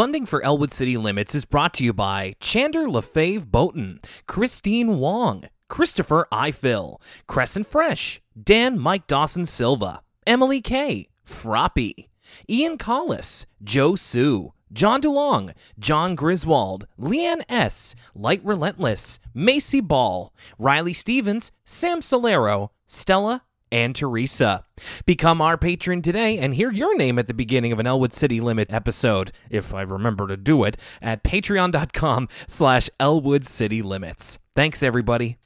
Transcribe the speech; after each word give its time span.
Funding 0.00 0.24
for 0.24 0.42
Elwood 0.42 0.72
City 0.72 0.96
Limits 0.96 1.34
is 1.34 1.44
brought 1.44 1.74
to 1.74 1.84
you 1.84 1.92
by 1.92 2.34
Chander 2.40 2.86
LaFave 2.86 3.50
Boaton, 3.50 4.00
Christine 4.26 4.96
Wong, 4.96 5.44
Christopher 5.68 6.26
Ifill, 6.32 7.02
Crescent 7.26 7.66
Fresh, 7.66 8.22
Dan 8.42 8.78
Mike 8.78 9.06
Dawson 9.06 9.44
Silva, 9.44 10.00
Emily 10.26 10.62
K, 10.62 11.06
Froppy, 11.22 12.08
Ian 12.48 12.78
Collis, 12.78 13.44
Joe 13.62 13.94
Sue, 13.94 14.54
John 14.72 15.02
DeLong, 15.02 15.52
John 15.78 16.14
Griswold, 16.14 16.86
Leanne 16.98 17.44
S., 17.50 17.94
Light 18.14 18.40
Relentless, 18.42 19.20
Macy 19.34 19.82
Ball, 19.82 20.32
Riley 20.58 20.94
Stevens, 20.94 21.52
Sam 21.66 22.00
Solero, 22.00 22.70
Stella, 22.86 23.42
and 23.72 23.94
Teresa. 23.94 24.64
Become 25.06 25.40
our 25.40 25.56
patron 25.58 26.02
today 26.02 26.38
and 26.38 26.54
hear 26.54 26.72
your 26.72 26.96
name 26.96 27.18
at 27.18 27.26
the 27.26 27.34
beginning 27.34 27.72
of 27.72 27.78
an 27.78 27.86
Elwood 27.86 28.12
City 28.14 28.40
Limit 28.40 28.72
episode, 28.72 29.32
if 29.50 29.74
I 29.74 29.82
remember 29.82 30.26
to 30.26 30.36
do 30.36 30.64
it, 30.64 30.76
at 31.00 31.24
patreon.com 31.24 32.28
slash 32.48 32.90
Elwood 32.98 33.46
City 33.46 33.82
Limits. 33.82 34.38
Thanks, 34.54 34.82
everybody. 34.82 35.38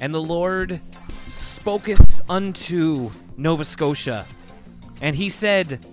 And 0.00 0.14
the 0.14 0.22
Lord 0.22 0.80
spoketh 1.58 2.20
unto 2.28 3.10
Nova 3.36 3.64
Scotia, 3.64 4.26
and 5.00 5.16
he 5.16 5.28
said, 5.28 5.84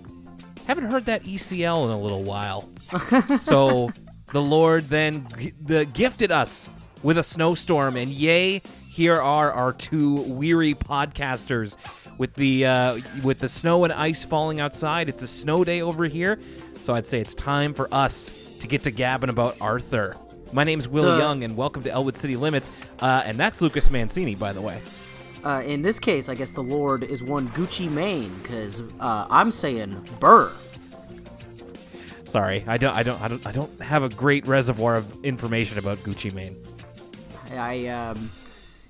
Haven't 0.66 0.86
heard 0.86 1.06
that 1.06 1.24
ECL 1.24 1.84
in 1.86 1.90
a 1.90 2.00
little 2.00 2.22
while. 2.22 2.68
so 3.40 3.90
the 4.32 4.40
Lord 4.42 4.88
then 4.88 5.28
g- 5.38 5.52
the 5.60 5.84
gifted 5.84 6.30
us 6.30 6.70
with 7.02 7.18
a 7.18 7.22
snowstorm, 7.22 7.96
and 7.96 8.10
yay, 8.10 8.62
here 8.88 9.20
are 9.20 9.52
our 9.52 9.72
two 9.72 10.22
weary 10.22 10.74
podcasters 10.74 11.76
with 12.18 12.34
the 12.34 12.64
uh, 12.66 12.98
with 13.22 13.40
the 13.40 13.48
snow 13.48 13.84
and 13.84 13.92
ice 13.92 14.24
falling 14.24 14.60
outside. 14.60 15.08
It's 15.08 15.22
a 15.22 15.28
snow 15.28 15.64
day 15.64 15.82
over 15.82 16.04
here, 16.06 16.38
so 16.80 16.94
I'd 16.94 17.06
say 17.06 17.20
it's 17.20 17.34
time 17.34 17.74
for 17.74 17.92
us 17.92 18.30
to 18.60 18.66
get 18.66 18.84
to 18.84 18.90
gabbing 18.90 19.30
about 19.30 19.56
Arthur. 19.60 20.16
My 20.52 20.62
name's 20.64 20.86
Will 20.88 21.04
The- 21.04 21.18
Young, 21.18 21.42
and 21.44 21.56
welcome 21.56 21.82
to 21.82 21.90
Elwood 21.90 22.16
City 22.16 22.36
Limits. 22.36 22.70
Uh, 23.00 23.22
and 23.26 23.36
that's 23.38 23.60
Lucas 23.60 23.90
Mancini, 23.90 24.34
by 24.36 24.52
the 24.52 24.60
way. 24.62 24.80
Uh, 25.46 25.62
in 25.62 25.80
this 25.80 26.00
case, 26.00 26.28
I 26.28 26.34
guess 26.34 26.50
the 26.50 26.62
Lord 26.62 27.04
is 27.04 27.22
one 27.22 27.46
Gucci 27.50 27.88
Mane, 27.88 28.36
because 28.42 28.82
uh, 28.98 29.28
I'm 29.30 29.52
saying 29.52 30.04
Burr. 30.18 30.50
Sorry, 32.24 32.64
I 32.66 32.76
don't, 32.76 32.92
I 32.92 33.04
don't, 33.04 33.22
I 33.22 33.28
don't, 33.28 33.46
I 33.46 33.52
don't 33.52 33.80
have 33.80 34.02
a 34.02 34.08
great 34.08 34.44
reservoir 34.48 34.96
of 34.96 35.24
information 35.24 35.78
about 35.78 35.98
Gucci 35.98 36.34
Mane. 36.34 36.56
I 37.52 37.86
um, 37.86 38.28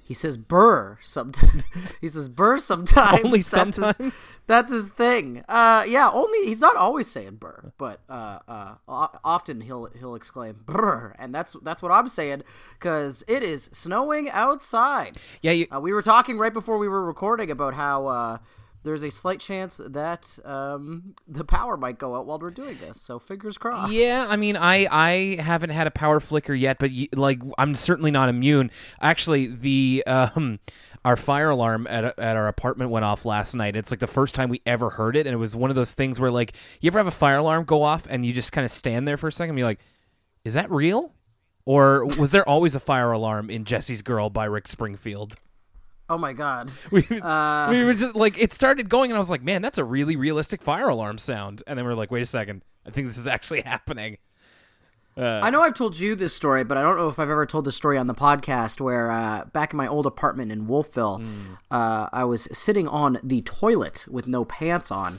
he 0.06 0.14
says 0.14 0.38
Burr 0.38 0.98
sometimes. 1.02 1.64
he 2.00 2.08
says 2.08 2.28
Burr 2.28 2.58
sometimes. 2.58 3.24
Only 3.24 3.40
That's 3.40 3.74
sometimes? 3.74 3.96
His, 3.96 4.40
that's 4.46 4.70
his 4.70 4.88
thing. 4.90 5.42
Uh, 5.48 5.84
yeah, 5.88 6.08
only 6.12 6.46
he's 6.46 6.60
not 6.60 6.76
always 6.76 7.08
saying 7.08 7.36
Burr, 7.36 7.72
but 7.76 8.00
uh, 8.08 8.38
uh, 8.46 8.74
often 8.86 9.60
he'll 9.60 9.86
he'll 9.98 10.14
exclaim 10.14 10.58
Burr, 10.64 11.12
and 11.18 11.34
that's 11.34 11.56
that's 11.62 11.82
what 11.82 11.90
I'm 11.90 12.06
saying 12.06 12.42
because 12.78 13.24
it 13.26 13.42
is 13.42 13.68
snowing 13.72 14.30
outside. 14.30 15.16
Yeah, 15.42 15.50
you, 15.52 15.66
Uh, 15.74 15.80
we 15.80 15.92
were 15.92 16.02
talking 16.02 16.38
right 16.38 16.52
before 16.52 16.78
we 16.78 16.86
were 16.86 17.04
recording 17.04 17.50
about 17.50 17.74
how 17.74 18.06
uh, 18.06 18.38
there's 18.86 19.02
a 19.02 19.10
slight 19.10 19.40
chance 19.40 19.80
that 19.84 20.38
um, 20.44 21.16
the 21.26 21.44
power 21.44 21.76
might 21.76 21.98
go 21.98 22.14
out 22.14 22.24
while 22.24 22.38
we're 22.38 22.50
doing 22.50 22.76
this. 22.76 23.00
So 23.00 23.18
fingers 23.18 23.58
crossed. 23.58 23.92
yeah. 23.92 24.24
I 24.28 24.36
mean, 24.36 24.56
I, 24.56 24.86
I 24.90 25.42
haven't 25.42 25.70
had 25.70 25.88
a 25.88 25.90
power 25.90 26.20
flicker 26.20 26.54
yet, 26.54 26.78
but 26.78 26.92
like, 27.14 27.42
I'm 27.58 27.74
certainly 27.74 28.12
not 28.12 28.28
immune. 28.28 28.70
Actually, 29.00 29.48
the 29.48 30.04
um, 30.06 30.60
our 31.04 31.16
fire 31.16 31.50
alarm 31.50 31.86
at 31.88 32.04
at 32.18 32.36
our 32.36 32.46
apartment 32.46 32.90
went 32.92 33.04
off 33.04 33.24
last 33.24 33.54
night. 33.54 33.74
It's 33.74 33.90
like 33.90 34.00
the 34.00 34.06
first 34.06 34.34
time 34.36 34.48
we 34.48 34.62
ever 34.64 34.90
heard 34.90 35.16
it, 35.16 35.26
and 35.26 35.34
it 35.34 35.38
was 35.38 35.56
one 35.56 35.70
of 35.70 35.76
those 35.76 35.92
things 35.92 36.20
where 36.20 36.30
like, 36.30 36.54
you 36.80 36.86
ever 36.88 36.98
have 37.00 37.08
a 37.08 37.10
fire 37.10 37.38
alarm 37.38 37.64
go 37.64 37.82
off 37.82 38.06
and 38.08 38.24
you 38.24 38.32
just 38.32 38.52
kind 38.52 38.64
of 38.64 38.70
stand 38.70 39.06
there 39.06 39.16
for 39.16 39.26
a 39.26 39.32
second, 39.32 39.50
and 39.50 39.58
you're 39.58 39.68
like, 39.68 39.80
is 40.44 40.54
that 40.54 40.70
real? 40.70 41.12
Or 41.64 42.06
was 42.06 42.30
there 42.30 42.48
always 42.48 42.76
a 42.76 42.80
fire 42.80 43.10
alarm 43.10 43.50
in 43.50 43.64
Jesse's 43.64 44.00
Girl 44.00 44.30
by 44.30 44.44
Rick 44.44 44.68
Springfield? 44.68 45.34
Oh 46.08 46.18
my 46.18 46.32
god. 46.32 46.70
we, 46.90 47.04
Uh, 47.20 47.68
we 47.70 47.84
were 47.84 47.94
just 47.94 48.14
like 48.14 48.38
it 48.38 48.52
started 48.52 48.88
going 48.88 49.10
and 49.10 49.16
i 49.16 49.18
was 49.18 49.30
like 49.30 49.42
man 49.42 49.60
that's 49.62 49.78
a 49.78 49.84
really 49.84 50.16
realistic 50.16 50.62
fire 50.62 50.88
alarm 50.88 51.18
sound 51.18 51.62
and 51.66 51.76
then 51.78 51.84
we 51.84 51.90
are 51.90 51.96
like 51.96 52.10
wait 52.10 52.22
a 52.22 52.26
second 52.26 52.62
i 52.86 52.90
think 52.90 53.06
this 53.08 53.18
is 53.18 53.26
actually 53.26 53.60
happening 53.74 54.18
I 55.18 55.48
know 55.48 55.62
I've 55.62 55.72
told 55.72 55.98
you 55.98 56.14
this 56.14 56.34
story, 56.34 56.62
but 56.62 56.76
I 56.76 56.82
don't 56.82 56.98
know 56.98 57.08
if 57.08 57.18
I've 57.18 57.30
ever 57.30 57.46
told 57.46 57.64
this 57.64 57.74
story 57.74 57.96
on 57.96 58.06
the 58.06 58.14
podcast. 58.14 58.82
Where 58.82 59.10
uh, 59.10 59.46
back 59.46 59.72
in 59.72 59.78
my 59.78 59.86
old 59.88 60.04
apartment 60.04 60.52
in 60.52 60.66
Wolfville, 60.66 61.22
uh, 61.70 62.08
I 62.12 62.24
was 62.24 62.46
sitting 62.52 62.86
on 62.86 63.18
the 63.22 63.40
toilet 63.40 64.04
with 64.10 64.26
no 64.26 64.44
pants 64.44 64.90
on, 64.90 65.18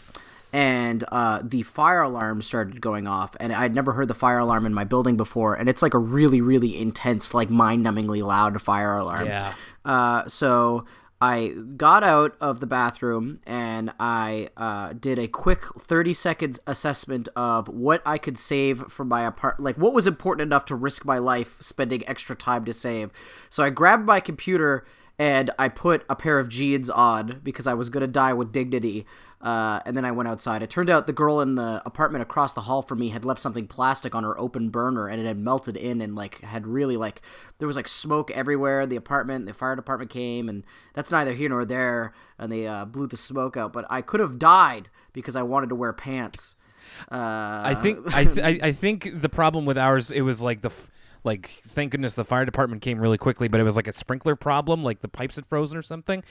and 0.53 1.03
uh, 1.11 1.41
the 1.43 1.63
fire 1.63 2.01
alarm 2.01 2.41
started 2.41 2.81
going 2.81 3.07
off. 3.07 3.35
And 3.39 3.53
I'd 3.53 3.75
never 3.75 3.93
heard 3.93 4.07
the 4.07 4.15
fire 4.15 4.39
alarm 4.39 4.65
in 4.65 4.73
my 4.73 4.83
building 4.83 5.17
before, 5.17 5.55
and 5.55 5.69
it's 5.69 5.81
like 5.81 5.93
a 5.93 5.99
really, 5.99 6.41
really 6.41 6.79
intense, 6.79 7.33
like 7.33 7.49
mind-numbingly 7.49 8.23
loud 8.23 8.61
fire 8.61 8.95
alarm. 8.95 9.27
Yeah. 9.27 9.53
Uh, 9.85 10.27
so 10.27 10.85
I 11.19 11.55
got 11.75 12.03
out 12.03 12.35
of 12.39 12.59
the 12.59 12.67
bathroom 12.67 13.39
and 13.47 13.91
I 13.99 14.49
uh, 14.55 14.93
did 14.93 15.17
a 15.17 15.27
quick 15.27 15.63
30 15.79 16.13
seconds 16.13 16.59
assessment 16.67 17.27
of 17.35 17.67
what 17.67 18.03
I 18.05 18.19
could 18.19 18.37
save 18.37 18.91
from 18.91 19.07
my 19.07 19.25
apartment 19.25 19.63
like 19.63 19.77
what 19.77 19.93
was 19.93 20.05
important 20.05 20.45
enough 20.45 20.65
to 20.65 20.75
risk 20.75 21.05
my 21.05 21.17
life 21.17 21.57
spending 21.59 22.07
extra 22.07 22.35
time 22.35 22.65
to 22.65 22.73
save. 22.73 23.09
So 23.49 23.63
I 23.63 23.71
grabbed 23.71 24.05
my 24.05 24.19
computer 24.19 24.85
and 25.17 25.49
I 25.57 25.69
put 25.69 26.05
a 26.07 26.15
pair 26.15 26.37
of 26.37 26.49
jeans 26.49 26.91
on 26.91 27.41
because 27.43 27.65
I 27.65 27.73
was 27.73 27.89
gonna 27.89 28.05
die 28.05 28.33
with 28.33 28.51
dignity. 28.51 29.07
Uh, 29.39 29.81
and 29.85 29.95
then 29.95 30.03
I 30.03 30.11
went 30.11 30.27
outside. 30.27 30.63
It 30.63 30.69
turned 30.69 30.89
out 30.89 31.05
the 31.05 31.13
girl 31.13 31.41
in 31.41 31.55
the 31.55 31.81
apartment 31.85 32.23
across 32.23 32.53
the 32.53 32.61
hall 32.61 32.81
from 32.81 32.99
me 32.99 33.09
had 33.09 33.23
left 33.23 33.39
something 33.39 33.67
plastic 33.67 34.15
on 34.15 34.23
her 34.23 34.37
open 34.39 34.69
burner, 34.69 35.07
and 35.07 35.21
it 35.21 35.27
had 35.27 35.37
melted 35.37 35.77
in 35.77 36.01
and 36.01 36.15
like 36.15 36.41
had 36.41 36.65
really 36.65 36.97
like 36.97 37.21
there 37.59 37.67
was 37.67 37.77
like 37.77 37.87
smoke 37.87 38.31
everywhere 38.31 38.81
in 38.81 38.89
the 38.89 38.95
apartment. 38.95 39.45
The 39.45 39.53
fire 39.53 39.75
department 39.75 40.09
came, 40.09 40.49
and 40.49 40.65
that's 40.93 41.11
neither 41.11 41.33
here 41.33 41.49
nor 41.49 41.65
there, 41.65 42.13
and 42.39 42.51
they 42.51 42.65
uh, 42.65 42.85
blew 42.85 43.05
the 43.05 43.17
smoke 43.17 43.55
out. 43.55 43.73
But 43.73 43.85
I 43.91 44.01
could 44.01 44.21
have 44.21 44.39
died 44.39 44.89
because 45.13 45.35
I 45.35 45.43
wanted 45.43 45.69
to 45.69 45.75
wear 45.75 45.93
pants. 45.93 46.55
Uh, 47.11 47.61
i 47.65 47.75
think 47.75 47.99
I, 48.15 48.23
th- 48.23 48.61
i 48.63 48.71
think 48.71 49.11
the 49.13 49.27
problem 49.27 49.65
with 49.65 49.77
ours 49.77 50.09
it 50.09 50.21
was 50.21 50.41
like 50.41 50.61
the 50.61 50.69
f- 50.69 50.89
like 51.27 51.47
thank 51.63 51.91
goodness 51.91 52.15
the 52.15 52.25
fire 52.25 52.43
department 52.45 52.81
came 52.81 52.99
really 52.99 53.17
quickly 53.19 53.47
but 53.47 53.59
it 53.59 53.63
was 53.63 53.75
like 53.75 53.88
a 53.88 53.91
sprinkler 53.93 54.35
problem 54.35 54.83
like 54.83 55.01
the 55.01 55.07
pipes 55.07 55.35
had 55.35 55.45
frozen 55.45 55.77
or 55.77 55.83
something 55.83 56.23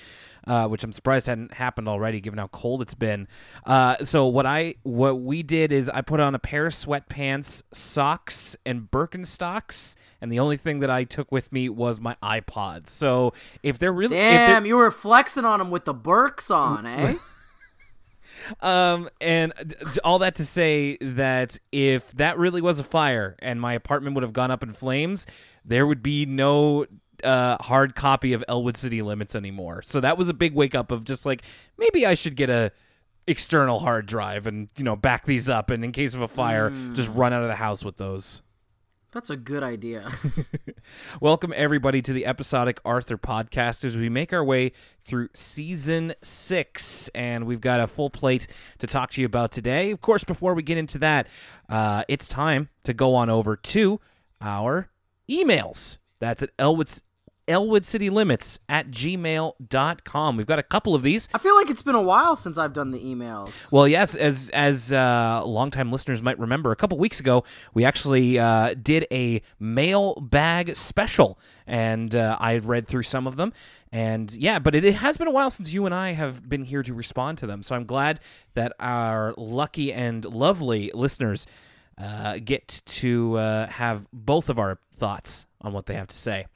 uh, 0.48 0.66
which 0.66 0.82
i'm 0.82 0.92
surprised 0.92 1.28
hadn't 1.28 1.52
happened 1.54 1.88
already 1.88 2.20
given 2.20 2.38
how 2.38 2.48
cold 2.48 2.82
it's 2.82 2.94
been 2.94 3.28
uh, 3.66 3.96
so 4.02 4.26
what 4.26 4.44
i 4.46 4.74
what 4.82 5.20
we 5.20 5.42
did 5.44 5.70
is 5.70 5.88
i 5.90 6.00
put 6.00 6.18
on 6.18 6.34
a 6.34 6.38
pair 6.40 6.66
of 6.66 6.72
sweatpants 6.72 7.62
socks 7.72 8.56
and 8.66 8.90
birkenstocks 8.90 9.94
and 10.20 10.32
the 10.32 10.40
only 10.40 10.56
thing 10.56 10.80
that 10.80 10.90
i 10.90 11.04
took 11.04 11.30
with 11.30 11.52
me 11.52 11.68
was 11.68 12.00
my 12.00 12.16
ipod 12.22 12.88
so 12.88 13.32
if 13.62 13.78
they're 13.78 13.92
really 13.92 14.16
if 14.16 14.20
they're- 14.22 14.46
Damn, 14.48 14.66
you 14.66 14.76
were 14.76 14.90
flexing 14.90 15.44
on 15.44 15.58
them 15.60 15.70
with 15.70 15.84
the 15.84 15.94
Burks 15.94 16.50
on, 16.50 16.86
eh? 16.86 17.14
Um, 18.60 19.08
and 19.20 19.52
all 20.04 20.18
that 20.20 20.34
to 20.36 20.44
say 20.44 20.96
that 21.00 21.58
if 21.72 22.12
that 22.12 22.38
really 22.38 22.60
was 22.60 22.78
a 22.78 22.84
fire 22.84 23.36
and 23.40 23.60
my 23.60 23.72
apartment 23.72 24.14
would 24.14 24.22
have 24.22 24.32
gone 24.32 24.50
up 24.50 24.62
in 24.62 24.72
flames, 24.72 25.26
there 25.64 25.86
would 25.86 26.02
be 26.02 26.26
no 26.26 26.86
uh, 27.24 27.56
hard 27.62 27.94
copy 27.94 28.32
of 28.32 28.44
Elwood 28.48 28.76
City 28.76 29.02
Limits 29.02 29.34
anymore. 29.34 29.82
So 29.82 30.00
that 30.00 30.18
was 30.18 30.28
a 30.28 30.34
big 30.34 30.54
wake 30.54 30.74
up 30.74 30.90
of 30.90 31.04
just 31.04 31.26
like 31.26 31.42
maybe 31.78 32.06
I 32.06 32.14
should 32.14 32.36
get 32.36 32.50
a 32.50 32.72
external 33.28 33.80
hard 33.80 34.06
drive 34.06 34.46
and 34.46 34.68
you 34.76 34.84
know 34.84 34.94
back 34.94 35.24
these 35.26 35.48
up 35.48 35.68
and 35.70 35.84
in 35.84 35.90
case 35.90 36.14
of 36.14 36.20
a 36.20 36.28
fire 36.28 36.70
just 36.94 37.08
run 37.12 37.32
out 37.32 37.42
of 37.42 37.48
the 37.48 37.56
house 37.56 37.84
with 37.84 37.96
those. 37.96 38.42
That's 39.16 39.30
a 39.30 39.36
good 39.38 39.62
idea. 39.62 40.10
Welcome, 41.22 41.54
everybody, 41.56 42.02
to 42.02 42.12
the 42.12 42.26
episodic 42.26 42.82
Arthur 42.84 43.16
podcast 43.16 43.82
as 43.82 43.96
we 43.96 44.10
make 44.10 44.30
our 44.30 44.44
way 44.44 44.72
through 45.06 45.30
season 45.32 46.12
six. 46.20 47.08
And 47.14 47.46
we've 47.46 47.62
got 47.62 47.80
a 47.80 47.86
full 47.86 48.10
plate 48.10 48.46
to 48.76 48.86
talk 48.86 49.12
to 49.12 49.22
you 49.22 49.26
about 49.26 49.52
today. 49.52 49.90
Of 49.90 50.02
course, 50.02 50.22
before 50.22 50.52
we 50.52 50.62
get 50.62 50.76
into 50.76 50.98
that, 50.98 51.28
uh, 51.70 52.04
it's 52.08 52.28
time 52.28 52.68
to 52.84 52.92
go 52.92 53.14
on 53.14 53.30
over 53.30 53.56
to 53.56 54.00
our 54.42 54.90
emails. 55.30 55.96
That's 56.18 56.42
at 56.42 56.50
Elwood, 56.58 56.90
Elwood 57.48 57.84
City 57.84 58.10
Limits 58.10 58.58
at 58.68 58.90
gmail.com. 58.90 60.36
We've 60.36 60.46
got 60.46 60.58
a 60.58 60.62
couple 60.62 60.94
of 60.94 61.02
these. 61.02 61.28
I 61.34 61.38
feel 61.38 61.54
like 61.54 61.70
it's 61.70 61.82
been 61.82 61.94
a 61.94 62.02
while 62.02 62.36
since 62.36 62.58
I've 62.58 62.72
done 62.72 62.90
the 62.90 62.98
emails. 62.98 63.70
Well, 63.72 63.86
yes, 63.86 64.14
as 64.14 64.50
as 64.50 64.92
uh, 64.92 65.42
longtime 65.44 65.92
listeners 65.92 66.22
might 66.22 66.38
remember, 66.38 66.72
a 66.72 66.76
couple 66.76 66.98
weeks 66.98 67.20
ago 67.20 67.44
we 67.74 67.84
actually 67.84 68.38
uh, 68.38 68.74
did 68.74 69.06
a 69.10 69.42
mailbag 69.58 70.74
special, 70.76 71.38
and 71.66 72.14
uh, 72.14 72.36
I 72.40 72.58
read 72.58 72.88
through 72.88 73.04
some 73.04 73.26
of 73.26 73.36
them, 73.36 73.52
and 73.92 74.34
yeah, 74.34 74.58
but 74.58 74.74
it, 74.74 74.84
it 74.84 74.96
has 74.96 75.16
been 75.16 75.28
a 75.28 75.32
while 75.32 75.50
since 75.50 75.72
you 75.72 75.86
and 75.86 75.94
I 75.94 76.12
have 76.12 76.48
been 76.48 76.64
here 76.64 76.82
to 76.82 76.94
respond 76.94 77.38
to 77.38 77.46
them. 77.46 77.62
So 77.62 77.74
I'm 77.76 77.86
glad 77.86 78.20
that 78.54 78.72
our 78.80 79.34
lucky 79.36 79.92
and 79.92 80.24
lovely 80.24 80.90
listeners 80.94 81.46
uh, 81.98 82.38
get 82.44 82.82
to 82.86 83.36
uh, 83.38 83.68
have 83.68 84.06
both 84.12 84.48
of 84.48 84.58
our 84.58 84.78
thoughts 84.96 85.46
on 85.60 85.72
what 85.72 85.86
they 85.86 85.94
have 85.94 86.08
to 86.08 86.16
say. 86.16 86.46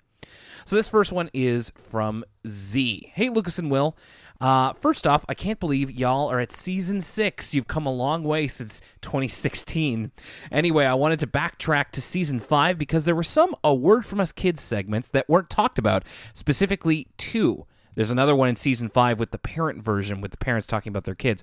So 0.64 0.76
this 0.76 0.88
first 0.88 1.12
one 1.12 1.30
is 1.32 1.70
from 1.76 2.24
Z. 2.46 3.12
Hey, 3.14 3.28
Lucas 3.28 3.58
and 3.58 3.70
Will. 3.70 3.96
Uh, 4.40 4.72
first 4.80 5.06
off, 5.06 5.24
I 5.28 5.34
can't 5.34 5.60
believe 5.60 5.90
y'all 5.90 6.30
are 6.30 6.40
at 6.40 6.50
season 6.50 7.02
six. 7.02 7.54
You've 7.54 7.66
come 7.66 7.84
a 7.84 7.92
long 7.92 8.24
way 8.24 8.48
since 8.48 8.80
2016. 9.02 10.12
Anyway, 10.50 10.86
I 10.86 10.94
wanted 10.94 11.18
to 11.18 11.26
backtrack 11.26 11.90
to 11.90 12.00
season 12.00 12.40
five 12.40 12.78
because 12.78 13.04
there 13.04 13.14
were 13.14 13.22
some 13.22 13.54
A 13.62 13.74
Word 13.74 14.06
From 14.06 14.18
Us 14.18 14.32
Kids 14.32 14.62
segments 14.62 15.10
that 15.10 15.28
weren't 15.28 15.50
talked 15.50 15.78
about, 15.78 16.04
specifically 16.32 17.08
two. 17.18 17.66
There's 17.94 18.10
another 18.10 18.34
one 18.34 18.48
in 18.48 18.56
season 18.56 18.88
five 18.88 19.18
with 19.18 19.30
the 19.30 19.38
parent 19.38 19.82
version, 19.82 20.22
with 20.22 20.30
the 20.30 20.38
parents 20.38 20.66
talking 20.66 20.90
about 20.90 21.04
their 21.04 21.14
kids. 21.14 21.42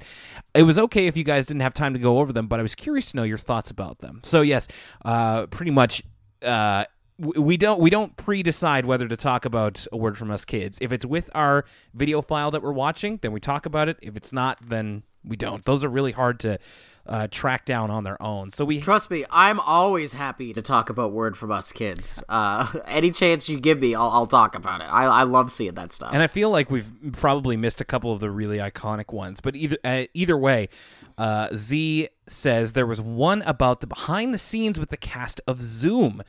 It 0.55 0.63
was 0.63 0.79
okay 0.79 1.05
if 1.05 1.15
you 1.15 1.23
guys 1.23 1.45
didn't 1.45 1.61
have 1.61 1.73
time 1.75 1.93
to 1.93 1.99
go 1.99 2.17
over 2.17 2.33
them, 2.33 2.47
but 2.47 2.59
I 2.59 2.63
was 2.63 2.73
curious 2.73 3.11
to 3.11 3.17
know 3.17 3.23
your 3.23 3.37
thoughts 3.37 3.69
about 3.69 3.99
them. 3.99 4.21
So 4.23 4.41
yes, 4.41 4.67
uh, 5.05 5.45
pretty 5.47 5.71
much. 5.71 6.01
Uh, 6.41 6.85
we 7.19 7.57
don't 7.57 7.79
we 7.79 7.89
don't 7.89 8.15
pre-decide 8.15 8.85
whether 8.85 9.07
to 9.07 9.17
talk 9.17 9.45
about 9.45 9.85
a 9.91 9.97
word 9.97 10.17
from 10.17 10.31
us 10.31 10.45
kids. 10.45 10.77
If 10.81 10.91
it's 10.91 11.05
with 11.05 11.29
our 11.33 11.65
video 11.93 12.21
file 12.21 12.51
that 12.51 12.61
we're 12.61 12.71
watching, 12.71 13.17
then 13.21 13.31
we 13.31 13.39
talk 13.39 13.65
about 13.65 13.89
it. 13.89 13.97
If 14.01 14.15
it's 14.15 14.31
not, 14.31 14.59
then 14.61 15.03
we 15.23 15.35
don't. 15.35 15.65
Those 15.65 15.83
are 15.83 15.89
really 15.89 16.11
hard 16.11 16.39
to 16.41 16.59
uh, 17.07 17.27
track 17.29 17.65
down 17.65 17.89
on 17.89 18.03
their 18.03 18.21
own. 18.21 18.51
So 18.51 18.65
we 18.65 18.79
trust 18.79 19.09
me. 19.09 19.25
I'm 19.29 19.59
always 19.59 20.13
happy 20.13 20.53
to 20.53 20.61
talk 20.61 20.89
about 20.89 21.11
word 21.11 21.37
from 21.37 21.51
us 21.51 21.71
kids. 21.71 22.21
Uh, 22.29 22.71
any 22.85 23.11
chance 23.11 23.47
you 23.49 23.59
give 23.59 23.79
me, 23.79 23.95
I'll, 23.95 24.09
I'll 24.09 24.27
talk 24.27 24.55
about 24.55 24.81
it. 24.81 24.85
I, 24.85 25.05
I 25.05 25.23
love 25.23 25.51
seeing 25.51 25.75
that 25.75 25.91
stuff. 25.91 26.11
And 26.13 26.21
I 26.21 26.27
feel 26.27 26.49
like 26.49 26.69
we've 26.69 26.91
probably 27.13 27.57
missed 27.57 27.81
a 27.81 27.85
couple 27.85 28.11
of 28.11 28.19
the 28.19 28.29
really 28.29 28.57
iconic 28.57 29.13
ones. 29.13 29.39
But 29.41 29.55
either 29.55 29.77
uh, 29.83 30.03
either 30.13 30.37
way, 30.37 30.69
uh, 31.17 31.49
Z 31.55 32.09
says 32.27 32.73
there 32.73 32.85
was 32.85 33.01
one 33.01 33.41
about 33.43 33.81
the 33.81 33.87
behind 33.87 34.33
the 34.33 34.37
scenes 34.37 34.79
with 34.79 34.89
the 34.89 34.97
cast 34.97 35.41
of 35.47 35.61
Zoom. 35.61 36.21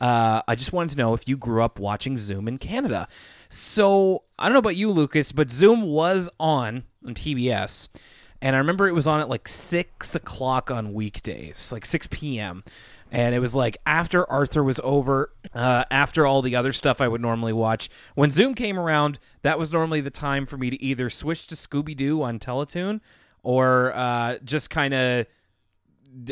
Uh, 0.00 0.42
I 0.48 0.54
just 0.54 0.72
wanted 0.72 0.90
to 0.90 0.98
know 0.98 1.14
if 1.14 1.28
you 1.28 1.36
grew 1.36 1.62
up 1.62 1.78
watching 1.78 2.16
Zoom 2.16 2.48
in 2.48 2.58
Canada. 2.58 3.06
So 3.48 4.22
I 4.38 4.44
don't 4.44 4.54
know 4.54 4.58
about 4.58 4.76
you, 4.76 4.90
Lucas, 4.90 5.32
but 5.32 5.50
Zoom 5.50 5.82
was 5.82 6.28
on 6.40 6.84
on 7.06 7.14
PBS, 7.14 7.88
and 8.40 8.56
I 8.56 8.58
remember 8.58 8.88
it 8.88 8.92
was 8.92 9.06
on 9.06 9.20
at 9.20 9.28
like 9.28 9.48
six 9.48 10.14
o'clock 10.14 10.70
on 10.70 10.92
weekdays, 10.94 11.72
like 11.72 11.84
six 11.84 12.06
p.m. 12.06 12.64
And 13.10 13.34
it 13.34 13.40
was 13.40 13.54
like 13.54 13.76
after 13.84 14.28
Arthur 14.30 14.64
was 14.64 14.80
over, 14.82 15.34
uh, 15.54 15.84
after 15.90 16.26
all 16.26 16.40
the 16.40 16.56
other 16.56 16.72
stuff 16.72 16.98
I 16.98 17.08
would 17.08 17.20
normally 17.20 17.52
watch. 17.52 17.90
When 18.14 18.30
Zoom 18.30 18.54
came 18.54 18.78
around, 18.78 19.18
that 19.42 19.58
was 19.58 19.70
normally 19.70 20.00
the 20.00 20.10
time 20.10 20.46
for 20.46 20.56
me 20.56 20.70
to 20.70 20.82
either 20.82 21.10
switch 21.10 21.46
to 21.48 21.54
Scooby 21.54 21.94
Doo 21.94 22.22
on 22.22 22.38
Teletoon 22.38 23.00
or 23.42 23.94
uh, 23.94 24.38
just 24.44 24.70
kind 24.70 24.94
of 24.94 25.26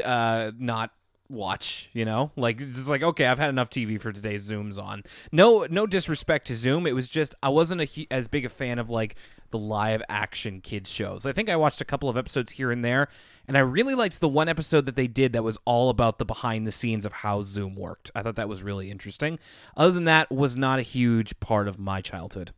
uh, 0.03 0.53
not 0.59 0.93
watch 1.31 1.89
you 1.93 2.05
know? 2.05 2.33
Like 2.37 2.61
it's 2.61 2.89
like 2.89 3.03
okay 3.03 3.27
i've 3.27 3.39
had 3.39 3.49
enough 3.49 3.71
tv 3.71 4.01
for 4.01 4.13
today 4.13 4.37
zoom's 4.39 4.79
on. 4.79 5.03
No 5.33 5.67
no 5.71 5.87
disrespect 5.87 6.47
to 6.49 6.55
zoom. 6.55 6.87
It 6.87 6.95
was 6.95 7.09
just 7.09 7.35
i 7.43 7.49
wasn't 7.49 7.83
a, 7.83 8.07
as 8.11 8.29
big 8.29 8.45
a 8.45 8.49
fan 8.49 8.79
of 8.79 8.91
like 8.91 9.17
the 9.51 9.59
live 9.59 10.03
action 10.09 10.61
kids 10.61 10.93
shows. 10.93 11.27
I 11.27 11.33
think 11.33 11.49
i 11.49 11.57
watched 11.57 11.81
a 11.81 11.85
couple 11.85 12.09
of 12.09 12.17
episodes 12.17 12.53
here 12.53 12.71
and 12.71 12.85
there 12.85 13.09
and 13.49 13.57
i 13.57 13.61
really 13.61 13.95
liked 13.95 14.21
the 14.21 14.29
one 14.29 14.49
episode 14.49 14.87
that 14.87 14.97
they 14.97 15.07
did 15.07 15.33
that 15.33 15.45
was 15.45 15.59
all 15.65 15.91
about 15.91 16.19
the 16.19 16.25
behind 16.25 16.67
the 16.67 16.73
scenes 16.73 17.07
of 17.07 17.13
how 17.13 17.43
zoom 17.43 17.77
worked. 17.77 18.11
I 18.15 18.23
thought 18.23 18.37
that 18.37 18.49
was 18.49 18.63
really 18.63 18.91
interesting. 18.91 19.39
Other 19.77 19.93
than 19.93 20.05
that 20.05 20.31
was 20.31 20.57
not 20.57 20.79
a 20.79 20.83
huge 20.83 21.39
part 21.41 21.69
of 21.69 21.79
my 21.79 22.01
childhood 22.01 22.53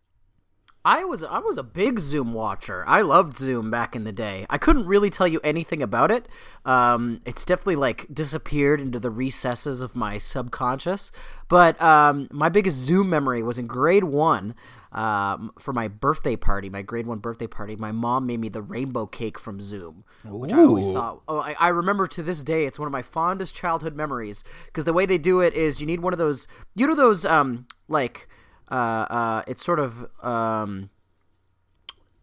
I 0.84 1.05
was 1.05 1.23
I 1.23 1.38
was 1.38 1.58
a 1.58 1.62
big 1.62 2.00
Zoom 2.00 2.34
watcher. 2.34 2.84
I 2.87 3.02
loved 3.02 3.37
Zoom 3.37 3.70
back 3.70 3.94
in 3.94 4.05
the 4.05 4.12
day. 4.12 4.46
I 4.50 4.58
couldn't 4.58 4.87
really 4.87 5.11
tell 5.11 5.29
you 5.29 5.40
anything 5.44 5.81
about 5.81 6.11
it. 6.11 6.29
Um, 6.64 7.20
it's 7.25 7.44
definitely 7.44 7.76
like 7.76 8.06
disappeared 8.12 8.81
into 8.81 8.99
the 8.99 9.11
recesses 9.11 9.81
of 9.81 9.94
my 9.94 10.19
subconscious. 10.19 11.12
But 11.49 11.81
um, 11.81 12.29
my 12.32 12.49
biggest 12.49 12.79
Zoom 12.79 13.11
memory 13.11 13.43
was 13.43 13.58
in 13.58 13.67
grade 13.67 14.05
one. 14.05 14.55
Um, 14.90 15.52
for 15.58 15.73
my 15.73 15.88
birthday 15.88 16.37
party, 16.37 16.69
my 16.69 16.82
grade 16.82 17.06
one 17.06 17.19
birthday 17.19 17.46
party, 17.46 17.76
my 17.76 17.93
mom 17.93 18.26
made 18.26 18.40
me 18.40 18.50
the 18.50 18.61
rainbow 18.61 19.06
cake 19.06 19.38
from 19.38 19.58
Zoom, 19.58 20.05
which 20.23 20.52
Ooh. 20.52 20.56
I 20.56 20.64
always 20.64 20.93
thought. 20.93 21.23
Oh, 21.26 21.38
I, 21.38 21.55
I 21.58 21.69
remember 21.69 22.06
to 22.08 22.23
this 22.23 22.43
day. 22.43 22.67
It's 22.67 22.79
one 22.79 22.87
of 22.87 22.93
my 22.93 23.00
fondest 23.00 23.55
childhood 23.55 23.96
memories 23.96 24.44
because 24.67 24.84
the 24.84 24.93
way 24.93 25.06
they 25.06 25.17
do 25.17 25.40
it 25.40 25.55
is 25.55 25.81
you 25.81 25.87
need 25.87 26.00
one 26.00 26.12
of 26.12 26.19
those, 26.19 26.46
you 26.75 26.87
know, 26.87 26.94
those 26.94 27.25
um 27.25 27.67
like 27.88 28.29
uh, 28.72 28.74
uh, 28.74 29.42
it's 29.46 29.62
sort 29.62 29.78
of 29.78 30.06
um, 30.24 30.90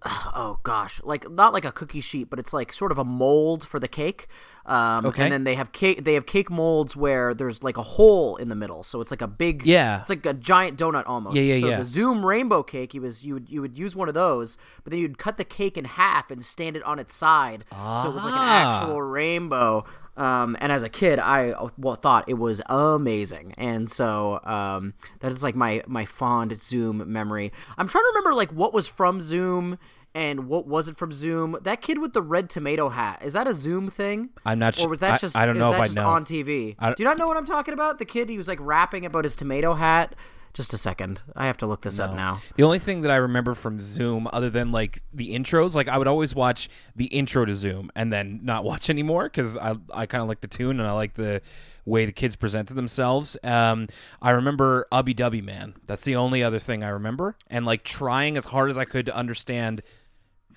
oh 0.06 0.60
gosh, 0.64 1.02
like 1.04 1.30
not 1.30 1.54
like 1.54 1.66
a 1.66 1.72
cookie 1.72 2.02
sheet, 2.02 2.30
but 2.30 2.40
it's 2.40 2.54
like 2.54 2.72
sort 2.72 2.92
of 2.92 2.98
a 2.98 3.04
mold 3.04 3.68
for 3.68 3.80
the 3.80 3.88
cake. 3.88 4.28
Um, 4.66 5.06
okay. 5.06 5.24
And 5.24 5.32
then 5.32 5.44
they 5.44 5.56
have 5.56 5.72
cake. 5.72 6.06
They 6.06 6.14
have 6.14 6.26
cake 6.26 6.50
molds 6.50 6.96
where 6.96 7.34
there's 7.34 7.64
like 7.64 7.76
a 7.76 7.84
hole 7.84 8.36
in 8.38 8.50
the 8.50 8.56
middle, 8.56 8.84
so 8.84 9.02
it's 9.02 9.12
like 9.12 9.22
a 9.22 9.28
big. 9.28 9.66
Yeah. 9.66 10.02
It's 10.02 10.10
like 10.10 10.26
a 10.26 10.34
giant 10.34 10.80
donut 10.80 11.04
almost. 11.06 11.36
Yeah, 11.36 11.42
yeah, 11.54 11.60
so 11.60 11.70
yeah. 11.70 11.78
the 11.78 11.84
Zoom 11.84 12.26
rainbow 12.26 12.64
cake, 12.64 12.94
you 12.94 13.02
was 13.02 13.26
you 13.26 13.34
would 13.34 13.50
you 13.50 13.62
would 13.62 13.78
use 13.78 13.96
one 13.96 14.08
of 14.08 14.14
those, 14.14 14.58
but 14.84 14.92
then 14.92 15.00
you'd 15.00 15.18
cut 15.18 15.38
the 15.38 15.46
cake 15.46 15.78
in 15.78 15.86
half 15.86 16.32
and 16.32 16.44
stand 16.44 16.78
it 16.78 16.84
on 16.84 16.98
its 16.98 17.14
side, 17.14 17.66
ah. 17.72 18.02
so 18.02 18.10
it 18.10 18.14
was 18.14 18.24
like 18.24 18.34
an 18.34 18.40
ah. 18.40 18.80
actual 18.80 19.02
rainbow. 19.02 19.86
Um, 20.20 20.58
and 20.60 20.70
as 20.70 20.84
a 20.84 20.90
kid, 20.90 21.18
I 21.18 21.54
well, 21.78 21.96
thought 21.96 22.26
it 22.28 22.34
was 22.34 22.62
amazing, 22.66 23.54
and 23.58 23.90
so 23.90 24.42
um, 24.44 24.94
that 25.22 25.32
is 25.32 25.44
like 25.46 25.56
my 25.56 25.82
my 25.88 26.04
fond 26.04 26.58
Zoom 26.58 27.12
memory. 27.12 27.54
I'm 27.78 27.88
trying 27.88 28.04
to 28.04 28.12
remember 28.16 28.34
like 28.34 28.52
what 28.52 28.74
was 28.74 28.86
from 28.86 29.22
Zoom 29.22 29.80
and 30.14 30.48
what 30.48 30.68
wasn't 30.68 30.98
from 30.98 31.14
Zoom. 31.14 31.58
That 31.62 31.82
kid 31.82 32.00
with 32.00 32.12
the 32.12 32.22
red 32.22 32.50
tomato 32.50 32.90
hat 32.90 33.22
is 33.24 33.32
that 33.32 33.48
a 33.48 33.54
Zoom 33.54 33.90
thing? 33.90 34.32
I'm 34.46 34.60
not 34.60 34.76
sure. 34.76 34.88
Or 34.88 34.90
was 34.90 35.00
that 35.00 35.22
just 35.22 35.38
I, 35.38 35.44
I 35.44 35.46
don't 35.46 35.58
know 35.58 35.74
if 35.74 35.80
I 35.80 35.88
know 35.94 36.10
on 36.10 36.26
TV? 36.26 36.76
Do 36.78 36.96
you 36.98 37.06
not 37.06 37.18
know 37.18 37.28
what 37.28 37.38
I'm 37.38 37.46
talking 37.46 37.74
about? 37.74 37.98
The 37.98 38.06
kid 38.06 38.28
he 38.28 38.38
was 38.38 38.50
like 38.50 38.60
rapping 38.62 39.06
about 39.06 39.24
his 39.24 39.38
tomato 39.38 39.74
hat. 39.74 40.16
Just 40.54 40.74
a 40.74 40.78
second. 40.78 41.22
I 41.36 41.46
have 41.46 41.58
to 41.58 41.68
look 41.68 41.82
this 41.82 42.00
no. 42.00 42.06
up 42.06 42.16
now. 42.16 42.42
The 42.56 42.64
only 42.64 42.80
thing 42.80 43.02
that 43.02 43.12
I 43.12 43.18
remember 43.18 43.54
from 43.54 43.80
Zoom, 43.80 44.28
other 44.34 44.50
than 44.50 44.72
like 44.72 45.04
the 45.14 45.34
intros, 45.34 45.76
like 45.76 45.88
I 45.88 45.98
would 45.98 46.08
always 46.08 46.34
watch 46.34 46.70
the 46.96 47.06
intro 47.06 47.46
to 47.46 47.54
Zoom 47.54 47.92
and 47.96 48.12
then 48.12 48.40
not 48.44 48.64
watch 48.66 48.90
anymore 48.90 49.26
because 49.26 49.58
I 49.58 49.76
I 49.94 50.06
kind 50.06 50.22
of 50.22 50.28
like 50.28 50.42
the 50.42 50.48
tune 50.48 50.80
and 50.80 50.88
I 50.88 50.92
like 50.94 51.14
the 51.14 51.42
way 51.86 52.06
the 52.06 52.12
kids 52.12 52.36
presented 52.36 52.76
themselves. 52.76 53.38
Um, 53.44 53.88
I 54.22 54.32
remember 54.32 54.88
Ubbi 54.92 55.16
Dubbi 55.16 55.44
Man. 55.44 55.76
That's 55.86 56.04
the 56.04 56.16
only 56.16 56.44
other 56.44 56.60
thing 56.60 56.84
I 56.84 56.90
remember, 56.90 57.36
and 57.48 57.66
like 57.66 57.84
trying 57.84 58.38
as 58.38 58.46
hard 58.46 58.70
as 58.70 58.78
I 58.78 58.86
could 58.86 59.06
to 59.06 59.16
understand 59.16 59.82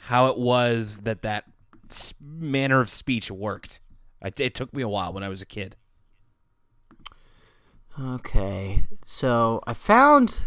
how 0.06 0.28
it 0.28 0.38
was 0.38 0.98
that 0.98 1.22
that 1.22 1.44
manner 2.20 2.80
of 2.80 2.88
speech 2.88 3.30
worked. 3.30 3.80
It, 4.22 4.40
it 4.40 4.54
took 4.54 4.72
me 4.72 4.82
a 4.82 4.88
while 4.88 5.12
when 5.12 5.22
I 5.22 5.28
was 5.28 5.42
a 5.42 5.46
kid. 5.46 5.76
Okay, 8.00 8.82
so 9.04 9.62
I 9.66 9.74
found 9.74 10.46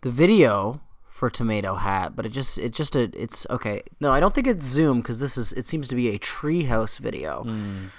the 0.00 0.10
video 0.10 0.80
for 1.14 1.30
Tomato 1.30 1.76
Hat, 1.76 2.16
but 2.16 2.26
it 2.26 2.30
just 2.30 2.58
it 2.58 2.72
just 2.72 2.96
a, 2.96 3.10
it's 3.14 3.46
okay. 3.50 3.82
No, 4.00 4.10
I 4.12 4.20
don't 4.20 4.34
think 4.34 4.46
it's 4.46 4.64
Zoom 4.64 5.00
because 5.00 5.18
this 5.18 5.36
is 5.36 5.52
it 5.52 5.66
seems 5.66 5.86
to 5.88 5.94
be 5.94 6.08
a 6.08 6.18
Treehouse 6.18 6.98
video. 6.98 7.44
Mm. 7.44 7.90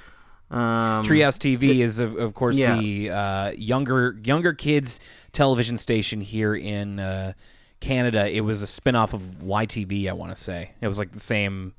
Um, 0.56 1.04
Treehouse 1.04 1.38
TV 1.38 1.80
is 1.80 2.00
of, 2.00 2.16
of 2.18 2.34
course 2.34 2.58
yeah. 2.58 2.78
the 2.78 3.10
uh, 3.10 3.52
younger 3.52 4.20
younger 4.24 4.54
kids 4.54 5.00
television 5.32 5.78
station 5.78 6.22
here 6.22 6.56
in 6.56 7.00
uh, 7.00 7.34
Canada. 7.80 8.30
It 8.30 8.42
was 8.42 8.62
a 8.62 8.66
spinoff 8.66 9.14
of 9.14 9.22
YTV, 9.22 10.10
I 10.10 10.14
want 10.14 10.36
to 10.36 10.42
say. 10.42 10.72
It 10.82 10.88
was 10.88 11.00
like 11.00 11.12
the 11.12 11.20
same 11.20 11.74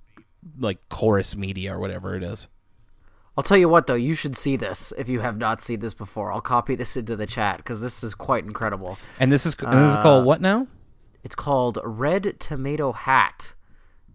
like 0.58 0.78
Corus 0.88 1.36
Media 1.36 1.74
or 1.74 1.80
whatever 1.80 2.16
it 2.16 2.22
is. 2.22 2.48
I'll 3.36 3.44
tell 3.44 3.58
you 3.58 3.68
what, 3.68 3.86
though, 3.86 3.94
you 3.94 4.14
should 4.14 4.36
see 4.36 4.56
this 4.56 4.94
if 4.96 5.08
you 5.08 5.20
have 5.20 5.36
not 5.36 5.60
seen 5.60 5.80
this 5.80 5.92
before. 5.92 6.32
I'll 6.32 6.40
copy 6.40 6.74
this 6.74 6.96
into 6.96 7.16
the 7.16 7.26
chat 7.26 7.58
because 7.58 7.82
this 7.82 8.02
is 8.02 8.14
quite 8.14 8.44
incredible. 8.44 8.98
And 9.20 9.30
this 9.30 9.44
is 9.44 9.54
and 9.60 9.84
this 9.84 9.96
is 9.96 10.02
called 10.02 10.24
what 10.24 10.40
now? 10.40 10.66
It's 11.22 11.34
called 11.34 11.78
Red 11.84 12.40
Tomato 12.40 12.92
Hat, 12.92 13.54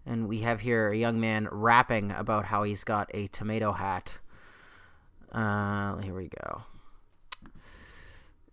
and 0.04 0.28
we 0.28 0.40
have 0.40 0.60
here 0.60 0.90
a 0.90 0.96
young 0.96 1.20
man 1.20 1.46
rapping 1.52 2.10
about 2.10 2.46
how 2.46 2.64
he's 2.64 2.82
got 2.82 3.10
a 3.14 3.28
tomato 3.28 3.72
hat. 3.72 4.18
Uh, 5.30 5.98
here 5.98 6.14
we 6.14 6.28
go. 6.28 6.64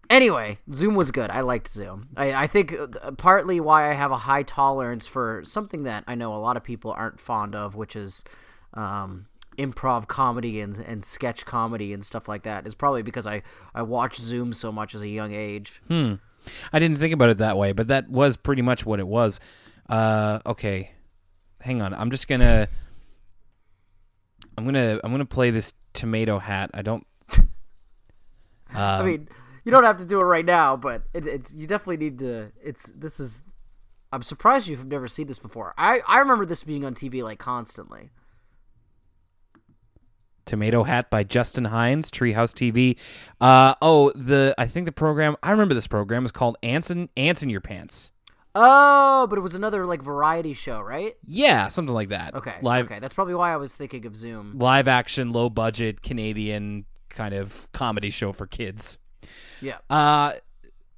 Anyway, 0.09 0.57
Zoom 0.73 0.95
was 0.95 1.11
good. 1.11 1.29
I 1.29 1.41
liked 1.41 1.67
Zoom. 1.67 2.09
I, 2.17 2.33
I 2.33 2.47
think 2.47 2.73
uh, 2.73 3.11
partly 3.11 3.59
why 3.59 3.91
I 3.91 3.93
have 3.93 4.11
a 4.11 4.17
high 4.17 4.43
tolerance 4.43 5.07
for 5.07 5.41
something 5.45 5.83
that 5.83 6.03
I 6.07 6.15
know 6.15 6.33
a 6.33 6.37
lot 6.37 6.57
of 6.57 6.63
people 6.63 6.91
aren't 6.91 7.19
fond 7.19 7.55
of, 7.55 7.75
which 7.75 7.95
is 7.95 8.23
um, 8.73 9.27
improv 9.59 10.07
comedy 10.07 10.61
and, 10.61 10.77
and 10.77 11.03
sketch 11.03 11.45
comedy 11.45 11.93
and 11.93 12.05
stuff 12.05 12.27
like 12.27 12.43
that 12.43 12.65
is 12.65 12.73
probably 12.73 13.03
because 13.03 13.27
I, 13.27 13.43
I 13.75 13.81
watched 13.81 14.19
Zoom 14.19 14.53
so 14.53 14.71
much 14.71 14.95
as 14.95 15.01
a 15.01 15.07
young 15.07 15.33
age. 15.33 15.81
Hmm. 15.87 16.15
I 16.71 16.79
didn't 16.79 16.97
think 16.97 17.13
about 17.13 17.29
it 17.29 17.37
that 17.39 17.57
way, 17.57 17.73
but 17.73 17.87
that 17.87 18.09
was 18.09 18.37
pretty 18.37 18.61
much 18.61 18.85
what 18.85 18.99
it 18.99 19.07
was. 19.07 19.39
Uh, 19.89 20.39
okay, 20.45 20.91
hang 21.61 21.81
on. 21.81 21.93
I'm 21.93 22.11
just 22.11 22.27
gonna. 22.27 22.69
I'm 24.57 24.65
gonna 24.65 24.99
I'm 25.03 25.11
gonna 25.11 25.25
play 25.25 25.51
this 25.51 25.73
tomato 25.93 26.39
hat. 26.39 26.71
I 26.73 26.81
don't. 26.81 27.05
I 28.73 29.03
mean, 29.03 29.27
you 29.65 29.71
don't 29.71 29.83
have 29.83 29.97
to 29.97 30.05
do 30.05 30.19
it 30.19 30.23
right 30.23 30.45
now, 30.45 30.77
but 30.77 31.03
it, 31.13 31.27
it's 31.27 31.53
you 31.53 31.67
definitely 31.67 31.97
need 31.97 32.19
to. 32.19 32.51
It's 32.63 32.91
this 32.95 33.19
is. 33.19 33.41
I'm 34.11 34.23
surprised 34.23 34.67
you've 34.67 34.87
never 34.87 35.07
seen 35.07 35.27
this 35.27 35.39
before. 35.39 35.73
I 35.77 35.99
I 36.07 36.19
remember 36.19 36.45
this 36.45 36.63
being 36.63 36.85
on 36.85 36.95
TV 36.95 37.21
like 37.21 37.39
constantly. 37.39 38.11
Tomato 40.49 40.83
Hat 40.83 41.09
by 41.11 41.23
Justin 41.23 41.65
Hines, 41.65 42.09
Treehouse 42.09 42.53
TV. 42.53 42.97
Uh, 43.39 43.75
oh, 43.81 44.11
the 44.15 44.55
I 44.57 44.65
think 44.65 44.85
the 44.85 44.91
program 44.91 45.35
I 45.43 45.51
remember 45.51 45.75
this 45.75 45.87
program 45.87 46.25
is 46.25 46.31
called 46.31 46.57
Ants 46.63 46.89
in, 46.89 47.07
Ants 47.15 47.43
in 47.43 47.49
Your 47.49 47.61
Pants. 47.61 48.11
Oh, 48.55 49.27
but 49.29 49.37
it 49.37 49.41
was 49.41 49.53
another 49.53 49.85
like 49.85 50.01
variety 50.01 50.53
show, 50.53 50.81
right? 50.81 51.13
Yeah, 51.25 51.67
something 51.67 51.93
like 51.93 52.09
that. 52.09 52.33
Okay. 52.33 52.55
live 52.63 52.85
Okay, 52.85 52.99
that's 52.99 53.13
probably 53.13 53.35
why 53.35 53.53
I 53.53 53.57
was 53.57 53.75
thinking 53.75 54.07
of 54.07 54.15
Zoom. 54.15 54.57
live 54.57 54.87
action, 54.87 55.31
low 55.31 55.51
budget 55.51 56.01
Canadian 56.01 56.85
kind 57.09 57.35
of 57.35 57.71
comedy 57.71 58.09
show 58.09 58.33
for 58.33 58.47
kids. 58.47 58.97
Yeah. 59.61 59.77
Uh, 59.87 60.33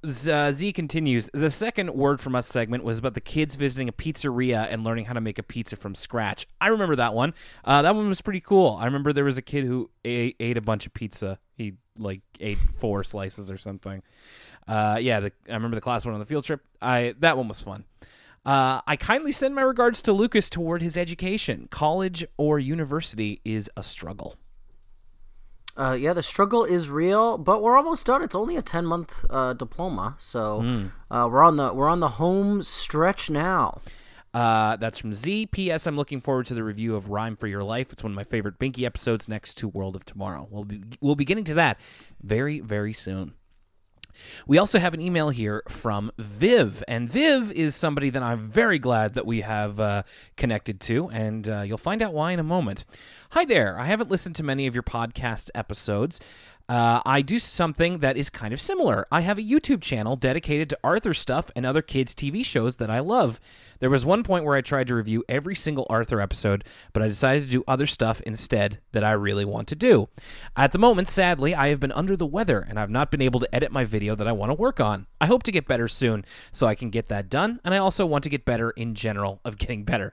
Z, 0.04 0.30
uh, 0.30 0.52
Z 0.52 0.72
continues. 0.72 1.30
The 1.32 1.50
second 1.50 1.94
word 1.94 2.20
from 2.20 2.34
us 2.34 2.46
segment 2.46 2.82
was 2.82 2.98
about 2.98 3.14
the 3.14 3.20
kids 3.20 3.54
visiting 3.54 3.88
a 3.88 3.92
pizzeria 3.92 4.66
and 4.68 4.82
learning 4.82 5.04
how 5.04 5.12
to 5.12 5.20
make 5.20 5.38
a 5.38 5.42
pizza 5.42 5.76
from 5.76 5.94
scratch. 5.94 6.46
I 6.60 6.68
remember 6.68 6.96
that 6.96 7.14
one. 7.14 7.34
Uh, 7.64 7.82
that 7.82 7.94
one 7.94 8.08
was 8.08 8.20
pretty 8.20 8.40
cool. 8.40 8.76
I 8.80 8.86
remember 8.86 9.12
there 9.12 9.24
was 9.24 9.38
a 9.38 9.42
kid 9.42 9.64
who 9.64 9.90
ate, 10.04 10.36
ate 10.40 10.56
a 10.56 10.60
bunch 10.60 10.86
of 10.86 10.94
pizza. 10.94 11.38
He 11.54 11.74
like 11.96 12.22
ate 12.40 12.58
four 12.58 13.04
slices 13.04 13.50
or 13.50 13.58
something. 13.58 14.02
Uh, 14.66 14.98
yeah, 15.00 15.20
the, 15.20 15.32
I 15.48 15.54
remember 15.54 15.76
the 15.76 15.80
class 15.80 16.04
went 16.04 16.14
on 16.14 16.20
the 16.20 16.26
field 16.26 16.44
trip. 16.44 16.62
I 16.80 17.14
that 17.20 17.36
one 17.36 17.48
was 17.48 17.62
fun. 17.62 17.84
Uh, 18.44 18.80
I 18.86 18.96
kindly 18.96 19.30
send 19.30 19.54
my 19.54 19.62
regards 19.62 20.02
to 20.02 20.12
Lucas 20.12 20.50
toward 20.50 20.82
his 20.82 20.96
education. 20.96 21.68
College 21.70 22.24
or 22.36 22.58
university 22.58 23.40
is 23.44 23.70
a 23.76 23.84
struggle. 23.84 24.36
Uh, 25.76 25.96
yeah, 25.98 26.12
the 26.12 26.22
struggle 26.22 26.64
is 26.64 26.90
real, 26.90 27.38
but 27.38 27.62
we're 27.62 27.76
almost 27.76 28.06
done. 28.06 28.22
It's 28.22 28.34
only 28.34 28.56
a 28.56 28.62
ten 28.62 28.84
month 28.84 29.24
uh, 29.30 29.54
diploma, 29.54 30.16
so 30.18 30.60
Hmm. 30.60 30.86
uh, 31.10 31.28
we're 31.30 31.42
on 31.42 31.56
the 31.56 31.72
we're 31.72 31.88
on 31.88 32.00
the 32.00 32.08
home 32.10 32.62
stretch 32.62 33.30
now. 33.30 33.80
Uh, 34.34 34.76
that's 34.76 34.96
from 34.98 35.12
Z. 35.12 35.46
P.S. 35.46 35.86
I'm 35.86 35.96
looking 35.96 36.20
forward 36.20 36.46
to 36.46 36.54
the 36.54 36.64
review 36.64 36.96
of 36.96 37.10
Rhyme 37.10 37.36
for 37.36 37.46
Your 37.46 37.62
Life. 37.62 37.92
It's 37.92 38.02
one 38.02 38.12
of 38.12 38.16
my 38.16 38.24
favorite 38.24 38.58
Binky 38.58 38.84
episodes 38.84 39.28
next 39.28 39.54
to 39.58 39.68
World 39.68 39.94
of 39.94 40.06
Tomorrow. 40.06 40.48
We'll 40.50 40.64
be, 40.64 40.82
we'll 41.02 41.16
be 41.16 41.26
getting 41.26 41.44
to 41.44 41.54
that 41.54 41.78
very, 42.22 42.58
very 42.60 42.94
soon. 42.94 43.34
We 44.46 44.58
also 44.58 44.78
have 44.78 44.94
an 44.94 45.00
email 45.00 45.30
here 45.30 45.62
from 45.68 46.10
Viv, 46.18 46.82
and 46.88 47.08
Viv 47.08 47.50
is 47.52 47.74
somebody 47.74 48.10
that 48.10 48.22
I'm 48.22 48.46
very 48.46 48.78
glad 48.78 49.14
that 49.14 49.26
we 49.26 49.42
have 49.42 49.80
uh, 49.80 50.02
connected 50.36 50.80
to, 50.82 51.08
and 51.10 51.48
uh, 51.48 51.60
you'll 51.62 51.78
find 51.78 52.02
out 52.02 52.12
why 52.12 52.32
in 52.32 52.38
a 52.38 52.44
moment. 52.44 52.84
Hi 53.30 53.44
there. 53.44 53.78
I 53.78 53.86
haven't 53.86 54.10
listened 54.10 54.36
to 54.36 54.42
many 54.42 54.66
of 54.66 54.74
your 54.74 54.82
podcast 54.82 55.50
episodes. 55.54 56.20
Uh, 56.68 57.02
I 57.04 57.22
do 57.22 57.38
something 57.38 57.98
that 57.98 58.16
is 58.16 58.30
kind 58.30 58.54
of 58.54 58.60
similar. 58.60 59.06
I 59.10 59.20
have 59.22 59.38
a 59.38 59.42
YouTube 59.42 59.82
channel 59.82 60.16
dedicated 60.16 60.70
to 60.70 60.78
Arthur 60.82 61.12
stuff 61.12 61.50
and 61.56 61.66
other 61.66 61.82
kids' 61.82 62.14
TV 62.14 62.44
shows 62.44 62.76
that 62.76 62.88
I 62.88 63.00
love. 63.00 63.40
There 63.82 63.90
was 63.90 64.06
one 64.06 64.22
point 64.22 64.44
where 64.44 64.54
I 64.54 64.60
tried 64.60 64.86
to 64.86 64.94
review 64.94 65.24
every 65.28 65.56
single 65.56 65.88
Arthur 65.90 66.20
episode, 66.20 66.62
but 66.92 67.02
I 67.02 67.08
decided 67.08 67.46
to 67.46 67.50
do 67.50 67.64
other 67.66 67.88
stuff 67.88 68.20
instead 68.20 68.78
that 68.92 69.02
I 69.02 69.10
really 69.10 69.44
want 69.44 69.66
to 69.68 69.74
do. 69.74 70.08
At 70.56 70.70
the 70.70 70.78
moment, 70.78 71.08
sadly, 71.08 71.52
I 71.52 71.66
have 71.70 71.80
been 71.80 71.90
under 71.90 72.16
the 72.16 72.24
weather 72.24 72.60
and 72.60 72.78
I've 72.78 72.90
not 72.90 73.10
been 73.10 73.20
able 73.20 73.40
to 73.40 73.52
edit 73.52 73.72
my 73.72 73.84
video 73.84 74.14
that 74.14 74.28
I 74.28 74.30
want 74.30 74.50
to 74.50 74.54
work 74.54 74.78
on. 74.78 75.08
I 75.20 75.26
hope 75.26 75.42
to 75.42 75.50
get 75.50 75.66
better 75.66 75.88
soon 75.88 76.24
so 76.52 76.68
I 76.68 76.76
can 76.76 76.90
get 76.90 77.08
that 77.08 77.28
done, 77.28 77.58
and 77.64 77.74
I 77.74 77.78
also 77.78 78.06
want 78.06 78.22
to 78.22 78.30
get 78.30 78.44
better 78.44 78.70
in 78.70 78.94
general 78.94 79.40
of 79.44 79.58
getting 79.58 79.82
better. 79.82 80.12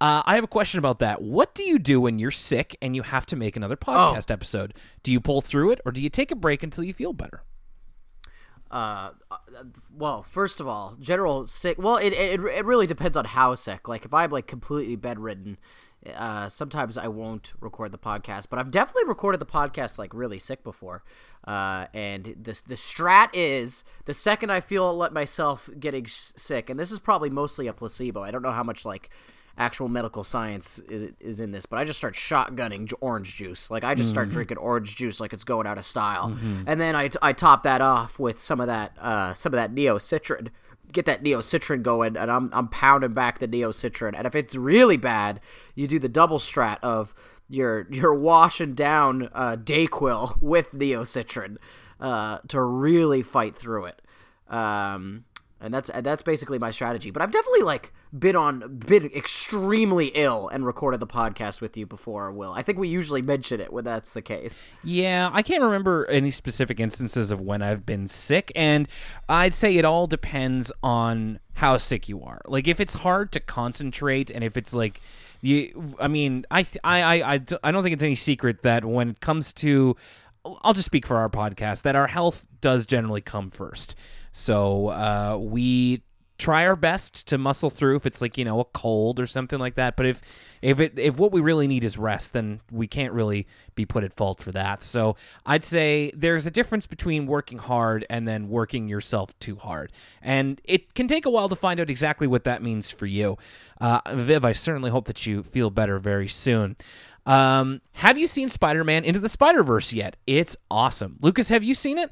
Uh, 0.00 0.22
I 0.24 0.36
have 0.36 0.44
a 0.44 0.46
question 0.46 0.78
about 0.78 1.00
that. 1.00 1.20
What 1.20 1.56
do 1.56 1.64
you 1.64 1.80
do 1.80 2.00
when 2.00 2.20
you're 2.20 2.30
sick 2.30 2.76
and 2.80 2.94
you 2.94 3.02
have 3.02 3.26
to 3.26 3.36
make 3.36 3.56
another 3.56 3.76
podcast 3.76 4.30
episode? 4.30 4.74
Do 5.02 5.10
you 5.10 5.20
pull 5.20 5.40
through 5.40 5.72
it 5.72 5.80
or 5.84 5.90
do 5.90 6.00
you 6.00 6.08
take 6.08 6.30
a 6.30 6.36
break 6.36 6.62
until 6.62 6.84
you 6.84 6.92
feel 6.94 7.12
better? 7.12 7.42
Uh, 8.70 9.10
well, 9.94 10.22
first 10.22 10.60
of 10.60 10.68
all, 10.68 10.96
general 11.00 11.46
sick. 11.46 11.78
Well, 11.78 11.96
it, 11.96 12.12
it 12.12 12.40
it 12.40 12.64
really 12.64 12.86
depends 12.86 13.16
on 13.16 13.24
how 13.24 13.54
sick. 13.54 13.88
Like 13.88 14.04
if 14.04 14.12
I'm 14.12 14.30
like 14.30 14.46
completely 14.46 14.96
bedridden, 14.96 15.58
uh, 16.14 16.48
sometimes 16.48 16.98
I 16.98 17.08
won't 17.08 17.52
record 17.60 17.92
the 17.92 17.98
podcast. 17.98 18.46
But 18.50 18.58
I've 18.58 18.70
definitely 18.70 19.08
recorded 19.08 19.40
the 19.40 19.46
podcast 19.46 19.98
like 19.98 20.12
really 20.12 20.38
sick 20.38 20.62
before. 20.62 21.02
Uh, 21.46 21.86
and 21.94 22.24
the 22.24 22.60
the 22.66 22.74
strat 22.74 23.30
is 23.32 23.84
the 24.04 24.14
second 24.14 24.50
I 24.50 24.60
feel 24.60 24.94
let 24.94 25.12
myself 25.12 25.70
getting 25.80 26.06
sick, 26.06 26.68
and 26.68 26.78
this 26.78 26.90
is 26.90 26.98
probably 26.98 27.30
mostly 27.30 27.66
a 27.68 27.72
placebo. 27.72 28.22
I 28.22 28.30
don't 28.30 28.42
know 28.42 28.52
how 28.52 28.64
much 28.64 28.84
like 28.84 29.08
actual 29.58 29.88
medical 29.88 30.24
science 30.24 30.78
is 30.78 31.12
is 31.20 31.40
in 31.40 31.50
this, 31.50 31.66
but 31.66 31.78
I 31.78 31.84
just 31.84 31.98
start 31.98 32.14
shotgunning 32.14 32.90
orange 33.00 33.36
juice. 33.36 33.70
Like 33.70 33.84
I 33.84 33.94
just 33.94 34.08
start 34.08 34.30
drinking 34.30 34.56
orange 34.56 34.96
juice 34.96 35.20
like 35.20 35.32
it's 35.32 35.44
going 35.44 35.66
out 35.66 35.76
of 35.76 35.84
style, 35.84 36.36
and 36.66 36.80
then 36.80 36.96
I, 36.96 37.10
I 37.20 37.32
top 37.32 37.64
that 37.64 37.80
off 37.80 38.18
with 38.18 38.38
some 38.40 38.60
of 38.60 38.68
that 38.68 38.96
uh, 38.98 39.34
some 39.34 39.52
of 39.52 39.56
that 39.56 39.72
neo 39.72 39.98
Neocitran. 39.98 40.48
Get 40.90 41.04
that 41.04 41.22
neo 41.22 41.40
Neocitran 41.40 41.82
going, 41.82 42.16
and 42.16 42.30
I'm 42.30 42.50
I'm 42.54 42.68
pounding 42.68 43.12
back 43.12 43.40
the 43.40 43.46
neo 43.46 43.70
Neocitran. 43.70 44.14
And 44.16 44.26
if 44.26 44.34
it's 44.34 44.54
really 44.54 44.96
bad, 44.96 45.40
you 45.74 45.86
do 45.86 45.98
the 45.98 46.08
double 46.08 46.38
strat 46.38 46.78
of 46.82 47.14
you're 47.48 47.86
you're 47.90 48.14
washing 48.14 48.74
down 48.74 49.28
uh, 49.34 49.56
Dayquil 49.56 50.38
with 50.40 50.72
Neocitran 50.72 51.56
uh, 52.00 52.38
to 52.48 52.62
really 52.62 53.22
fight 53.22 53.56
through 53.56 53.86
it. 53.86 54.02
Um, 54.48 55.24
and 55.60 55.74
that's 55.74 55.90
that's 56.02 56.22
basically 56.22 56.58
my 56.58 56.70
strategy. 56.70 57.10
But 57.10 57.22
I've 57.22 57.32
definitely 57.32 57.62
like 57.62 57.92
been 58.16 58.36
on 58.36 58.78
been 58.78 59.06
extremely 59.06 60.06
ill 60.14 60.48
and 60.48 60.64
recorded 60.64 61.00
the 61.00 61.06
podcast 61.06 61.60
with 61.60 61.76
you 61.76 61.86
before, 61.86 62.32
Will. 62.32 62.52
I 62.52 62.62
think 62.62 62.78
we 62.78 62.88
usually 62.88 63.22
mention 63.22 63.60
it 63.60 63.72
when 63.72 63.84
that's 63.84 64.14
the 64.14 64.22
case. 64.22 64.64
Yeah, 64.82 65.30
I 65.32 65.42
can't 65.42 65.62
remember 65.62 66.06
any 66.06 66.30
specific 66.30 66.80
instances 66.80 67.30
of 67.30 67.40
when 67.40 67.62
I've 67.62 67.84
been 67.84 68.08
sick, 68.08 68.52
and 68.54 68.88
I'd 69.28 69.54
say 69.54 69.76
it 69.76 69.84
all 69.84 70.06
depends 70.06 70.72
on 70.82 71.40
how 71.54 71.76
sick 71.76 72.08
you 72.08 72.22
are. 72.22 72.40
Like 72.46 72.66
if 72.68 72.80
it's 72.80 72.94
hard 72.94 73.32
to 73.32 73.40
concentrate, 73.40 74.30
and 74.30 74.42
if 74.42 74.56
it's 74.56 74.74
like 74.74 75.00
you, 75.40 75.94
I 76.00 76.08
mean, 76.08 76.44
I, 76.50 76.66
i 76.84 77.20
i, 77.22 77.40
I 77.62 77.72
don't 77.72 77.82
think 77.82 77.92
it's 77.92 78.04
any 78.04 78.14
secret 78.14 78.62
that 78.62 78.84
when 78.84 79.10
it 79.10 79.20
comes 79.20 79.52
to, 79.54 79.96
I'll 80.62 80.74
just 80.74 80.86
speak 80.86 81.06
for 81.06 81.16
our 81.16 81.28
podcast 81.28 81.82
that 81.82 81.96
our 81.96 82.06
health 82.06 82.46
does 82.60 82.86
generally 82.86 83.20
come 83.20 83.50
first. 83.50 83.94
So 84.32 84.88
uh, 84.88 85.38
we 85.40 86.02
try 86.38 86.64
our 86.64 86.76
best 86.76 87.26
to 87.26 87.36
muscle 87.36 87.68
through 87.68 87.96
if 87.96 88.06
it's 88.06 88.20
like 88.20 88.38
you 88.38 88.44
know 88.44 88.60
a 88.60 88.64
cold 88.64 89.18
or 89.18 89.26
something 89.26 89.58
like 89.58 89.74
that 89.74 89.96
but 89.96 90.06
if 90.06 90.22
if 90.62 90.78
it 90.78 90.96
if 90.96 91.18
what 91.18 91.32
we 91.32 91.40
really 91.40 91.66
need 91.66 91.82
is 91.82 91.98
rest 91.98 92.32
then 92.32 92.60
we 92.70 92.86
can't 92.86 93.12
really 93.12 93.46
be 93.74 93.84
put 93.84 94.04
at 94.04 94.12
fault 94.12 94.40
for 94.40 94.52
that. 94.52 94.82
So 94.82 95.16
i'd 95.46 95.64
say 95.64 96.12
there's 96.14 96.46
a 96.46 96.50
difference 96.50 96.86
between 96.86 97.26
working 97.26 97.58
hard 97.58 98.06
and 98.08 98.26
then 98.26 98.48
working 98.48 98.88
yourself 98.88 99.38
too 99.40 99.56
hard. 99.56 99.92
And 100.22 100.60
it 100.64 100.94
can 100.94 101.08
take 101.08 101.26
a 101.26 101.30
while 101.30 101.48
to 101.48 101.56
find 101.56 101.80
out 101.80 101.90
exactly 101.90 102.26
what 102.26 102.44
that 102.44 102.62
means 102.62 102.90
for 102.90 103.06
you. 103.06 103.36
Uh, 103.80 104.00
viv 104.14 104.44
i 104.44 104.52
certainly 104.52 104.90
hope 104.90 105.06
that 105.06 105.26
you 105.26 105.42
feel 105.42 105.70
better 105.70 105.98
very 105.98 106.28
soon. 106.28 106.76
Um, 107.26 107.82
have 107.92 108.16
you 108.16 108.26
seen 108.26 108.48
spider-man 108.48 109.04
into 109.04 109.20
the 109.20 109.28
spider-verse 109.28 109.92
yet? 109.92 110.16
It's 110.26 110.56
awesome. 110.70 111.18
Lucas 111.20 111.50
have 111.50 111.62
you 111.62 111.74
seen 111.74 111.98
it? 111.98 112.10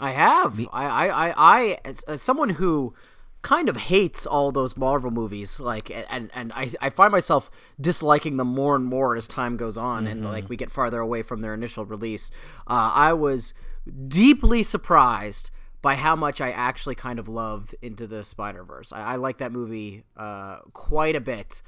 I 0.00 0.10
have. 0.10 0.60
I, 0.72 0.86
I, 0.86 1.06
I, 1.06 1.34
I 1.36 1.78
as, 1.84 2.02
as 2.04 2.22
someone 2.22 2.50
who 2.50 2.94
kind 3.44 3.68
of 3.68 3.76
hates 3.76 4.26
all 4.26 4.50
those 4.50 4.76
Marvel 4.76 5.12
movies, 5.12 5.60
like, 5.60 5.88
and 6.10 6.30
and 6.34 6.52
I, 6.52 6.70
I 6.80 6.90
find 6.90 7.12
myself 7.12 7.50
disliking 7.80 8.38
them 8.38 8.48
more 8.48 8.74
and 8.74 8.84
more 8.84 9.14
as 9.14 9.28
time 9.28 9.56
goes 9.56 9.78
on, 9.78 10.08
and 10.08 10.24
like 10.24 10.48
we 10.48 10.56
get 10.56 10.72
farther 10.72 10.98
away 10.98 11.22
from 11.22 11.40
their 11.42 11.54
initial 11.54 11.84
release. 11.84 12.32
Uh, 12.66 12.90
I 12.92 13.12
was 13.12 13.54
deeply 14.08 14.62
surprised 14.64 15.50
by 15.82 15.94
how 15.96 16.16
much 16.16 16.40
I 16.40 16.50
actually 16.50 16.94
kind 16.94 17.18
of 17.18 17.28
love 17.28 17.74
Into 17.82 18.06
the 18.06 18.24
Spider 18.24 18.64
Verse. 18.64 18.90
I, 18.90 19.12
I 19.12 19.16
like 19.16 19.38
that 19.38 19.52
movie 19.52 20.04
uh, 20.16 20.60
quite 20.72 21.14
a 21.14 21.20
bit. 21.20 21.62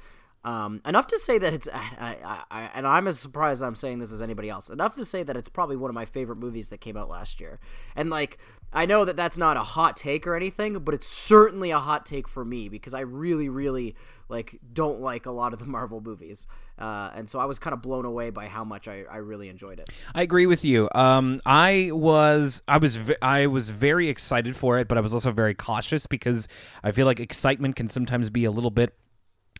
Um, 0.47 0.81
enough 0.85 1.07
to 1.07 1.19
say 1.19 1.37
that 1.39 1.53
it's, 1.53 1.67
I, 1.73 2.15
I, 2.23 2.43
I, 2.49 2.69
and 2.73 2.87
I'm 2.87 3.05
as 3.07 3.19
surprised 3.19 3.61
I'm 3.61 3.75
saying 3.75 3.99
this 3.99 4.13
as 4.13 4.21
anybody 4.21 4.49
else. 4.49 4.69
Enough 4.69 4.95
to 4.95 5.03
say 5.03 5.21
that 5.23 5.35
it's 5.35 5.49
probably 5.49 5.75
one 5.75 5.89
of 5.89 5.95
my 5.95 6.05
favorite 6.05 6.37
movies 6.37 6.69
that 6.69 6.79
came 6.79 6.95
out 6.95 7.09
last 7.09 7.41
year. 7.41 7.59
And 7.97 8.09
like, 8.09 8.37
I 8.71 8.85
know 8.85 9.03
that 9.03 9.17
that's 9.17 9.37
not 9.37 9.57
a 9.57 9.63
hot 9.63 9.97
take 9.97 10.25
or 10.25 10.35
anything, 10.35 10.79
but 10.79 10.93
it's 10.93 11.07
certainly 11.07 11.71
a 11.71 11.79
hot 11.79 12.05
take 12.05 12.29
for 12.29 12.45
me 12.45 12.69
because 12.69 12.93
I 12.93 13.01
really, 13.01 13.49
really 13.49 13.95
like 14.29 14.57
don't 14.71 15.01
like 15.01 15.25
a 15.25 15.31
lot 15.31 15.51
of 15.51 15.59
the 15.59 15.65
Marvel 15.77 15.99
movies. 15.99 16.47
Uh, 16.79 17.11
and 17.13 17.29
so 17.29 17.39
I 17.39 17.45
was 17.45 17.59
kind 17.59 17.73
of 17.73 17.81
blown 17.81 18.05
away 18.05 18.29
by 18.29 18.45
how 18.45 18.63
much 18.63 18.87
I, 18.87 19.03
I 19.11 19.17
really 19.17 19.49
enjoyed 19.49 19.79
it. 19.79 19.89
I 20.15 20.21
agree 20.21 20.45
with 20.45 20.63
you. 20.63 20.87
Um, 20.95 21.41
I 21.45 21.89
was, 21.91 22.61
I 22.69 22.77
was, 22.77 23.11
I 23.21 23.47
was 23.47 23.69
very 23.69 24.07
excited 24.07 24.55
for 24.55 24.79
it, 24.79 24.87
but 24.87 24.97
I 24.97 25.01
was 25.01 25.13
also 25.13 25.31
very 25.31 25.55
cautious 25.55 26.07
because 26.07 26.47
I 26.83 26.91
feel 26.91 27.05
like 27.05 27.19
excitement 27.19 27.75
can 27.75 27.89
sometimes 27.89 28.29
be 28.29 28.45
a 28.45 28.51
little 28.51 28.71
bit 28.71 28.95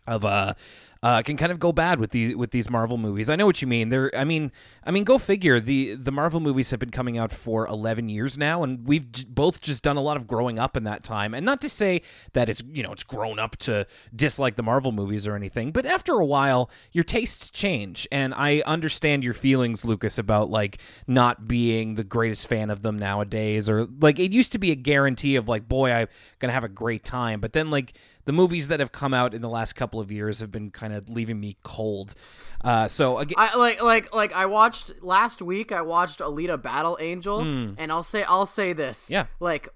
of 0.08 0.24
a 0.24 0.56
uh, 1.02 1.22
can 1.22 1.36
kind 1.36 1.52
of 1.52 1.60
go 1.60 1.72
bad 1.72 2.00
with 2.00 2.10
the 2.10 2.34
with 2.34 2.50
these 2.50 2.68
Marvel 2.68 2.98
movies. 2.98 3.30
I 3.30 3.36
know 3.36 3.46
what 3.46 3.62
you 3.62 3.68
mean. 3.68 3.88
They're, 3.88 4.10
I 4.16 4.24
mean, 4.24 4.50
I 4.84 4.90
mean, 4.90 5.04
go 5.04 5.16
figure. 5.18 5.60
the 5.60 5.94
The 5.94 6.10
Marvel 6.10 6.40
movies 6.40 6.70
have 6.72 6.80
been 6.80 6.90
coming 6.90 7.16
out 7.16 7.32
for 7.32 7.66
eleven 7.68 8.08
years 8.08 8.36
now, 8.36 8.64
and 8.64 8.86
we've 8.86 9.10
j- 9.12 9.24
both 9.28 9.60
just 9.60 9.84
done 9.84 9.96
a 9.96 10.00
lot 10.00 10.16
of 10.16 10.26
growing 10.26 10.58
up 10.58 10.76
in 10.76 10.84
that 10.84 11.04
time. 11.04 11.34
And 11.34 11.46
not 11.46 11.60
to 11.60 11.68
say 11.68 12.02
that 12.32 12.48
it's 12.48 12.62
you 12.72 12.82
know 12.82 12.92
it's 12.92 13.04
grown 13.04 13.38
up 13.38 13.56
to 13.58 13.86
dislike 14.14 14.56
the 14.56 14.62
Marvel 14.64 14.90
movies 14.90 15.26
or 15.26 15.36
anything, 15.36 15.70
but 15.70 15.86
after 15.86 16.14
a 16.14 16.26
while, 16.26 16.68
your 16.90 17.04
tastes 17.04 17.50
change, 17.50 18.08
and 18.10 18.34
I 18.34 18.62
understand 18.66 19.22
your 19.22 19.34
feelings, 19.34 19.84
Lucas, 19.84 20.18
about 20.18 20.50
like 20.50 20.80
not 21.06 21.46
being 21.46 21.94
the 21.94 22.04
greatest 22.04 22.48
fan 22.48 22.70
of 22.70 22.82
them 22.82 22.98
nowadays, 22.98 23.70
or 23.70 23.86
like 24.00 24.18
it 24.18 24.32
used 24.32 24.50
to 24.52 24.58
be 24.58 24.72
a 24.72 24.76
guarantee 24.76 25.36
of 25.36 25.48
like, 25.48 25.68
boy, 25.68 25.92
I'm 25.92 26.08
gonna 26.40 26.52
have 26.52 26.64
a 26.64 26.68
great 26.68 27.04
time, 27.04 27.40
but 27.40 27.52
then 27.52 27.70
like 27.70 27.92
the 28.28 28.32
movies 28.34 28.68
that 28.68 28.78
have 28.78 28.92
come 28.92 29.14
out 29.14 29.32
in 29.32 29.40
the 29.40 29.48
last 29.48 29.72
couple 29.72 30.00
of 30.00 30.12
years 30.12 30.40
have 30.40 30.52
been 30.52 30.70
kind 30.70 30.92
of 30.92 31.08
leaving 31.08 31.40
me 31.40 31.56
cold. 31.62 32.14
Uh, 32.62 32.86
so 32.86 33.16
again, 33.16 33.36
I 33.38 33.56
like 33.56 33.82
like 33.82 34.14
like 34.14 34.34
I 34.34 34.44
watched 34.44 34.92
last 35.00 35.40
week. 35.40 35.72
I 35.72 35.80
watched 35.80 36.18
Alita 36.20 36.60
Battle 36.60 36.98
Angel, 37.00 37.40
and 37.40 37.90
I'll 37.90 38.02
say 38.02 38.24
I'll 38.24 38.44
say 38.44 38.74
this. 38.74 39.10
Yeah. 39.10 39.28
like 39.40 39.70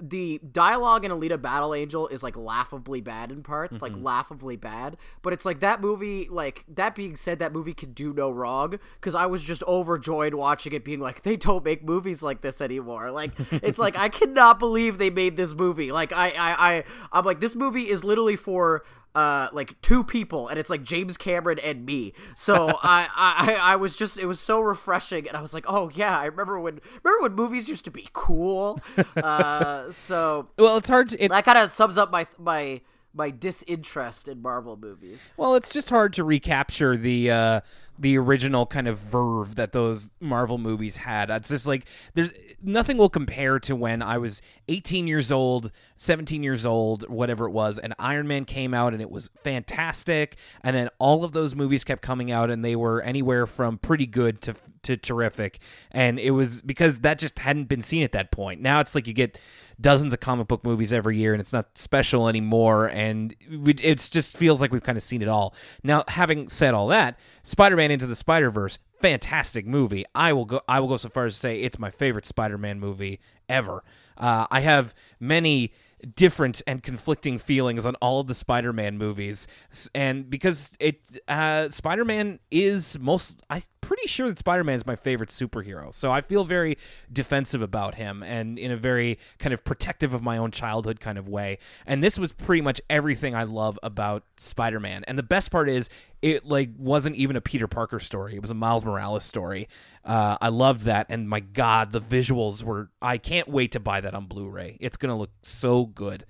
the 0.00 0.40
dialogue 0.52 1.04
in 1.04 1.10
Alita 1.10 1.40
Battle 1.40 1.74
Angel 1.74 2.08
is 2.08 2.22
like 2.22 2.36
laughably 2.36 3.00
bad 3.00 3.30
in 3.30 3.42
parts, 3.42 3.80
like 3.80 3.92
Mm-hmm. 3.92 4.02
laughably 4.04 4.56
bad. 4.56 4.96
But 5.22 5.32
it's 5.32 5.44
like 5.44 5.60
that 5.60 5.80
movie. 5.80 6.28
Like 6.30 6.64
that 6.68 6.94
being 6.94 7.16
said, 7.16 7.38
that 7.38 7.52
movie 7.52 7.74
can 7.74 7.92
do 7.92 8.12
no 8.12 8.30
wrong 8.30 8.78
because 9.00 9.14
I 9.14 9.26
was 9.26 9.44
just 9.44 9.62
overjoyed 9.64 10.34
watching 10.34 10.72
it, 10.72 10.84
being 10.84 11.00
like, 11.00 11.22
they 11.22 11.36
don't 11.36 11.64
make 11.64 11.84
movies 11.84 12.22
like 12.22 12.40
this 12.40 12.60
anymore. 12.60 13.10
Like 13.10 13.32
it's 13.52 13.78
like 13.78 13.96
I 13.98 14.08
cannot 14.08 14.58
believe 14.58 14.98
they 14.98 15.10
made 15.10 15.36
this 15.36 15.54
movie. 15.54 15.92
Like 15.92 16.12
I 16.12 16.30
I 16.30 16.74
I 16.76 16.84
I'm 17.12 17.24
like 17.24 17.40
this 17.40 17.54
movie 17.54 17.88
is 17.88 18.04
literally 18.04 18.36
for 18.36 18.84
uh 19.14 19.48
like 19.52 19.80
two 19.80 20.02
people 20.02 20.48
and 20.48 20.58
it's 20.58 20.70
like 20.70 20.82
James 20.82 21.16
Cameron 21.16 21.58
and 21.60 21.84
me. 21.86 22.12
So 22.34 22.68
I, 22.82 23.08
I 23.14 23.54
I 23.54 23.76
was 23.76 23.96
just 23.96 24.18
it 24.18 24.26
was 24.26 24.40
so 24.40 24.60
refreshing 24.60 25.28
and 25.28 25.36
I 25.36 25.40
was 25.40 25.54
like, 25.54 25.64
"Oh 25.68 25.90
yeah, 25.94 26.18
I 26.18 26.26
remember 26.26 26.58
when 26.58 26.80
remember 27.02 27.22
when 27.22 27.34
movies 27.34 27.68
used 27.68 27.84
to 27.84 27.90
be 27.90 28.08
cool." 28.12 28.80
uh 29.16 29.90
so 29.90 30.48
well, 30.58 30.76
it's 30.76 30.88
hard 30.88 31.08
to. 31.10 31.24
It, 31.24 31.28
that 31.28 31.44
kind 31.44 31.58
of 31.58 31.70
sums 31.70 31.98
up 31.98 32.10
my 32.10 32.26
my 32.38 32.80
my 33.14 33.30
disinterest 33.30 34.28
in 34.28 34.42
Marvel 34.42 34.76
movies. 34.76 35.28
Well, 35.36 35.54
it's 35.54 35.72
just 35.72 35.88
hard 35.88 36.12
to 36.14 36.24
recapture 36.24 36.96
the 36.96 37.30
uh, 37.30 37.60
the 37.98 38.18
original 38.18 38.66
kind 38.66 38.88
of 38.88 38.98
verve 38.98 39.54
that 39.54 39.72
those 39.72 40.10
Marvel 40.20 40.58
movies 40.58 40.98
had. 40.98 41.30
It's 41.30 41.48
just 41.48 41.66
like 41.66 41.86
there's 42.14 42.32
nothing 42.62 42.96
will 42.96 43.08
compare 43.08 43.58
to 43.60 43.76
when 43.76 44.02
I 44.02 44.18
was 44.18 44.42
18 44.68 45.06
years 45.06 45.30
old, 45.30 45.70
17 45.96 46.42
years 46.42 46.66
old, 46.66 47.08
whatever 47.08 47.46
it 47.46 47.52
was, 47.52 47.78
and 47.78 47.94
Iron 47.98 48.26
Man 48.26 48.44
came 48.44 48.74
out 48.74 48.92
and 48.92 49.00
it 49.00 49.10
was 49.10 49.30
fantastic. 49.42 50.36
And 50.62 50.74
then 50.74 50.88
all 50.98 51.24
of 51.24 51.32
those 51.32 51.54
movies 51.54 51.84
kept 51.84 52.02
coming 52.02 52.30
out 52.30 52.50
and 52.50 52.64
they 52.64 52.76
were 52.76 53.00
anywhere 53.02 53.46
from 53.46 53.78
pretty 53.78 54.06
good 54.06 54.40
to 54.42 54.54
to 54.84 54.96
terrific. 54.96 55.60
And 55.90 56.18
it 56.18 56.32
was 56.32 56.62
because 56.62 57.00
that 57.00 57.18
just 57.18 57.38
hadn't 57.38 57.64
been 57.64 57.82
seen 57.82 58.02
at 58.02 58.12
that 58.12 58.30
point. 58.30 58.60
Now 58.60 58.80
it's 58.80 58.94
like 58.94 59.06
you 59.06 59.14
get 59.14 59.38
dozens 59.80 60.12
of 60.12 60.20
comic 60.20 60.48
book 60.48 60.64
movies 60.64 60.92
every 60.92 61.16
year 61.18 61.32
and 61.32 61.40
it's 61.40 61.52
not 61.52 61.76
special 61.76 62.28
anymore 62.28 62.86
and 62.86 63.34
it 63.40 64.08
just 64.10 64.36
feels 64.36 64.60
like 64.60 64.72
we've 64.72 64.82
kind 64.82 64.98
of 64.98 65.02
seen 65.02 65.22
it 65.22 65.28
all. 65.28 65.54
Now 65.82 66.04
having 66.08 66.48
said 66.48 66.74
all 66.74 66.88
that 66.88 67.18
spider-man 67.42 67.90
into 67.90 68.06
the 68.06 68.14
spider-verse 68.14 68.78
fantastic 69.00 69.66
movie. 69.66 70.04
I 70.14 70.32
will 70.32 70.44
go 70.44 70.60
i 70.68 70.80
will 70.80 70.88
go 70.88 70.96
so 70.96 71.08
far 71.08 71.26
as 71.26 71.34
to 71.34 71.40
say 71.40 71.60
it's 71.60 71.78
my 71.78 71.90
favorite 71.90 72.24
spider-man 72.24 72.80
movie 72.80 73.20
ever. 73.48 73.82
Uh, 74.16 74.46
i 74.50 74.60
have 74.60 74.94
many 75.20 75.72
different 76.14 76.62
and 76.66 76.82
conflicting 76.82 77.38
feelings 77.38 77.86
on 77.86 77.94
all 77.96 78.20
of 78.20 78.26
the 78.26 78.34
Spider-Man 78.34 78.98
movies, 78.98 79.48
and 79.94 80.28
because 80.28 80.72
it 80.80 81.00
uh, 81.28 81.68
Spider-Man 81.68 82.38
is 82.50 82.98
most, 82.98 83.40
I'm 83.48 83.62
pretty 83.80 84.06
sure 84.06 84.28
that 84.28 84.38
Spider-Man 84.38 84.76
is 84.76 84.86
my 84.86 84.96
favorite 84.96 85.30
superhero. 85.30 85.94
So 85.94 86.10
I 86.10 86.20
feel 86.20 86.44
very 86.44 86.78
defensive 87.12 87.62
about 87.62 87.94
him, 87.94 88.22
and 88.22 88.58
in 88.58 88.70
a 88.70 88.76
very 88.76 89.18
kind 89.38 89.52
of 89.52 89.64
protective 89.64 90.14
of 90.14 90.22
my 90.22 90.36
own 90.36 90.50
childhood 90.50 91.00
kind 91.00 91.18
of 91.18 91.28
way. 91.28 91.58
And 91.86 92.02
this 92.02 92.18
was 92.18 92.32
pretty 92.32 92.62
much 92.62 92.80
everything 92.88 93.34
I 93.34 93.44
love 93.44 93.78
about 93.82 94.24
Spider-Man. 94.36 95.04
And 95.06 95.18
the 95.18 95.22
best 95.22 95.50
part 95.50 95.68
is, 95.68 95.88
it 96.24 96.46
like 96.46 96.70
wasn't 96.78 97.16
even 97.16 97.36
a 97.36 97.40
Peter 97.42 97.68
Parker 97.68 98.00
story; 98.00 98.34
it 98.34 98.40
was 98.40 98.50
a 98.50 98.54
Miles 98.54 98.82
Morales 98.82 99.24
story. 99.24 99.68
Uh, 100.02 100.38
I 100.40 100.48
loved 100.48 100.86
that, 100.86 101.04
and 101.10 101.28
my 101.28 101.40
God, 101.40 101.92
the 101.92 102.00
visuals 102.00 102.62
were. 102.62 102.90
I 103.02 103.18
can't 103.18 103.46
wait 103.46 103.72
to 103.72 103.80
buy 103.80 104.00
that 104.00 104.14
on 104.14 104.24
Blu-ray. 104.24 104.78
It's 104.80 104.96
gonna 104.96 105.18
look 105.18 105.32
so 105.42 105.84
good. 105.84 106.24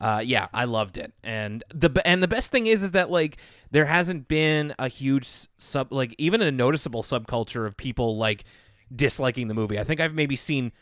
Uh, 0.00 0.20
yeah, 0.24 0.48
I 0.52 0.64
loved 0.64 0.98
it, 0.98 1.12
and 1.22 1.62
the 1.72 2.02
and 2.04 2.20
the 2.24 2.28
best 2.28 2.50
thing 2.50 2.66
is 2.66 2.82
is 2.82 2.90
that 2.90 3.08
like 3.08 3.36
there 3.70 3.84
hasn't 3.84 4.26
been 4.26 4.74
a 4.80 4.88
huge 4.88 5.28
sub 5.58 5.92
like 5.92 6.12
even 6.18 6.42
a 6.42 6.50
noticeable 6.50 7.04
subculture 7.04 7.68
of 7.68 7.76
people 7.76 8.16
like 8.16 8.42
disliking 8.94 9.46
the 9.46 9.54
movie. 9.54 9.78
I 9.78 9.84
think 9.84 10.00
I've 10.00 10.14
maybe 10.14 10.34
seen 10.34 10.72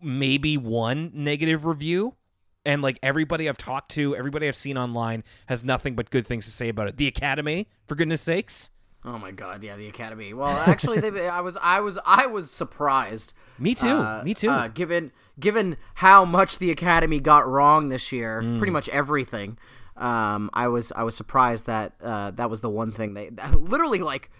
maybe 0.00 0.56
one 0.56 1.10
negative 1.12 1.66
review 1.66 2.16
and 2.64 2.82
like 2.82 2.98
everybody 3.02 3.48
I've 3.48 3.58
talked 3.58 3.90
to, 3.92 4.14
everybody 4.16 4.48
I've 4.48 4.56
seen 4.56 4.76
online 4.78 5.24
has 5.46 5.64
nothing 5.64 5.94
but 5.94 6.10
good 6.10 6.26
things 6.26 6.44
to 6.46 6.50
say 6.50 6.68
about 6.68 6.88
it. 6.88 6.96
The 6.96 7.06
Academy, 7.06 7.68
for 7.86 7.94
goodness 7.94 8.22
sakes. 8.22 8.70
Oh 9.04 9.18
my 9.18 9.32
god, 9.32 9.64
yeah, 9.64 9.76
the 9.76 9.88
Academy. 9.88 10.32
Well, 10.32 10.48
actually, 10.48 11.00
they, 11.00 11.28
I 11.28 11.40
was, 11.40 11.56
I 11.60 11.80
was, 11.80 11.98
I 12.06 12.26
was 12.26 12.50
surprised. 12.50 13.32
Me 13.58 13.74
too. 13.74 13.88
uh, 13.88 14.22
Me 14.24 14.32
too. 14.32 14.48
Uh, 14.50 14.68
given, 14.68 15.10
given 15.40 15.76
how 15.96 16.24
much 16.24 16.58
the 16.60 16.70
Academy 16.70 17.18
got 17.18 17.46
wrong 17.46 17.88
this 17.88 18.12
year, 18.12 18.40
Mm. 18.42 18.58
pretty 18.58 18.72
much 18.72 18.88
everything. 18.90 19.58
Um, 19.96 20.48
I 20.54 20.68
was, 20.68 20.92
I 20.94 21.02
was 21.02 21.16
surprised 21.16 21.66
that 21.66 21.94
uh, 22.00 22.30
that 22.32 22.48
was 22.48 22.60
the 22.60 22.70
one 22.70 22.92
thing 22.92 23.14
they 23.14 23.30
literally 23.54 23.98
like. 23.98 24.30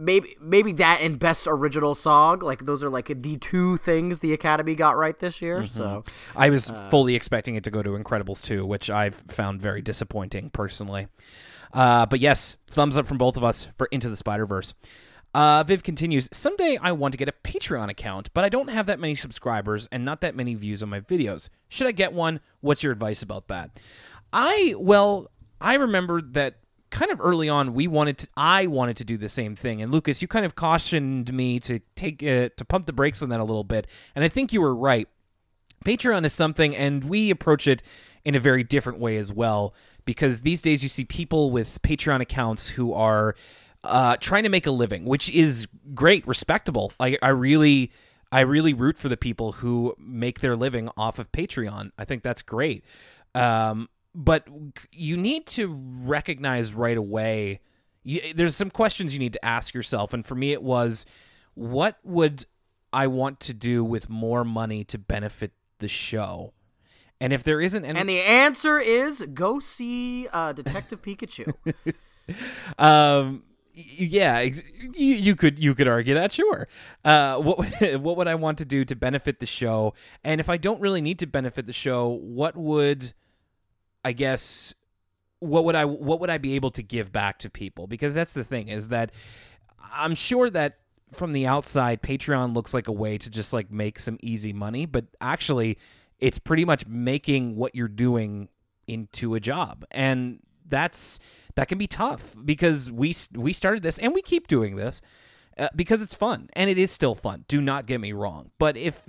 Maybe 0.00 0.34
maybe 0.40 0.72
that 0.74 1.00
and 1.02 1.18
best 1.18 1.46
original 1.46 1.94
song 1.94 2.38
like 2.40 2.64
those 2.64 2.82
are 2.82 2.88
like 2.88 3.22
the 3.22 3.36
two 3.36 3.76
things 3.76 4.20
the 4.20 4.32
Academy 4.32 4.74
got 4.74 4.96
right 4.96 5.18
this 5.18 5.42
year. 5.42 5.66
So 5.66 6.04
I 6.34 6.48
was 6.48 6.72
fully 6.88 7.14
expecting 7.14 7.54
it 7.54 7.64
to 7.64 7.70
go 7.70 7.82
to 7.82 7.90
Incredibles 7.90 8.42
2, 8.42 8.64
which 8.64 8.88
I've 8.88 9.16
found 9.28 9.60
very 9.60 9.82
disappointing 9.82 10.50
personally. 10.50 11.08
Uh, 11.72 12.06
but 12.06 12.18
yes, 12.18 12.56
thumbs 12.70 12.96
up 12.96 13.06
from 13.06 13.18
both 13.18 13.36
of 13.36 13.44
us 13.44 13.68
for 13.76 13.86
Into 13.92 14.08
the 14.08 14.16
Spider 14.16 14.46
Verse. 14.46 14.74
Uh, 15.32 15.62
Viv 15.62 15.82
continues 15.82 16.28
Someday 16.32 16.78
I 16.80 16.92
want 16.92 17.12
to 17.12 17.18
get 17.18 17.28
a 17.28 17.34
Patreon 17.44 17.88
account, 17.88 18.32
but 18.34 18.44
I 18.44 18.48
don't 18.48 18.68
have 18.68 18.86
that 18.86 18.98
many 18.98 19.14
subscribers 19.14 19.86
and 19.92 20.04
not 20.04 20.22
that 20.22 20.34
many 20.34 20.54
views 20.54 20.82
on 20.82 20.88
my 20.88 21.00
videos. 21.00 21.48
Should 21.68 21.86
I 21.86 21.92
get 21.92 22.12
one? 22.12 22.40
What's 22.60 22.82
your 22.82 22.92
advice 22.92 23.22
about 23.22 23.48
that? 23.48 23.78
I, 24.32 24.74
well, 24.78 25.30
I 25.60 25.74
remember 25.74 26.22
that 26.22 26.59
kind 26.90 27.10
of 27.10 27.20
early 27.20 27.48
on 27.48 27.72
we 27.72 27.86
wanted 27.86 28.18
to 28.18 28.28
I 28.36 28.66
wanted 28.66 28.96
to 28.98 29.04
do 29.04 29.16
the 29.16 29.28
same 29.28 29.54
thing 29.54 29.80
and 29.80 29.92
Lucas 29.92 30.20
you 30.20 30.28
kind 30.28 30.44
of 30.44 30.54
cautioned 30.54 31.32
me 31.32 31.60
to 31.60 31.80
take 31.94 32.22
uh, 32.22 32.50
to 32.56 32.64
pump 32.68 32.86
the 32.86 32.92
brakes 32.92 33.22
on 33.22 33.28
that 33.28 33.40
a 33.40 33.44
little 33.44 33.64
bit 33.64 33.86
and 34.14 34.24
I 34.24 34.28
think 34.28 34.52
you 34.52 34.60
were 34.60 34.74
right 34.74 35.08
Patreon 35.84 36.24
is 36.24 36.32
something, 36.32 36.76
and 36.76 37.04
we 37.04 37.30
approach 37.30 37.66
it 37.66 37.82
in 38.24 38.34
a 38.34 38.40
very 38.40 38.62
different 38.62 38.98
way 38.98 39.16
as 39.16 39.32
well. 39.32 39.74
Because 40.04 40.42
these 40.42 40.62
days 40.62 40.82
you 40.82 40.88
see 40.88 41.04
people 41.04 41.50
with 41.50 41.80
Patreon 41.82 42.20
accounts 42.20 42.68
who 42.68 42.92
are 42.92 43.34
uh, 43.84 44.16
trying 44.16 44.42
to 44.42 44.48
make 44.48 44.66
a 44.66 44.70
living, 44.70 45.04
which 45.04 45.30
is 45.30 45.68
great, 45.94 46.26
respectable. 46.26 46.92
I, 46.98 47.16
I 47.22 47.28
really, 47.28 47.92
I 48.32 48.40
really 48.40 48.74
root 48.74 48.98
for 48.98 49.08
the 49.08 49.16
people 49.16 49.52
who 49.52 49.94
make 49.98 50.40
their 50.40 50.56
living 50.56 50.90
off 50.96 51.18
of 51.18 51.30
Patreon. 51.32 51.92
I 51.96 52.04
think 52.04 52.22
that's 52.22 52.42
great. 52.42 52.84
Um, 53.34 53.88
but 54.14 54.46
you 54.92 55.16
need 55.16 55.46
to 55.46 55.68
recognize 56.02 56.74
right 56.74 56.96
away. 56.96 57.60
You, 58.02 58.20
there's 58.34 58.56
some 58.56 58.70
questions 58.70 59.12
you 59.12 59.18
need 59.18 59.34
to 59.34 59.44
ask 59.44 59.74
yourself, 59.74 60.12
and 60.12 60.24
for 60.24 60.34
me, 60.34 60.52
it 60.52 60.62
was, 60.62 61.06
what 61.54 61.98
would 62.02 62.46
I 62.92 63.06
want 63.06 63.40
to 63.40 63.54
do 63.54 63.84
with 63.84 64.08
more 64.08 64.44
money 64.44 64.84
to 64.84 64.98
benefit 64.98 65.52
the 65.78 65.88
show? 65.88 66.52
And 67.20 67.32
if 67.32 67.44
there 67.44 67.60
isn't 67.60 67.84
any, 67.84 68.00
and 68.00 68.08
the 68.08 68.20
answer 68.20 68.78
is 68.78 69.22
go 69.34 69.60
see 69.60 70.26
uh, 70.28 70.54
Detective 70.54 71.02
Pikachu. 71.02 71.52
um, 72.78 73.42
yeah, 73.74 74.36
ex- 74.36 74.62
you, 74.94 75.14
you 75.14 75.36
could 75.36 75.58
you 75.58 75.74
could 75.74 75.86
argue 75.86 76.14
that, 76.14 76.32
sure. 76.32 76.66
Uh, 77.04 77.36
what 77.36 77.68
what 78.00 78.16
would 78.16 78.26
I 78.28 78.34
want 78.36 78.56
to 78.58 78.64
do 78.64 78.86
to 78.86 78.96
benefit 78.96 79.38
the 79.38 79.46
show? 79.46 79.92
And 80.24 80.40
if 80.40 80.48
I 80.48 80.56
don't 80.56 80.80
really 80.80 81.02
need 81.02 81.18
to 81.18 81.26
benefit 81.26 81.66
the 81.66 81.74
show, 81.74 82.08
what 82.08 82.56
would 82.56 83.12
I 84.04 84.12
guess 84.12 84.74
what 85.40 85.64
would 85.64 85.74
I 85.74 85.84
what 85.84 86.20
would 86.20 86.30
I 86.30 86.38
be 86.38 86.54
able 86.54 86.70
to 86.72 86.82
give 86.82 87.12
back 87.12 87.38
to 87.40 87.50
people? 87.50 87.86
Because 87.86 88.14
that's 88.14 88.34
the 88.34 88.44
thing 88.44 88.68
is 88.68 88.88
that 88.88 89.12
I'm 89.92 90.14
sure 90.14 90.50
that 90.50 90.78
from 91.12 91.32
the 91.32 91.46
outside 91.46 92.02
Patreon 92.02 92.54
looks 92.54 92.72
like 92.72 92.88
a 92.88 92.92
way 92.92 93.18
to 93.18 93.28
just 93.30 93.52
like 93.52 93.70
make 93.70 93.98
some 93.98 94.18
easy 94.22 94.52
money, 94.52 94.86
but 94.86 95.06
actually 95.20 95.78
it's 96.18 96.38
pretty 96.38 96.64
much 96.64 96.86
making 96.86 97.56
what 97.56 97.74
you're 97.74 97.88
doing 97.88 98.48
into 98.86 99.34
a 99.34 99.40
job. 99.40 99.84
And 99.90 100.40
that's 100.68 101.18
that 101.56 101.68
can 101.68 101.78
be 101.78 101.86
tough 101.86 102.36
because 102.44 102.92
we 102.92 103.14
we 103.34 103.52
started 103.52 103.82
this 103.82 103.98
and 103.98 104.14
we 104.14 104.22
keep 104.22 104.46
doing 104.46 104.76
this 104.76 105.00
uh, 105.60 105.68
because 105.76 106.00
it's 106.00 106.14
fun 106.14 106.48
and 106.54 106.70
it 106.70 106.78
is 106.78 106.90
still 106.90 107.14
fun. 107.14 107.44
Do 107.46 107.60
not 107.60 107.84
get 107.84 108.00
me 108.00 108.12
wrong. 108.12 108.50
But 108.58 108.78
if 108.78 109.04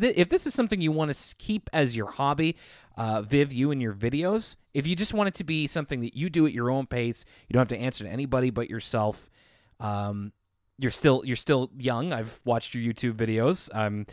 th- 0.00 0.14
if 0.16 0.28
this 0.28 0.46
is 0.46 0.54
something 0.54 0.80
you 0.80 0.92
want 0.92 1.12
to 1.12 1.36
keep 1.36 1.68
as 1.72 1.96
your 1.96 2.12
hobby, 2.12 2.56
uh, 2.96 3.22
Viv, 3.22 3.52
you 3.52 3.72
and 3.72 3.82
your 3.82 3.92
videos, 3.92 4.54
if 4.72 4.86
you 4.86 4.94
just 4.94 5.12
want 5.12 5.26
it 5.26 5.34
to 5.34 5.44
be 5.44 5.66
something 5.66 6.00
that 6.02 6.16
you 6.16 6.30
do 6.30 6.46
at 6.46 6.52
your 6.52 6.70
own 6.70 6.86
pace, 6.86 7.24
you 7.48 7.54
don't 7.54 7.60
have 7.60 7.76
to 7.76 7.78
answer 7.78 8.04
to 8.04 8.10
anybody 8.10 8.50
but 8.50 8.70
yourself. 8.70 9.28
Um, 9.80 10.32
you're 10.78 10.90
still 10.90 11.22
you're 11.24 11.36
still 11.36 11.70
young. 11.78 12.12
I've 12.12 12.40
watched 12.44 12.74
your 12.74 12.82
YouTube 12.82 13.14
videos. 13.14 13.74
Um, 13.74 14.06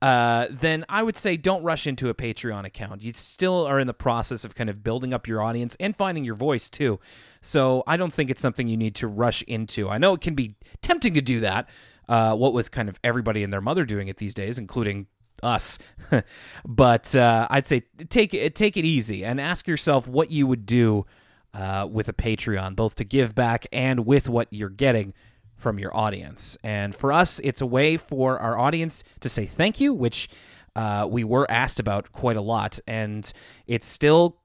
uh, 0.00 0.46
then 0.50 0.84
I 0.88 1.02
would 1.02 1.16
say 1.16 1.36
don't 1.36 1.62
rush 1.62 1.86
into 1.86 2.08
a 2.08 2.14
Patreon 2.14 2.64
account. 2.64 3.02
You 3.02 3.12
still 3.12 3.66
are 3.66 3.78
in 3.78 3.86
the 3.86 3.94
process 3.94 4.44
of 4.44 4.54
kind 4.54 4.70
of 4.70 4.82
building 4.82 5.12
up 5.12 5.26
your 5.26 5.42
audience 5.42 5.76
and 5.80 5.96
finding 5.96 6.24
your 6.24 6.34
voice 6.34 6.68
too. 6.68 7.00
So 7.40 7.82
I 7.86 7.96
don't 7.96 8.12
think 8.12 8.30
it's 8.30 8.40
something 8.40 8.68
you 8.68 8.76
need 8.76 8.94
to 8.96 9.08
rush 9.08 9.42
into. 9.42 9.88
I 9.88 9.98
know 9.98 10.14
it 10.14 10.20
can 10.20 10.34
be 10.34 10.54
tempting 10.82 11.14
to 11.14 11.20
do 11.20 11.40
that. 11.40 11.68
Uh, 12.08 12.34
what 12.34 12.54
with 12.54 12.70
kind 12.70 12.88
of 12.88 12.98
everybody 13.04 13.42
and 13.42 13.52
their 13.52 13.60
mother 13.60 13.84
doing 13.84 14.08
it 14.08 14.16
these 14.16 14.32
days, 14.32 14.56
including 14.56 15.08
us. 15.42 15.78
but 16.64 17.14
uh, 17.14 17.46
I'd 17.50 17.66
say 17.66 17.82
take 18.08 18.32
it 18.34 18.54
take 18.54 18.76
it 18.76 18.84
easy 18.84 19.24
and 19.24 19.40
ask 19.40 19.68
yourself 19.68 20.08
what 20.08 20.30
you 20.30 20.46
would 20.46 20.64
do 20.64 21.04
uh, 21.52 21.86
with 21.90 22.08
a 22.08 22.12
Patreon, 22.12 22.76
both 22.76 22.94
to 22.96 23.04
give 23.04 23.34
back 23.34 23.66
and 23.72 24.06
with 24.06 24.28
what 24.28 24.48
you're 24.50 24.68
getting 24.70 25.12
from 25.58 25.78
your 25.78 25.94
audience. 25.94 26.56
And 26.62 26.94
for 26.94 27.12
us, 27.12 27.40
it's 27.40 27.60
a 27.60 27.66
way 27.66 27.96
for 27.96 28.38
our 28.38 28.56
audience 28.56 29.04
to 29.20 29.28
say 29.28 29.44
thank 29.44 29.80
you, 29.80 29.92
which 29.92 30.28
uh, 30.74 31.06
we 31.10 31.24
were 31.24 31.50
asked 31.50 31.80
about 31.80 32.12
quite 32.12 32.36
a 32.36 32.40
lot, 32.40 32.78
and 32.86 33.30
it's 33.66 33.86
still 33.86 34.38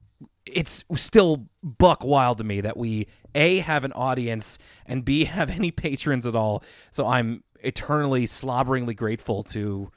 it's 0.46 0.84
still 0.96 1.48
buck 1.64 2.04
wild 2.04 2.38
to 2.38 2.44
me 2.44 2.60
that 2.60 2.76
we 2.76 3.08
a 3.34 3.60
have 3.60 3.86
an 3.86 3.94
audience 3.94 4.58
and 4.86 5.06
b 5.06 5.24
have 5.26 5.50
any 5.50 5.72
patrons 5.72 6.28
at 6.28 6.36
all. 6.36 6.64
So 6.92 7.08
I'm 7.08 7.44
eternally 7.62 8.26
slobberingly 8.26 8.96
grateful 8.96 9.44
to 9.44 9.92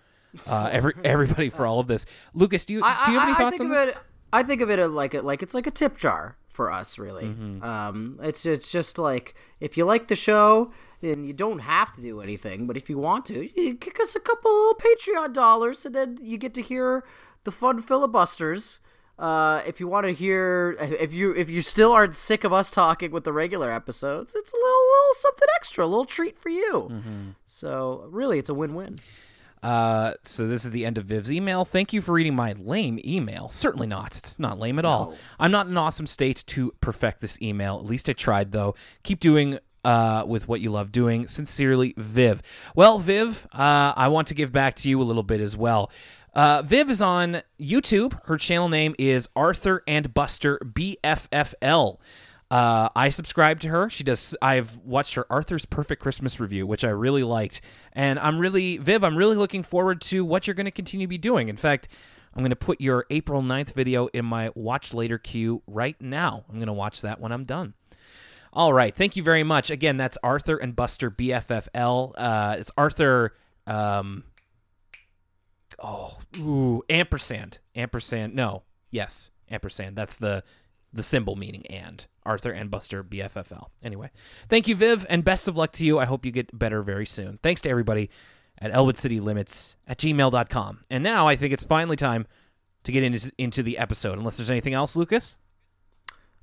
uh, 0.48 0.68
every 0.72 0.92
everybody 1.02 1.50
for 1.50 1.66
all 1.66 1.80
of 1.80 1.86
this. 1.86 2.04
Lucas, 2.34 2.66
do 2.66 2.74
you 2.74 2.80
do 2.80 3.12
you 3.12 3.18
have 3.18 3.28
any 3.28 3.32
I, 3.32 3.38
thoughts 3.38 3.58
think 3.58 3.70
on 3.70 3.76
this? 3.76 3.96
It, 3.96 4.02
I 4.32 4.42
think 4.42 4.60
of 4.60 4.70
it 4.70 4.86
like 4.88 5.14
a, 5.14 5.22
like 5.22 5.42
it's 5.42 5.54
like 5.54 5.66
a 5.66 5.70
tip 5.70 5.96
jar 5.96 6.36
for 6.50 6.70
us, 6.70 6.98
really. 6.98 7.24
Mm-hmm. 7.24 7.62
Um, 7.62 8.18
it's 8.22 8.44
it's 8.44 8.70
just 8.70 8.98
like 8.98 9.34
if 9.60 9.76
you 9.76 9.84
like 9.84 10.08
the 10.08 10.16
show, 10.16 10.72
then 11.00 11.24
you 11.24 11.32
don't 11.32 11.60
have 11.60 11.94
to 11.94 12.00
do 12.00 12.20
anything, 12.20 12.66
but 12.66 12.76
if 12.76 12.88
you 12.88 12.98
want 12.98 13.26
to, 13.26 13.48
you 13.60 13.74
kick 13.74 14.00
us 14.00 14.16
a 14.16 14.20
couple 14.20 14.50
little 14.50 14.74
Patreon 14.74 15.32
dollars, 15.32 15.84
and 15.86 15.94
then 15.94 16.18
you 16.22 16.38
get 16.38 16.54
to 16.54 16.62
hear 16.62 17.04
the 17.44 17.52
fun 17.52 17.80
filibusters. 17.80 18.80
Uh, 19.18 19.62
if 19.66 19.80
you 19.80 19.88
want 19.88 20.06
to 20.06 20.12
hear, 20.12 20.76
if 20.78 21.14
you 21.14 21.32
if 21.32 21.48
you 21.48 21.62
still 21.62 21.92
aren't 21.92 22.14
sick 22.14 22.44
of 22.44 22.52
us 22.52 22.70
talking 22.70 23.10
with 23.10 23.24
the 23.24 23.32
regular 23.32 23.72
episodes, 23.72 24.34
it's 24.36 24.52
a 24.52 24.56
little, 24.56 24.70
little 24.70 25.14
something 25.14 25.48
extra, 25.56 25.84
a 25.84 25.86
little 25.86 26.04
treat 26.04 26.36
for 26.36 26.50
you. 26.50 26.88
Mm-hmm. 26.90 27.28
So 27.46 28.06
really, 28.10 28.38
it's 28.38 28.50
a 28.50 28.54
win-win. 28.54 28.98
Uh, 29.62 30.12
so 30.22 30.46
this 30.46 30.64
is 30.66 30.70
the 30.70 30.84
end 30.84 30.98
of 30.98 31.06
Viv's 31.06 31.32
email. 31.32 31.64
Thank 31.64 31.92
you 31.92 32.02
for 32.02 32.12
reading 32.12 32.36
my 32.36 32.52
lame 32.52 33.00
email. 33.04 33.48
Certainly 33.48 33.86
not. 33.86 34.16
It's 34.16 34.38
not 34.38 34.58
lame 34.58 34.78
at 34.78 34.84
all. 34.84 35.14
I'm 35.40 35.50
not 35.50 35.66
in 35.66 35.72
an 35.72 35.78
awesome 35.78 36.06
state 36.06 36.44
to 36.48 36.72
perfect 36.80 37.20
this 37.20 37.40
email. 37.40 37.78
At 37.78 37.86
least 37.86 38.08
I 38.08 38.12
tried, 38.12 38.52
though. 38.52 38.74
Keep 39.02 39.18
doing 39.20 39.58
uh, 39.86 40.24
with 40.26 40.48
what 40.48 40.60
you 40.60 40.70
love 40.70 40.90
doing. 40.90 41.28
Sincerely, 41.28 41.94
Viv. 41.96 42.42
Well, 42.74 42.98
Viv, 42.98 43.46
uh, 43.52 43.94
I 43.96 44.08
want 44.08 44.26
to 44.28 44.34
give 44.34 44.50
back 44.50 44.74
to 44.76 44.90
you 44.90 45.00
a 45.00 45.04
little 45.04 45.22
bit 45.22 45.40
as 45.40 45.56
well. 45.56 45.92
Uh, 46.34 46.60
Viv 46.62 46.90
is 46.90 47.00
on 47.00 47.42
YouTube. 47.58 48.18
Her 48.26 48.36
channel 48.36 48.68
name 48.68 48.96
is 48.98 49.28
Arthur 49.36 49.84
and 49.86 50.12
Buster 50.12 50.58
BFFL. 50.58 51.98
Uh, 52.50 52.88
I 52.96 53.08
subscribe 53.10 53.60
to 53.60 53.68
her. 53.68 53.88
She 53.88 54.02
does. 54.02 54.36
I've 54.42 54.76
watched 54.78 55.14
her 55.14 55.24
Arthur's 55.30 55.64
Perfect 55.64 56.02
Christmas 56.02 56.40
review, 56.40 56.66
which 56.66 56.84
I 56.84 56.90
really 56.90 57.22
liked, 57.22 57.60
and 57.92 58.18
I'm 58.18 58.40
really 58.40 58.78
Viv. 58.78 59.04
I'm 59.04 59.16
really 59.16 59.36
looking 59.36 59.62
forward 59.62 60.00
to 60.02 60.24
what 60.24 60.46
you're 60.46 60.54
going 60.54 60.66
to 60.66 60.72
continue 60.72 61.06
to 61.06 61.08
be 61.08 61.18
doing. 61.18 61.48
In 61.48 61.56
fact, 61.56 61.88
I'm 62.34 62.42
going 62.42 62.50
to 62.50 62.56
put 62.56 62.80
your 62.80 63.06
April 63.08 63.40
9th 63.40 63.72
video 63.72 64.08
in 64.08 64.24
my 64.24 64.50
watch 64.56 64.92
later 64.92 65.16
queue 65.16 65.62
right 65.66 65.96
now. 66.00 66.44
I'm 66.48 66.56
going 66.56 66.66
to 66.66 66.72
watch 66.72 67.02
that 67.02 67.20
when 67.20 67.30
I'm 67.30 67.44
done. 67.44 67.74
All 68.52 68.72
right. 68.72 68.94
Thank 68.94 69.16
you 69.16 69.22
very 69.22 69.42
much. 69.42 69.70
Again, 69.70 69.96
that's 69.96 70.18
Arthur 70.22 70.56
and 70.56 70.74
Buster 70.74 71.10
BFFL. 71.10 72.12
Uh, 72.16 72.56
it's 72.58 72.70
Arthur. 72.76 73.34
Um, 73.66 74.24
oh, 75.82 76.18
ooh, 76.38 76.82
ampersand, 76.88 77.58
ampersand. 77.74 78.34
No, 78.34 78.62
yes, 78.90 79.30
ampersand. 79.50 79.96
That's 79.96 80.18
the 80.18 80.42
the 80.92 81.02
symbol 81.02 81.36
meaning 81.36 81.66
and 81.66 82.06
Arthur 82.24 82.50
and 82.50 82.70
Buster 82.70 83.04
BFFL. 83.04 83.66
Anyway, 83.82 84.10
thank 84.48 84.66
you, 84.66 84.74
Viv, 84.74 85.04
and 85.10 85.24
best 85.24 85.46
of 85.46 85.56
luck 85.56 85.72
to 85.72 85.84
you. 85.84 85.98
I 85.98 86.06
hope 86.06 86.24
you 86.24 86.32
get 86.32 86.58
better 86.58 86.82
very 86.82 87.06
soon. 87.06 87.38
Thanks 87.42 87.60
to 87.62 87.68
everybody 87.70 88.08
at 88.58 88.72
Elwood 88.72 88.96
City 88.96 89.20
Limits 89.20 89.76
at 89.86 89.98
gmail.com. 89.98 90.80
And 90.90 91.04
now 91.04 91.28
I 91.28 91.36
think 91.36 91.52
it's 91.52 91.64
finally 91.64 91.96
time 91.96 92.26
to 92.84 92.92
get 92.92 93.02
into 93.02 93.30
into 93.36 93.62
the 93.62 93.78
episode. 93.78 94.18
Unless 94.18 94.38
there's 94.38 94.50
anything 94.50 94.74
else, 94.74 94.96
Lucas. 94.96 95.36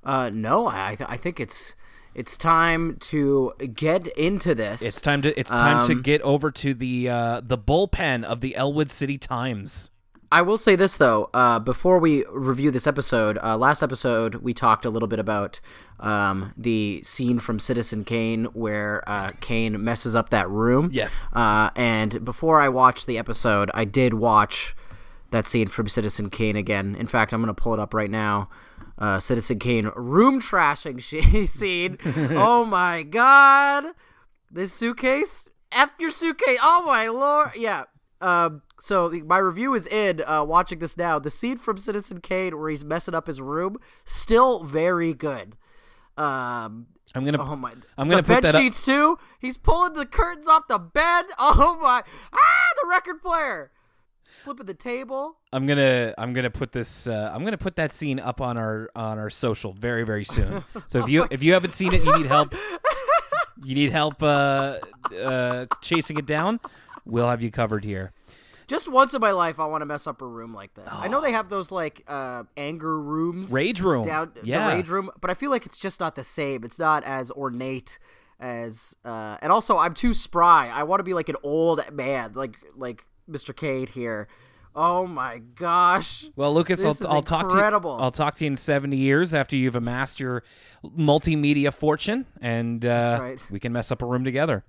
Uh, 0.04 0.30
no, 0.32 0.68
I 0.68 0.96
th- 0.96 1.10
I 1.10 1.18
think 1.18 1.40
it's 1.40 1.76
it's 2.16 2.38
time 2.38 2.98
to 3.02 3.54
get 3.74 4.08
into 4.08 4.54
this. 4.56 4.82
It's 4.82 5.02
time 5.02 5.22
to 5.24 5.38
it's 5.40 5.50
time 5.50 5.86
to 5.88 5.94
Um, 5.94 6.02
get 6.02 6.22
over 6.22 6.52
to 6.52 6.74
the 6.74 7.10
uh, 7.10 7.42
the 7.44 7.58
bullpen 7.58 8.24
of 8.24 8.42
the 8.42 8.56
Elwood 8.56 8.90
City 8.90 9.18
Times. 9.18 9.90
I 10.32 10.42
will 10.42 10.58
say 10.58 10.76
this 10.76 10.98
though, 10.98 11.30
uh, 11.34 11.60
before 11.60 12.00
we 12.00 12.26
review 12.32 12.72
this 12.72 12.88
episode, 12.88 13.38
uh, 13.44 13.56
last 13.56 13.84
episode 13.84 14.36
we 14.36 14.52
talked 14.54 14.84
a 14.84 14.90
little 14.90 15.08
bit 15.08 15.20
about 15.20 15.60
um, 16.00 16.54
the 16.58 17.02
scene 17.04 17.38
from 17.40 17.60
Citizen 17.60 18.04
Kane 18.04 18.46
where 18.46 19.08
uh, 19.08 19.32
Kane 19.42 19.84
messes 19.84 20.16
up 20.16 20.30
that 20.32 20.50
room. 20.50 20.90
Yes. 20.92 21.24
Uh, 21.34 21.70
and 21.76 22.26
before 22.26 22.60
I 22.62 22.68
watched 22.70 23.06
the 23.06 23.20
episode, 23.20 23.70
I 23.76 23.86
did 23.86 24.16
watch 24.16 24.76
that 25.30 25.46
scene 25.46 25.68
from 25.68 25.88
Citizen 25.88 26.32
Kane 26.32 26.56
again. 26.56 26.96
In 26.96 27.06
fact, 27.06 27.32
I'm 27.32 27.40
gonna 27.42 27.54
pull 27.54 27.76
it 27.76 27.80
up 27.80 27.94
right 27.94 28.10
now. 28.10 28.50
Uh, 28.98 29.20
Citizen 29.20 29.60
Kane 29.60 29.92
room 29.96 30.40
trashing 30.40 31.00
sh- 31.48 31.50
scene. 31.50 31.98
oh 32.06 32.64
my 32.66 33.04
god, 33.04 33.86
this 34.52 34.72
suitcase. 34.74 35.50
F 35.72 35.92
your 36.00 36.12
suitcase. 36.12 36.60
Oh 36.62 36.84
my 36.86 37.08
lord. 37.08 37.52
Yeah. 37.56 37.86
Um, 38.22 38.62
so 38.80 39.10
my 39.26 39.38
review 39.40 39.74
is 39.74 39.88
in. 39.88 40.22
Uh, 40.26 40.44
watching 40.46 40.80
this 40.80 40.96
now, 40.98 41.18
the 41.20 41.30
scene 41.32 41.58
from 41.58 41.78
Citizen 41.78 42.22
Kane 42.22 42.58
where 42.58 42.70
he's 42.70 42.86
messing 42.86 43.16
up 43.16 43.28
his 43.28 43.42
room, 43.42 43.78
still 44.06 44.64
very 44.64 45.14
good. 45.14 45.58
Um, 46.16 46.88
I'm 47.16 47.26
gonna 47.26 47.42
oh 47.42 47.56
my! 47.56 47.74
I'm 47.98 48.08
gonna 48.10 48.24
put 48.24 48.44
that 48.44 48.56
up- 48.56 48.62
sheets 48.62 48.86
too. 48.86 49.18
He's 49.40 49.58
pulling 49.58 49.94
the 49.94 50.06
curtains 50.06 50.48
off 50.48 50.68
the 50.68 50.78
bed. 50.80 51.26
Oh 51.40 51.78
my! 51.82 52.04
Ah, 52.32 52.68
the 52.82 52.88
record 52.88 53.22
player, 53.22 53.72
flipping 54.44 54.66
the 54.66 54.74
table. 54.74 55.38
I'm 55.52 55.66
gonna 55.66 56.14
I'm 56.18 56.34
gonna 56.34 56.50
put 56.50 56.72
this 56.72 57.08
uh, 57.08 57.32
I'm 57.34 57.44
gonna 57.44 57.58
put 57.58 57.76
that 57.78 57.92
scene 57.92 58.20
up 58.20 58.42
on 58.42 58.58
our 58.58 58.90
on 58.96 59.18
our 59.18 59.30
social 59.30 59.74
very 59.74 60.04
very 60.04 60.26
soon. 60.26 60.64
So 60.88 61.00
if 61.00 61.10
you 61.10 61.28
if 61.32 61.42
you 61.42 61.54
haven't 61.54 61.72
seen 61.72 61.94
it, 61.94 62.04
you 62.04 62.18
need 62.18 62.28
help. 62.28 62.54
You 63.66 63.76
need 63.76 63.92
help 63.92 64.22
uh, 64.22 64.80
uh, 65.24 65.68
chasing 65.82 66.18
it 66.18 66.26
down. 66.26 66.60
We'll 67.06 67.30
have 67.30 67.42
you 67.42 67.50
covered 67.50 67.86
here. 67.86 68.12
Just 68.68 68.90
once 68.92 69.14
in 69.14 69.22
my 69.22 69.32
life, 69.32 69.60
I 69.60 69.66
want 69.68 69.84
to 69.84 69.86
mess 69.86 70.06
up 70.06 70.22
a 70.22 70.28
room 70.28 70.54
like 70.54 70.74
this. 70.74 70.88
I 70.90 71.08
know 71.08 71.22
they 71.22 71.32
have 71.32 71.48
those 71.48 71.72
like 71.72 72.04
uh, 72.08 72.44
anger 72.58 73.00
rooms, 73.00 73.52
Rage 73.52 73.80
room. 73.80 74.04
down 74.04 74.34
yeah. 74.44 74.70
the 74.70 74.76
rage 74.76 74.90
room, 74.90 75.12
but 75.22 75.30
I 75.30 75.34
feel 75.34 75.50
like 75.50 75.66
it's 75.66 75.78
just 75.78 76.00
not 76.00 76.16
the 76.16 76.24
same. 76.24 76.64
It's 76.66 76.80
not 76.80 77.04
as 77.06 77.32
ornate 77.32 78.00
as, 78.40 78.96
uh, 79.06 79.38
and 79.42 79.52
also 79.52 79.78
I'm 79.78 79.94
too 79.94 80.14
spry. 80.14 80.70
I 80.70 80.84
want 80.84 81.00
to 81.00 81.04
be 81.04 81.14
like 81.14 81.30
an 81.30 81.38
old 81.44 81.82
man, 81.92 82.34
like 82.34 82.58
like 82.76 83.06
Mr. 83.30 83.56
Kane 83.56 83.88
here. 83.88 84.28
Oh 84.76 85.06
my 85.06 85.38
gosh! 85.38 86.26
Well, 86.36 86.52
Lucas, 86.54 86.84
I'll, 86.84 86.98
I'll 87.08 87.22
talk 87.22 87.50
to 87.50 87.56
you. 87.56 87.62
I'll 87.62 88.12
talk 88.12 88.38
to 88.38 88.44
you 88.44 88.48
in 88.48 88.58
70 88.58 88.98
years 88.98 89.34
after 89.34 89.56
you've 89.56 89.76
amassed 89.76 90.20
your 90.20 90.44
multimedia 90.84 91.72
fortune, 91.72 92.26
and 92.42 92.84
uh, 92.84 93.20
right. 93.22 93.48
we 93.52 93.60
can 93.60 93.72
mess 93.72 93.92
up 93.92 94.02
a 94.02 94.06
room 94.06 94.24
together. 94.24 94.64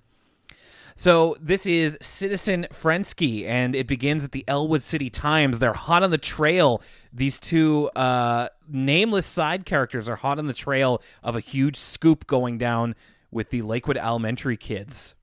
So 0.97 1.35
this 1.41 1.65
is 1.65 1.97
Citizen 2.01 2.67
Frensky, 2.71 3.45
and 3.45 3.75
it 3.75 3.85
begins 3.85 4.23
at 4.23 4.31
the 4.31 4.45
Elwood 4.47 4.81
City 4.81 5.09
Times. 5.09 5.59
They're 5.59 5.73
hot 5.73 6.03
on 6.03 6.09
the 6.09 6.17
trail. 6.17 6.81
These 7.11 7.39
two 7.39 7.89
uh, 7.95 8.47
nameless 8.69 9.25
side 9.25 9.65
characters 9.65 10.07
are 10.07 10.15
hot 10.15 10.39
on 10.39 10.47
the 10.47 10.53
trail 10.53 11.01
of 11.21 11.35
a 11.35 11.41
huge 11.41 11.75
scoop 11.75 12.27
going 12.27 12.57
down 12.57 12.95
with 13.29 13.49
the 13.49 13.61
Lakewood 13.63 13.97
Elementary 13.97 14.55
kids. 14.55 15.15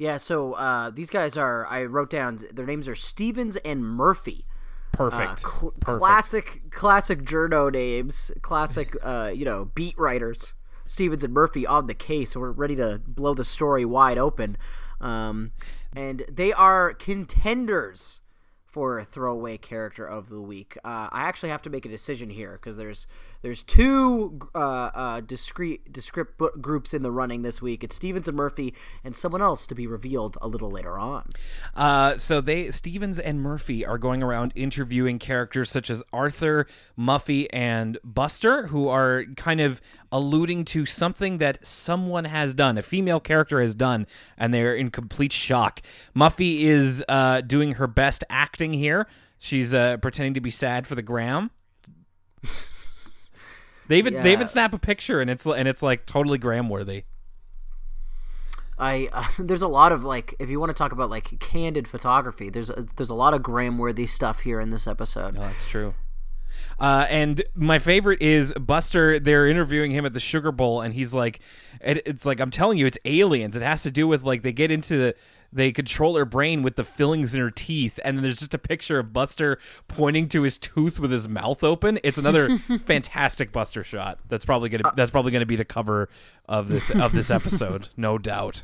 Yeah, 0.00 0.16
so 0.16 0.54
uh, 0.54 0.88
these 0.88 1.10
guys 1.10 1.36
are. 1.36 1.66
I 1.66 1.84
wrote 1.84 2.08
down 2.08 2.38
their 2.50 2.64
names 2.64 2.88
are 2.88 2.94
Stevens 2.94 3.56
and 3.56 3.84
Murphy. 3.84 4.46
Uh, 4.94 4.96
Perfect. 4.96 5.40
cl- 5.40 5.74
Perfect. 5.78 5.98
classic, 5.98 6.62
classic 6.70 7.22
journo 7.22 7.70
names. 7.70 8.30
Classic, 8.40 8.96
uh, 9.02 9.30
you 9.34 9.44
know, 9.44 9.66
beat 9.74 9.98
writers. 9.98 10.54
Stevens 10.86 11.22
and 11.22 11.34
Murphy 11.34 11.66
on 11.66 11.86
the 11.86 11.92
case. 11.92 12.34
We're 12.34 12.50
ready 12.50 12.74
to 12.76 13.02
blow 13.06 13.34
the 13.34 13.44
story 13.44 13.84
wide 13.84 14.16
open, 14.16 14.56
um, 15.02 15.52
and 15.94 16.24
they 16.30 16.50
are 16.54 16.94
contenders 16.94 18.22
for 18.64 19.04
throwaway 19.04 19.58
character 19.58 20.06
of 20.06 20.30
the 20.30 20.40
week. 20.40 20.78
Uh, 20.82 21.08
I 21.12 21.24
actually 21.24 21.50
have 21.50 21.60
to 21.62 21.70
make 21.70 21.84
a 21.84 21.90
decision 21.90 22.30
here 22.30 22.52
because 22.52 22.78
there's 22.78 23.06
there's 23.42 23.62
two 23.62 24.38
uh, 24.54 24.58
uh, 24.58 25.20
discrete 25.20 25.92
discrete 25.92 26.26
groups 26.60 26.92
in 26.92 27.02
the 27.02 27.10
running 27.10 27.42
this 27.42 27.62
week. 27.62 27.82
It's 27.82 27.96
Stevens 27.96 28.28
and 28.28 28.36
Murphy, 28.36 28.74
and 29.02 29.16
someone 29.16 29.40
else 29.40 29.66
to 29.68 29.74
be 29.74 29.86
revealed 29.86 30.36
a 30.42 30.48
little 30.48 30.70
later 30.70 30.98
on. 30.98 31.30
Uh, 31.74 32.16
so 32.16 32.40
they 32.40 32.70
Stevens 32.70 33.18
and 33.18 33.40
Murphy 33.40 33.84
are 33.84 33.98
going 33.98 34.22
around 34.22 34.52
interviewing 34.54 35.18
characters 35.18 35.70
such 35.70 35.88
as 35.90 36.02
Arthur, 36.12 36.66
Muffy, 36.98 37.46
and 37.52 37.98
Buster, 38.04 38.66
who 38.68 38.88
are 38.88 39.24
kind 39.36 39.60
of 39.60 39.80
alluding 40.12 40.64
to 40.66 40.84
something 40.84 41.38
that 41.38 41.64
someone 41.66 42.26
has 42.26 42.54
done, 42.54 42.76
a 42.76 42.82
female 42.82 43.20
character 43.20 43.60
has 43.60 43.74
done, 43.74 44.06
and 44.36 44.52
they're 44.52 44.74
in 44.74 44.90
complete 44.90 45.32
shock. 45.32 45.80
Muffy 46.14 46.62
is 46.62 47.02
uh, 47.08 47.40
doing 47.40 47.72
her 47.72 47.86
best 47.86 48.24
acting 48.28 48.74
here. 48.74 49.06
She's 49.38 49.72
uh, 49.72 49.96
pretending 49.96 50.34
to 50.34 50.40
be 50.40 50.50
sad 50.50 50.86
for 50.86 50.94
the 50.94 51.02
gram. 51.02 51.50
They 53.90 53.98
even 53.98 54.14
they 54.22 54.30
even 54.32 54.46
snap 54.46 54.72
a 54.72 54.78
picture 54.78 55.20
and 55.20 55.28
it's 55.28 55.44
and 55.44 55.66
it's 55.66 55.82
like 55.82 56.06
totally 56.06 56.38
gram 56.38 56.68
worthy. 56.68 57.02
I 58.78 59.08
uh, 59.12 59.26
there's 59.40 59.62
a 59.62 59.68
lot 59.68 59.90
of 59.90 60.04
like 60.04 60.36
if 60.38 60.48
you 60.48 60.60
want 60.60 60.70
to 60.70 60.74
talk 60.74 60.92
about 60.92 61.10
like 61.10 61.40
candid 61.40 61.88
photography, 61.88 62.50
there's 62.50 62.70
a, 62.70 62.86
there's 62.94 63.10
a 63.10 63.14
lot 63.14 63.34
of 63.34 63.42
gram 63.42 63.78
worthy 63.78 64.06
stuff 64.06 64.40
here 64.40 64.60
in 64.60 64.70
this 64.70 64.86
episode. 64.86 65.34
No, 65.34 65.40
that's 65.40 65.66
true. 65.66 65.94
Uh, 66.78 67.06
and 67.10 67.42
my 67.56 67.80
favorite 67.80 68.22
is 68.22 68.52
Buster. 68.52 69.18
They're 69.18 69.48
interviewing 69.48 69.90
him 69.90 70.06
at 70.06 70.12
the 70.12 70.20
Sugar 70.20 70.52
Bowl, 70.52 70.80
and 70.80 70.94
he's 70.94 71.12
like, 71.12 71.40
it, 71.80 72.00
"It's 72.06 72.24
like 72.24 72.38
I'm 72.38 72.52
telling 72.52 72.78
you, 72.78 72.86
it's 72.86 72.98
aliens. 73.04 73.56
It 73.56 73.62
has 73.62 73.82
to 73.82 73.90
do 73.90 74.06
with 74.06 74.22
like 74.22 74.42
they 74.42 74.52
get 74.52 74.70
into 74.70 74.96
the." 74.96 75.14
They 75.52 75.72
control 75.72 76.16
her 76.16 76.24
brain 76.24 76.62
with 76.62 76.76
the 76.76 76.84
fillings 76.84 77.34
in 77.34 77.40
her 77.40 77.50
teeth, 77.50 77.98
and 78.04 78.16
then 78.16 78.22
there's 78.22 78.38
just 78.38 78.54
a 78.54 78.58
picture 78.58 78.98
of 79.00 79.12
Buster 79.12 79.58
pointing 79.88 80.28
to 80.28 80.42
his 80.42 80.58
tooth 80.58 81.00
with 81.00 81.10
his 81.10 81.28
mouth 81.28 81.64
open. 81.64 81.98
It's 82.04 82.18
another 82.18 82.58
fantastic 82.86 83.50
Buster 83.50 83.82
shot. 83.82 84.18
That's 84.28 84.44
probably 84.44 84.68
gonna 84.68 84.92
that's 84.94 85.10
probably 85.10 85.32
gonna 85.32 85.46
be 85.46 85.56
the 85.56 85.64
cover 85.64 86.08
of 86.48 86.68
this 86.68 86.90
of 86.90 87.12
this 87.12 87.30
episode, 87.30 87.88
no 87.96 88.16
doubt. 88.16 88.62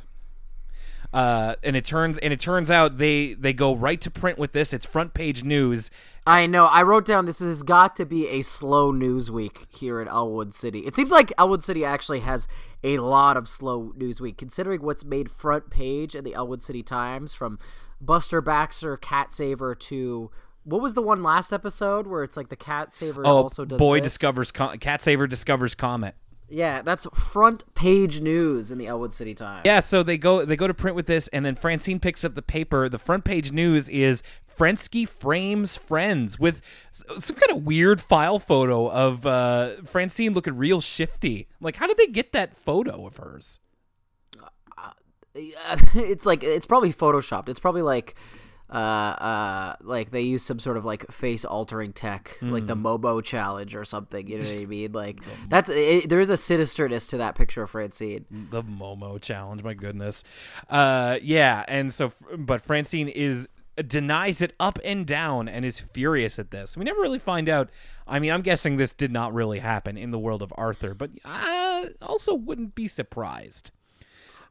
Uh, 1.13 1.55
and 1.63 1.77
it 1.77 1.85
turns 1.85 2.19
and 2.19 2.33
it 2.33 2.41
turns 2.41 2.71
out 2.71 2.99
they 2.99 3.35
they 3.35 3.53
go 3.53 3.75
right 3.75 4.01
to 4.01 4.11
print 4.11 4.39
with 4.39 4.53
this. 4.53 4.73
It's 4.73 4.85
front 4.85 5.15
page 5.15 5.45
news. 5.45 5.91
I 6.27 6.47
know. 6.47 6.67
I 6.67 6.83
wrote 6.83 7.07
down 7.07 7.27
this 7.27 7.39
has 7.39 7.63
got 7.63 7.95
to 7.97 8.05
be 8.05 8.29
a 8.29 8.43
slow 8.43 8.91
news 8.91 9.31
week 9.31 9.67
here 9.71 10.01
at 10.01 10.09
Elwood 10.09 10.53
City. 10.53 10.81
It 10.81 10.95
seems 10.97 11.13
like 11.13 11.33
Elwood 11.39 11.63
City 11.63 11.85
actually 11.85 12.21
has 12.21 12.49
a 12.87 12.99
lot 12.99 13.37
of 13.37 13.49
slow 13.49 13.93
news 13.97 14.21
week, 14.21 14.39
considering 14.39 14.81
what's 14.83 15.05
made 15.05 15.31
front 15.31 15.69
page 15.71 16.15
in 16.15 16.25
the 16.25 16.35
Elwood 16.35 16.63
City 16.63 16.83
Times 16.83 17.35
from 17.35 17.59
Buster 18.01 18.41
Baxter, 18.41 18.97
Cat 18.97 19.33
Saver 19.33 19.75
to 19.75 20.31
what 20.65 20.81
was 20.81 20.95
the 20.95 21.03
one 21.03 21.23
last 21.23 21.53
episode 21.53 22.07
where 22.07 22.23
it's 22.25 22.37
like 22.37 22.49
the 22.49 22.57
Cat 22.57 22.95
Saver 22.95 23.23
Oh, 23.27 23.43
also 23.43 23.65
does 23.65 23.79
boy 23.79 23.99
this? 24.01 24.13
discovers 24.13 24.51
com- 24.53 24.77
cat 24.79 25.01
saver 25.03 25.27
discovers 25.27 25.75
comet. 25.75 26.15
Yeah, 26.49 26.83
that's 26.83 27.07
front 27.15 27.65
page 27.75 28.21
news 28.21 28.71
in 28.71 28.79
the 28.79 28.87
Elwood 28.87 29.13
City 29.13 29.35
Times. 29.35 29.63
Yeah, 29.65 29.81
so 29.81 30.03
they 30.03 30.17
go 30.17 30.45
they 30.45 30.57
go 30.57 30.67
to 30.67 30.75
print 30.75 30.95
with 30.95 31.07
this, 31.07 31.29
and 31.29 31.45
then 31.45 31.57
Francine 31.57 31.99
picks 31.99 32.25
up 32.25 32.35
the 32.35 32.43
paper. 32.43 32.89
The 32.89 32.99
front 32.99 33.25
page 33.25 33.51
news 33.53 33.89
is 33.89 34.23
Frensky 34.57 35.09
frames 35.09 35.77
friends 35.77 36.39
with 36.39 36.63
some 36.93 37.37
kind 37.37 37.51
of 37.59 37.65
weird 37.65 38.01
file 38.01 38.39
photo 38.39 38.91
of 38.91 39.27
uh, 39.27 39.83
Francine 39.85 40.33
looking 40.33 40.57
real 40.57 40.81
shifty. 40.81 41.49
Like, 41.61 41.77
how 41.77 41.87
did 41.87 41.99
they 41.99 42.07
get 42.07 42.33
that 42.33 42.57
photo 42.57 43.07
of 43.07 43.17
hers? 43.17 43.61
Yeah, 45.35 45.81
it's 45.95 46.27
like 46.27 46.43
it's 46.43 46.67
probably 46.67 46.93
photoshopped. 46.93 47.49
It's 47.49 47.61
probably 47.61 47.83
like 47.83 48.15
uh 48.69 48.75
uh 48.75 49.77
like 49.83 50.11
they 50.11 50.23
use 50.23 50.43
some 50.43 50.59
sort 50.59 50.77
of 50.77 50.85
like 50.85 51.09
face 51.11 51.45
altering 51.45 51.93
tech 51.93 52.37
like 52.43 52.67
the 52.67 52.75
Momo 52.75 53.23
challenge 53.23 53.77
or 53.77 53.85
something 53.85 54.27
you 54.27 54.39
know 54.39 54.45
what 54.45 54.55
i 54.59 54.65
mean 54.67 54.93
like 55.05 55.21
that's 55.49 55.71
it, 55.71 56.09
there 56.09 56.19
is 56.19 56.31
a 56.31 56.35
sinisterness 56.35 57.09
to 57.09 57.17
that 57.17 57.37
picture 57.37 57.63
of 57.63 57.71
francine 57.71 58.25
The 58.51 58.63
Momo 58.63 59.21
challenge, 59.21 59.63
my 59.63 59.75
goodness. 59.75 60.25
Uh, 60.69 61.19
yeah, 61.23 61.65
and 61.69 61.93
so, 61.93 62.13
but 62.37 62.61
Francine 62.63 63.09
is 63.09 63.49
denies 63.87 64.41
it 64.41 64.55
up 64.59 64.79
and 64.85 65.07
down 65.07 65.49
and 65.49 65.65
is 65.65 65.81
furious 65.93 66.39
at 66.39 66.51
this. 66.51 66.77
We 66.77 66.85
never 66.85 67.01
really 67.01 67.19
find 67.19 67.49
out. 67.49 67.69
I 68.07 68.19
mean, 68.19 68.33
I'm 68.33 68.43
guessing 68.43 68.77
this 68.77 68.95
did 68.95 69.11
not 69.11 69.35
really 69.35 69.59
happen 69.59 69.97
in 69.97 70.11
the 70.11 70.19
world 70.19 70.43
of 70.43 70.53
Arthur, 70.57 70.95
but 70.95 71.11
I 71.25 71.91
also 72.01 72.35
wouldn't 72.35 72.75
be 72.75 72.89
surprised. 72.89 73.71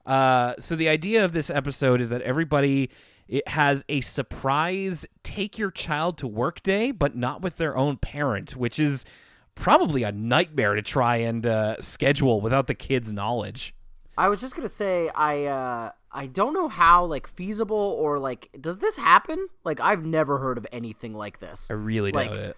Uh, 0.06 0.54
so 0.60 0.76
the 0.76 0.88
idea 0.90 1.26
of 1.26 1.32
this 1.32 1.50
episode 1.50 2.00
is 2.02 2.12
that 2.12 2.22
everybody 2.22 2.92
it 3.28 3.48
has 3.50 3.84
a 3.90 4.02
surprise 4.02 5.06
take 5.24 5.58
your 5.58 5.72
child 5.72 6.18
to 6.20 6.28
work 6.28 6.62
day, 6.64 6.92
but 6.92 7.16
not 7.16 7.42
with 7.42 7.58
their 7.58 7.76
own 7.78 7.98
parent, 7.98 8.56
which 8.56 8.78
is 8.80 9.06
probably 9.56 10.04
a 10.04 10.12
nightmare 10.12 10.76
to 10.76 10.82
try 10.82 11.16
and 11.18 11.48
uh, 11.48 11.80
schedule 11.80 12.42
without 12.42 12.68
the 12.68 12.76
kid's 12.76 13.12
knowledge. 13.14 13.74
i 14.18 14.28
was 14.28 14.40
just 14.42 14.54
gonna 14.56 14.68
say 14.70 15.10
i 15.16 15.46
uh 15.46 15.92
i 16.12 16.26
don't 16.28 16.54
know 16.54 16.68
how 16.68 17.04
like 17.06 17.26
feasible 17.28 17.98
or 18.00 18.20
like 18.20 18.50
does 18.60 18.78
this 18.80 18.96
happen 18.98 19.48
like 19.64 19.80
i've 19.80 20.06
never 20.06 20.38
heard 20.40 20.58
of 20.58 20.66
anything 20.72 21.14
like 21.14 21.40
this 21.40 21.70
I 21.72 21.74
really 21.74 22.12
Like, 22.12 22.30
doubt 22.30 22.38
it. 22.40 22.58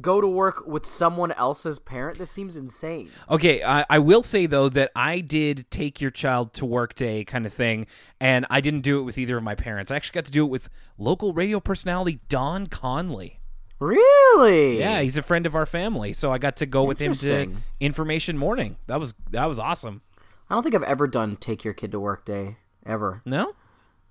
Go 0.00 0.20
to 0.20 0.26
work 0.28 0.66
with 0.66 0.84
someone 0.84 1.32
else's 1.32 1.78
parent 1.78 2.18
this 2.18 2.30
seems 2.30 2.56
insane 2.56 3.10
Okay, 3.30 3.62
I, 3.64 3.86
I 3.88 3.98
will 3.98 4.22
say 4.22 4.44
though 4.46 4.68
that 4.68 4.90
I 4.94 5.20
did 5.20 5.70
take 5.70 6.00
your 6.00 6.10
child 6.10 6.52
to 6.54 6.66
work 6.66 6.94
day 6.94 7.24
kind 7.24 7.46
of 7.46 7.52
thing, 7.52 7.86
and 8.20 8.44
I 8.50 8.60
didn't 8.60 8.82
do 8.82 9.00
it 9.00 9.02
with 9.04 9.16
either 9.16 9.36
of 9.38 9.42
my 9.42 9.54
parents. 9.54 9.90
I 9.90 9.96
actually 9.96 10.14
got 10.16 10.24
to 10.26 10.30
do 10.32 10.44
it 10.44 10.50
with 10.50 10.68
local 10.98 11.32
radio 11.32 11.60
personality 11.60 12.20
Don 12.28 12.66
Connolly. 12.66 13.40
really 13.80 14.78
Yeah, 14.78 15.00
he's 15.00 15.16
a 15.16 15.22
friend 15.22 15.46
of 15.46 15.54
our 15.54 15.66
family, 15.66 16.12
so 16.12 16.32
I 16.32 16.38
got 16.38 16.56
to 16.56 16.66
go 16.66 16.84
with 16.84 16.98
him 17.00 17.12
to 17.14 17.48
Information 17.80 18.36
Morning. 18.38 18.76
That 18.86 19.00
was 19.00 19.14
that 19.30 19.46
was 19.46 19.58
awesome. 19.58 20.02
i 20.50 20.54
don't 20.54 20.62
think 20.62 20.74
i've 20.74 20.82
ever 20.82 21.06
done 21.06 21.36
take 21.36 21.64
your 21.64 21.74
kid 21.74 21.90
to 21.92 21.98
work 22.00 22.24
day 22.26 22.56
ever 22.86 23.22
No, 23.24 23.54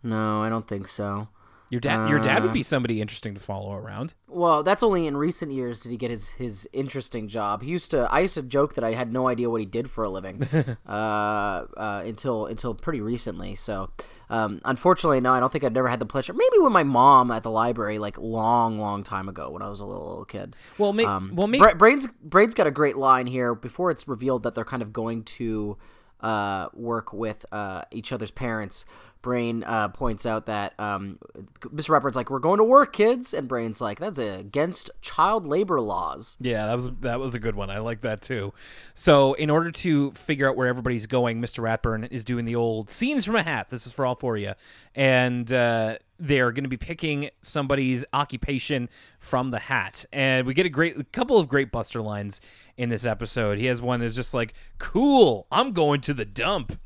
no 0.01 0.41
i 0.41 0.49
don't 0.49 0.67
think 0.67 0.87
so 0.89 1.27
your 1.69 1.79
dad 1.81 2.09
your 2.09 2.19
dad 2.19 2.39
Uh. 2.41 2.45
would 2.45 2.53
be 2.53 2.63
somebody 2.63 3.01
interesting 3.01 3.33
to 3.33 3.39
follow 3.39 3.73
around. 3.73 4.13
Well, 4.27 4.63
that's 4.63 4.83
only 4.83 5.05
in 5.07 5.15
recent 5.17 5.51
years 5.51 5.81
did 5.81 5.89
he 5.89 5.97
get 5.97 6.09
his 6.11 6.29
his 6.29 6.67
interesting 6.73 7.27
job. 7.27 7.61
He 7.63 7.69
used 7.71 7.91
to. 7.91 8.07
I 8.11 8.19
used 8.21 8.33
to 8.35 8.41
joke 8.43 8.75
that 8.75 8.83
I 8.83 8.93
had 8.93 9.11
no 9.13 9.27
idea 9.27 9.49
what 9.49 9.59
he 9.61 9.65
did 9.65 9.89
for 9.89 10.03
a 10.03 10.09
living 10.09 10.43
uh, 10.87 10.91
uh, 10.91 12.03
until 12.05 12.45
until 12.47 12.73
pretty 12.75 13.01
recently. 13.01 13.55
So, 13.55 13.89
um, 14.29 14.61
unfortunately, 14.65 15.21
no, 15.21 15.31
I 15.33 15.39
don't 15.39 15.51
think 15.51 15.63
I've 15.63 15.73
never 15.73 15.87
had 15.89 15.99
the 15.99 16.05
pleasure. 16.05 16.33
Maybe 16.33 16.57
with 16.59 16.71
my 16.71 16.83
mom 16.83 17.31
at 17.31 17.43
the 17.43 17.51
library, 17.51 17.99
like 17.99 18.17
long, 18.17 18.79
long 18.79 19.03
time 19.03 19.29
ago 19.29 19.49
when 19.49 19.61
I 19.61 19.69
was 19.69 19.79
a 19.79 19.85
little 19.85 20.07
little 20.07 20.25
kid. 20.25 20.55
Well, 20.77 20.93
may, 20.93 21.05
Um, 21.05 21.31
well, 21.35 21.47
may, 21.47 21.59
Bra- 21.59 21.73
Brains 21.75 22.07
Brains 22.23 22.53
got 22.53 22.67
a 22.67 22.71
great 22.71 22.97
line 22.97 23.27
here 23.27 23.55
before 23.55 23.91
it's 23.91 24.07
revealed 24.07 24.43
that 24.43 24.55
they're 24.55 24.65
kind 24.65 24.81
of 24.81 24.93
going 24.93 25.23
to 25.23 25.77
uh, 26.23 26.69
work 26.73 27.13
with 27.13 27.45
uh, 27.51 27.83
each 27.91 28.11
other's 28.11 28.31
parents. 28.31 28.85
Brain 29.21 29.63
uh, 29.63 29.87
points 29.87 30.25
out 30.25 30.47
that 30.47 30.73
um, 30.77 31.17
Mr. 31.61 31.89
Ratburn's 31.91 32.17
like, 32.17 32.29
"We're 32.29 32.39
going 32.39 32.57
to 32.57 32.63
work, 32.63 32.91
kids," 32.91 33.33
and 33.33 33.47
Brain's 33.47 33.79
like, 33.79 33.99
"That's 33.99 34.19
against 34.19 34.89
child 35.01 35.45
labor 35.45 35.79
laws." 35.79 36.35
Yeah, 36.41 36.65
that 36.65 36.75
was 36.75 36.91
that 37.01 37.19
was 37.19 37.33
a 37.33 37.39
good 37.39 37.55
one. 37.55 37.69
I 37.69 37.79
like 37.79 38.01
that 38.01 38.21
too. 38.21 38.53
So, 38.93 39.33
in 39.33 39.49
order 39.49 39.71
to 39.71 40.11
figure 40.11 40.49
out 40.49 40.57
where 40.57 40.67
everybody's 40.67 41.07
going, 41.07 41.41
Mr. 41.41 41.63
Ratburn 41.63 42.11
is 42.11 42.25
doing 42.25 42.43
the 42.43 42.55
old 42.55 42.89
scenes 42.89 43.23
from 43.23 43.37
a 43.37 43.43
hat. 43.43 43.69
This 43.69 43.85
is 43.85 43.93
for 43.93 44.05
all 44.05 44.15
for 44.15 44.35
you, 44.35 44.53
and 44.93 45.51
uh, 45.53 45.99
they're 46.23 46.53
going 46.53 46.63
to 46.63 46.69
be 46.69 46.77
picking 46.77 47.29
somebody's 47.41 48.05
occupation 48.13 48.87
from 49.19 49.51
the 49.51 49.59
hat. 49.59 50.05
And 50.13 50.47
we 50.47 50.53
get 50.53 50.65
a 50.65 50.69
great 50.69 50.97
a 50.97 51.03
couple 51.03 51.37
of 51.37 51.49
great 51.49 51.69
Buster 51.71 52.01
lines 52.01 52.39
in 52.77 52.87
this 52.87 53.05
episode. 53.05 53.57
He 53.57 53.65
has 53.65 53.81
one 53.81 53.99
that's 53.99 54.15
just 54.15 54.33
like, 54.33 54.53
"Cool, 54.77 55.47
I'm 55.51 55.73
going 55.73 55.99
to 56.01 56.13
the 56.13 56.25
dump." 56.25 56.79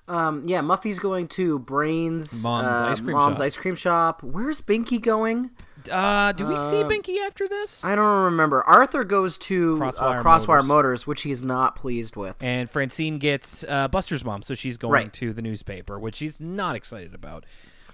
Um, 0.07 0.45
yeah, 0.45 0.59
Muffy's 0.59 0.99
going 0.99 1.29
to 1.29 1.57
Brains' 1.59 2.43
Mom's 2.43 2.81
uh, 2.81 2.85
ice 2.85 2.99
cream 2.99 3.15
mom's 3.15 3.39
ice 3.39 3.55
cream 3.55 3.75
shop. 3.75 4.21
Where's 4.21 4.59
Binky 4.59 5.01
going? 5.01 5.51
Uh, 5.89 6.31
do 6.33 6.45
we 6.45 6.55
see 6.55 6.77
Binky 6.83 7.17
after 7.25 7.47
this? 7.47 7.83
I 7.85 7.95
don't 7.95 8.23
remember. 8.25 8.61
Arthur 8.63 9.03
goes 9.03 9.37
to 9.39 9.77
Crosswire 9.77 10.19
uh, 10.19 10.23
Crosswire 10.23 10.57
Motors. 10.63 10.67
Motors. 10.67 11.07
which 11.07 11.21
he's 11.21 11.41
not 11.43 11.75
pleased 11.75 12.15
with. 12.15 12.35
and 12.43 12.69
Francine 12.69 13.17
gets 13.17 13.63
uh, 13.67 13.87
Buster's 13.87 14.25
mom, 14.25 14.41
so 14.41 14.53
she's 14.53 14.77
going 14.77 14.91
Right. 14.93 15.13
to 15.13 15.33
the 15.33 15.41
newspaper, 15.41 15.97
which 15.99 16.15
she's 16.15 16.41
not 16.41 16.75
excited 16.75 17.13
about. 17.13 17.45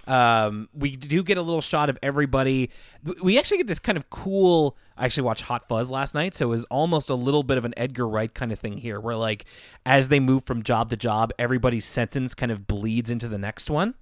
Um, 0.06 0.70
we 0.72 0.96
do 0.96 1.22
get 1.22 1.36
a 1.36 1.42
little 1.42 1.60
shot 1.60 1.90
of 1.90 1.98
everybody. 2.02 2.70
We 3.22 3.38
actually 3.38 3.58
get 3.58 3.66
this 3.66 3.78
kind 3.78 3.98
of 3.98 4.08
cool. 4.08 4.74
I 4.96 5.04
actually 5.04 5.24
watched 5.24 5.42
Hot 5.42 5.68
Fuzz 5.68 5.90
last 5.90 6.14
night, 6.14 6.34
so 6.34 6.46
it 6.46 6.48
was 6.48 6.64
almost 6.66 7.10
a 7.10 7.14
little 7.14 7.42
bit 7.42 7.58
of 7.58 7.66
an 7.66 7.74
Edgar 7.76 8.08
Wright 8.08 8.32
kind 8.32 8.50
of 8.50 8.58
thing 8.58 8.78
here, 8.78 8.98
where 9.00 9.16
like 9.16 9.44
as 9.84 10.08
they 10.08 10.18
move 10.18 10.44
from 10.44 10.62
job 10.62 10.88
to 10.90 10.96
job, 10.96 11.30
everybody's 11.38 11.84
sentence 11.84 12.34
kind 12.34 12.50
of 12.50 12.66
bleeds 12.66 13.10
into 13.10 13.28
the 13.28 13.36
next 13.36 13.68
one. 13.68 13.94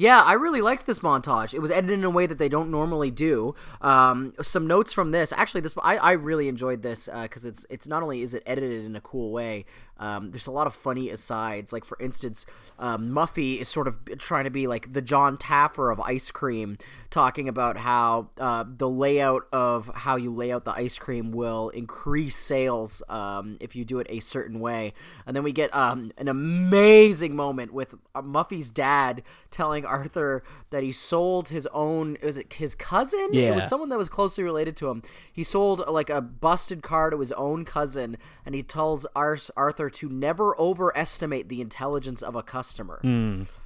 Yeah, 0.00 0.22
I 0.22 0.32
really 0.32 0.62
liked 0.62 0.86
this 0.86 1.00
montage. 1.00 1.52
It 1.52 1.58
was 1.58 1.70
edited 1.70 1.98
in 1.98 2.04
a 2.04 2.10
way 2.10 2.24
that 2.24 2.38
they 2.38 2.48
don't 2.48 2.70
normally 2.70 3.10
do. 3.10 3.54
Um, 3.82 4.32
some 4.40 4.66
notes 4.66 4.94
from 4.94 5.10
this. 5.10 5.30
Actually, 5.36 5.60
this 5.60 5.74
I, 5.82 5.98
I 5.98 6.12
really 6.12 6.48
enjoyed 6.48 6.80
this 6.80 7.06
because 7.22 7.44
it's 7.44 7.66
it's 7.68 7.86
not 7.86 8.02
only 8.02 8.22
is 8.22 8.32
it 8.32 8.42
edited 8.46 8.86
in 8.86 8.96
a 8.96 9.02
cool 9.02 9.30
way. 9.30 9.66
Um, 10.00 10.30
there's 10.32 10.46
a 10.46 10.50
lot 10.50 10.66
of 10.66 10.74
funny 10.74 11.10
asides. 11.10 11.72
Like 11.72 11.84
for 11.84 11.96
instance, 12.00 12.46
um, 12.78 13.10
Muffy 13.10 13.60
is 13.60 13.68
sort 13.68 13.86
of 13.86 13.98
trying 14.18 14.44
to 14.44 14.50
be 14.50 14.66
like 14.66 14.92
the 14.92 15.02
John 15.02 15.36
Taffer 15.36 15.92
of 15.92 16.00
ice 16.00 16.30
cream, 16.30 16.78
talking 17.10 17.48
about 17.48 17.76
how 17.76 18.30
uh, 18.38 18.64
the 18.66 18.88
layout 18.88 19.46
of 19.52 19.90
how 19.94 20.16
you 20.16 20.32
lay 20.32 20.50
out 20.50 20.64
the 20.64 20.72
ice 20.72 20.98
cream 20.98 21.30
will 21.30 21.68
increase 21.68 22.36
sales 22.36 23.02
um, 23.08 23.58
if 23.60 23.76
you 23.76 23.84
do 23.84 23.98
it 23.98 24.06
a 24.10 24.20
certain 24.20 24.58
way. 24.58 24.94
And 25.26 25.36
then 25.36 25.44
we 25.44 25.52
get 25.52 25.74
um, 25.74 26.10
an 26.16 26.28
amazing 26.28 27.36
moment 27.36 27.72
with 27.72 27.94
uh, 28.14 28.22
Muffy's 28.22 28.70
dad 28.70 29.22
telling 29.50 29.84
Arthur 29.84 30.42
that 30.70 30.82
he 30.82 30.92
sold 30.92 31.50
his 31.50 31.66
own. 31.72 32.16
Was 32.22 32.38
it 32.38 32.52
his 32.52 32.74
cousin? 32.74 33.28
It 33.50 33.54
was 33.54 33.68
someone 33.68 33.88
that 33.90 33.98
was 33.98 34.08
closely 34.08 34.44
related 34.44 34.76
to 34.76 34.88
him. 34.88 35.02
He 35.32 35.42
sold 35.44 35.82
like 35.88 36.08
a 36.10 36.20
busted 36.20 36.82
car 36.82 37.10
to 37.10 37.18
his 37.18 37.32
own 37.32 37.64
cousin, 37.64 38.16
and 38.46 38.54
he 38.54 38.62
tells 38.62 39.04
Ars- 39.16 39.50
Arthur 39.56 39.90
to 39.90 40.08
never 40.08 40.58
overestimate 40.60 41.48
the 41.48 41.60
intelligence 41.60 42.22
of 42.22 42.34
a 42.34 42.42
customer. 42.42 43.00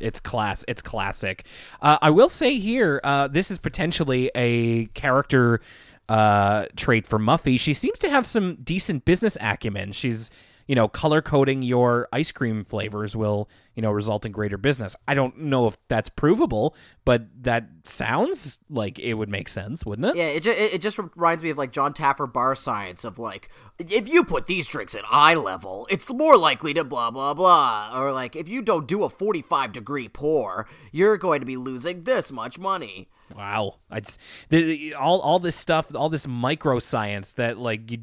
It's 0.00 0.20
class. 0.20 0.64
It's 0.66 0.82
classic. 0.82 1.46
Uh, 1.80 1.98
I 2.00 2.10
will 2.10 2.28
say 2.28 2.58
here, 2.58 3.00
uh, 3.04 3.28
this 3.28 3.50
is 3.50 3.58
potentially 3.58 4.30
a 4.34 4.86
character 4.86 5.60
uh, 6.08 6.66
trait 6.76 7.06
for 7.06 7.18
Muffy. 7.18 7.58
She 7.58 7.74
seems 7.74 7.98
to 8.00 8.10
have 8.10 8.26
some 8.26 8.56
decent 8.62 9.04
business 9.04 9.38
acumen. 9.40 9.92
She's, 9.92 10.30
you 10.66 10.74
know, 10.74 10.88
color 10.88 11.20
coding 11.20 11.62
your 11.62 12.08
ice 12.12 12.32
cream 12.32 12.64
flavors 12.64 13.14
will, 13.14 13.48
you 13.74 13.82
know, 13.82 13.90
result 13.90 14.24
in 14.24 14.32
greater 14.32 14.56
business. 14.56 14.96
I 15.06 15.14
don't 15.14 15.38
know 15.38 15.66
if 15.66 15.76
that's 15.88 16.08
provable, 16.08 16.74
but 17.04 17.26
that 17.42 17.66
sounds 17.84 18.58
like 18.70 18.98
it 18.98 19.14
would 19.14 19.28
make 19.28 19.48
sense, 19.48 19.84
wouldn't 19.84 20.08
it? 20.08 20.16
Yeah, 20.16 20.24
it, 20.24 20.46
it 20.46 20.80
just 20.80 20.98
reminds 20.98 21.42
me 21.42 21.50
of 21.50 21.58
like 21.58 21.72
John 21.72 21.92
Taffer 21.92 22.30
bar 22.30 22.54
science 22.54 23.04
of 23.04 23.18
like 23.18 23.48
if 23.78 24.08
you 24.08 24.24
put 24.24 24.46
these 24.46 24.68
drinks 24.68 24.94
at 24.94 25.04
eye 25.10 25.34
level, 25.34 25.86
it's 25.90 26.12
more 26.12 26.36
likely 26.36 26.72
to 26.74 26.84
blah 26.84 27.10
blah 27.10 27.34
blah, 27.34 27.98
or 27.98 28.12
like 28.12 28.36
if 28.36 28.48
you 28.48 28.62
don't 28.62 28.88
do 28.88 29.04
a 29.04 29.10
forty 29.10 29.42
five 29.42 29.72
degree 29.72 30.08
pour, 30.08 30.66
you're 30.92 31.16
going 31.16 31.40
to 31.40 31.46
be 31.46 31.56
losing 31.56 32.04
this 32.04 32.32
much 32.32 32.58
money. 32.58 33.08
Wow, 33.36 33.76
it's 33.90 34.16
the, 34.48 34.94
all 34.94 35.20
all 35.20 35.40
this 35.40 35.56
stuff, 35.56 35.92
all 35.94 36.08
this 36.08 36.26
microscience 36.26 37.34
that 37.34 37.58
like 37.58 37.90
you, 37.90 37.98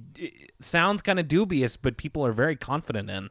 sounds 0.60 1.02
kind 1.02 1.20
of 1.20 1.28
dubious, 1.28 1.78
but 1.78 1.96
people 1.96 2.26
are 2.26 2.34
very 2.34 2.56
confident 2.58 3.10
in. 3.10 3.30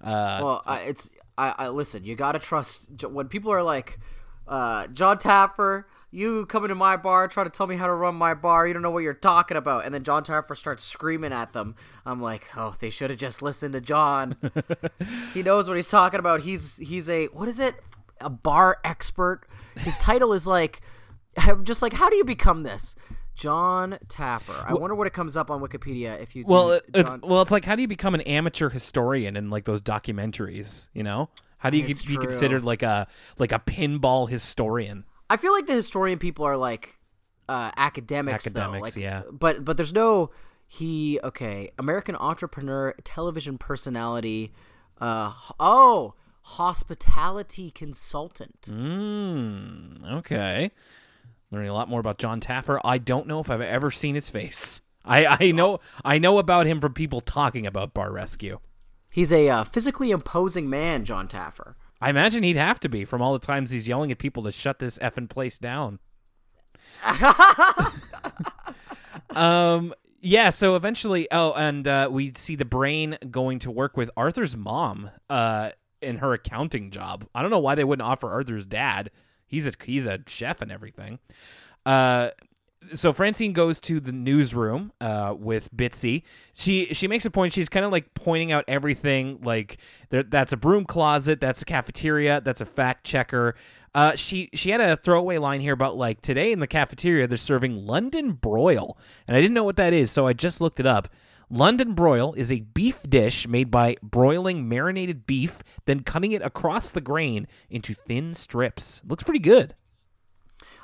Uh, 0.00 0.40
Well, 0.42 0.62
I, 0.64 0.80
it's 0.82 1.10
I, 1.36 1.54
I 1.58 1.68
listen. 1.68 2.04
You 2.04 2.14
gotta 2.14 2.38
trust 2.38 2.88
when 3.04 3.28
people 3.28 3.52
are 3.52 3.62
like, 3.62 3.98
uh, 4.46 4.86
John 4.88 5.18
Taffer. 5.18 5.84
You 6.12 6.44
come 6.46 6.64
into 6.64 6.74
my 6.74 6.96
bar, 6.96 7.28
try 7.28 7.44
to 7.44 7.50
tell 7.50 7.68
me 7.68 7.76
how 7.76 7.86
to 7.86 7.94
run 7.94 8.16
my 8.16 8.34
bar. 8.34 8.66
You 8.66 8.72
don't 8.72 8.82
know 8.82 8.90
what 8.90 9.04
you're 9.04 9.14
talking 9.14 9.56
about, 9.56 9.84
and 9.84 9.94
then 9.94 10.02
John 10.02 10.24
Taffer 10.24 10.56
starts 10.56 10.82
screaming 10.82 11.32
at 11.32 11.52
them. 11.52 11.76
I'm 12.04 12.20
like, 12.20 12.48
oh, 12.56 12.74
they 12.80 12.90
should 12.90 13.10
have 13.10 13.18
just 13.20 13.42
listened 13.42 13.74
to 13.74 13.80
John. 13.80 14.34
he 15.34 15.44
knows 15.44 15.68
what 15.68 15.76
he's 15.76 15.88
talking 15.88 16.18
about. 16.18 16.40
He's 16.40 16.76
he's 16.78 17.08
a 17.08 17.26
what 17.26 17.48
is 17.48 17.60
it? 17.60 17.76
A 18.20 18.28
bar 18.28 18.78
expert. 18.84 19.42
His 19.78 19.96
title 19.96 20.32
is 20.32 20.48
like, 20.48 20.80
I'm 21.36 21.64
just 21.64 21.82
like, 21.82 21.92
how 21.92 22.08
do 22.10 22.16
you 22.16 22.24
become 22.24 22.62
this? 22.62 22.94
John 23.34 23.98
Taffer. 24.08 24.64
I 24.68 24.74
wonder 24.74 24.94
what 24.94 25.06
it 25.06 25.12
comes 25.14 25.36
up 25.36 25.50
on 25.50 25.60
Wikipedia 25.62 26.20
if 26.20 26.36
you. 26.36 26.44
well, 26.46 26.68
do 26.68 26.80
it's 26.92 27.10
John- 27.10 27.20
well, 27.22 27.40
it's 27.40 27.50
like 27.50 27.64
how 27.64 27.74
do 27.74 27.80
you 27.82 27.88
become 27.88 28.14
an 28.14 28.20
amateur 28.22 28.68
historian 28.68 29.36
in 29.36 29.48
like 29.48 29.64
those 29.64 29.80
documentaries? 29.80 30.88
You 30.92 31.02
know, 31.04 31.30
how 31.58 31.70
do 31.70 31.78
you 31.78 31.86
It's 31.86 32.04
be 32.04 32.14
true. 32.16 32.22
considered 32.22 32.64
like 32.64 32.82
a 32.82 33.06
like 33.38 33.52
a 33.52 33.58
pinball 33.58 34.28
historian? 34.28 35.04
I 35.30 35.36
feel 35.38 35.52
like 35.52 35.66
the 35.66 35.72
historian 35.74 36.18
people 36.18 36.44
are 36.44 36.56
like 36.58 36.98
uh, 37.48 37.70
academics, 37.76 38.44
though. 38.44 38.60
Academics, 38.60 38.96
Like, 38.96 39.02
yeah. 39.02 39.22
But 39.30 39.64
but 39.64 39.76
there's 39.78 39.94
no 39.94 40.30
he. 40.66 41.18
Okay, 41.24 41.70
American 41.78 42.16
entrepreneur, 42.16 42.94
television 43.04 43.56
personality. 43.56 44.52
Uh 45.00 45.32
oh, 45.58 46.14
hospitality 46.42 47.70
consultant. 47.70 48.68
Mm, 48.70 50.12
okay. 50.18 50.70
Learning 51.50 51.68
a 51.68 51.74
lot 51.74 51.88
more 51.88 52.00
about 52.00 52.18
John 52.18 52.40
Taffer. 52.40 52.80
I 52.84 52.98
don't 52.98 53.26
know 53.26 53.40
if 53.40 53.50
I've 53.50 53.60
ever 53.60 53.90
seen 53.90 54.14
his 54.14 54.30
face. 54.30 54.80
I, 55.04 55.38
I 55.40 55.50
know 55.50 55.80
I 56.04 56.18
know 56.18 56.38
about 56.38 56.66
him 56.66 56.80
from 56.80 56.92
people 56.92 57.20
talking 57.20 57.66
about 57.66 57.94
Bar 57.94 58.12
Rescue. 58.12 58.60
He's 59.08 59.32
a 59.32 59.48
uh, 59.48 59.64
physically 59.64 60.12
imposing 60.12 60.70
man, 60.70 61.04
John 61.04 61.26
Taffer. 61.26 61.74
I 62.00 62.10
imagine 62.10 62.42
he'd 62.44 62.56
have 62.56 62.80
to 62.80 62.88
be 62.88 63.04
from 63.04 63.20
all 63.20 63.32
the 63.32 63.44
times 63.44 63.70
he's 63.70 63.88
yelling 63.88 64.12
at 64.12 64.18
people 64.18 64.44
to 64.44 64.52
shut 64.52 64.78
this 64.78 64.98
effing 65.00 65.28
place 65.28 65.58
down. 65.58 65.98
um 69.30 69.92
yeah, 70.22 70.50
so 70.50 70.76
eventually 70.76 71.26
oh 71.30 71.52
and 71.54 71.88
uh, 71.88 72.08
we 72.10 72.32
see 72.36 72.56
the 72.56 72.64
brain 72.64 73.16
going 73.30 73.58
to 73.60 73.70
work 73.70 73.96
with 73.96 74.10
Arthur's 74.16 74.56
mom 74.56 75.10
uh 75.28 75.70
in 76.00 76.18
her 76.18 76.32
accounting 76.32 76.90
job. 76.90 77.26
I 77.34 77.42
don't 77.42 77.50
know 77.50 77.58
why 77.58 77.74
they 77.74 77.84
wouldn't 77.84 78.06
offer 78.06 78.30
Arthur's 78.30 78.66
dad. 78.66 79.10
He's 79.50 79.66
a 79.66 79.72
he's 79.84 80.06
a 80.06 80.20
chef 80.26 80.62
and 80.62 80.72
everything. 80.72 81.18
Uh 81.84 82.30
so 82.94 83.12
Francine 83.12 83.52
goes 83.52 83.80
to 83.82 84.00
the 84.00 84.12
newsroom 84.12 84.92
uh, 85.00 85.34
with 85.38 85.74
Bitsy. 85.76 86.22
She 86.54 86.86
she 86.94 87.06
makes 87.06 87.24
a 87.24 87.30
point. 87.30 87.52
She's 87.52 87.68
kind 87.68 87.84
of 87.84 87.92
like 87.92 88.14
pointing 88.14 88.52
out 88.52 88.64
everything. 88.66 89.38
Like 89.42 89.78
there, 90.08 90.22
that's 90.22 90.52
a 90.52 90.56
broom 90.56 90.84
closet. 90.84 91.40
That's 91.40 91.62
a 91.62 91.64
cafeteria. 91.64 92.40
That's 92.40 92.60
a 92.60 92.66
fact 92.66 93.04
checker. 93.04 93.54
Uh, 93.94 94.14
she 94.14 94.48
she 94.54 94.70
had 94.70 94.80
a 94.80 94.96
throwaway 94.96 95.38
line 95.38 95.60
here 95.60 95.74
about 95.74 95.96
like 95.96 96.20
today 96.20 96.52
in 96.52 96.60
the 96.60 96.66
cafeteria 96.66 97.26
they're 97.26 97.36
serving 97.36 97.86
London 97.86 98.32
broil, 98.32 98.96
and 99.26 99.36
I 99.36 99.40
didn't 99.40 99.54
know 99.54 99.64
what 99.64 99.76
that 99.76 99.92
is, 99.92 100.10
so 100.10 100.26
I 100.26 100.32
just 100.32 100.60
looked 100.60 100.80
it 100.80 100.86
up. 100.86 101.08
London 101.50 101.94
broil 101.94 102.32
is 102.34 102.52
a 102.52 102.60
beef 102.60 103.02
dish 103.08 103.48
made 103.48 103.70
by 103.70 103.96
broiling 104.02 104.68
marinated 104.68 105.26
beef, 105.26 105.62
then 105.84 106.00
cutting 106.00 106.30
it 106.30 106.42
across 106.42 106.90
the 106.90 107.00
grain 107.00 107.48
into 107.68 107.92
thin 107.92 108.34
strips. 108.34 109.00
Looks 109.04 109.24
pretty 109.24 109.40
good. 109.40 109.74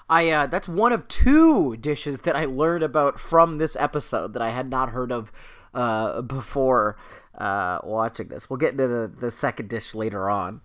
I 0.09 0.31
uh, 0.31 0.47
that's 0.47 0.69
one 0.69 0.93
of 0.93 1.09
two 1.09 1.77
dishes 1.77 2.23
that 2.23 2.37
I 2.37 2.45
learned 2.45 2.83
about 2.83 3.19
from 3.19 3.59
this 3.59 3.77
episode 3.79 4.35
that 4.35 4.43
I 4.43 4.51
had 4.51 4.69
not 4.69 4.91
heard 4.91 5.11
of 5.11 5.33
uh, 5.75 6.23
before 6.23 6.97
uh, 7.37 7.79
watching 7.85 8.29
this. 8.29 8.49
We'll 8.49 8.57
get 8.57 8.73
into 8.73 8.87
the, 8.89 9.13
the 9.21 9.31
second 9.31 9.69
dish 9.69 9.95
later 9.95 10.31
on, 10.31 10.63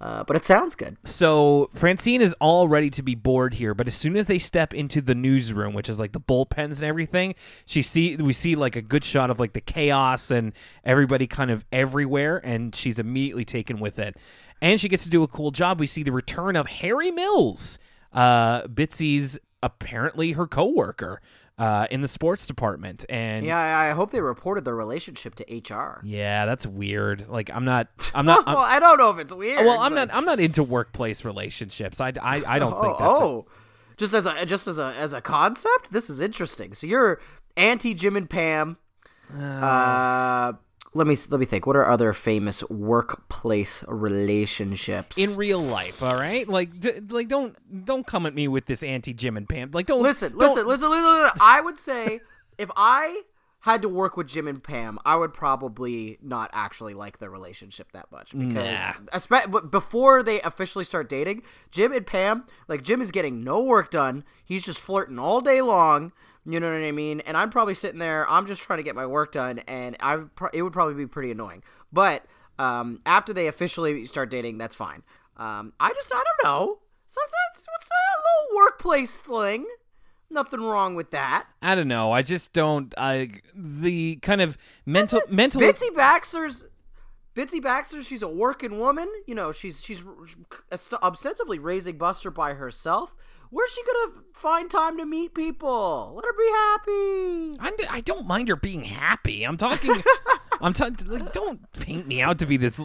uh, 0.00 0.24
but 0.24 0.36
it 0.36 0.44
sounds 0.44 0.74
good. 0.74 0.96
So 1.04 1.70
Francine 1.74 2.22
is 2.22 2.34
all 2.40 2.68
ready 2.68 2.90
to 2.90 3.02
be 3.02 3.14
bored 3.14 3.54
here, 3.54 3.74
but 3.74 3.88
as 3.88 3.94
soon 3.94 4.16
as 4.16 4.26
they 4.26 4.38
step 4.38 4.72
into 4.72 5.00
the 5.00 5.14
newsroom, 5.14 5.74
which 5.74 5.88
is 5.88 5.98
like 5.98 6.12
the 6.12 6.20
bullpens 6.20 6.76
and 6.76 6.84
everything, 6.84 7.34
she 7.66 7.82
see 7.82 8.16
we 8.16 8.32
see 8.32 8.54
like 8.54 8.76
a 8.76 8.82
good 8.82 9.04
shot 9.04 9.30
of 9.30 9.40
like 9.40 9.54
the 9.54 9.60
chaos 9.60 10.30
and 10.30 10.52
everybody 10.84 11.26
kind 11.26 11.50
of 11.50 11.64
everywhere, 11.72 12.40
and 12.44 12.74
she's 12.74 12.98
immediately 12.98 13.44
taken 13.44 13.80
with 13.80 13.98
it. 13.98 14.16
And 14.60 14.80
she 14.80 14.88
gets 14.88 15.04
to 15.04 15.10
do 15.10 15.22
a 15.22 15.28
cool 15.28 15.50
job. 15.50 15.80
We 15.80 15.86
see 15.86 16.02
the 16.02 16.12
return 16.12 16.56
of 16.56 16.66
Harry 16.66 17.10
Mills, 17.10 17.78
uh, 18.12 18.62
Bitsy's 18.62 19.38
apparently 19.62 20.32
her 20.32 20.46
coworker 20.46 21.20
uh, 21.58 21.86
in 21.90 22.00
the 22.02 22.08
sports 22.08 22.46
department, 22.46 23.04
and 23.08 23.44
Yeah, 23.44 23.58
I 23.58 23.90
hope 23.90 24.10
they 24.12 24.20
reported 24.20 24.64
their 24.64 24.76
relationship 24.76 25.34
to 25.36 25.44
HR. 25.74 26.00
yeah, 26.04 26.46
that's 26.46 26.66
weird. 26.66 27.28
Like 27.28 27.50
I'm 27.52 27.64
not, 27.64 27.88
I'm 28.14 28.26
not. 28.26 28.44
I'm, 28.46 28.54
well, 28.54 28.62
I 28.62 28.78
don't 28.78 28.98
know 28.98 29.10
if 29.10 29.18
it's 29.18 29.32
weird. 29.34 29.64
well, 29.64 29.80
I'm 29.80 29.92
but- 29.94 30.06
not. 30.08 30.16
I'm 30.16 30.24
not 30.24 30.38
into 30.40 30.62
workplace 30.62 31.24
relationships. 31.24 32.00
I, 32.00 32.12
I, 32.22 32.42
I 32.46 32.58
don't 32.58 32.74
Oh, 32.74 32.82
think 32.82 32.98
that's. 32.98 33.18
a- 33.18 33.22
oh, 33.22 33.46
just 33.96 34.14
as 34.14 34.26
a 34.26 34.46
just 34.46 34.68
as 34.68 34.78
a 34.78 34.94
as 34.96 35.12
a 35.12 35.20
concept, 35.20 35.90
this 35.90 36.08
is 36.08 36.20
interesting. 36.20 36.74
So 36.74 36.86
you're 36.86 37.20
anti 37.56 37.94
Jim 37.94 38.16
and 38.16 38.30
Pam. 38.30 38.76
Uh, 39.36 40.52
let 40.94 41.06
me 41.06 41.16
let 41.30 41.38
me 41.40 41.46
think. 41.46 41.66
What 41.66 41.76
are 41.76 41.88
other 41.88 42.12
famous 42.12 42.62
workplace 42.70 43.84
relationships? 43.88 45.18
in 45.18 45.36
real 45.36 45.60
life, 45.60 46.02
all 46.02 46.14
right? 46.16 46.48
Like, 46.48 46.80
d- 46.80 47.00
like 47.08 47.28
don't 47.28 47.56
don't 47.84 48.06
come 48.06 48.26
at 48.26 48.34
me 48.34 48.48
with 48.48 48.66
this 48.66 48.82
anti 48.82 49.12
Jim 49.12 49.36
and 49.36 49.48
Pam. 49.48 49.70
Like, 49.72 49.86
don't 49.86 50.02
listen, 50.02 50.32
don't- 50.32 50.40
listen, 50.40 50.66
listen, 50.66 50.90
listen, 50.90 51.22
listen. 51.22 51.38
I 51.40 51.60
would 51.60 51.78
say 51.78 52.20
if 52.56 52.70
I 52.76 53.22
had 53.62 53.82
to 53.82 53.88
work 53.88 54.16
with 54.16 54.28
Jim 54.28 54.46
and 54.46 54.62
Pam, 54.62 54.98
I 55.04 55.16
would 55.16 55.34
probably 55.34 56.18
not 56.22 56.48
actually 56.52 56.94
like 56.94 57.18
their 57.18 57.30
relationship 57.30 57.90
that 57.92 58.10
much 58.12 58.30
because, 58.38 58.78
Nah. 59.12 59.60
before 59.62 60.22
they 60.22 60.40
officially 60.42 60.84
start 60.84 61.08
dating, 61.08 61.42
Jim 61.70 61.92
and 61.92 62.06
Pam, 62.06 62.44
like 62.68 62.82
Jim 62.82 63.00
is 63.00 63.10
getting 63.10 63.42
no 63.42 63.60
work 63.62 63.90
done. 63.90 64.24
He's 64.44 64.64
just 64.64 64.78
flirting 64.78 65.18
all 65.18 65.40
day 65.40 65.60
long. 65.60 66.12
You 66.46 66.60
know 66.60 66.72
what 66.72 66.82
I 66.82 66.92
mean? 66.92 67.20
And 67.20 67.36
I'm 67.36 67.50
probably 67.50 67.74
sitting 67.74 67.98
there. 67.98 68.28
I'm 68.30 68.46
just 68.46 68.62
trying 68.62 68.78
to 68.78 68.82
get 68.82 68.94
my 68.94 69.04
work 69.06 69.32
done, 69.32 69.58
and 69.68 69.96
I 70.00 70.22
it 70.54 70.62
would 70.62 70.72
probably 70.72 70.94
be 70.94 71.06
pretty 71.06 71.30
annoying. 71.30 71.62
But 71.92 72.24
um, 72.58 73.00
after 73.04 73.34
they 73.34 73.48
officially 73.48 74.06
start 74.06 74.30
dating, 74.30 74.56
that's 74.56 74.74
fine. 74.74 75.02
Um, 75.36 75.72
I 75.78 75.92
just 75.92 76.10
I 76.12 76.22
don't 76.24 76.44
know. 76.50 76.78
Sometimes 77.06 77.66
what's 77.66 77.88
a 77.90 78.48
little 78.48 78.56
workplace 78.56 79.16
thing? 79.16 79.66
Nothing 80.30 80.60
wrong 80.60 80.94
with 80.94 81.10
that. 81.12 81.46
I 81.62 81.74
don't 81.74 81.88
know. 81.88 82.12
I 82.12 82.22
just 82.22 82.52
don't. 82.52 82.92
I 82.98 83.30
the 83.54 84.16
kind 84.16 84.40
of 84.40 84.58
mental 84.84 85.22
mental. 85.30 85.60
Bitsy 85.62 85.94
Baxter's 85.94 86.66
Bitsy 87.38 87.62
Baxter, 87.62 88.02
she's 88.02 88.22
a 88.22 88.28
working 88.28 88.80
woman. 88.80 89.08
You 89.26 89.34
know, 89.36 89.52
she's 89.52 89.80
she's 89.80 90.04
ostensibly 90.72 91.60
raising 91.60 91.96
Buster 91.96 92.32
by 92.32 92.54
herself. 92.54 93.14
Where's 93.50 93.70
she 93.70 93.82
gonna 93.84 94.24
find 94.34 94.68
time 94.68 94.98
to 94.98 95.06
meet 95.06 95.34
people? 95.34 96.14
Let 96.16 96.24
her 96.24 96.32
be 96.32 96.50
happy. 96.50 97.56
I'm, 97.60 97.94
I 97.96 98.00
don't 98.04 98.26
mind 98.26 98.48
her 98.48 98.56
being 98.56 98.82
happy. 98.82 99.44
I'm 99.44 99.56
talking. 99.56 100.02
I'm 100.60 100.72
talking. 100.72 100.96
Like, 101.06 101.32
don't 101.32 101.70
paint 101.72 102.06
me 102.06 102.20
out 102.20 102.38
to 102.38 102.46
be 102.46 102.56
this 102.56 102.80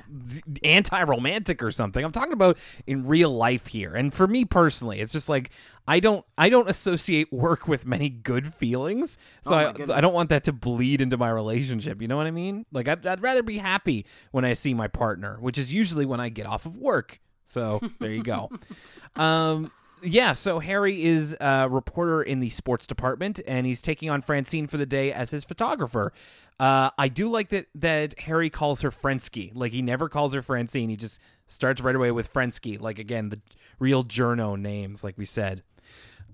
anti-romantic 0.64 1.64
or 1.64 1.72
something. 1.72 2.04
I'm 2.04 2.12
talking 2.12 2.34
about 2.34 2.58
in 2.88 3.06
real 3.06 3.30
life 3.30 3.68
here. 3.68 3.96
And 3.96 4.14
for 4.14 4.28
me 4.28 4.46
personally, 4.46 5.00
it's 5.00 5.12
just 5.12 5.30
like 5.30 5.52
I 5.88 6.00
don't. 6.00 6.26
I 6.38 6.50
don't 6.50 6.70
associate 6.70 7.32
work 7.32 7.68
with 7.68 7.86
many 7.86 8.10
good 8.10 8.54
feelings. 8.54 9.18
So 9.44 9.56
Oh 9.56 9.58
I, 9.58 9.98
I 9.98 10.02
don't 10.02 10.14
want 10.14 10.30
that 10.30 10.44
to 10.46 10.54
bleed 10.54 11.02
into 11.02 11.18
my 11.18 11.30
relationship. 11.30 12.02
You 12.02 12.08
know 12.08 12.18
what 12.18 12.28
I 12.28 12.32
mean? 12.32 12.66
Like 12.72 12.88
I'd, 12.88 13.06
I'd 13.06 13.22
rather 13.22 13.44
be 13.44 13.58
happy 13.58 14.06
when 14.32 14.46
I 14.46 14.54
see 14.54 14.74
my 14.74 14.88
partner, 14.88 15.38
which 15.40 15.58
is 15.58 15.74
usually 15.74 16.06
when 16.06 16.20
I 16.20 16.30
get 16.30 16.46
off 16.46 16.66
of 16.66 16.78
work. 16.78 17.20
So 17.46 17.82
there 18.00 18.12
you 18.12 18.24
go. 18.24 18.50
um. 19.16 19.72
Yeah, 20.04 20.34
so 20.34 20.60
Harry 20.60 21.04
is 21.04 21.36
a 21.40 21.68
reporter 21.70 22.22
in 22.22 22.40
the 22.40 22.50
sports 22.50 22.86
department, 22.86 23.40
and 23.48 23.66
he's 23.66 23.82
taking 23.82 24.10
on 24.10 24.22
Francine 24.22 24.68
for 24.68 24.78
the 24.78 24.86
day 24.86 25.14
as 25.14 25.32
his 25.32 25.44
photographer. 25.46 26.12
Uh, 26.60 26.90
I 26.98 27.08
do 27.08 27.30
like 27.30 27.50
that 27.50 27.68
that 27.76 28.20
Harry 28.20 28.50
calls 28.50 28.82
her 28.82 28.92
Frensky. 28.92 29.52
Like 29.54 29.72
he 29.72 29.82
never 29.82 30.10
calls 30.10 30.34
her 30.34 30.42
Francine. 30.42 30.90
He 30.90 30.96
just 30.96 31.20
starts 31.48 31.82
right 31.82 31.96
away 31.96 32.12
with 32.12 32.32
Frensky. 32.32 32.80
Like 32.80 33.00
again, 33.00 33.30
the 33.30 33.40
real 33.80 34.04
journo 34.04 34.60
names, 34.60 35.04
like 35.04 35.18
we 35.18 35.26
said. 35.26 35.64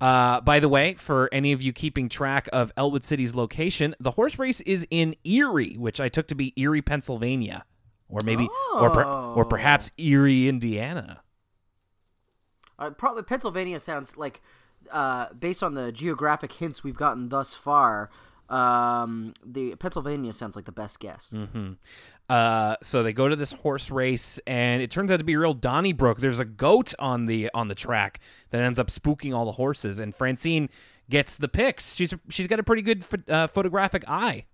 Uh, 0.01 0.39
by 0.41 0.59
the 0.59 0.69
way, 0.69 0.93
for 0.93 1.29
any 1.31 1.51
of 1.51 1.61
you 1.61 1.73
keeping 1.73 2.07
track 2.09 2.47
of 2.53 2.71
Elwood 2.77 3.03
City's 3.03 3.35
location, 3.35 3.95
the 3.99 4.11
horse 4.11 4.39
race 4.39 4.61
is 4.61 4.87
in 4.89 5.15
Erie, 5.25 5.75
which 5.77 5.99
I 5.99 6.09
took 6.09 6.27
to 6.27 6.35
be 6.35 6.53
Erie, 6.55 6.81
Pennsylvania, 6.81 7.65
or 8.07 8.21
maybe, 8.23 8.47
or 8.73 8.89
per, 8.89 9.03
or 9.03 9.43
perhaps 9.45 9.91
Erie, 9.97 10.47
Indiana. 10.47 11.21
Uh, 12.79 12.89
probably 12.89 13.21
Pennsylvania 13.21 13.79
sounds 13.79 14.17
like, 14.17 14.41
uh, 14.91 15.27
based 15.37 15.61
on 15.61 15.75
the 15.75 15.91
geographic 15.91 16.53
hints 16.53 16.83
we've 16.83 16.97
gotten 16.97 17.29
thus 17.29 17.53
far, 17.53 18.09
um, 18.49 19.33
the 19.45 19.75
Pennsylvania 19.75 20.33
sounds 20.33 20.55
like 20.55 20.65
the 20.65 20.71
best 20.71 20.99
guess. 20.99 21.33
Mm-hmm. 21.35 21.73
Uh, 22.29 22.75
so 22.81 23.03
they 23.03 23.11
go 23.11 23.27
to 23.27 23.35
this 23.35 23.51
horse 23.51 23.91
race, 23.91 24.39
and 24.47 24.81
it 24.81 24.89
turns 24.91 25.11
out 25.11 25.17
to 25.17 25.23
be 25.23 25.35
real 25.35 25.53
Donnybrook. 25.53 26.19
There's 26.19 26.39
a 26.39 26.45
goat 26.45 26.93
on 26.99 27.25
the 27.25 27.49
on 27.53 27.67
the 27.67 27.75
track 27.75 28.19
that 28.51 28.61
ends 28.61 28.79
up 28.79 28.87
spooking 28.87 29.35
all 29.35 29.45
the 29.45 29.53
horses, 29.53 29.99
and 29.99 30.15
Francine 30.15 30.69
gets 31.09 31.37
the 31.37 31.47
pics. 31.47 31.95
She's 31.95 32.13
she's 32.29 32.47
got 32.47 32.59
a 32.59 32.63
pretty 32.63 32.83
good 32.83 33.03
ph- 33.03 33.27
uh, 33.27 33.47
photographic 33.47 34.03
eye. 34.07 34.45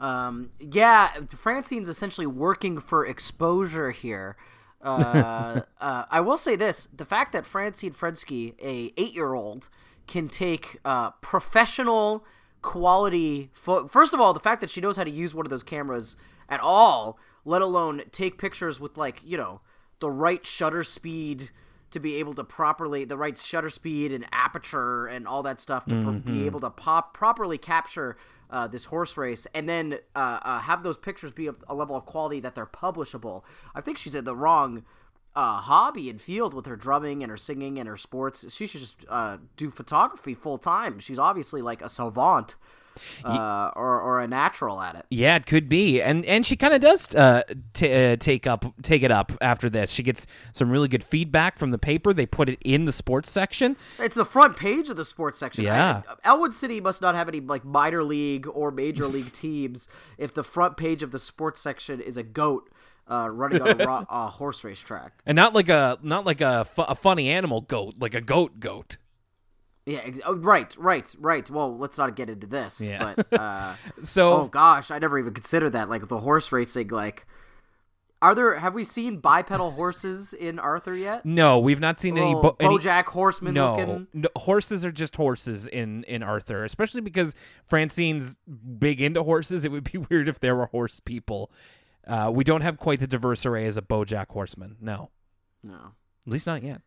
Um, 0.00 0.50
yeah, 0.58 1.12
Francine's 1.36 1.88
essentially 1.88 2.26
working 2.26 2.78
for 2.78 3.06
exposure 3.06 3.90
here. 3.90 4.36
Uh, 4.84 5.62
uh, 5.80 6.04
I 6.10 6.20
will 6.20 6.36
say 6.36 6.56
this: 6.56 6.88
the 6.94 7.04
fact 7.04 7.32
that 7.32 7.46
Francine 7.46 7.92
Frensky, 7.92 8.54
a 8.62 8.92
eight-year-old, 8.96 9.68
can 10.06 10.28
take 10.28 10.78
uh, 10.84 11.10
professional 11.20 12.24
quality. 12.62 13.50
Fo- 13.52 13.86
First 13.88 14.14
of 14.14 14.20
all, 14.20 14.32
the 14.32 14.40
fact 14.40 14.60
that 14.60 14.70
she 14.70 14.80
knows 14.80 14.96
how 14.96 15.04
to 15.04 15.10
use 15.10 15.34
one 15.34 15.46
of 15.46 15.50
those 15.50 15.62
cameras 15.62 16.16
at 16.48 16.60
all, 16.60 17.18
let 17.44 17.62
alone 17.62 18.02
take 18.12 18.38
pictures 18.38 18.78
with 18.80 18.96
like 18.96 19.20
you 19.24 19.36
know 19.36 19.60
the 20.00 20.10
right 20.10 20.44
shutter 20.44 20.84
speed 20.84 21.50
to 21.90 22.00
be 22.00 22.16
able 22.16 22.34
to 22.34 22.42
properly 22.42 23.04
the 23.04 23.16
right 23.16 23.38
shutter 23.38 23.70
speed 23.70 24.12
and 24.12 24.26
aperture 24.32 25.06
and 25.06 25.28
all 25.28 25.42
that 25.44 25.60
stuff 25.60 25.84
to 25.86 26.02
pr- 26.02 26.10
be 26.10 26.44
able 26.46 26.58
to 26.60 26.68
pop 26.70 27.14
properly 27.14 27.56
capture 27.56 28.16
uh, 28.50 28.66
this 28.66 28.86
horse 28.86 29.16
race 29.16 29.46
and 29.54 29.68
then 29.68 29.98
uh, 30.14 30.38
uh, 30.42 30.58
have 30.60 30.82
those 30.82 30.98
pictures 30.98 31.32
be 31.32 31.46
of 31.46 31.62
a 31.68 31.74
level 31.74 31.96
of 31.96 32.04
quality 32.06 32.40
that 32.40 32.54
they're 32.54 32.66
publishable. 32.66 33.42
I 33.74 33.80
think 33.80 33.98
she's 33.98 34.14
in 34.14 34.24
the 34.24 34.36
wrong 34.36 34.84
uh, 35.36 35.58
hobby 35.58 36.08
and 36.08 36.20
field 36.20 36.54
with 36.54 36.66
her 36.66 36.76
drumming 36.76 37.22
and 37.22 37.30
her 37.30 37.36
singing 37.36 37.78
and 37.78 37.88
her 37.88 37.96
sports. 37.96 38.52
She 38.54 38.66
should 38.66 38.80
just 38.80 39.04
uh, 39.08 39.38
do 39.56 39.70
photography 39.70 40.34
full 40.34 40.58
time. 40.58 40.98
She's 40.98 41.18
obviously 41.18 41.60
like 41.62 41.82
a 41.82 41.88
savant 41.88 42.54
uh, 43.24 43.70
or, 43.76 44.00
or 44.00 44.20
a 44.20 44.28
natural 44.28 44.80
at 44.80 44.94
it. 44.94 45.06
Yeah, 45.10 45.36
it 45.36 45.46
could 45.46 45.68
be, 45.68 46.00
and 46.02 46.24
and 46.26 46.44
she 46.46 46.56
kind 46.56 46.74
of 46.74 46.80
does 46.80 47.14
uh, 47.14 47.42
t- 47.72 47.92
uh, 48.12 48.16
take 48.16 48.46
up 48.46 48.64
take 48.82 49.02
it 49.02 49.10
up 49.10 49.32
after 49.40 49.68
this. 49.70 49.92
She 49.92 50.02
gets 50.02 50.26
some 50.52 50.70
really 50.70 50.88
good 50.88 51.04
feedback 51.04 51.58
from 51.58 51.70
the 51.70 51.78
paper. 51.78 52.12
They 52.12 52.26
put 52.26 52.48
it 52.48 52.58
in 52.64 52.84
the 52.84 52.92
sports 52.92 53.30
section. 53.30 53.76
It's 53.98 54.14
the 54.14 54.24
front 54.24 54.56
page 54.56 54.88
of 54.88 54.96
the 54.96 55.04
sports 55.04 55.38
section. 55.38 55.64
Yeah. 55.64 56.02
I- 56.08 56.14
Elwood 56.30 56.54
City 56.54 56.80
must 56.80 57.02
not 57.02 57.14
have 57.14 57.28
any 57.28 57.40
like 57.40 57.64
minor 57.64 58.02
league 58.04 58.46
or 58.52 58.70
major 58.70 59.06
league 59.06 59.32
teams 59.32 59.88
if 60.18 60.32
the 60.34 60.44
front 60.44 60.76
page 60.76 61.02
of 61.02 61.10
the 61.10 61.18
sports 61.18 61.60
section 61.60 62.00
is 62.00 62.16
a 62.16 62.22
goat 62.22 62.70
uh, 63.10 63.28
running 63.30 63.60
on 63.60 63.80
a 63.80 63.86
ro- 63.86 64.06
uh, 64.10 64.28
horse 64.28 64.64
race 64.64 64.80
track. 64.80 65.12
and 65.26 65.36
not 65.36 65.54
like 65.54 65.68
a 65.68 65.98
not 66.02 66.24
like 66.24 66.40
a, 66.40 66.64
fu- 66.64 66.82
a 66.82 66.94
funny 66.94 67.28
animal 67.28 67.60
goat, 67.60 67.94
like 67.98 68.14
a 68.14 68.20
goat 68.20 68.60
goat. 68.60 68.96
Yeah, 69.86 70.00
ex- 70.04 70.20
oh, 70.24 70.34
right, 70.36 70.74
right, 70.78 71.14
right. 71.18 71.48
Well, 71.50 71.76
let's 71.76 71.98
not 71.98 72.16
get 72.16 72.30
into 72.30 72.46
this. 72.46 72.80
Yeah. 72.80 73.14
But 73.16 73.32
uh, 73.40 73.74
So 74.02 74.32
oh 74.32 74.48
gosh, 74.48 74.90
I 74.90 74.98
never 74.98 75.18
even 75.18 75.34
considered 75.34 75.70
that. 75.70 75.88
Like 75.90 76.08
the 76.08 76.18
horse 76.20 76.50
racing, 76.52 76.88
like. 76.88 77.26
Are 78.22 78.34
there? 78.34 78.54
Have 78.54 78.72
we 78.72 78.84
seen 78.84 79.18
bipedal 79.18 79.72
horses 79.72 80.32
in 80.32 80.58
Arthur 80.58 80.94
yet? 80.94 81.26
no, 81.26 81.58
we've 81.58 81.80
not 81.80 82.00
seen 82.00 82.16
any, 82.16 82.32
bo- 82.32 82.56
any 82.58 82.78
BoJack 82.78 83.04
Horseman 83.04 83.52
no, 83.52 83.76
looking. 83.76 84.06
no, 84.14 84.28
horses 84.34 84.82
are 84.82 84.92
just 84.92 85.16
horses 85.16 85.66
in 85.66 86.04
in 86.04 86.22
Arthur, 86.22 86.64
especially 86.64 87.02
because 87.02 87.34
Francine's 87.66 88.38
big 88.78 89.02
into 89.02 89.22
horses. 89.24 89.66
It 89.66 89.72
would 89.72 89.92
be 89.92 89.98
weird 90.10 90.26
if 90.26 90.40
there 90.40 90.56
were 90.56 90.66
horse 90.66 91.00
people. 91.00 91.50
Uh, 92.06 92.30
we 92.32 92.44
don't 92.44 92.62
have 92.62 92.78
quite 92.78 93.00
the 93.00 93.06
diverse 93.06 93.44
array 93.44 93.66
as 93.66 93.76
a 93.76 93.82
BoJack 93.82 94.30
Horseman. 94.30 94.76
No, 94.80 95.10
No, 95.62 95.92
at 96.26 96.32
least 96.32 96.46
not 96.46 96.62
yet. 96.62 96.80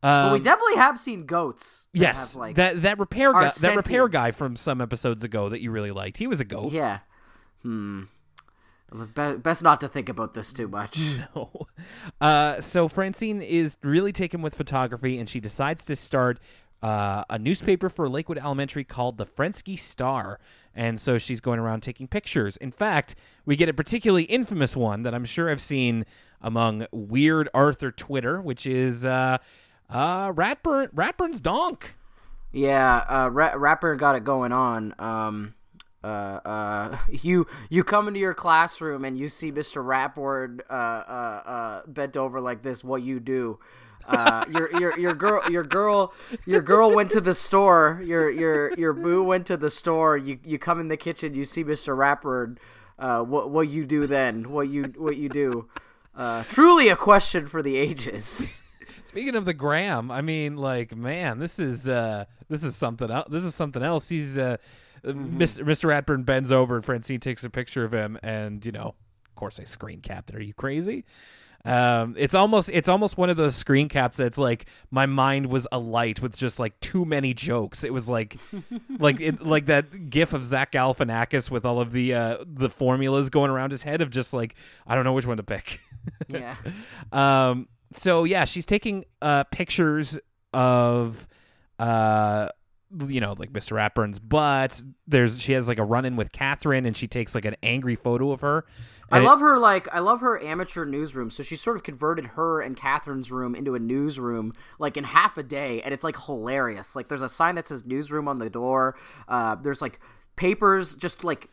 but 0.00 0.26
Um, 0.26 0.32
we 0.32 0.40
definitely 0.40 0.76
have 0.76 0.98
seen 0.98 1.26
goats. 1.26 1.88
that 1.92 2.00
yes, 2.00 2.32
have, 2.32 2.40
like, 2.40 2.56
that 2.56 2.82
that 2.82 2.98
repair 2.98 3.32
guy, 3.32 3.50
that 3.60 3.76
repair 3.76 4.08
guy 4.08 4.30
from 4.32 4.56
some 4.56 4.80
episodes 4.80 5.24
ago 5.24 5.48
that 5.48 5.60
you 5.60 5.70
really 5.70 5.92
liked. 5.92 6.18
He 6.18 6.26
was 6.26 6.40
a 6.40 6.44
goat. 6.44 6.72
Yeah. 6.72 6.98
Hmm. 7.62 8.02
Best 9.14 9.62
not 9.62 9.80
to 9.80 9.88
think 9.88 10.08
about 10.10 10.34
this 10.34 10.52
too 10.52 10.68
much. 10.68 10.98
No. 11.34 11.66
Uh, 12.20 12.60
so 12.60 12.88
Francine 12.88 13.40
is 13.40 13.78
really 13.82 14.12
taken 14.12 14.42
with 14.42 14.54
photography, 14.54 15.18
and 15.18 15.28
she 15.28 15.40
decides 15.40 15.86
to 15.86 15.96
start 15.96 16.38
uh, 16.82 17.24
a 17.30 17.38
newspaper 17.38 17.88
for 17.88 18.08
Lakewood 18.08 18.38
Elementary 18.38 18.84
called 18.84 19.16
the 19.16 19.24
Frensky 19.24 19.78
Star. 19.78 20.38
And 20.74 21.00
so 21.00 21.16
she's 21.18 21.40
going 21.40 21.58
around 21.58 21.82
taking 21.82 22.06
pictures. 22.06 22.56
In 22.58 22.70
fact, 22.70 23.14
we 23.46 23.56
get 23.56 23.68
a 23.68 23.72
particularly 23.74 24.24
infamous 24.24 24.76
one 24.76 25.02
that 25.04 25.14
I'm 25.14 25.24
sure 25.24 25.50
I've 25.50 25.60
seen 25.62 26.04
among 26.42 26.86
weird 26.90 27.48
Arthur 27.54 27.90
Twitter, 27.90 28.40
which 28.40 28.66
is 28.66 29.04
uh, 29.04 29.38
uh, 29.88 30.32
Ratburn 30.32 30.88
Ratburn's 30.92 31.40
donk. 31.40 31.96
Yeah, 32.52 33.04
uh, 33.08 33.30
Ra- 33.30 33.54
Rapper 33.56 33.96
got 33.96 34.14
it 34.14 34.24
going 34.24 34.52
on. 34.52 34.94
Um, 34.98 35.54
uh, 36.04 36.06
uh, 36.06 36.98
you 37.10 37.46
you 37.70 37.84
come 37.84 38.08
into 38.08 38.20
your 38.20 38.34
classroom 38.34 39.04
and 39.04 39.18
you 39.18 39.28
see 39.28 39.52
Mr. 39.52 39.84
Rapward 39.84 40.60
uh, 40.68 40.72
uh, 40.72 41.42
uh, 41.46 41.82
bent 41.86 42.16
over 42.16 42.40
like 42.40 42.62
this. 42.62 42.84
What 42.84 43.02
you 43.02 43.20
do? 43.20 43.58
Uh, 44.06 44.44
your 44.50 44.78
your 44.78 44.98
your 44.98 45.14
girl 45.14 45.42
your 45.50 45.62
girl 45.62 46.12
your 46.44 46.60
girl 46.60 46.94
went 46.94 47.10
to 47.12 47.20
the 47.20 47.34
store. 47.34 48.00
Your 48.04 48.30
your 48.30 48.72
your 48.74 48.92
boo 48.92 49.22
went 49.22 49.46
to 49.46 49.56
the 49.56 49.70
store. 49.70 50.16
You 50.16 50.38
you 50.44 50.58
come 50.58 50.80
in 50.80 50.88
the 50.88 50.96
kitchen. 50.96 51.34
You 51.34 51.44
see 51.44 51.64
Mr. 51.64 51.96
Rapward. 51.96 52.58
Uh, 52.98 53.22
what 53.22 53.50
what 53.50 53.68
you 53.68 53.84
do 53.86 54.06
then? 54.06 54.50
What 54.50 54.68
you 54.68 54.84
what 54.96 55.16
you 55.16 55.28
do? 55.28 55.68
Uh, 56.14 56.44
truly 56.44 56.88
a 56.88 56.96
question 56.96 57.46
for 57.46 57.62
the 57.62 57.76
ages. 57.76 58.62
Speaking 59.04 59.34
of 59.34 59.44
the 59.44 59.54
gram, 59.54 60.10
I 60.10 60.22
mean, 60.22 60.56
like, 60.56 60.96
man, 60.96 61.38
this 61.38 61.58
is 61.58 61.88
uh, 61.88 62.24
this 62.48 62.64
is 62.64 62.76
something 62.76 63.10
else. 63.10 63.28
This 63.30 63.44
is 63.44 63.54
something 63.54 63.82
else. 63.82 64.08
He's 64.08 64.38
uh, 64.38 64.56
Mr. 65.04 65.64
Mr. 65.64 65.88
Ratburn 65.88 66.24
bends 66.24 66.52
over 66.52 66.76
and 66.76 66.84
Francine 66.84 67.20
takes 67.20 67.44
a 67.44 67.50
picture 67.50 67.84
of 67.84 67.92
him, 67.92 68.18
and 68.22 68.64
you 68.64 68.72
know, 68.72 68.94
of 69.26 69.34
course, 69.34 69.58
I 69.60 69.64
screen 69.64 70.00
capped 70.00 70.30
it. 70.30 70.36
Are 70.36 70.42
you 70.42 70.54
crazy? 70.54 71.04
Um, 71.64 72.16
it's 72.18 72.34
almost 72.34 72.70
it's 72.72 72.88
almost 72.88 73.16
one 73.16 73.30
of 73.30 73.36
those 73.36 73.54
screen 73.54 73.88
caps 73.88 74.18
that's 74.18 74.38
like 74.38 74.66
my 74.90 75.06
mind 75.06 75.46
was 75.46 75.66
alight 75.70 76.20
with 76.20 76.36
just 76.36 76.58
like 76.58 76.78
too 76.80 77.04
many 77.04 77.34
jokes. 77.34 77.84
It 77.84 77.92
was 77.92 78.08
like 78.08 78.36
like 78.98 79.20
it, 79.20 79.42
like 79.46 79.66
that 79.66 80.10
gif 80.10 80.32
of 80.32 80.44
Zach 80.44 80.72
Galifianakis 80.72 81.50
with 81.50 81.64
all 81.64 81.80
of 81.80 81.92
the 81.92 82.14
uh, 82.14 82.38
the 82.44 82.68
formulas 82.68 83.30
going 83.30 83.50
around 83.50 83.70
his 83.70 83.84
head 83.84 84.00
of 84.00 84.10
just 84.10 84.34
like 84.34 84.56
I 84.86 84.96
don't 84.96 85.04
know 85.04 85.12
which 85.12 85.26
one 85.26 85.36
to 85.36 85.42
pick. 85.44 85.80
yeah. 86.28 86.56
Um, 87.12 87.68
so 87.94 88.24
yeah, 88.24 88.44
she's 88.44 88.66
taking 88.66 89.04
uh 89.20 89.44
pictures 89.44 90.18
of 90.54 91.28
uh 91.78 92.48
you 93.06 93.20
know 93.20 93.34
like 93.38 93.52
Mr. 93.52 93.72
Ratburn's 93.72 94.18
but 94.18 94.82
there's 95.06 95.40
she 95.40 95.52
has 95.52 95.68
like 95.68 95.78
a 95.78 95.84
run 95.84 96.04
in 96.04 96.16
with 96.16 96.32
Catherine 96.32 96.86
and 96.86 96.96
she 96.96 97.06
takes 97.06 97.34
like 97.34 97.44
an 97.44 97.56
angry 97.62 97.96
photo 97.96 98.30
of 98.32 98.40
her. 98.40 98.64
I 99.12 99.18
love 99.18 99.40
her 99.40 99.58
like 99.58 99.88
I 99.92 99.98
love 99.98 100.20
her 100.20 100.42
amateur 100.42 100.84
newsroom. 100.84 101.30
So 101.30 101.42
she 101.42 101.54
sort 101.56 101.76
of 101.76 101.82
converted 101.82 102.28
her 102.28 102.60
and 102.62 102.76
Catherine's 102.76 103.30
room 103.30 103.54
into 103.54 103.74
a 103.74 103.78
newsroom 103.78 104.54
like 104.78 104.96
in 104.96 105.04
half 105.04 105.36
a 105.36 105.42
day, 105.42 105.82
and 105.82 105.92
it's 105.92 106.04
like 106.04 106.16
hilarious. 106.18 106.96
Like 106.96 107.08
there's 107.08 107.22
a 107.22 107.28
sign 107.28 107.56
that 107.56 107.68
says 107.68 107.84
newsroom 107.84 108.26
on 108.26 108.38
the 108.38 108.48
door. 108.48 108.96
Uh, 109.28 109.54
there's 109.56 109.82
like 109.82 110.00
papers, 110.36 110.96
just 110.96 111.24
like 111.24 111.50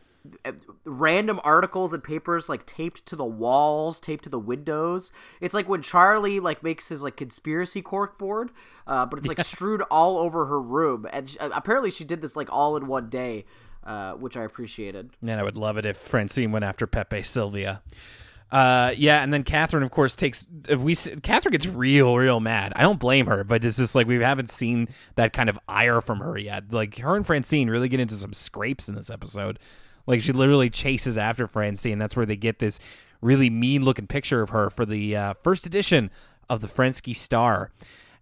random 0.84 1.40
articles 1.44 1.92
and 1.92 2.02
papers 2.02 2.48
like 2.48 2.66
taped 2.66 3.06
to 3.06 3.16
the 3.16 3.24
walls, 3.24 4.00
taped 4.00 4.24
to 4.24 4.30
the 4.30 4.38
windows. 4.38 5.12
It's 5.40 5.54
like 5.54 5.68
when 5.68 5.82
Charlie 5.82 6.40
like 6.40 6.62
makes 6.62 6.88
his 6.88 7.02
like 7.02 7.16
conspiracy 7.16 7.82
cork 7.82 8.18
board, 8.18 8.50
uh, 8.86 9.06
but 9.06 9.18
it's 9.18 9.28
like 9.28 9.40
strewed 9.44 9.82
all 9.90 10.18
over 10.18 10.46
her 10.46 10.60
room. 10.60 11.06
And 11.12 11.28
she, 11.28 11.38
apparently 11.40 11.90
she 11.90 12.04
did 12.04 12.20
this 12.20 12.36
like 12.36 12.52
all 12.52 12.76
in 12.76 12.86
one 12.86 13.08
day. 13.08 13.44
Uh, 13.82 14.12
which 14.12 14.36
I 14.36 14.44
appreciated. 14.44 15.08
Man, 15.22 15.38
I 15.38 15.42
would 15.42 15.56
love 15.56 15.78
it 15.78 15.86
if 15.86 15.96
Francine 15.96 16.52
went 16.52 16.66
after 16.66 16.86
Pepe 16.86 17.22
Silvia. 17.22 17.80
Uh, 18.52 18.92
yeah, 18.96 19.22
and 19.22 19.32
then 19.32 19.44
Catherine, 19.44 19.82
of 19.82 19.90
course, 19.90 20.16
takes. 20.16 20.44
If 20.68 20.80
we 20.80 20.96
Catherine 20.96 21.52
gets 21.52 21.66
real, 21.66 22.16
real 22.16 22.40
mad. 22.40 22.72
I 22.74 22.82
don't 22.82 22.98
blame 22.98 23.26
her, 23.26 23.44
but 23.44 23.64
it's 23.64 23.76
just 23.76 23.94
like 23.94 24.08
we 24.08 24.16
haven't 24.16 24.50
seen 24.50 24.88
that 25.14 25.32
kind 25.32 25.48
of 25.48 25.58
ire 25.68 26.00
from 26.00 26.18
her 26.18 26.36
yet. 26.36 26.72
Like 26.72 26.98
her 26.98 27.14
and 27.14 27.26
Francine 27.26 27.70
really 27.70 27.88
get 27.88 28.00
into 28.00 28.14
some 28.14 28.32
scrapes 28.32 28.88
in 28.88 28.96
this 28.96 29.08
episode. 29.08 29.58
Like 30.06 30.22
she 30.22 30.32
literally 30.32 30.70
chases 30.70 31.18
after 31.18 31.46
Francine. 31.46 31.98
That's 31.98 32.16
where 32.16 32.26
they 32.26 32.36
get 32.36 32.58
this 32.58 32.80
really 33.20 33.50
mean 33.50 33.84
looking 33.84 34.06
picture 34.06 34.42
of 34.42 34.50
her 34.50 34.70
for 34.70 34.86
the 34.86 35.16
uh, 35.16 35.34
first 35.42 35.66
edition 35.66 36.10
of 36.48 36.60
the 36.60 36.66
Frensky 36.66 37.14
Star. 37.14 37.70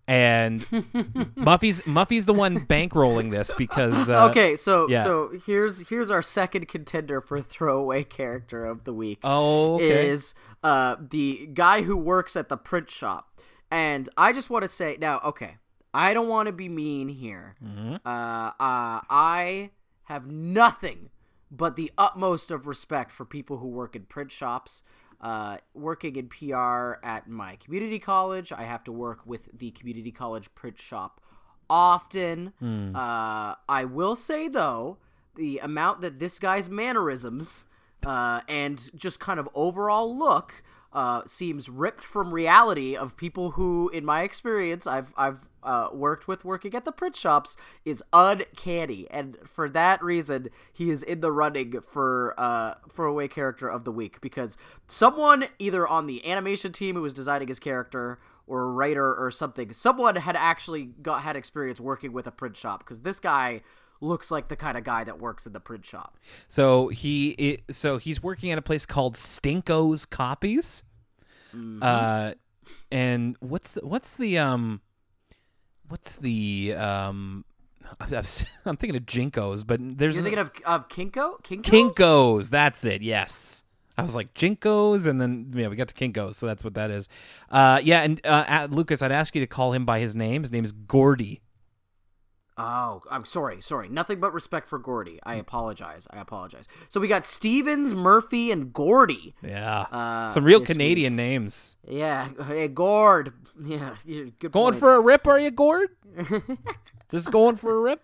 And 0.07 0.65
Muffy's 1.37 1.87
Muffy's 1.87 2.25
the 2.25 2.33
one 2.33 2.61
bankrolling 2.61 3.31
this 3.31 3.53
because 3.59 4.09
uh, 4.09 4.25
okay, 4.31 4.57
so 4.57 4.89
yeah. 4.89 5.05
so 5.05 5.31
here's 5.45 5.87
here's 5.89 6.11
our 6.11 6.23
second 6.23 6.67
contender 6.67 7.21
for 7.21 7.43
throwaway 7.43 8.05
character 8.05 8.65
of 8.65 8.85
the 8.85 8.95
week. 8.95 9.19
Oh, 9.23 9.75
okay. 9.75 10.09
Is 10.09 10.35
uh 10.65 10.97
the 10.99 11.49
guy 11.53 11.83
who 11.83 11.95
works 11.95 12.37
at 12.37 12.49
the 12.49 12.57
print 12.57 12.91
shop. 12.91 13.39
And 13.71 14.09
I 14.17 14.33
just 14.33 14.49
want 14.49 14.63
to 14.63 14.69
say 14.69 14.97
now, 14.99 15.21
okay, 15.23 15.57
I 15.93 16.15
don't 16.15 16.29
want 16.29 16.47
to 16.47 16.53
be 16.53 16.71
mean 16.71 17.09
here. 17.11 17.57
Mm-hmm. 17.63 17.97
Uh, 17.97 18.09
uh, 18.09 18.53
I 19.11 19.71
have 20.05 20.27
nothing 20.27 21.11
but 21.51 21.77
the 21.77 21.91
utmost 21.97 22.51
of 22.51 22.67
respect 22.67 23.13
for 23.13 23.25
people 23.25 23.59
who 23.59 23.69
work 23.69 23.97
in 23.97 24.03
print 24.03 24.33
shops. 24.33 24.83
Uh, 25.21 25.57
working 25.75 26.15
in 26.15 26.29
PR 26.29 27.05
at 27.05 27.29
my 27.29 27.57
community 27.57 27.99
college, 27.99 28.53
I 28.53 28.63
have 28.63 28.85
to 28.85 28.93
work 28.93 29.27
with 29.27 29.49
the 29.53 29.73
community 29.73 30.13
college 30.13 30.55
print 30.55 30.79
shop 30.79 31.21
often. 31.69 32.53
Hmm. 32.61 32.95
Uh, 32.95 33.55
I 33.69 33.85
will 33.85 34.15
say 34.15 34.47
though, 34.47 34.99
the 35.35 35.59
amount 35.59 36.01
that 36.03 36.19
this 36.19 36.39
guy's 36.39 36.71
mannerisms 36.71 37.65
uh, 38.07 38.43
and 38.49 38.91
just 38.97 39.21
kind 39.21 39.41
of 39.41 39.49
overall 39.55 40.17
look 40.17 40.63
uh, 40.93 41.23
seems 41.27 41.69
ripped 41.69 42.03
from 42.03 42.33
reality 42.33 42.97
of 42.97 43.17
people 43.17 43.53
who, 43.53 43.89
in 43.91 44.05
my 44.05 44.23
experience, 44.23 44.87
I've 44.87 45.13
I've 45.17 45.47
uh, 45.63 45.89
worked 45.93 46.27
with 46.27 46.45
working 46.45 46.75
at 46.75 46.85
the 46.85 46.93
print 46.93 47.15
shops 47.15 47.57
is 47.85 48.03
uncanny, 48.13 49.07
and 49.11 49.37
for 49.45 49.69
that 49.69 50.03
reason, 50.03 50.49
he 50.73 50.91
is 50.91 51.03
in 51.03 51.21
the 51.21 51.31
running 51.31 51.81
for 51.83 52.35
uh, 52.39 52.75
throwaway 52.91 53.29
character 53.29 53.69
of 53.69 53.85
the 53.85 53.93
week 53.93 54.21
because 54.21 54.57
someone 54.87 55.47
either 55.59 55.87
on 55.87 56.07
the 56.07 56.27
animation 56.27 56.73
team 56.73 56.95
who 56.95 57.03
was 57.03 57.13
designing 57.13 57.49
his 57.49 57.59
character 57.59 58.19
or 58.47 58.63
a 58.63 58.71
writer 58.71 59.15
or 59.15 59.31
something, 59.31 59.73
someone 59.75 60.17
had 60.17 60.37
actually 60.37 60.85
got 61.03 61.23
had 61.23 61.37
experience 61.37 61.79
working 61.79 62.15
with 62.15 62.27
a 62.27 62.33
print 62.33 62.57
shop 62.57 62.81
because 62.81 63.01
this 63.01 63.21
guy 63.21 63.61
looks 64.01 64.31
like 64.31 64.49
the 64.49 64.57
kind 64.57 64.79
of 64.79 64.85
guy 64.85 65.05
that 65.05 65.19
works 65.19 65.47
in 65.47 65.53
the 65.53 65.61
print 65.61 65.85
shop. 65.85 66.19
So 66.49 66.89
he 66.89 67.59
i 67.69 67.73
so 67.73 67.99
he's 67.99 68.23
working 68.23 68.51
at 68.51 68.59
a 68.59 68.63
place 68.63 68.87
called 68.87 69.15
Stinko's 69.15 70.07
Copies. 70.07 70.83
Mm-hmm. 71.55 71.83
Uh, 71.83 72.33
and 72.91 73.37
what's 73.41 73.75
the, 73.75 73.87
what's 73.87 74.15
the 74.15 74.39
um, 74.39 74.81
what's 75.89 76.17
the 76.17 76.75
um, 76.75 77.45
I'm, 78.01 78.07
thinking 78.77 78.97
of 78.97 79.07
Jinkos, 79.07 79.67
but 79.67 79.81
there's 79.81 80.17
You're 80.17 80.25
thinking 80.25 80.39
of 80.39 80.51
of 80.67 80.89
Kinko? 80.89 81.43
Kinko? 81.43 81.63
Kinkos. 81.63 82.51
That's 82.51 82.85
it. 82.85 83.03
Yes. 83.03 83.63
I 83.97 84.03
was 84.03 84.15
like 84.15 84.33
Jinkos, 84.35 85.07
and 85.07 85.21
then 85.21 85.51
yeah, 85.53 85.67
we 85.67 85.75
got 85.75 85.89
to 85.89 85.95
Kinkos, 85.95 86.35
so 86.35 86.47
that's 86.47 86.63
what 86.63 86.75
that 86.75 86.93
is. 86.93 87.09
Uh, 87.51 87.81
yeah, 87.83 88.03
and 88.03 88.25
uh, 88.25 88.45
at 88.47 88.71
Lucas, 88.71 89.03
I'd 89.03 89.11
ask 89.11 89.35
you 89.35 89.41
to 89.41 89.47
call 89.49 89.73
him 89.73 89.85
by 89.85 89.99
his 89.99 90.15
name. 90.15 90.43
His 90.43 90.53
name 90.53 90.63
is 90.63 90.71
Gordy. 90.71 91.41
Oh, 92.59 93.03
I'm 93.11 93.25
sorry, 93.25 93.61
sorry. 93.63 93.89
Nothing 93.89 94.19
but 94.21 94.33
respect 94.35 94.67
for 94.67 94.79
Gordy. 94.79 95.21
I 95.23 95.35
apologize. 95.37 96.09
I 96.11 96.19
apologize. 96.21 96.67
So 96.89 96.99
we 97.01 97.07
got 97.07 97.25
Stevens, 97.25 97.95
Murphy, 97.95 98.51
and 98.51 98.73
Gordy. 98.73 99.35
Yeah, 99.43 99.83
Uh, 99.93 100.29
some 100.29 100.43
real 100.45 100.61
Canadian 100.65 101.15
names. 101.17 101.77
Yeah, 101.87 102.29
hey 102.47 102.67
Gord. 102.69 103.33
Yeah, 103.63 103.95
good. 104.07 104.51
Going 104.53 104.73
point. 104.73 104.77
for 104.77 104.95
a 104.95 105.01
rip, 105.01 105.27
are 105.27 105.39
you, 105.39 105.51
Gord? 105.51 105.89
Just 107.11 107.31
going 107.31 107.57
for 107.57 107.77
a 107.77 107.81
rip. 107.81 108.03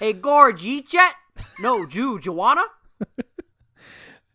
hey 0.00 0.12
Gord, 0.12 0.58
Jet. 0.58 1.14
No, 1.60 1.86
Jew, 1.86 2.18
Joanna. 2.18 2.64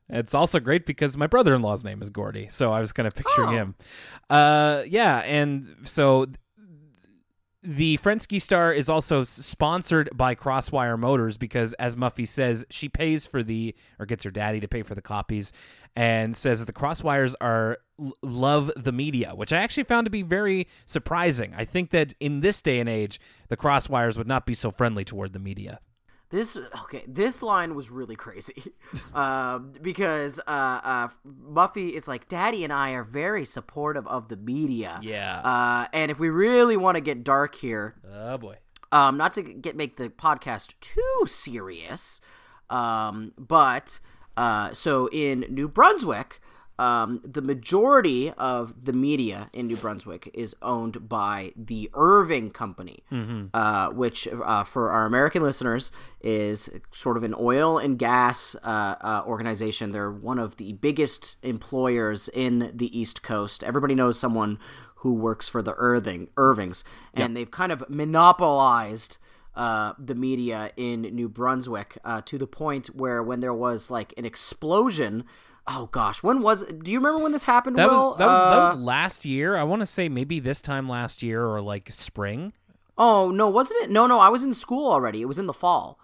It's 0.10 0.34
also 0.34 0.62
great 0.62 0.86
because 0.86 1.18
my 1.18 1.28
brother-in-law's 1.28 1.84
name 1.84 2.02
is 2.02 2.10
Gordy, 2.10 2.48
so 2.50 2.72
I 2.72 2.80
was 2.80 2.94
kind 2.94 3.06
of 3.08 3.14
picturing 3.14 3.50
Oh. 3.50 3.52
him. 3.52 3.76
Uh, 4.30 4.84
yeah, 4.88 5.18
and 5.20 5.76
so 5.84 6.28
the 7.64 7.98
Frensky 7.98 8.42
Star 8.42 8.72
is 8.72 8.88
also 8.88 9.24
sponsored 9.24 10.10
by 10.16 10.36
Crosswire 10.36 10.98
Motors 10.98 11.38
because, 11.38 11.74
as 11.74 11.96
Muffy 11.96 12.28
says, 12.28 12.66
she 12.70 12.88
pays 12.88 13.26
for 13.26 13.44
the 13.44 13.76
or 14.00 14.06
gets 14.06 14.24
her 14.24 14.32
daddy 14.32 14.60
to 14.60 14.68
pay 14.68 14.84
for 14.84 14.96
the 14.96 15.02
copies, 15.02 15.52
and 15.96 16.38
says 16.38 16.60
that 16.60 16.66
the 16.66 16.74
Crosswires 16.80 17.34
are 17.42 17.80
love 18.22 18.72
the 18.76 18.92
media, 18.92 19.34
which 19.34 19.52
I 19.52 19.58
actually 19.58 19.84
found 19.84 20.06
to 20.06 20.12
be 20.12 20.22
very 20.22 20.68
surprising. 20.86 21.54
I 21.58 21.66
think 21.66 21.90
that 21.90 22.14
in 22.20 22.42
this 22.42 22.62
day 22.62 22.80
and 22.80 22.88
age, 22.88 23.20
the 23.50 23.58
Crosswires 23.58 24.18
would 24.18 24.28
not 24.28 24.46
be 24.46 24.54
so 24.54 24.70
friendly 24.70 25.04
toward 25.04 25.34
the 25.34 25.40
media. 25.40 25.80
This 26.30 26.58
okay. 26.84 27.06
This 27.08 27.42
line 27.42 27.74
was 27.74 27.90
really 27.90 28.16
crazy, 28.18 28.74
um, 29.14 29.72
because 29.82 30.40
uh, 30.46 30.52
uh, 30.84 31.08
Muffy 31.26 31.92
is 31.94 32.08
like, 32.08 32.28
"Daddy 32.28 32.64
and 32.66 32.74
I 32.74 32.92
are 32.92 33.04
very 33.06 33.46
supportive 33.46 34.06
of 34.08 34.28
the 34.28 34.36
media." 34.36 35.00
Yeah. 35.02 35.40
Uh, 35.40 35.88
and 35.94 36.12
if 36.12 36.20
we 36.20 36.30
really 36.30 36.76
want 36.76 36.96
to 36.96 37.02
get 37.02 37.24
dark 37.24 37.56
here, 37.56 37.96
Oh 38.14 38.38
boy. 38.38 38.58
um, 38.92 39.16
not 39.16 39.34
to 39.36 39.42
get 39.42 39.78
make 39.78 39.96
the 39.96 40.10
podcast 40.10 40.74
too 40.82 41.24
serious, 41.26 42.20
um, 42.70 43.32
but 43.38 44.00
uh, 44.36 44.74
so 44.74 45.08
in 45.14 45.46
New 45.50 45.70
Brunswick, 45.70 46.42
um, 46.80 47.22
the 47.24 47.42
majority 47.42 48.32
of 48.34 48.86
the 48.86 48.94
media 48.94 49.50
in 49.52 49.68
New 49.68 49.78
Brunswick 49.78 50.30
is 50.34 50.56
owned 50.62 51.10
by 51.10 51.52
the 51.56 51.90
Irving 51.94 52.52
Company, 52.52 53.04
uh, 53.54 53.90
which 53.90 54.28
uh, 54.28 54.64
for 54.64 54.92
our 54.92 55.06
American 55.06 55.42
listeners 55.42 55.92
is 56.22 56.70
sort 56.92 57.18
of 57.18 57.24
an 57.24 57.34
oil 57.40 57.78
and 57.80 57.98
gas 57.98 58.56
uh, 58.64 58.96
uh, 59.02 59.24
organization. 59.26 59.92
They're 59.92 60.12
one 60.12 60.38
of 60.38 60.58
the 60.58 60.74
biggest 60.74 61.38
employers 61.42 62.30
in 62.30 62.72
the 62.74 62.98
East 62.98 63.24
Coast. 63.24 63.64
Everybody 63.64 63.96
knows 63.96 64.20
someone 64.20 64.60
who 65.02 65.14
works 65.14 65.48
for 65.48 65.62
the 65.64 65.74
Irving 65.78 66.30
Irvings, 66.38 66.84
and 67.16 67.36
they've 67.36 67.50
kind 67.50 67.72
of 67.72 67.84
monopolized 67.90 69.18
uh, 69.56 69.94
the 69.98 70.14
media 70.16 70.72
in 70.78 71.02
New 71.02 71.28
Brunswick 71.28 71.98
uh, 72.06 72.22
to 72.26 72.38
the 72.38 72.46
point 72.48 72.88
where 72.96 73.24
when 73.24 73.40
there 73.40 73.54
was 73.54 73.90
like 73.90 74.14
an 74.16 74.26
explosion. 74.26 75.26
Oh 75.68 75.88
gosh, 75.92 76.24
when 76.24 76.42
was? 76.42 76.64
Do 76.64 76.92
you 76.92 76.98
remember 77.00 77.22
when 77.22 77.34
this 77.34 77.44
happened? 77.44 77.78
That 77.78 77.90
Will? 77.90 78.12
was 78.12 78.18
that 78.18 78.28
was 78.28 78.38
that 78.38 78.58
was 78.60 78.70
Uh, 78.70 78.76
last 78.78 79.26
year. 79.26 79.58
I 79.58 79.64
want 79.64 79.82
to 79.82 79.86
say 79.86 80.08
maybe 80.08 80.40
this 80.40 80.62
time 80.62 80.88
last 80.88 81.22
year 81.22 81.46
or 81.46 81.62
like 81.62 81.92
spring. 81.92 82.54
oh 82.98 83.30
no, 83.32 83.50
wasn't 83.50 83.84
it? 83.84 83.90
No, 83.92 84.08
no, 84.08 84.20
I 84.20 84.30
was 84.30 84.44
in 84.44 84.54
school 84.54 84.90
already. 84.92 85.22
It 85.22 85.26
was 85.26 85.40
in 85.40 85.46
the 85.46 85.54
fall. 85.54 86.00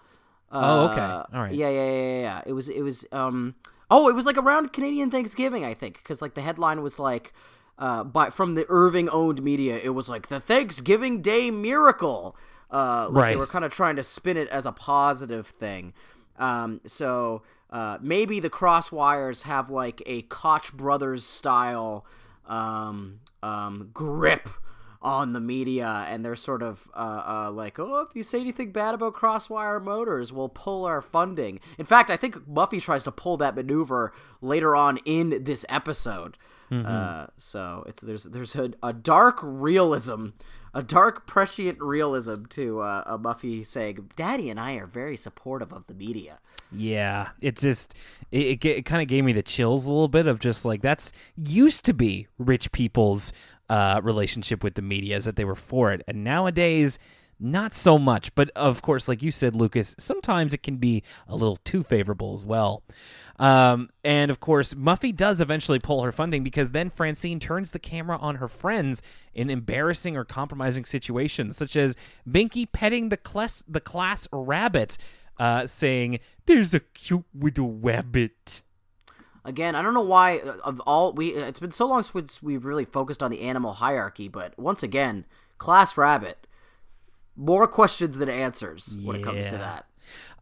Oh, 0.52 0.90
okay. 0.90 1.02
Uh, 1.02 1.24
All 1.34 1.42
right. 1.42 1.54
Yeah, 1.54 1.70
yeah, 1.70 1.92
yeah, 1.92 2.20
yeah. 2.22 2.42
It 2.46 2.54
was, 2.54 2.70
it 2.70 2.82
was. 2.84 3.08
Um. 3.12 3.56
Oh, 3.90 4.08
it 4.10 4.14
was 4.14 4.26
like 4.26 4.38
around 4.38 4.72
Canadian 4.74 5.10
Thanksgiving, 5.10 5.66
I 5.66 5.74
think, 5.74 5.98
because 5.98 6.22
like 6.22 6.36
the 6.36 6.42
headline 6.42 6.82
was 6.84 7.00
like, 7.00 7.34
uh, 7.80 8.04
by 8.04 8.30
from 8.30 8.56
the 8.56 8.66
Irving 8.70 9.10
owned 9.10 9.42
media, 9.42 9.80
it 9.82 9.90
was 9.90 10.10
like 10.10 10.28
the 10.28 10.40
Thanksgiving 10.40 11.22
Day 11.22 11.50
miracle. 11.52 12.36
Uh, 12.70 13.08
like 13.10 13.32
they 13.32 13.36
were 13.36 13.48
kind 13.48 13.66
of 13.66 13.74
trying 13.74 13.96
to 13.96 14.04
spin 14.04 14.36
it 14.38 14.48
as 14.50 14.66
a 14.66 14.72
positive 14.72 15.48
thing. 15.48 15.94
Um. 16.38 16.82
So. 16.86 17.44
Uh, 17.74 17.98
maybe 18.02 18.40
the 18.40 18.52
Crosswires 18.52 19.44
have 19.44 19.72
like 19.72 20.04
a 20.06 20.22
Koch 20.22 20.72
brothers 20.74 21.26
style 21.26 22.06
um, 22.46 23.20
um, 23.42 23.90
grip 23.92 24.48
on 25.02 25.34
the 25.34 25.40
media, 25.42 26.06
and 26.08 26.24
they're 26.24 26.36
sort 26.36 26.62
of 26.62 26.88
uh, 26.96 27.24
uh, 27.48 27.52
like, 27.52 27.80
oh, 27.80 28.08
if 28.08 28.16
you 28.16 28.22
say 28.24 28.40
anything 28.40 28.72
bad 28.72 28.94
about 28.94 29.16
Crosswire 29.16 29.82
Motors, 29.82 30.32
we'll 30.32 30.50
pull 30.50 30.86
our 30.86 31.02
funding. 31.02 31.60
In 31.80 31.86
fact, 31.86 32.12
I 32.12 32.16
think 32.16 32.48
Muffy 32.48 32.80
tries 32.80 33.04
to 33.06 33.12
pull 33.12 33.38
that 33.38 33.56
maneuver 33.56 34.14
later 34.40 34.76
on 34.76 35.00
in 35.04 35.44
this 35.44 35.66
episode. 35.68 36.38
Uh, 36.72 37.28
so 37.38 37.84
it's 37.88 38.02
there's 38.02 38.24
there's 38.24 38.56
a, 38.56 38.72
a 38.82 38.94
dark 38.94 39.38
realism, 39.42 40.28
a 40.74 40.82
dark 40.82 41.28
prescient 41.28 41.80
realism 41.80 42.46
to 42.50 42.82
uh, 42.82 43.04
a 43.06 43.20
Muffy 43.20 43.66
saying, 43.66 44.10
"Daddy 44.16 44.50
and 44.50 44.60
I 44.60 44.74
are 44.74 44.88
very 44.88 45.18
supportive 45.18 45.72
of 45.72 45.86
the 45.88 45.94
media." 45.94 46.40
Yeah, 46.72 47.30
it's 47.42 47.62
just 47.62 47.94
it, 48.32 48.64
it, 48.64 48.66
it 48.66 48.86
kind 48.86 49.02
of 49.02 49.08
gave 49.08 49.24
me 49.24 49.34
the 49.34 49.44
chills 49.44 49.86
a 49.86 49.92
little 49.92 50.08
bit 50.08 50.26
of 50.28 50.40
just 50.40 50.66
like 50.66 50.82
that's 50.82 51.12
used 51.38 51.86
to 51.86 51.94
be 51.94 52.28
rich 52.38 52.72
people's 52.72 53.34
uh, 53.70 54.02
relationship 54.04 54.64
with 54.64 54.76
the 54.76 54.82
media 54.82 55.16
is 55.16 55.26
that 55.26 55.36
they 55.36 55.46
were 55.46 55.56
for 55.56 55.92
it, 55.92 56.02
and 56.08 56.24
nowadays 56.24 56.98
not 57.40 57.74
so 57.74 58.00
much. 58.00 58.34
But 58.36 58.50
of 58.52 58.82
course, 58.82 59.08
like 59.08 59.22
you 59.22 59.32
said, 59.32 59.56
Lucas, 59.56 59.96
sometimes 59.98 60.54
it 60.54 60.64
can 60.64 60.78
be 60.78 61.04
a 61.28 61.36
little 61.36 61.58
too 61.58 61.84
favorable 61.84 62.36
as 62.36 62.46
well. 62.46 62.84
Um, 63.40 63.90
and 64.04 64.30
of 64.30 64.40
course, 64.40 64.74
Muffy 64.74 65.16
does 65.16 65.42
eventually 65.42 65.80
pull 65.80 66.04
her 66.04 66.12
funding 66.12 66.44
because 66.44 66.72
then 66.72 66.90
Francine 66.90 67.40
turns 67.40 67.72
the 67.72 67.80
camera 67.80 68.18
on 68.18 68.36
her 68.36 68.48
friends 68.48 69.02
in 69.34 69.50
embarrassing 69.50 70.16
or 70.16 70.24
compromising 70.24 70.86
situations, 70.86 71.58
such 71.58 71.76
as 71.76 71.96
Binky 72.30 72.72
petting 72.72 73.10
the 73.10 73.18
class 73.18 73.64
the 73.68 73.82
class 73.82 74.28
rabbit, 74.32 74.98
uh, 75.40 75.66
saying, 75.66 76.20
"There's 76.46 76.74
a 76.74 76.80
cute 76.80 77.26
little 77.34 77.74
rabbit." 77.74 78.62
Again, 79.46 79.76
I 79.76 79.82
don't 79.82 79.94
know 79.94 80.02
why 80.02 80.38
uh, 80.38 80.58
of 80.64 80.80
all 80.82 81.12
we 81.12 81.30
it's 81.30 81.60
been 81.60 81.72
so 81.72 81.88
long 81.88 82.04
since 82.04 82.42
we've 82.42 82.64
really 82.64 82.86
focused 82.86 83.24
on 83.24 83.32
the 83.32 83.42
animal 83.42 83.74
hierarchy, 83.74 84.28
but 84.28 84.58
once 84.58 84.84
again, 84.84 85.26
class 85.58 85.98
rabbit 85.98 86.48
more 87.36 87.68
questions 87.68 88.18
than 88.18 88.30
answers 88.30 88.98
when 89.02 89.18
it 89.18 89.24
comes 89.24 89.48
to 89.48 89.58
that. 89.58 89.86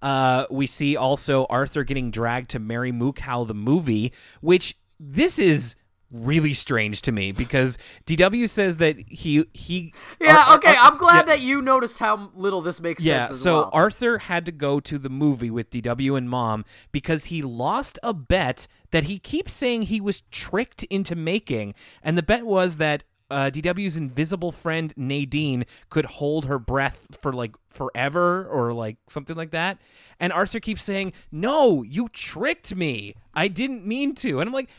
Uh, 0.02 0.46
we 0.50 0.66
see 0.66 0.96
also 0.96 1.46
Arthur 1.50 1.84
getting 1.84 2.10
dragged 2.12 2.50
to 2.52 2.60
Mary 2.60 2.92
Moo 2.92 3.14
Cow 3.14 3.44
the 3.44 3.54
movie, 3.54 4.12
which 4.42 4.76
this 5.00 5.38
is 5.38 5.76
really 6.12 6.54
strange 6.54 7.02
to 7.02 7.12
me 7.12 7.32
because 7.32 7.78
DW 8.06 8.50
says 8.50 8.78
that 8.78 8.98
he 9.10 9.46
he 9.54 9.94
Yeah, 10.20 10.44
Ar- 10.48 10.58
okay, 10.58 10.76
Ar- 10.76 10.92
I'm 10.92 10.98
glad 10.98 11.28
yeah, 11.28 11.36
that 11.36 11.42
you 11.42 11.62
noticed 11.62 12.00
how 12.00 12.32
little 12.36 12.62
this 12.62 12.82
makes 12.82 13.04
yeah, 13.04 13.26
sense 13.26 13.40
so 13.40 13.54
well. 13.54 13.70
Arthur 13.74 14.18
had 14.18 14.46
to 14.46 14.52
go 14.52 14.80
to 14.82 14.98
the 14.98 15.10
movie 15.10 15.50
with 15.50 15.70
DW 15.70 16.18
and 16.18 16.30
Mom 16.30 16.66
because 16.92 17.26
he 17.26 17.42
lost 17.42 17.98
a 18.04 18.14
bet 18.14 18.68
that 18.92 19.06
he 19.06 19.20
keeps 19.20 19.54
saying 19.54 19.84
he 19.84 20.02
was 20.02 20.22
tricked 20.32 20.84
into 20.86 21.16
making, 21.16 21.74
and 22.04 22.18
the 22.18 22.24
bet 22.24 22.46
was 22.46 22.78
that 22.78 23.04
uh, 23.32 23.50
DW's 23.50 23.98
invisible 23.98 24.52
friend 24.52 24.94
Nadine 24.96 25.66
could 25.90 26.06
hold 26.06 26.46
her 26.46 26.60
breath 26.60 27.08
for 27.20 27.32
like 27.34 27.56
forever 27.70 28.46
or 28.46 28.74
like 28.74 28.98
something 29.08 29.36
like 29.36 29.52
that. 29.52 29.80
And 30.20 30.32
Arthur 30.34 30.60
keeps 30.60 30.84
saying, 30.84 31.14
"No, 31.32 31.82
you 31.82 32.10
tricked 32.10 32.76
me. 32.76 33.16
I 33.34 33.48
didn't 33.48 33.86
mean 33.86 34.14
to." 34.16 34.40
And 34.40 34.48
I'm 34.48 34.54
like, 34.54 34.70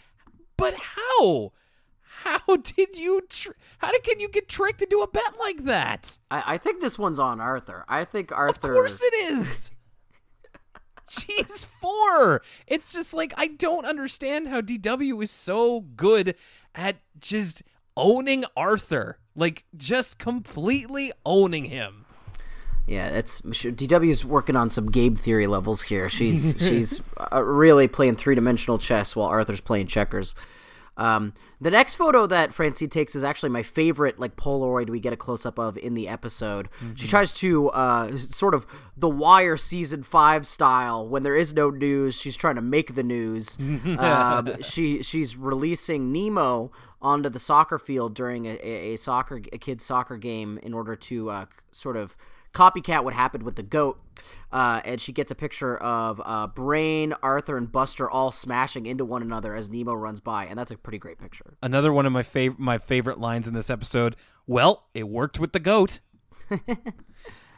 "But 0.56 0.74
how? 0.74 1.52
How 2.22 2.56
did 2.76 2.96
you? 2.96 3.22
Tr- 3.28 3.52
how 3.78 3.90
did 3.90 4.04
can 4.04 4.20
you 4.20 4.28
get 4.28 4.48
tricked 4.48 4.82
into 4.82 5.00
a 5.00 5.08
bet 5.08 5.38
like 5.40 5.64
that?" 5.64 6.18
I, 6.30 6.54
I 6.54 6.58
think 6.58 6.80
this 6.80 6.98
one's 6.98 7.18
on 7.18 7.40
Arthur. 7.40 7.84
I 7.88 8.04
think 8.04 8.30
Arthur. 8.30 8.68
Of 8.68 8.74
course 8.74 9.02
it 9.02 9.14
is. 9.14 9.70
She's 11.08 11.64
four. 11.64 12.42
It's 12.66 12.92
just 12.92 13.12
like 13.12 13.34
I 13.36 13.48
don't 13.48 13.84
understand 13.84 14.48
how 14.48 14.60
DW 14.60 15.22
is 15.22 15.30
so 15.30 15.80
good 15.80 16.34
at 16.74 16.96
just 17.18 17.62
owning 17.96 18.44
Arthur, 18.56 19.18
like 19.34 19.64
just 19.76 20.18
completely 20.18 21.12
owning 21.24 21.66
him. 21.66 22.06
Yeah, 22.86 23.08
it's 23.08 23.40
DW's 23.42 24.24
working 24.24 24.56
on 24.56 24.68
some 24.68 24.90
game 24.90 25.14
theory 25.14 25.46
levels 25.46 25.82
here. 25.82 26.08
She's 26.08 26.56
she's 26.58 27.00
uh, 27.32 27.42
really 27.42 27.88
playing 27.88 28.16
three 28.16 28.34
dimensional 28.34 28.78
chess 28.78 29.14
while 29.14 29.28
Arthur's 29.28 29.60
playing 29.60 29.86
checkers. 29.86 30.34
Um, 30.96 31.32
the 31.60 31.70
next 31.70 31.94
photo 31.94 32.26
that 32.26 32.52
Francine 32.52 32.90
takes 32.90 33.14
is 33.14 33.24
actually 33.24 33.48
my 33.48 33.62
favorite, 33.62 34.18
like 34.18 34.36
Polaroid 34.36 34.90
we 34.90 35.00
get 35.00 35.12
a 35.12 35.16
close 35.16 35.46
up 35.46 35.58
of 35.58 35.78
in 35.78 35.94
the 35.94 36.06
episode. 36.06 36.68
Mm-hmm. 36.80 36.96
She 36.96 37.08
tries 37.08 37.32
to 37.34 37.70
uh, 37.70 38.18
sort 38.18 38.52
of 38.52 38.66
The 38.96 39.08
Wire 39.08 39.56
season 39.56 40.02
five 40.02 40.46
style. 40.46 41.08
When 41.08 41.22
there 41.22 41.36
is 41.36 41.54
no 41.54 41.70
news, 41.70 42.20
she's 42.20 42.36
trying 42.36 42.56
to 42.56 42.62
make 42.62 42.94
the 42.94 43.02
news. 43.02 43.58
um, 43.98 44.60
she 44.62 45.02
she's 45.02 45.36
releasing 45.36 46.12
Nemo 46.12 46.72
onto 47.02 47.28
the 47.28 47.38
soccer 47.38 47.78
field 47.78 48.14
during 48.14 48.46
a, 48.46 48.58
a, 48.62 48.96
soccer 48.96 49.42
a 49.52 49.58
kid's 49.58 49.84
soccer 49.84 50.16
game 50.16 50.58
in 50.62 50.72
order 50.72 50.96
to 50.96 51.30
uh, 51.30 51.46
sort 51.72 51.96
of 51.96 52.16
copycat 52.54 53.02
what 53.02 53.14
happened 53.14 53.42
with 53.42 53.56
the 53.56 53.62
goat. 53.62 54.00
Uh, 54.52 54.80
and 54.84 55.00
she 55.00 55.12
gets 55.12 55.30
a 55.30 55.34
picture 55.34 55.76
of 55.78 56.20
uh, 56.24 56.46
Brain, 56.46 57.14
Arthur, 57.22 57.56
and 57.56 57.70
Buster 57.70 58.08
all 58.10 58.30
smashing 58.30 58.86
into 58.86 59.04
one 59.04 59.22
another 59.22 59.54
as 59.54 59.70
Nemo 59.70 59.94
runs 59.94 60.20
by, 60.20 60.46
and 60.46 60.58
that's 60.58 60.70
a 60.70 60.76
pretty 60.76 60.98
great 60.98 61.18
picture. 61.18 61.56
Another 61.62 61.92
one 61.92 62.06
of 62.06 62.12
my 62.12 62.22
favorite 62.22 62.60
my 62.60 62.78
favorite 62.78 63.18
lines 63.18 63.48
in 63.48 63.54
this 63.54 63.70
episode. 63.70 64.16
Well, 64.46 64.84
it 64.94 65.08
worked 65.08 65.40
with 65.40 65.52
the 65.52 65.60
goat. 65.60 66.00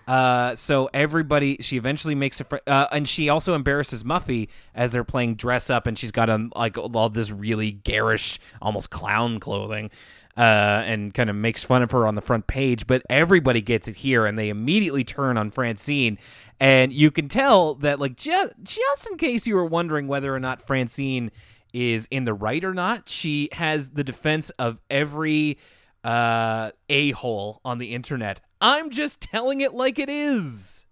uh, 0.07 0.55
so 0.55 0.91
everybody, 0.93 1.59
she 1.61 1.77
eventually 1.77 2.15
makes 2.15 2.41
a, 2.41 2.45
friend, 2.45 2.63
uh, 2.67 2.87
and 2.93 3.09
she 3.09 3.29
also 3.29 3.55
embarrasses 3.55 4.05
Muffy 4.05 4.49
as 4.75 4.93
they're 4.93 5.05
playing 5.05 5.37
dress 5.37 5.71
up, 5.71 5.87
and 5.87 5.99
she's 5.99 6.13
got 6.13 6.29
on 6.29 6.51
like 6.55 6.77
all 6.77 7.09
this 7.09 7.31
really 7.31 7.73
garish, 7.73 8.39
almost 8.61 8.91
clown 8.91 9.41
clothing 9.41 9.91
uh, 10.37 10.41
and 10.85 11.15
kind 11.15 11.31
of 11.31 11.37
makes 11.37 11.63
fun 11.63 11.83
of 11.83 11.91
her 11.93 12.07
on 12.07 12.15
the 12.15 12.21
front 12.21 12.47
page, 12.47 12.87
but 12.87 13.03
everybody 13.09 13.61
gets 13.61 13.87
it 13.89 13.97
here, 13.97 14.27
and 14.27 14.39
they 14.39 14.49
immediately 14.49 15.05
turn 15.05 15.37
on 15.37 15.51
Francine, 15.51 16.19
and 16.59 16.93
you 16.93 17.11
can 17.11 17.29
tell 17.29 17.75
that 17.77 18.01
like 18.01 18.17
just 18.17 18.53
just 18.63 19.07
in 19.07 19.17
case 19.17 19.47
you 19.47 19.55
were 19.55 19.65
wondering 19.65 20.09
whether 20.09 20.35
or 20.35 20.41
not 20.41 20.61
Francine 20.61 21.31
is 21.73 22.09
in 22.11 22.25
the 22.25 22.35
right 22.35 22.65
or 22.65 22.75
not, 22.75 23.09
she 23.09 23.49
has 23.53 23.91
the 23.91 24.05
defense 24.05 24.51
of 24.51 24.81
every 24.91 25.59
uh, 26.03 26.71
a 26.89 27.13
hole 27.13 27.61
on 27.65 27.79
the 27.79 27.95
internet. 27.95 28.41
I'm 28.61 28.91
just 28.91 29.21
telling 29.21 29.61
it 29.61 29.75
like 29.75 29.99
it 29.99 30.09
is. 30.09 30.85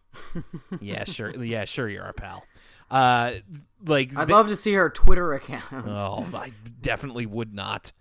yeah, 0.80 1.04
sure. 1.04 1.30
Yeah, 1.42 1.64
sure. 1.64 1.88
You're 1.88 2.04
our 2.04 2.12
pal. 2.12 2.44
Uh, 2.90 3.32
like 3.86 4.16
I'd 4.16 4.30
love 4.30 4.48
to 4.48 4.56
see 4.56 4.72
her 4.74 4.90
Twitter 4.90 5.34
account. 5.34 5.64
Oh, 5.72 6.26
I 6.34 6.52
definitely 6.80 7.26
would 7.26 7.54
not. 7.54 7.92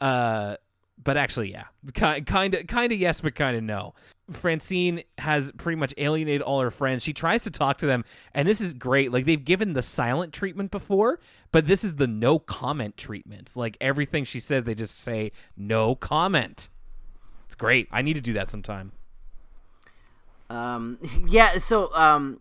Uh, 0.00 0.56
but 1.02 1.16
actually, 1.16 1.52
yeah, 1.52 1.64
kind 1.94 2.54
of, 2.54 2.66
kind 2.66 2.92
of 2.92 2.98
yes, 2.98 3.20
but 3.20 3.34
kind 3.34 3.56
of 3.56 3.62
no. 3.62 3.94
Francine 4.30 5.02
has 5.18 5.52
pretty 5.52 5.76
much 5.76 5.94
alienated 5.98 6.42
all 6.42 6.60
her 6.60 6.70
friends. 6.70 7.04
She 7.04 7.12
tries 7.12 7.44
to 7.44 7.50
talk 7.50 7.78
to 7.78 7.86
them, 7.86 8.04
and 8.34 8.48
this 8.48 8.60
is 8.60 8.74
great. 8.74 9.12
Like 9.12 9.24
they've 9.24 9.44
given 9.44 9.72
the 9.72 9.82
silent 9.82 10.32
treatment 10.32 10.70
before, 10.70 11.20
but 11.52 11.66
this 11.66 11.84
is 11.84 11.94
the 11.94 12.06
no 12.08 12.38
comment 12.38 12.96
treatment. 12.96 13.52
Like 13.54 13.76
everything 13.80 14.24
she 14.24 14.40
says, 14.40 14.64
they 14.64 14.74
just 14.74 14.98
say 14.98 15.32
no 15.56 15.94
comment. 15.94 16.68
Great. 17.58 17.88
I 17.90 18.02
need 18.02 18.14
to 18.14 18.20
do 18.20 18.32
that 18.34 18.50
sometime. 18.50 18.92
Um, 20.50 20.98
yeah. 21.26 21.58
So, 21.58 21.94
um, 21.94 22.40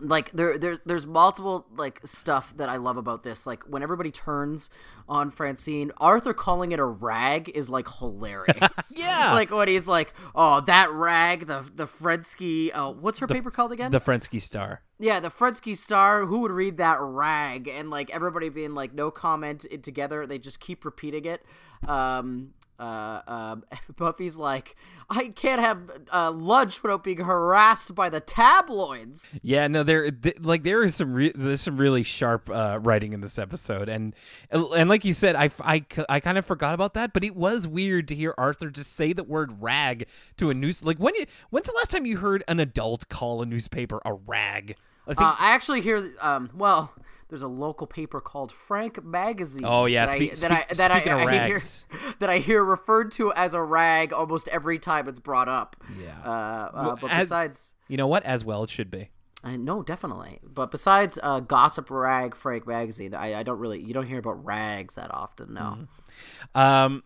like 0.00 0.30
there, 0.32 0.58
there 0.58 0.78
there's 0.84 1.06
multiple 1.06 1.66
like 1.76 2.00
stuff 2.04 2.56
that 2.56 2.68
I 2.68 2.76
love 2.76 2.96
about 2.96 3.22
this. 3.22 3.46
Like 3.46 3.64
when 3.64 3.82
everybody 3.82 4.10
turns 4.10 4.70
on 5.08 5.30
Francine, 5.30 5.90
Arthur 5.98 6.34
calling 6.34 6.72
it 6.72 6.78
a 6.78 6.84
rag 6.84 7.50
is 7.54 7.68
like 7.68 7.88
hilarious. 7.98 8.92
yeah, 8.96 9.32
like 9.34 9.50
when 9.50 9.68
he's 9.68 9.88
like, 9.88 10.14
"Oh, 10.34 10.60
that 10.62 10.90
rag, 10.92 11.46
the 11.46 11.68
the 11.74 11.86
Frensky, 11.86 12.70
uh, 12.72 12.92
what's 12.92 13.18
her 13.18 13.26
the, 13.26 13.34
paper 13.34 13.50
called 13.50 13.72
again? 13.72 13.90
The 13.90 14.00
Frensky 14.00 14.40
Star." 14.40 14.82
Yeah, 15.00 15.20
the 15.20 15.30
Frensky 15.30 15.76
Star. 15.76 16.26
Who 16.26 16.40
would 16.40 16.50
read 16.50 16.78
that 16.78 16.98
rag? 17.00 17.68
And 17.68 17.90
like 17.90 18.10
everybody 18.10 18.48
being 18.48 18.74
like, 18.74 18.92
no 18.92 19.10
comment 19.10 19.64
it 19.70 19.82
together. 19.82 20.26
They 20.26 20.38
just 20.38 20.58
keep 20.60 20.84
repeating 20.84 21.24
it. 21.24 21.44
Um, 21.88 22.54
uh, 22.78 23.20
uh, 23.26 23.56
Muffy's 23.98 24.36
like, 24.36 24.76
I 25.10 25.28
can't 25.28 25.60
have 25.60 25.90
uh, 26.12 26.30
lunch 26.30 26.82
without 26.82 27.02
being 27.04 27.18
harassed 27.18 27.94
by 27.94 28.08
the 28.10 28.20
tabloids. 28.20 29.26
Yeah, 29.42 29.66
no, 29.66 29.82
there, 29.82 30.10
th- 30.10 30.40
like 30.40 30.62
there 30.62 30.84
is 30.84 30.94
some 30.94 31.12
re- 31.14 31.32
there's 31.34 31.60
some 31.62 31.76
really 31.78 32.02
sharp 32.02 32.48
uh, 32.50 32.78
writing 32.82 33.12
in 33.12 33.20
this 33.20 33.38
episode, 33.38 33.88
and 33.88 34.14
and 34.50 34.88
like 34.88 35.04
you 35.04 35.12
said, 35.12 35.34
I, 35.36 35.50
I, 35.60 35.84
I 36.08 36.20
kind 36.20 36.38
of 36.38 36.44
forgot 36.44 36.74
about 36.74 36.94
that, 36.94 37.12
but 37.12 37.24
it 37.24 37.34
was 37.34 37.66
weird 37.66 38.08
to 38.08 38.14
hear 38.14 38.34
Arthur 38.36 38.70
just 38.70 38.94
say 38.94 39.12
the 39.12 39.24
word 39.24 39.62
rag 39.62 40.06
to 40.36 40.50
a 40.50 40.54
news. 40.54 40.82
Like 40.84 40.98
when 40.98 41.14
you, 41.14 41.24
when's 41.50 41.66
the 41.66 41.74
last 41.76 41.90
time 41.90 42.06
you 42.06 42.18
heard 42.18 42.44
an 42.48 42.60
adult 42.60 43.08
call 43.08 43.42
a 43.42 43.46
newspaper 43.46 44.00
a 44.04 44.12
rag? 44.14 44.76
I, 45.06 45.10
think- 45.14 45.20
uh, 45.22 45.36
I 45.38 45.50
actually 45.52 45.80
hear, 45.80 46.12
um, 46.20 46.50
well 46.54 46.94
there's 47.28 47.42
a 47.42 47.48
local 47.48 47.86
paper 47.86 48.20
called 48.20 48.50
Frank 48.52 49.04
Magazine. 49.04 49.64
Oh 49.64 49.84
yeah, 49.84 50.06
that 50.06 50.16
I, 50.16 50.28
that 50.28 50.52
I, 50.52 50.74
that 50.74 50.90
I, 50.90 50.94
I 51.44 51.46
hear 51.46 51.58
that 52.18 52.30
I 52.30 52.38
hear 52.38 52.64
referred 52.64 53.10
to 53.12 53.32
as 53.34 53.54
a 53.54 53.62
rag 53.62 54.12
almost 54.12 54.48
every 54.48 54.78
time 54.78 55.08
it's 55.08 55.20
brought 55.20 55.48
up. 55.48 55.76
Yeah. 56.00 56.18
Uh, 56.24 56.28
uh, 56.28 56.70
well, 56.74 56.98
but 57.00 57.10
as, 57.10 57.28
besides, 57.28 57.74
you 57.88 57.96
know 57.96 58.06
what? 58.06 58.24
As 58.24 58.44
well, 58.44 58.64
it 58.64 58.70
should 58.70 58.90
be. 58.90 59.10
I 59.44 59.56
no, 59.56 59.82
definitely. 59.82 60.40
But 60.42 60.70
besides 60.70 61.18
uh, 61.22 61.40
gossip 61.40 61.90
rag 61.90 62.34
Frank 62.34 62.66
magazine, 62.66 63.14
I, 63.14 63.40
I 63.40 63.42
don't 63.42 63.58
really 63.58 63.82
you 63.82 63.92
don't 63.92 64.06
hear 64.06 64.18
about 64.18 64.44
rags 64.44 64.94
that 64.96 65.12
often. 65.12 65.54
No. 65.54 65.60
Mm-hmm. 65.60 66.60
Um, 66.60 67.02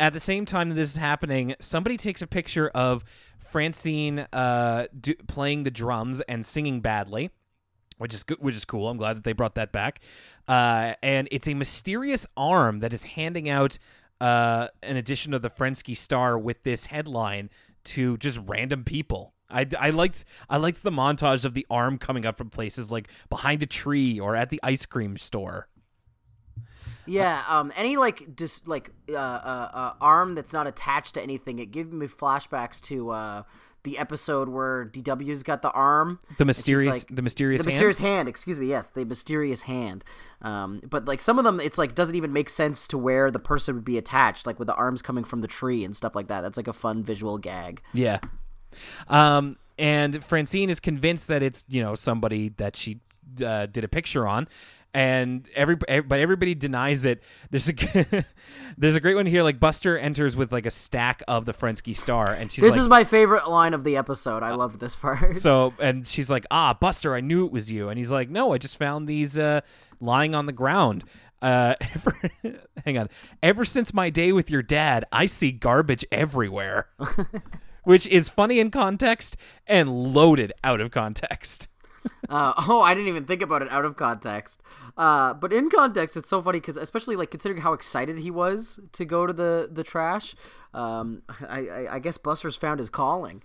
at 0.00 0.12
the 0.12 0.20
same 0.20 0.46
time 0.46 0.68
that 0.68 0.74
this 0.74 0.90
is 0.90 0.96
happening, 0.96 1.54
somebody 1.60 1.96
takes 1.96 2.22
a 2.22 2.26
picture 2.26 2.68
of 2.68 3.04
Francine 3.38 4.26
uh 4.32 4.86
do, 5.00 5.14
playing 5.28 5.62
the 5.62 5.70
drums 5.70 6.20
and 6.22 6.44
singing 6.44 6.80
badly 6.80 7.30
which 7.98 8.14
is 8.14 8.24
which 8.38 8.56
is 8.56 8.64
cool. 8.64 8.88
I'm 8.88 8.96
glad 8.96 9.16
that 9.18 9.24
they 9.24 9.32
brought 9.32 9.54
that 9.56 9.72
back. 9.72 10.00
Uh, 10.46 10.94
and 11.02 11.28
it's 11.30 11.46
a 11.46 11.54
mysterious 11.54 12.26
arm 12.36 12.80
that 12.80 12.92
is 12.92 13.04
handing 13.04 13.48
out 13.48 13.78
uh, 14.20 14.68
an 14.82 14.96
edition 14.96 15.34
of 15.34 15.42
the 15.42 15.50
Frensky 15.50 15.96
Star 15.96 16.38
with 16.38 16.62
this 16.62 16.86
headline 16.86 17.50
to 17.84 18.16
just 18.16 18.40
random 18.46 18.84
people. 18.84 19.34
I, 19.50 19.66
I 19.78 19.90
liked 19.90 20.24
I 20.48 20.58
liked 20.58 20.82
the 20.82 20.90
montage 20.90 21.44
of 21.44 21.54
the 21.54 21.66
arm 21.70 21.98
coming 21.98 22.26
up 22.26 22.36
from 22.36 22.50
places 22.50 22.90
like 22.90 23.08
behind 23.30 23.62
a 23.62 23.66
tree 23.66 24.20
or 24.20 24.36
at 24.36 24.50
the 24.50 24.60
ice 24.62 24.84
cream 24.86 25.16
store. 25.16 25.68
Yeah, 27.06 27.42
um, 27.48 27.72
any 27.74 27.96
like 27.96 28.36
just 28.36 28.68
like 28.68 28.90
uh, 29.08 29.16
uh, 29.16 29.70
uh, 29.72 29.92
arm 30.00 30.34
that's 30.34 30.52
not 30.52 30.66
attached 30.66 31.14
to 31.14 31.22
anything. 31.22 31.58
It 31.58 31.70
gave 31.70 31.90
me 31.90 32.06
flashbacks 32.06 32.82
to 32.82 33.10
uh, 33.10 33.42
the 33.84 33.98
episode 33.98 34.48
where 34.48 34.86
DW's 34.86 35.42
got 35.42 35.62
the 35.62 35.70
arm, 35.70 36.20
the 36.36 36.44
mysterious, 36.44 36.98
like, 36.98 37.14
the 37.14 37.22
mysterious, 37.22 37.62
the 37.62 37.70
hand? 37.70 37.74
mysterious 37.74 37.98
hand. 37.98 38.28
Excuse 38.28 38.58
me, 38.58 38.66
yes, 38.66 38.88
the 38.88 39.04
mysterious 39.04 39.62
hand. 39.62 40.04
Um, 40.42 40.80
but 40.88 41.06
like 41.06 41.20
some 41.20 41.38
of 41.38 41.44
them, 41.44 41.60
it's 41.60 41.78
like 41.78 41.94
doesn't 41.94 42.14
even 42.14 42.32
make 42.32 42.48
sense 42.48 42.86
to 42.88 42.98
where 42.98 43.30
the 43.30 43.38
person 43.38 43.74
would 43.74 43.84
be 43.84 43.98
attached, 43.98 44.46
like 44.46 44.58
with 44.58 44.68
the 44.68 44.74
arms 44.74 45.02
coming 45.02 45.24
from 45.24 45.40
the 45.40 45.48
tree 45.48 45.84
and 45.84 45.96
stuff 45.96 46.14
like 46.14 46.28
that. 46.28 46.42
That's 46.42 46.56
like 46.56 46.68
a 46.68 46.72
fun 46.72 47.02
visual 47.02 47.38
gag. 47.38 47.82
Yeah. 47.92 48.18
Um, 49.08 49.56
and 49.78 50.22
Francine 50.24 50.70
is 50.70 50.80
convinced 50.80 51.28
that 51.28 51.42
it's 51.42 51.64
you 51.68 51.82
know 51.82 51.94
somebody 51.94 52.50
that 52.56 52.76
she 52.76 53.00
uh, 53.44 53.66
did 53.66 53.84
a 53.84 53.88
picture 53.88 54.26
on, 54.26 54.48
and 54.94 55.48
every 55.54 55.76
but 55.76 56.12
everybody 56.12 56.54
denies 56.54 57.04
it. 57.04 57.22
There's 57.50 57.68
a 57.68 57.74
there's 58.78 58.96
a 58.96 59.00
great 59.00 59.14
one 59.14 59.26
here. 59.26 59.42
Like 59.42 59.60
Buster 59.60 59.98
enters 59.98 60.36
with 60.36 60.52
like 60.52 60.66
a 60.66 60.70
stack 60.70 61.22
of 61.28 61.44
the 61.44 61.52
Frensky 61.52 61.96
Star, 61.96 62.30
and 62.30 62.50
she's 62.50 62.62
this 62.62 62.72
like, 62.72 62.80
is 62.80 62.88
my 62.88 63.04
favorite 63.04 63.48
line 63.48 63.74
of 63.74 63.84
the 63.84 63.96
episode. 63.96 64.42
I 64.42 64.54
love 64.54 64.78
this 64.78 64.94
part. 64.94 65.36
So 65.36 65.74
and 65.80 66.06
she's 66.06 66.30
like, 66.30 66.46
ah, 66.50 66.74
Buster, 66.74 67.14
I 67.14 67.20
knew 67.20 67.44
it 67.46 67.52
was 67.52 67.70
you, 67.70 67.88
and 67.88 67.98
he's 67.98 68.10
like, 68.10 68.30
no, 68.30 68.52
I 68.52 68.58
just 68.58 68.76
found 68.76 69.06
these 69.06 69.38
uh, 69.38 69.60
lying 70.00 70.34
on 70.34 70.46
the 70.46 70.52
ground. 70.52 71.04
Uh, 71.40 71.74
ever, 71.94 72.20
hang 72.84 72.98
on. 72.98 73.08
Ever 73.42 73.64
since 73.64 73.94
my 73.94 74.10
day 74.10 74.32
with 74.32 74.50
your 74.50 74.62
dad, 74.62 75.04
I 75.12 75.26
see 75.26 75.52
garbage 75.52 76.04
everywhere, 76.10 76.88
which 77.84 78.06
is 78.06 78.28
funny 78.28 78.58
in 78.58 78.70
context 78.70 79.36
and 79.66 80.12
loaded 80.12 80.52
out 80.64 80.80
of 80.80 80.90
context. 80.90 81.68
Uh, 82.28 82.52
oh, 82.68 82.82
I 82.82 82.92
didn't 82.92 83.08
even 83.08 83.24
think 83.24 83.40
about 83.40 83.62
it 83.62 83.70
out 83.70 83.86
of 83.86 83.96
context. 83.96 84.62
Uh, 84.98 85.32
but 85.32 85.50
in 85.50 85.70
context, 85.70 86.14
it's 86.14 86.28
so 86.28 86.42
funny 86.42 86.60
because, 86.60 86.76
especially 86.76 87.16
like 87.16 87.30
considering 87.30 87.62
how 87.62 87.72
excited 87.72 88.18
he 88.18 88.30
was 88.30 88.78
to 88.92 89.06
go 89.06 89.26
to 89.26 89.32
the 89.32 89.66
the 89.72 89.82
trash. 89.82 90.34
Um, 90.74 91.22
I, 91.48 91.60
I, 91.60 91.94
I 91.94 91.98
guess 92.00 92.18
Buster's 92.18 92.54
found 92.54 92.80
his 92.80 92.90
calling. 92.90 93.42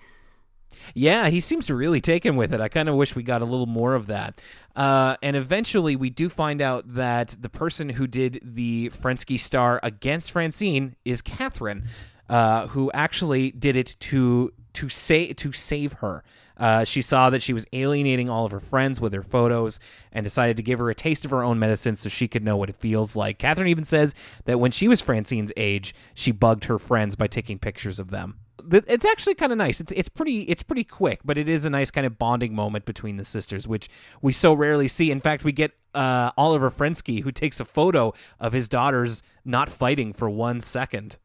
Yeah, 0.93 1.29
he 1.29 1.39
seems 1.39 1.69
really 1.69 2.01
taken 2.01 2.35
with 2.35 2.53
it. 2.53 2.59
I 2.59 2.67
kind 2.67 2.89
of 2.89 2.95
wish 2.95 3.15
we 3.15 3.23
got 3.23 3.41
a 3.41 3.45
little 3.45 3.65
more 3.65 3.93
of 3.93 4.07
that. 4.07 4.39
Uh, 4.75 5.15
and 5.21 5.35
eventually, 5.35 5.95
we 5.95 6.09
do 6.09 6.29
find 6.29 6.61
out 6.61 6.93
that 6.93 7.37
the 7.39 7.49
person 7.49 7.89
who 7.89 8.07
did 8.07 8.39
the 8.43 8.89
Frensky 8.89 9.39
star 9.39 9.79
against 9.83 10.31
Francine 10.31 10.95
is 11.05 11.21
Catherine, 11.21 11.87
uh, 12.29 12.67
who 12.67 12.91
actually 12.93 13.51
did 13.51 13.75
it 13.75 13.95
to 14.01 14.51
to 14.73 14.89
say 14.89 15.33
to 15.33 15.51
save 15.51 15.93
her. 15.93 16.23
Uh, 16.57 16.83
she 16.83 17.01
saw 17.01 17.29
that 17.29 17.41
she 17.41 17.53
was 17.53 17.65
alienating 17.73 18.29
all 18.29 18.45
of 18.45 18.51
her 18.51 18.59
friends 18.59 19.01
with 19.01 19.13
her 19.13 19.23
photos 19.23 19.79
and 20.11 20.23
decided 20.23 20.57
to 20.57 20.63
give 20.63 20.79
her 20.79 20.89
a 20.89 20.95
taste 20.95 21.25
of 21.25 21.31
her 21.31 21.43
own 21.43 21.59
medicine 21.59 21.95
so 21.95 22.09
she 22.09 22.27
could 22.27 22.43
know 22.43 22.57
what 22.57 22.69
it 22.69 22.75
feels 22.75 23.15
like. 23.15 23.39
Catherine 23.39 23.67
even 23.67 23.85
says 23.85 24.13
that 24.45 24.59
when 24.59 24.71
she 24.71 24.87
was 24.87 25.01
Francine's 25.01 25.51
age, 25.57 25.95
she 26.13 26.31
bugged 26.31 26.65
her 26.65 26.77
friends 26.77 27.15
by 27.15 27.27
taking 27.27 27.57
pictures 27.57 27.99
of 27.99 28.11
them. 28.11 28.39
It's 28.71 29.03
actually 29.03 29.35
kind 29.35 29.51
of 29.51 29.57
nice. 29.57 29.81
It's 29.81 29.91
it's 29.91 30.07
pretty 30.07 30.43
it's 30.43 30.63
pretty 30.63 30.85
quick, 30.85 31.19
but 31.25 31.37
it 31.37 31.49
is 31.49 31.65
a 31.65 31.69
nice 31.69 31.91
kind 31.91 32.07
of 32.07 32.17
bonding 32.17 32.55
moment 32.55 32.85
between 32.85 33.17
the 33.17 33.25
sisters, 33.25 33.67
which 33.67 33.89
we 34.21 34.31
so 34.31 34.53
rarely 34.53 34.87
see. 34.87 35.11
In 35.11 35.19
fact, 35.19 35.43
we 35.43 35.51
get 35.51 35.73
uh, 35.93 36.31
Oliver 36.37 36.69
Frensky 36.71 37.23
who 37.23 37.31
takes 37.31 37.59
a 37.59 37.65
photo 37.65 38.13
of 38.39 38.53
his 38.53 38.69
daughters 38.69 39.21
not 39.43 39.67
fighting 39.67 40.13
for 40.13 40.29
one 40.29 40.61
second. 40.61 41.17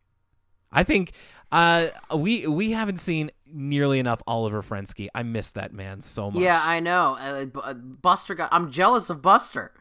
I 0.73 0.83
think 0.83 1.13
uh, 1.53 1.89
we 2.15 2.47
we 2.47 2.73
haven't 2.73 2.99
seen 2.99 3.31
nearly 3.53 3.99
enough 3.99 4.23
Oliver 4.27 4.63
Frensky. 4.63 5.09
I 5.15 5.23
miss 5.23 5.51
that 5.53 5.73
man 5.73 6.01
so 6.01 6.31
much. 6.31 6.43
Yeah, 6.43 6.61
I 6.63 6.81
know. 6.81 7.17
Uh, 7.19 7.47
uh, 7.61 7.75
Buster 7.75 8.35
got. 8.35 8.49
I'm 8.53 8.71
jealous 8.71 9.11
of 9.11 9.23
Buster. 9.23 9.73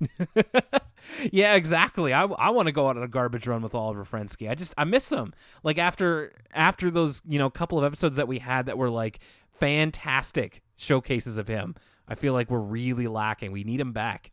yeah, 1.32 1.54
exactly. 1.54 2.12
I, 2.12 2.24
I 2.24 2.50
want 2.50 2.66
to 2.66 2.72
go 2.72 2.88
out 2.88 2.96
on 2.96 3.02
a 3.02 3.08
garbage 3.08 3.46
run 3.46 3.62
with 3.62 3.74
Oliver 3.74 4.04
Frensky. 4.04 4.48
I 4.50 4.54
just 4.54 4.74
I 4.78 4.84
miss 4.84 5.10
him. 5.10 5.34
Like 5.62 5.78
after 5.78 6.32
after 6.52 6.90
those 6.90 7.22
you 7.26 7.38
know 7.38 7.50
couple 7.50 7.78
of 7.78 7.84
episodes 7.84 8.16
that 8.16 8.28
we 8.28 8.38
had 8.38 8.66
that 8.66 8.78
were 8.78 8.90
like 8.90 9.20
fantastic 9.58 10.62
showcases 10.76 11.38
of 11.38 11.48
him. 11.48 11.74
I 12.08 12.14
feel 12.14 12.32
like 12.32 12.50
we're 12.50 12.58
really 12.60 13.08
lacking. 13.08 13.50
We 13.50 13.64
need 13.64 13.80
him 13.80 13.92
back. 13.92 14.30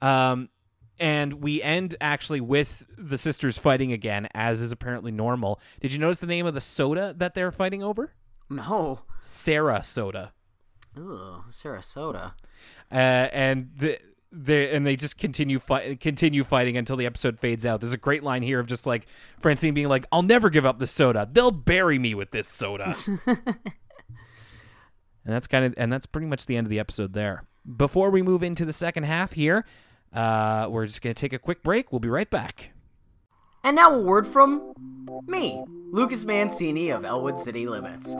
Um, 0.00 0.48
and 0.98 1.34
we 1.34 1.62
end 1.62 1.96
actually 2.00 2.40
with 2.40 2.86
the 2.96 3.18
sisters 3.18 3.58
fighting 3.58 3.92
again, 3.92 4.28
as 4.34 4.62
is 4.62 4.72
apparently 4.72 5.12
normal. 5.12 5.60
Did 5.80 5.92
you 5.92 5.98
notice 5.98 6.18
the 6.18 6.26
name 6.26 6.46
of 6.46 6.54
the 6.54 6.60
soda 6.60 7.14
that 7.16 7.34
they're 7.34 7.52
fighting 7.52 7.82
over? 7.82 8.12
No. 8.48 9.00
Sarah 9.20 9.82
soda. 9.84 10.32
Ugh, 10.96 11.44
Sarasota. 11.50 12.32
uh, 12.90 12.94
and 12.94 13.70
the 13.76 13.98
they 14.32 14.74
and 14.74 14.86
they 14.86 14.96
just 14.96 15.16
continue 15.18 15.58
fight 15.58 16.00
continue 16.00 16.44
fighting 16.44 16.76
until 16.76 16.96
the 16.96 17.06
episode 17.06 17.38
fades 17.38 17.64
out. 17.64 17.80
There's 17.80 17.92
a 17.92 17.98
great 17.98 18.22
line 18.22 18.42
here 18.42 18.60
of 18.60 18.66
just 18.66 18.86
like 18.86 19.06
Francine 19.40 19.74
being 19.74 19.88
like, 19.88 20.06
"I'll 20.10 20.22
never 20.22 20.50
give 20.50 20.66
up 20.66 20.78
the 20.78 20.86
soda. 20.86 21.28
They'll 21.30 21.50
bury 21.50 21.98
me 21.98 22.14
with 22.14 22.30
this 22.30 22.48
soda." 22.48 22.94
and 23.26 23.36
that's 25.24 25.46
kind 25.46 25.64
of 25.64 25.74
and 25.76 25.92
that's 25.92 26.06
pretty 26.06 26.26
much 26.26 26.46
the 26.46 26.56
end 26.56 26.66
of 26.66 26.70
the 26.70 26.78
episode 26.78 27.12
there. 27.12 27.44
Before 27.76 28.10
we 28.10 28.22
move 28.22 28.42
into 28.42 28.64
the 28.64 28.72
second 28.72 29.04
half 29.04 29.32
here, 29.32 29.64
uh, 30.12 30.68
we're 30.70 30.86
just 30.86 31.02
gonna 31.02 31.14
take 31.14 31.32
a 31.32 31.38
quick 31.38 31.62
break. 31.62 31.92
We'll 31.92 32.00
be 32.00 32.08
right 32.08 32.30
back. 32.30 32.70
And 33.64 33.76
now 33.76 33.92
a 33.92 34.00
word 34.00 34.26
from 34.26 34.72
me, 35.26 35.64
Lucas 35.90 36.24
Mancini 36.24 36.90
of 36.90 37.04
Elwood 37.04 37.38
City 37.38 37.66
Limits. 37.66 38.14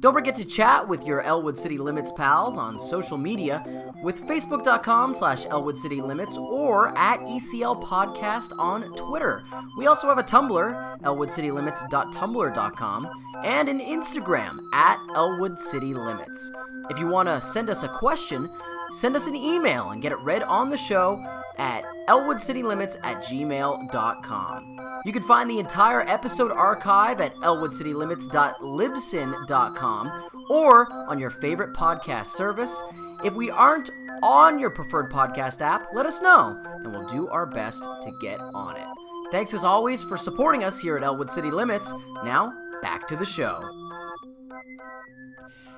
Don't 0.00 0.12
forget 0.12 0.34
to 0.36 0.44
chat 0.44 0.86
with 0.88 1.06
your 1.06 1.22
Elwood 1.22 1.56
City 1.56 1.78
Limits 1.78 2.12
pals 2.12 2.58
on 2.58 2.78
social 2.78 3.16
media 3.16 3.64
with 4.02 4.26
facebook.com 4.26 5.14
slash 5.14 5.46
Elwood 5.46 5.78
City 5.78 6.02
Limits 6.02 6.36
or 6.36 6.88
at 6.98 7.20
ECL 7.20 7.82
Podcast 7.82 8.52
on 8.58 8.94
Twitter. 8.96 9.42
We 9.78 9.86
also 9.86 10.06
have 10.08 10.18
a 10.18 10.22
Tumblr, 10.22 11.00
elwoodcitylimits.tumblr.com, 11.00 13.08
and 13.44 13.68
an 13.70 13.80
Instagram 13.80 14.58
at 14.74 14.98
Elwood 15.14 15.58
City 15.58 15.94
Limits. 15.94 16.52
If 16.90 16.98
you 16.98 17.06
want 17.06 17.28
to 17.28 17.40
send 17.40 17.70
us 17.70 17.82
a 17.84 17.88
question, 17.88 18.50
send 18.94 19.16
us 19.16 19.26
an 19.26 19.36
email 19.36 19.90
and 19.90 20.00
get 20.00 20.12
it 20.12 20.18
read 20.20 20.42
on 20.42 20.70
the 20.70 20.76
show 20.76 21.22
at 21.58 21.84
elwoodcitylimits 22.08 22.96
at 23.02 23.22
gmail.com. 23.24 24.80
You 25.04 25.12
can 25.12 25.22
find 25.22 25.50
the 25.50 25.58
entire 25.58 26.00
episode 26.02 26.50
archive 26.50 27.20
at 27.20 27.34
elwoodcitylimits.libsyn.com 27.36 30.30
or 30.48 30.90
on 31.08 31.18
your 31.18 31.30
favorite 31.30 31.76
podcast 31.76 32.28
service. 32.28 32.82
If 33.22 33.34
we 33.34 33.50
aren't 33.50 33.90
on 34.22 34.58
your 34.58 34.70
preferred 34.70 35.12
podcast 35.12 35.60
app, 35.60 35.88
let 35.92 36.06
us 36.06 36.22
know, 36.22 36.56
and 36.82 36.90
we'll 36.92 37.06
do 37.06 37.28
our 37.28 37.44
best 37.46 37.84
to 37.84 38.10
get 38.20 38.40
on 38.40 38.76
it. 38.76 38.86
Thanks 39.30 39.52
as 39.52 39.64
always 39.64 40.02
for 40.02 40.16
supporting 40.16 40.64
us 40.64 40.78
here 40.78 40.96
at 40.96 41.02
Elwood 41.02 41.30
City 41.30 41.50
Limits. 41.50 41.92
Now, 42.24 42.50
back 42.82 43.06
to 43.08 43.16
the 43.16 43.26
show. 43.26 43.62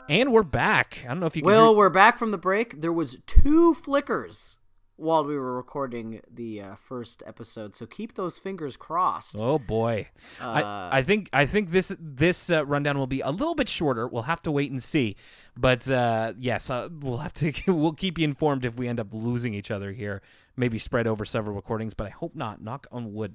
And 0.09 0.33
we're 0.33 0.45
back. 0.45 1.01
I 1.05 1.09
don't 1.09 1.21
know 1.21 1.27
if 1.27 1.35
you 1.37 1.43
can 1.43 1.47
Will, 1.51 1.69
hear- 1.71 1.77
we're 1.77 1.91
back 1.91 2.19
from 2.19 2.31
the 2.31 2.39
break. 2.39 2.81
There 2.81 2.93
was 2.93 3.19
two 3.27 3.75
flickers 3.75 4.59
while 4.95 5.25
we 5.25 5.37
were 5.37 5.55
recording 5.57 6.21
the 6.33 6.61
uh, 6.63 6.75
first 6.77 7.23
episode, 7.27 7.75
so 7.75 7.87
keep 7.87 8.15
those 8.15 8.39
fingers 8.39 8.77
crossed. 8.77 9.37
Oh 9.41 9.59
boy, 9.59 10.09
Uh, 10.41 10.89
I, 10.93 10.99
I 10.99 11.03
think 11.03 11.29
I 11.33 11.45
think 11.45 11.71
this 11.71 11.93
this 11.99 12.51
uh, 12.51 12.65
rundown 12.65 12.97
will 12.99 13.09
be 13.09 13.21
a 13.21 13.31
little 13.31 13.57
bit 13.57 13.69
shorter. 13.69 14.07
We'll 14.07 14.23
have 14.23 14.41
to 14.43 14.53
wait 14.53 14.71
and 14.71 14.81
see, 14.83 15.17
but 15.57 15.91
uh, 15.91 16.35
yes, 16.39 16.71
uh, 16.71 16.89
we'll 17.01 17.19
have 17.19 17.33
to 17.35 17.53
we'll 17.67 17.93
keep 17.93 18.17
you 18.17 18.25
informed 18.25 18.65
if 18.65 18.77
we 18.77 18.87
end 18.87 19.01
up 19.01 19.09
losing 19.13 19.55
each 19.55 19.71
other 19.73 19.93
here. 19.93 20.23
Maybe 20.57 20.79
spread 20.79 21.07
over 21.09 21.25
several 21.25 21.57
recordings, 21.57 21.95
but 21.95 22.07
I 22.07 22.11
hope 22.11 22.35
not. 22.37 22.63
Knock 22.63 22.87
on 22.93 23.13
wood. 23.13 23.35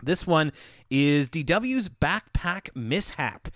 This 0.00 0.26
one 0.28 0.52
is 0.90 1.28
DW's 1.28 1.88
backpack 1.88 2.68
mishap, 2.76 3.48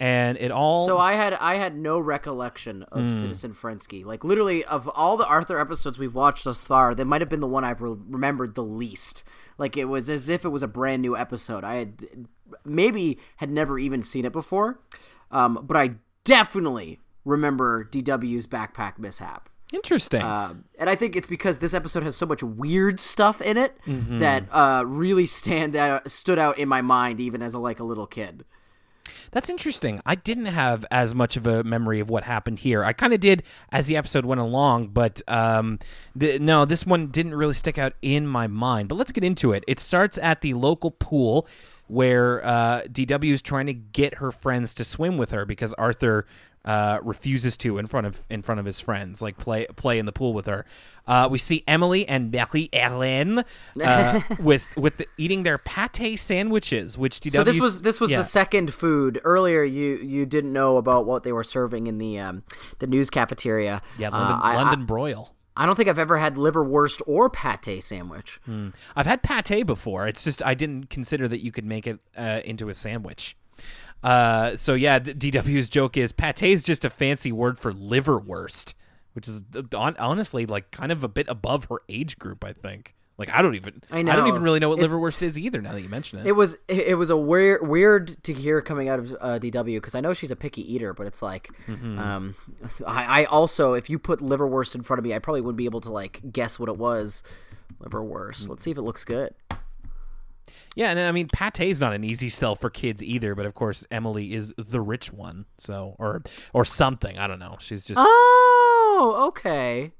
and 0.00 0.36
it 0.38 0.50
all 0.50 0.86
So 0.86 0.98
I 0.98 1.12
had 1.12 1.34
I 1.34 1.56
had 1.56 1.76
no 1.76 2.00
recollection 2.00 2.82
of 2.84 3.02
Hmm. 3.02 3.10
Citizen 3.12 3.52
Frensky. 3.52 4.04
Like 4.04 4.24
literally, 4.24 4.64
of 4.64 4.88
all 4.88 5.16
the 5.16 5.26
Arthur 5.26 5.60
episodes 5.60 5.98
we've 5.98 6.14
watched 6.14 6.44
thus 6.44 6.60
far, 6.64 6.94
that 6.94 7.04
might 7.04 7.20
have 7.20 7.28
been 7.28 7.40
the 7.40 7.46
one 7.46 7.62
I've 7.64 7.80
re- 7.82 7.96
remembered 8.08 8.54
the 8.54 8.64
least. 8.64 9.22
Like 9.58 9.76
it 9.76 9.84
was 9.84 10.08
as 10.10 10.28
if 10.28 10.44
it 10.44 10.48
was 10.48 10.62
a 10.62 10.68
brand 10.68 11.02
new 11.02 11.16
episode. 11.16 11.62
I 11.62 11.74
had 11.76 12.26
maybe 12.64 13.18
had 13.36 13.50
never 13.50 13.78
even 13.78 14.02
seen 14.02 14.24
it 14.24 14.32
before, 14.32 14.80
um, 15.30 15.60
but 15.62 15.76
I 15.76 15.90
definitely 16.24 16.98
remember 17.24 17.84
DW's 17.84 18.46
backpack 18.46 18.98
mishap. 18.98 19.48
interesting. 19.72 20.22
Um, 20.22 20.64
and 20.78 20.88
I 20.90 20.96
think 20.96 21.14
it's 21.14 21.28
because 21.28 21.58
this 21.58 21.74
episode 21.74 22.02
has 22.02 22.16
so 22.16 22.26
much 22.26 22.42
weird 22.42 22.98
stuff 22.98 23.40
in 23.42 23.56
it 23.56 23.76
Mm-hmm. 23.86 24.18
that 24.18 24.44
uh, 24.50 24.82
really 24.86 25.26
stand 25.26 25.76
out, 25.76 26.10
stood 26.10 26.38
out 26.38 26.58
in 26.58 26.68
my 26.68 26.80
mind, 26.82 27.20
even 27.20 27.42
as 27.42 27.54
a 27.54 27.58
like 27.58 27.78
a 27.78 27.84
little 27.84 28.06
kid. 28.06 28.44
That's 29.30 29.48
interesting. 29.48 30.00
I 30.04 30.14
didn't 30.14 30.46
have 30.46 30.84
as 30.90 31.14
much 31.14 31.36
of 31.36 31.46
a 31.46 31.62
memory 31.64 32.00
of 32.00 32.10
what 32.10 32.24
happened 32.24 32.60
here. 32.60 32.84
I 32.84 32.92
kind 32.92 33.12
of 33.12 33.20
did 33.20 33.42
as 33.70 33.86
the 33.86 33.96
episode 33.96 34.24
went 34.24 34.40
along, 34.40 34.88
but 34.88 35.22
um, 35.28 35.78
the, 36.14 36.38
no, 36.38 36.64
this 36.64 36.86
one 36.86 37.08
didn't 37.08 37.34
really 37.34 37.54
stick 37.54 37.78
out 37.78 37.94
in 38.02 38.26
my 38.26 38.46
mind. 38.46 38.88
But 38.88 38.96
let's 38.96 39.12
get 39.12 39.24
into 39.24 39.52
it. 39.52 39.64
It 39.66 39.80
starts 39.80 40.18
at 40.18 40.40
the 40.40 40.54
local 40.54 40.90
pool 40.90 41.46
where 41.90 42.44
uh, 42.46 42.82
DW 42.82 43.32
is 43.32 43.42
trying 43.42 43.66
to 43.66 43.74
get 43.74 44.14
her 44.14 44.30
friends 44.30 44.74
to 44.74 44.84
swim 44.84 45.18
with 45.18 45.32
her 45.32 45.44
because 45.44 45.72
Arthur 45.74 46.24
uh, 46.64 46.98
refuses 47.02 47.56
to 47.58 47.78
in 47.78 47.86
front 47.86 48.06
of 48.06 48.22
in 48.28 48.42
front 48.42 48.58
of 48.58 48.66
his 48.66 48.80
friends, 48.80 49.22
like 49.22 49.38
play 49.38 49.66
play 49.76 49.98
in 49.98 50.06
the 50.06 50.12
pool 50.12 50.32
with 50.32 50.46
her. 50.46 50.66
Uh, 51.06 51.26
we 51.30 51.38
see 51.38 51.64
Emily 51.66 52.06
and 52.06 52.30
Marie 52.30 52.68
Ellen 52.72 53.44
uh, 53.82 54.20
with 54.38 54.76
with 54.76 54.98
the, 54.98 55.06
eating 55.16 55.42
their 55.42 55.58
pate 55.58 56.20
sandwiches, 56.20 56.98
which 56.98 57.20
DW 57.20 57.32
So 57.32 57.44
this 57.44 57.60
was 57.60 57.82
this 57.82 58.00
was 58.00 58.10
yeah. 58.10 58.18
the 58.18 58.24
second 58.24 58.74
food. 58.74 59.20
Earlier, 59.24 59.64
you 59.64 59.96
you 59.96 60.26
didn't 60.26 60.52
know 60.52 60.76
about 60.76 61.06
what 61.06 61.22
they 61.22 61.32
were 61.32 61.44
serving 61.44 61.86
in 61.86 61.98
the 61.98 62.18
um, 62.18 62.42
the 62.78 62.86
news 62.86 63.10
cafeteria. 63.10 63.82
yeah 63.98 64.08
Uh, 64.08 64.40
London, 64.54 64.82
I, 64.82 64.84
broil. 64.84 65.34
I, 65.56 65.64
I 65.64 65.66
don't 65.66 65.74
think 65.74 65.88
I've 65.88 65.98
ever 65.98 66.18
had 66.18 66.34
liverwurst 66.34 67.02
or 67.06 67.28
pate 67.28 67.82
sandwich. 67.82 68.40
I've 68.94 69.06
had 69.06 69.22
pate 69.22 69.66
before. 69.66 70.06
It's 70.06 70.24
just 70.24 70.44
I 70.44 70.54
didn't 70.54 70.90
consider 70.90 71.26
that 71.28 71.42
you 71.42 71.52
could 71.52 71.64
make 71.64 71.86
it 71.86 72.00
uh, 72.16 72.40
into 72.44 72.68
a 72.68 72.74
sandwich. 72.74 73.36
Uh, 74.02 74.56
so 74.56 74.74
yeah, 74.74 74.98
DW's 74.98 75.68
joke 75.68 75.96
is 75.96 76.12
pate 76.12 76.42
is 76.42 76.62
just 76.62 76.84
a 76.84 76.90
fancy 76.90 77.32
word 77.32 77.58
for 77.58 77.72
liverwurst, 77.72 78.74
which 79.12 79.28
is 79.28 79.42
honestly 79.74 80.46
like 80.46 80.70
kind 80.70 80.90
of 80.92 81.04
a 81.04 81.08
bit 81.08 81.28
above 81.28 81.64
her 81.66 81.76
age 81.88 82.18
group. 82.18 82.44
I 82.44 82.52
think. 82.52 82.94
Like 83.18 83.28
I 83.28 83.42
don't 83.42 83.54
even 83.54 83.82
I 83.90 84.00
know. 84.00 84.12
I, 84.12 84.16
don't 84.16 84.28
even 84.28 84.42
really 84.42 84.60
know 84.60 84.70
what 84.70 84.78
It's- 84.78 84.90
liverwurst 84.90 85.22
is 85.22 85.38
either. 85.38 85.60
Now 85.60 85.72
that 85.74 85.82
you 85.82 85.90
mention 85.90 86.20
it. 86.20 86.26
It 86.26 86.32
was 86.32 86.54
it 86.68 86.78
it 86.88 86.94
was 86.94 87.10
a 87.10 87.16
weird 87.18 87.68
weird 87.68 88.16
to 88.24 88.32
hear 88.32 88.62
coming 88.62 88.88
out 88.88 88.98
of 88.98 89.12
uh, 89.20 89.38
DW 89.38 89.76
because 89.76 89.94
I 89.94 90.00
know 90.00 90.14
she's 90.14 90.30
a 90.30 90.36
picky 90.36 90.62
eater, 90.74 90.94
but 90.94 91.06
it's 91.06 91.20
like, 91.20 91.50
Mm-hmm. 91.68 91.98
um, 91.98 92.34
I, 92.86 93.20
I 93.20 93.24
also 93.26 93.74
if 93.74 93.90
you 93.90 93.98
put 93.98 94.20
liverwurst 94.20 94.74
in 94.74 94.80
front 94.82 94.98
of 94.98 95.04
me, 95.04 95.12
I 95.14 95.18
probably 95.18 95.42
wouldn't 95.42 95.58
be 95.58 95.66
able 95.66 95.82
to 95.82 95.90
like 95.90 96.22
guess 96.32 96.58
what 96.58 96.70
it 96.70 96.78
was. 96.78 97.22
Liverwurst. 97.82 98.48
Let's 98.48 98.62
see 98.64 98.70
if 98.70 98.78
it 98.78 98.82
looks 98.82 99.04
good. 99.04 99.34
Yeah, 100.76 100.90
and 100.90 101.00
I 101.00 101.12
mean 101.12 101.28
pate's 101.28 101.80
not 101.80 101.92
an 101.92 102.04
easy 102.04 102.28
sell 102.28 102.54
for 102.54 102.70
kids 102.70 103.02
either. 103.02 103.34
But 103.34 103.46
of 103.46 103.54
course, 103.54 103.84
Emily 103.90 104.34
is 104.34 104.54
the 104.56 104.80
rich 104.80 105.12
one, 105.12 105.46
so 105.58 105.96
or 105.98 106.22
or 106.52 106.64
something. 106.64 107.18
I 107.18 107.26
don't 107.26 107.38
know. 107.38 107.56
She's 107.60 107.84
just 107.84 108.00
Oh, 108.02 109.24
okay. 109.28 109.92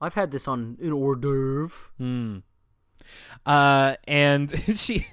I've 0.00 0.14
had 0.14 0.30
this 0.30 0.46
on 0.46 0.76
an 0.80 0.92
hors 0.92 1.16
d'oeuvre. 1.16 2.42
Uh, 3.44 3.94
and 4.06 4.50
she, 4.76 5.06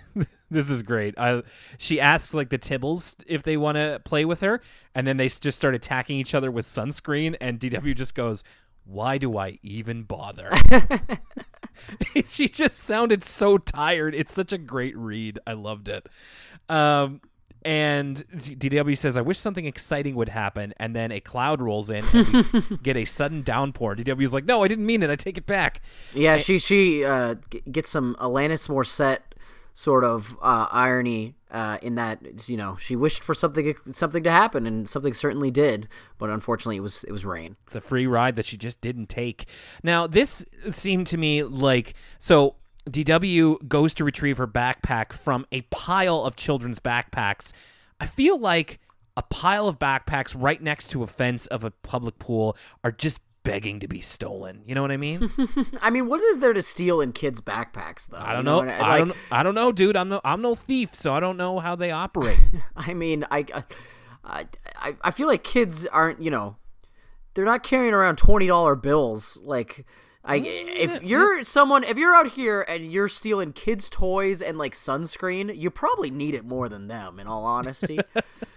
this 0.50 0.70
is 0.70 0.84
great. 0.84 1.18
I, 1.18 1.44
she 1.78 2.00
asks 2.02 2.34
like 2.34 2.50
the 2.50 2.58
Tibbles 2.58 3.16
if 3.28 3.44
they 3.44 3.56
want 3.56 3.76
to 3.78 4.02
play 4.04 4.26
with 4.26 4.42
her, 4.42 4.62
and 4.96 5.08
then 5.08 5.18
they 5.18 5.28
just 5.28 5.58
start 5.58 5.76
attacking 5.76 6.18
each 6.18 6.34
other 6.34 6.52
with 6.52 6.66
sunscreen. 6.66 7.36
And 7.40 7.60
DW 7.60 7.96
just 7.96 8.16
goes, 8.16 8.44
"Why 8.84 9.18
do 9.18 9.38
I 9.38 9.60
even 9.62 10.04
bother?" 10.04 10.50
she 12.28 12.50
just 12.50 12.80
sounded 12.80 13.24
so 13.24 13.58
tired. 13.58 14.16
It's 14.16 14.34
such 14.34 14.54
a 14.54 14.58
great 14.58 14.98
read. 14.98 15.40
I 15.46 15.54
loved 15.54 15.88
it. 15.88 16.08
Um, 16.70 17.22
and 17.66 18.18
DW 18.30 18.98
says, 18.98 19.16
"I 19.16 19.22
wish 19.22 19.40
something 19.40 19.66
exciting 19.66 20.16
would 20.16 20.30
happen," 20.30 20.74
and 20.78 20.94
then 20.96 21.12
a 21.12 21.20
cloud 21.22 21.62
rolls 21.62 21.90
in, 21.90 22.04
and 22.14 22.28
we 22.28 22.78
get 22.84 22.98
a 22.98 23.06
sudden 23.06 23.42
downpour. 23.42 23.96
DW's 23.96 24.34
like, 24.34 24.46
"No, 24.46 24.64
I 24.64 24.68
didn't 24.68 24.86
mean 24.86 25.02
it. 25.02 25.10
I 25.10 25.16
take 25.16 25.38
it 25.38 25.46
back." 25.46 25.82
Yeah, 26.14 26.38
she 26.38 26.60
she 26.60 27.06
uh, 27.06 27.36
g- 27.50 27.62
gets 27.72 27.90
some 27.90 28.16
Alanis 28.20 28.68
Morissette 28.70 29.20
sort 29.74 30.04
of 30.04 30.38
uh, 30.42 30.68
irony 30.72 31.36
uh, 31.52 31.78
in 31.82 31.96
that 31.96 32.48
you 32.48 32.58
know 32.58 32.76
she 32.78 32.96
wished 32.96 33.24
for 33.24 33.34
something 33.34 33.76
something 33.92 34.24
to 34.24 34.32
happen 34.32 34.66
and 34.66 34.90
something 34.90 35.14
certainly 35.14 35.52
did, 35.52 35.88
but 36.18 36.30
unfortunately 36.30 36.78
it 36.78 36.82
was 36.82 37.04
it 37.06 37.12
was 37.12 37.26
rain. 37.26 37.56
It's 37.66 37.76
a 37.76 37.82
free 37.82 38.08
ride 38.08 38.36
that 38.36 38.46
she 38.46 38.58
just 38.58 38.82
didn't 38.82 39.08
take. 39.08 39.48
Now, 39.84 40.08
this 40.08 40.46
seemed 40.70 41.08
to 41.08 41.18
me 41.18 41.44
like 41.44 41.94
so. 42.20 42.56
DW 42.90 43.66
goes 43.70 43.94
to 43.94 44.04
retrieve 44.04 44.38
her 44.38 44.48
backpack 44.48 45.14
from 45.14 45.46
a 45.54 45.62
pile 45.62 46.26
of 46.26 46.36
children's 46.36 46.80
backpacks. 46.80 47.54
I 47.98 48.08
feel 48.08 48.38
like 48.38 48.82
a 49.16 49.22
pile 49.22 49.68
of 49.70 49.80
backpacks 49.80 50.36
right 50.38 50.62
next 50.62 50.90
to 50.90 51.02
a 51.02 51.08
fence 51.08 51.48
of 51.48 51.64
a 51.64 51.72
public 51.72 52.20
pool 52.20 52.58
are 52.84 52.92
just 52.92 53.22
begging 53.44 53.80
to 53.82 53.88
be 53.88 54.02
stolen. 54.02 54.62
You 54.66 54.76
know 54.76 54.82
what 54.82 54.92
I 54.92 54.98
mean? 54.98 55.30
I 55.82 55.90
mean, 55.90 56.08
what 56.08 56.22
is 56.22 56.40
there 56.40 56.54
to 56.54 56.62
steal 56.62 57.02
in 57.02 57.12
kids' 57.12 57.42
backpacks 57.42 58.08
though? 58.08 58.18
I 58.18 58.34
don't 58.34 58.40
You 58.40 58.52
know. 58.52 58.60
and 58.62 58.72
I 58.72 58.80
like, 59.00 59.06
don't. 59.06 59.18
I 59.32 59.44
don't 59.44 59.56
know, 59.56 59.72
dude. 59.72 59.96
I'm 59.98 60.10
no. 60.10 60.22
I'm 60.24 60.42
no 60.42 60.56
thief, 60.56 60.94
so 60.96 61.14
I 61.14 61.20
don't 61.20 61.38
know 61.38 61.60
how 61.60 61.76
they 61.76 61.92
operate. 61.92 62.40
I 62.76 62.94
mean, 62.94 63.26
I, 63.32 63.46
I, 64.24 64.46
I, 64.76 64.96
I 65.02 65.12
feel 65.12 65.28
like 65.28 65.44
kids 65.44 65.86
aren't, 65.88 66.22
you 66.22 66.32
know, 66.32 66.56
they're 67.34 67.46
not 67.46 67.64
carrying 67.64 67.94
around 67.94 68.18
twenty 68.18 68.48
dollar 68.48 68.76
bills. 68.76 69.40
Like, 69.44 69.86
I, 70.24 70.40
mm, 70.40 70.46
if 70.76 71.04
you're 71.04 71.44
someone, 71.44 71.84
if 71.84 71.98
you're 71.98 72.14
out 72.16 72.32
here 72.34 72.62
and 72.62 72.92
you're 72.92 73.10
stealing 73.10 73.52
kids' 73.54 73.90
toys 73.90 74.42
and 74.42 74.58
like 74.58 74.74
sunscreen, 74.74 75.56
you 75.58 75.70
probably 75.70 76.10
need 76.12 76.34
it 76.36 76.46
more 76.46 76.70
than 76.70 76.88
them. 76.88 77.20
In 77.20 77.28
all 77.28 77.44
honesty, 77.46 78.00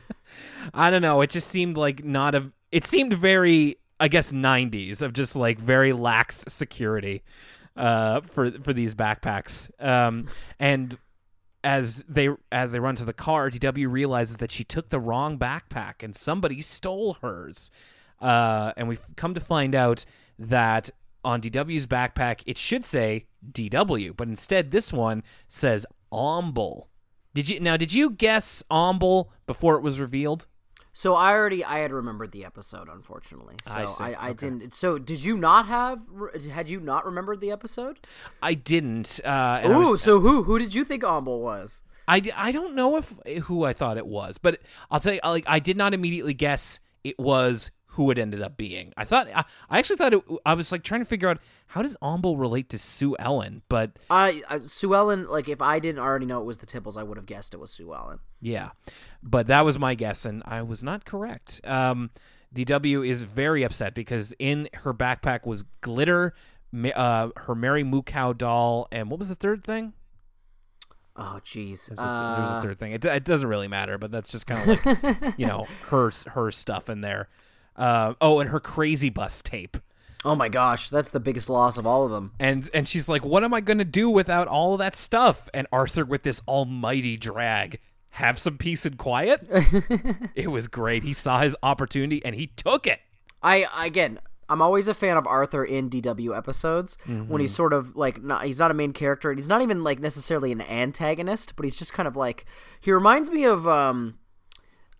I 0.75 0.91
don't 0.91 1.03
know. 1.03 1.21
It 1.23 1.31
just 1.31 1.49
seemed 1.49 1.77
like 1.77 2.05
not 2.05 2.35
a. 2.35 2.53
It 2.73 2.85
seemed 2.85 3.15
very, 3.15 3.79
I 3.99 4.09
guess, 4.09 4.33
'90s 4.33 5.03
of 5.03 5.13
just 5.13 5.37
like 5.37 5.59
very 5.59 5.93
lax 5.93 6.45
security 6.49 7.23
uh, 7.77 8.21
for 8.23 8.51
for 8.51 8.73
these 8.73 8.95
backpacks. 8.95 9.71
Um, 9.83 10.27
and 10.59 10.99
as 11.65 12.05
they 12.09 12.29
as 12.53 12.73
they 12.73 12.79
run 12.79 12.97
to 12.97 13.05
the 13.05 13.13
car, 13.13 13.51
DW 13.51 13.91
realizes 13.91 14.37
that 14.39 14.53
she 14.53 14.65
took 14.65 14.91
the 14.91 15.01
wrong 15.01 15.39
backpack 15.39 16.03
and 16.03 16.15
somebody 16.15 16.63
stole 16.63 17.15
hers. 17.15 17.71
Uh, 18.21 18.73
and 18.77 18.89
we've 18.89 19.05
come 19.17 19.35
to 19.35 19.41
find 19.41 19.75
out 19.75 20.05
that 20.39 20.91
on 21.25 21.41
DW's 21.41 21.87
backpack 21.87 22.43
it 22.47 22.57
should 22.57 22.85
say 22.85 23.27
DW, 23.51 24.17
but 24.17 24.29
instead 24.29 24.71
this 24.71 24.93
one 24.93 25.23
says 25.49 25.85
Omble. 26.13 26.89
Did 27.35 27.49
you 27.49 27.61
now? 27.61 27.77
Did 27.77 27.93
you 27.93 28.11
guess 28.11 28.63
Omble 28.71 29.33
before 29.47 29.77
it 29.77 29.83
was 29.83 29.99
revealed? 30.01 30.47
So 30.97 31.15
I 31.15 31.35
already 31.35 31.63
I 31.63 31.81
had 31.81 31.93
remembered 31.93 32.33
the 32.33 32.47
episode, 32.47 32.89
unfortunately. 32.89 33.57
So 33.67 33.87
I 34.01 34.13
I. 34.13 34.29
I, 34.29 34.33
didn't. 34.33 34.73
So 34.73 34.99
did 34.99 35.23
you 35.23 35.37
not 35.37 35.67
have? 35.67 36.01
Had 36.51 36.71
you 36.71 36.81
not 36.81 37.05
remembered 37.05 37.43
the 37.43 37.51
episode? 37.51 37.99
I 38.43 38.55
didn't. 38.55 39.21
Uh, 39.23 39.61
Ooh, 39.67 39.91
was- 39.91 40.01
so 40.01 40.21
who 40.21 40.45
who 40.45 40.59
did 40.59 40.75
you 40.75 40.85
think 40.85 41.05
Omble 41.05 41.43
was? 41.43 41.83
I, 42.09 42.23
I 42.35 42.51
don't 42.51 42.75
know 42.75 42.97
if 42.97 43.15
who 43.43 43.65
I 43.65 43.75
thought 43.75 43.99
it 43.99 44.07
was, 44.07 44.39
but 44.39 44.59
I'll 44.91 44.99
tell 44.99 45.13
you, 45.13 45.21
like 45.23 45.45
I 45.47 45.59
did 45.59 45.77
not 45.77 45.93
immediately 45.93 46.33
guess 46.33 46.81
it 47.05 47.19
was 47.19 47.71
who 47.97 48.11
it 48.11 48.19
ended 48.19 48.41
up 48.41 48.57
being. 48.57 48.93
I 48.97 49.05
thought 49.05 49.29
I, 49.35 49.45
I 49.69 49.79
actually 49.79 49.97
thought 49.97 50.15
it, 50.15 50.23
I 50.47 50.55
was 50.55 50.73
like 50.73 50.83
trying 50.83 51.03
to 51.03 51.05
figure 51.05 51.29
out 51.29 51.39
how 51.69 51.83
does 51.83 51.97
Omble 52.01 52.37
relate 52.39 52.71
to 52.71 52.79
Sue 52.79 53.15
Ellen, 53.19 53.61
but 53.69 53.99
I, 54.09 54.43
I 54.49 54.61
Sue 54.61 54.95
Ellen. 54.95 55.27
Like 55.29 55.49
if 55.49 55.61
I 55.61 55.79
didn't 55.79 55.99
already 56.01 56.25
know 56.27 56.41
it 56.41 56.45
was 56.45 56.59
the 56.59 56.67
Tibbles, 56.67 56.97
I 56.97 57.03
would 57.03 57.17
have 57.17 57.27
guessed 57.27 57.53
it 57.53 57.61
was 57.61 57.71
Sue 57.73 57.93
Ellen. 57.95 58.21
yeah, 58.41 58.71
but 59.23 59.47
that 59.49 59.65
was 59.65 59.79
my 59.79 59.95
guess, 59.95 60.25
and 60.25 60.43
I 60.47 60.63
was 60.63 60.83
not 60.83 61.05
correct. 61.05 61.61
Um, 61.65 62.11
DW 62.55 63.07
is 63.07 63.23
very 63.23 63.65
upset 63.65 63.93
because 63.95 64.33
in 64.39 64.69
her 64.75 64.95
backpack 64.95 65.45
was 65.47 65.65
glitter, 65.83 66.33
uh, 66.95 67.29
her 67.37 67.55
Mary 67.55 67.83
Moo 67.85 68.03
Cow 68.03 68.33
doll, 68.33 68.89
and 68.91 69.11
what 69.11 69.19
was 69.19 69.29
the 69.29 69.35
third 69.35 69.63
thing? 69.65 69.93
Oh, 71.19 71.41
jeez. 71.45 71.89
There's 71.89 71.99
a, 71.99 72.37
there's 72.39 72.51
a 72.51 72.55
Uh, 72.55 72.63
third 72.63 72.79
thing. 72.79 72.93
It, 72.93 73.05
it 73.05 73.25
doesn't 73.25 73.49
really 73.49 73.69
matter, 73.69 73.97
but 73.97 74.11
that's 74.11 74.31
just 74.31 74.47
kind 74.47 74.71
of 74.71 74.87
like 74.87 75.35
you 75.39 75.47
know 75.47 75.67
her 75.89 76.13
her 76.29 76.51
stuff 76.51 76.89
in 76.91 77.01
there. 77.01 77.29
Uh, 77.77 78.15
oh, 78.21 78.41
and 78.41 78.51
her 78.51 78.61
crazy 78.61 79.11
bus 79.11 79.43
tape. 79.43 79.77
oh 80.25 80.35
my 80.35 80.49
gosh, 80.49 80.91
that's 80.91 81.11
the 81.11 81.21
biggest 81.21 81.49
loss 81.49 81.79
of 81.79 81.87
all 81.87 82.05
of 82.05 82.11
them. 82.11 82.33
And 82.41 82.69
and 82.75 82.89
she's 82.89 83.09
like, 83.09 83.25
"What 83.25 83.45
am 83.45 83.55
I 83.55 83.61
gonna 83.61 83.85
do 83.85 84.11
without 84.11 84.49
all 84.49 84.73
of 84.73 84.79
that 84.79 84.97
stuff?" 84.97 85.49
And 85.55 85.67
Arthur, 85.71 86.05
with 86.05 86.23
this 86.23 86.41
almighty 86.49 87.17
drag, 87.17 87.79
have 88.11 88.39
some 88.39 88.57
peace 88.59 88.87
and 88.87 88.97
quiet. 88.99 89.47
it 90.35 90.49
was 90.51 90.69
great. 90.69 91.03
He 91.05 91.13
saw 91.13 91.41
his 91.41 91.55
opportunity 91.63 92.25
and 92.25 92.35
he 92.35 92.49
took 92.49 92.87
it. 92.87 93.01
I 93.43 93.67
again, 93.77 94.19
I'm 94.49 94.63
always 94.63 94.89
a 94.89 94.95
fan 94.95 95.17
of 95.17 95.27
Arthur 95.27 95.65
in 95.65 95.91
DW 95.91 96.37
episodes 96.37 96.97
when 97.07 97.41
he's 97.41 97.55
sort 97.55 97.73
of 97.73 97.95
like 97.95 98.23
not 98.23 98.47
he's 98.47 98.59
not 98.59 98.71
a 98.71 98.75
main 98.75 98.93
character 98.93 99.31
and 99.31 99.39
he's 99.39 99.49
not 99.49 99.61
even 99.63 99.85
like 99.85 100.01
necessarily 100.01 100.51
an 100.51 100.63
antagonist, 100.63 101.55
but 101.57 101.65
he's 101.65 101.77
just 101.77 101.93
kind 101.93 102.09
of 102.09 102.17
like 102.17 102.47
he 102.81 102.91
reminds 102.91 103.31
me 103.31 103.45
of 103.45 103.69
um 103.69 104.19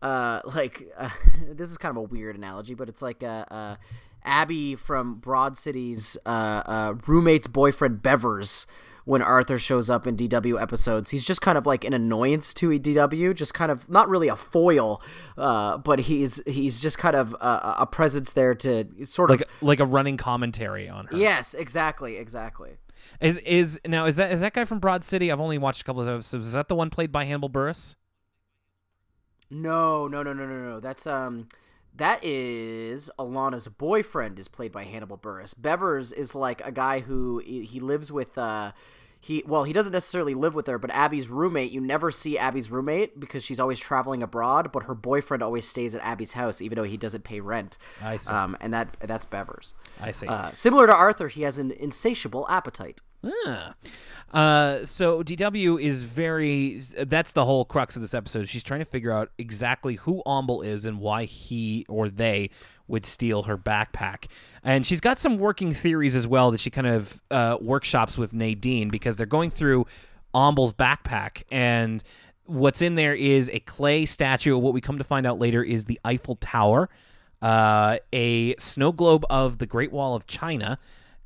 uh 0.03 0.41
like 0.45 0.87
uh, 0.99 1.11
this 1.53 1.71
is 1.71 1.79
kind 1.79 1.91
of 1.97 1.97
a 1.97 2.07
weird 2.07 2.37
analogy, 2.37 2.75
but 2.75 2.89
it's 2.89 3.03
like 3.03 3.23
uh, 3.23 3.45
uh 3.51 3.77
Abby 4.25 4.75
from 4.75 5.17
Broad 5.17 5.57
City's 5.57 6.17
uh, 6.27 6.29
uh 6.29 6.95
roommate's 7.07 7.47
boyfriend 7.47 8.03
Bevers 8.03 8.67
when 9.05 9.23
Arthur 9.23 9.57
shows 9.57 9.89
up 9.89 10.05
in 10.05 10.17
DW 10.17 10.61
episodes. 10.61 11.11
He's 11.11 11.25
just 11.25 11.41
kind 11.41 11.57
of 11.57 11.65
like 11.65 11.85
an 11.85 11.93
annoyance 11.95 12.53
to 12.55 12.71
DW, 12.71 13.37
just 13.37 13.55
kind 13.55 13.71
of 13.71 13.89
not 13.89 14.09
really 14.09 14.27
a 14.27 14.35
foil, 14.35 15.01
uh, 15.39 15.79
but 15.79 16.01
he's 16.01 16.43
he's 16.45 16.81
just 16.81 16.99
kind 16.99 17.15
of 17.15 17.33
a, 17.41 17.77
a 17.79 17.87
presence 17.87 18.33
there 18.33 18.53
to 18.57 19.07
sort 19.07 19.31
Like 19.31 19.43
of. 19.43 19.49
like 19.61 19.79
a 19.79 19.87
running 19.87 20.17
commentary 20.17 20.89
on 20.89 21.07
her. 21.07 21.17
Yes, 21.17 21.55
exactly, 21.55 22.17
exactly. 22.17 22.79
Is 23.21 23.39
is 23.39 23.79
now 23.87 24.07
is 24.07 24.17
that 24.17 24.33
is 24.33 24.41
that 24.41 24.53
guy 24.55 24.65
from 24.65 24.81
Broad 24.81 25.05
City? 25.05 25.31
I've 25.31 25.41
only 25.41 25.59
watched 25.59 25.83
a 25.83 25.85
couple 25.85 26.03
of 26.03 26.09
episodes. 26.09 26.45
Is 26.49 26.55
that 26.55 26.67
the 26.67 26.75
one 26.75 26.91
played 26.91 27.13
by 27.13 27.25
Hannibal 27.27 27.49
Buress? 27.49 27.95
No, 29.51 30.09
no, 30.09 30.23
no, 30.23 30.33
no, 30.33 30.47
no, 30.47 30.71
no. 30.71 30.81
That's 30.81 31.07
um, 31.07 31.49
that 31.95 32.23
is 32.25 33.11
Ilana's 33.19 33.69
boyfriend 33.69 34.39
is 34.39 34.49
played 34.49 34.73
by 34.73 34.85
Hannibal 34.85 35.19
Buress. 35.19 35.55
Bevers 35.55 36.13
is 36.13 36.35
like 36.35 36.67
a 36.67 36.73
guy 36.73 37.01
who 37.01 37.39
he 37.39 37.81
lives 37.81 38.13
with 38.13 38.37
uh. 38.37 38.73
He, 39.19 39.43
well, 39.45 39.65
he 39.65 39.73
doesn't 39.73 39.95
necessarily 39.95 40.35
live 40.35 40.55
with 40.55 40.69
her, 40.69 40.79
but 40.79 40.91
Abby's 40.91 41.29
roommate, 41.29 41.73
you 41.73 41.81
never 41.81 42.13
see 42.13 42.39
Abby's 42.39 42.71
roommate 42.71 43.19
because 43.19 43.43
she's 43.43 43.59
always 43.59 43.81
traveling 43.81 44.23
abroad, 44.23 44.71
but 44.71 44.85
her 44.85 44.95
boyfriend 44.95 45.43
always 45.43 45.67
stays 45.67 45.97
at 45.97 46.03
Abby's 46.03 46.35
house, 46.35 46.61
even 46.61 46.77
though 46.77 46.85
he 46.85 46.99
doesn't 46.99 47.25
pay 47.25 47.41
rent. 47.41 47.77
I 48.01 48.19
see. 48.19 48.31
Um, 48.31 48.57
and 48.61 48.73
that 48.73 48.97
that's 49.01 49.27
Bevers. 49.27 49.73
I 50.01 50.13
see. 50.13 50.29
Uh, 50.29 50.53
similar 50.53 50.87
to 50.87 50.95
Arthur, 50.95 51.27
he 51.27 51.43
has 51.43 51.59
an 51.59 51.73
insatiable 51.73 52.47
appetite. 52.49 53.01
Ah. 53.25 53.75
Uh, 54.33 54.85
so 54.85 55.23
DW 55.23 55.81
is 55.81 56.03
very. 56.03 56.81
That's 56.99 57.33
the 57.33 57.45
whole 57.45 57.65
crux 57.65 57.97
of 57.97 58.03
this 58.03 58.15
episode. 58.15 58.49
She's 58.49 58.63
trying 58.63 58.81
to 58.81 58.85
figure 58.85 59.13
out 59.13 59.31
exactly 59.39 59.95
who 59.97 60.23
Omble 60.27 60.63
is 60.63 60.85
and 60.85 61.01
why 61.01 61.25
he 61.25 61.87
or 61.89 62.09
they 62.09 62.51
would 62.89 63.05
steal 63.05 63.45
her 63.45 63.57
backpack. 63.57 64.27
And 64.63 64.85
she's 64.85 65.01
got 65.01 65.19
some 65.19 65.39
working 65.39 65.73
theories 65.73 66.15
as 66.15 66.27
well 66.27 66.51
that 66.51 66.61
she 66.61 66.71
kind 66.71 66.87
of 66.87 67.23
uh, 67.31 67.57
workshops 67.61 68.19
with 68.19 68.35
Nadine 68.35 68.91
because 68.91 69.17
they're 69.17 69.27
going 69.27 69.51
through 69.51 69.87
Omble's 70.35 70.73
backpack 70.73 71.43
and. 71.51 72.03
What's 72.49 72.81
in 72.81 72.95
there 72.95 73.13
is 73.13 73.51
a 73.53 73.59
clay 73.59 74.07
statue. 74.07 74.57
What 74.57 74.73
we 74.73 74.81
come 74.81 74.99
to 74.99 75.05
find 75.05 75.27
out 75.27 75.41
later 75.41 75.65
is 75.65 75.87
the 75.87 75.99
Eiffel 76.05 76.37
Tower, 76.37 76.89
uh, 77.43 77.99
a 78.13 78.55
snow 78.57 78.93
globe 78.93 79.25
of 79.29 79.59
the 79.59 79.67
Great 79.67 79.91
Wall 79.91 80.15
of 80.15 80.29
China, 80.29 80.79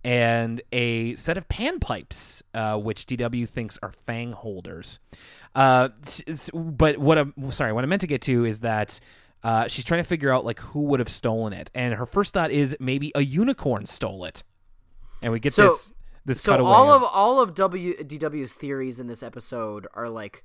and 0.04 0.62
a 0.72 1.14
set 1.16 1.36
of 1.36 1.48
panpipes, 1.48 2.42
uh, 2.54 2.78
which 2.78 3.06
DW 3.06 3.48
thinks 3.48 3.78
are 3.82 3.92
fang 3.92 4.32
holders. 4.32 4.98
Uh, 5.54 5.90
but 6.54 6.98
what 6.98 7.18
I'm 7.18 7.34
sorry, 7.50 7.72
what 7.72 7.84
I 7.84 7.86
meant 7.86 8.00
to 8.00 8.06
get 8.06 8.22
to 8.22 8.44
is 8.44 8.60
that 8.60 8.98
uh, 9.42 9.68
she's 9.68 9.84
trying 9.84 10.00
to 10.00 10.08
figure 10.08 10.32
out 10.32 10.44
like 10.44 10.60
who 10.60 10.82
would 10.82 11.00
have 11.00 11.08
stolen 11.08 11.52
it, 11.52 11.70
and 11.74 11.94
her 11.94 12.06
first 12.06 12.34
thought 12.34 12.50
is 12.50 12.76
maybe 12.80 13.10
a 13.14 13.22
unicorn 13.22 13.86
stole 13.86 14.24
it, 14.24 14.42
and 15.22 15.32
we 15.32 15.40
get 15.40 15.52
So- 15.52 15.64
this 15.64 15.92
this 16.26 16.40
So 16.42 16.52
cutaway 16.52 16.70
all 16.70 16.92
of- 16.92 17.02
of 17.02 17.08
all 17.12 17.40
of 17.40 17.54
W 17.54 17.96
DW's 17.96 18.54
theories 18.54 19.00
in 19.00 19.06
this 19.06 19.22
episode 19.22 19.86
are 19.94 20.08
like 20.10 20.44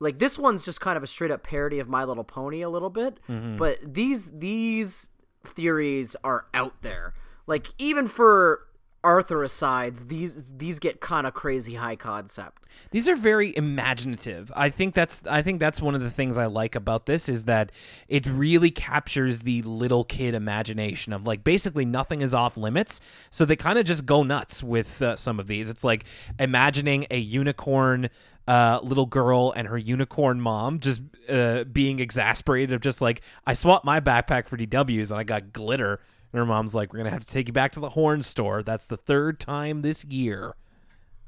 like 0.00 0.18
this 0.18 0.38
one's 0.38 0.64
just 0.64 0.80
kind 0.80 0.96
of 0.96 1.02
a 1.02 1.06
straight 1.06 1.30
up 1.30 1.42
parody 1.44 1.78
of 1.78 1.88
My 1.88 2.02
Little 2.04 2.24
Pony 2.24 2.60
a 2.62 2.68
little 2.68 2.90
bit, 2.90 3.18
Mm-hmm. 3.28 3.56
but 3.56 3.78
these 3.82 4.30
these 4.30 5.10
theories 5.44 6.16
are 6.24 6.46
out 6.54 6.82
there. 6.82 7.14
Like 7.46 7.68
even 7.78 8.08
for 8.08 8.66
Arthur 9.02 9.42
asides, 9.42 10.06
these 10.06 10.52
these 10.56 10.78
get 10.78 11.00
kind 11.00 11.26
of 11.26 11.32
crazy 11.32 11.74
high 11.74 11.96
concept. 11.96 12.66
These 12.90 13.08
are 13.08 13.16
very 13.16 13.56
imaginative. 13.56 14.52
I 14.54 14.68
think 14.68 14.94
that's 14.94 15.26
I 15.26 15.40
think 15.40 15.58
that's 15.58 15.80
one 15.80 15.94
of 15.94 16.02
the 16.02 16.10
things 16.10 16.36
I 16.36 16.46
like 16.46 16.74
about 16.74 17.06
this 17.06 17.28
is 17.28 17.44
that 17.44 17.72
it 18.08 18.26
really 18.26 18.70
captures 18.70 19.40
the 19.40 19.62
little 19.62 20.04
kid 20.04 20.34
imagination 20.34 21.14
of 21.14 21.26
like 21.26 21.42
basically 21.44 21.86
nothing 21.86 22.20
is 22.20 22.34
off 22.34 22.58
limits. 22.58 23.00
So 23.30 23.46
they 23.46 23.56
kind 23.56 23.78
of 23.78 23.86
just 23.86 24.04
go 24.04 24.22
nuts 24.22 24.62
with 24.62 25.00
uh, 25.00 25.16
some 25.16 25.40
of 25.40 25.46
these. 25.46 25.70
It's 25.70 25.84
like 25.84 26.04
imagining 26.38 27.06
a 27.10 27.18
unicorn 27.18 28.10
uh, 28.46 28.80
little 28.82 29.06
girl 29.06 29.52
and 29.56 29.68
her 29.68 29.78
unicorn 29.78 30.40
mom 30.40 30.78
just 30.78 31.00
uh, 31.28 31.64
being 31.64 32.00
exasperated 32.00 32.74
of 32.74 32.82
just 32.82 33.00
like 33.00 33.22
I 33.46 33.54
swapped 33.54 33.84
my 33.84 34.00
backpack 34.00 34.46
for 34.46 34.58
DW's 34.58 35.10
and 35.10 35.18
I 35.18 35.24
got 35.24 35.54
glitter 35.54 36.00
and 36.32 36.38
her 36.38 36.46
mom's 36.46 36.74
like, 36.74 36.92
We're 36.92 36.98
going 36.98 37.06
to 37.06 37.10
have 37.12 37.24
to 37.26 37.32
take 37.32 37.46
you 37.48 37.52
back 37.52 37.72
to 37.72 37.80
the 37.80 37.90
horn 37.90 38.22
store. 38.22 38.62
That's 38.62 38.86
the 38.86 38.96
third 38.96 39.38
time 39.40 39.82
this 39.82 40.04
year. 40.04 40.54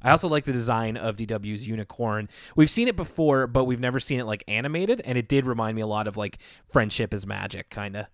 I 0.05 0.11
also 0.11 0.27
like 0.29 0.45
the 0.45 0.53
design 0.53 0.97
of 0.97 1.17
DW's 1.17 1.69
unicorn. 1.69 2.29
We've 2.57 2.71
seen 2.71 2.89
it 2.89 2.97
before, 2.97 3.47
but 3.47 3.65
we've 3.67 3.79
never 3.79 4.01
seen 4.01 4.19
it 4.19 4.25
like 4.27 4.43
animated, 4.49 5.01
and 5.05 5.17
it 5.17 5.29
did 5.29 5.47
remind 5.47 5.77
me 5.77 5.83
a 5.83 5.87
lot 5.87 6.09
of 6.09 6.17
like 6.17 6.39
Friendship 6.69 7.15
is 7.15 7.25
Magic, 7.27 7.71
kind 7.71 7.97
of. 7.97 8.07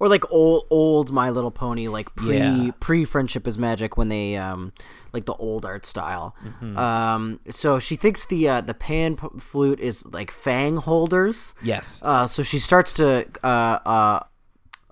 Or 0.00 0.08
like 0.08 0.24
old 0.32 0.66
old 0.70 1.12
My 1.12 1.30
Little 1.30 1.50
Pony, 1.52 1.86
like 1.86 2.14
pre 2.16 2.38
Yeah. 2.38 2.70
pre 2.80 3.04
Friendship 3.04 3.46
is 3.46 3.58
Magic 3.58 3.96
when 3.96 4.08
they 4.08 4.36
um 4.36 4.72
like 5.12 5.24
the 5.26 5.34
old 5.34 5.64
art 5.64 5.86
style. 5.86 6.34
Um, 6.62 7.38
so 7.50 7.78
she 7.78 7.94
thinks 7.96 8.26
the 8.26 8.48
uh, 8.48 8.60
the 8.62 8.74
pan 8.74 9.14
p- 9.16 9.28
flute 9.38 9.78
is 9.80 10.04
like 10.06 10.30
fang 10.32 10.78
holders. 10.78 11.54
Yes. 11.62 12.00
Uh, 12.02 12.26
so 12.26 12.42
she 12.42 12.58
starts 12.58 12.92
to 12.94 13.26
uh, 13.44 13.46
uh, 13.46 14.20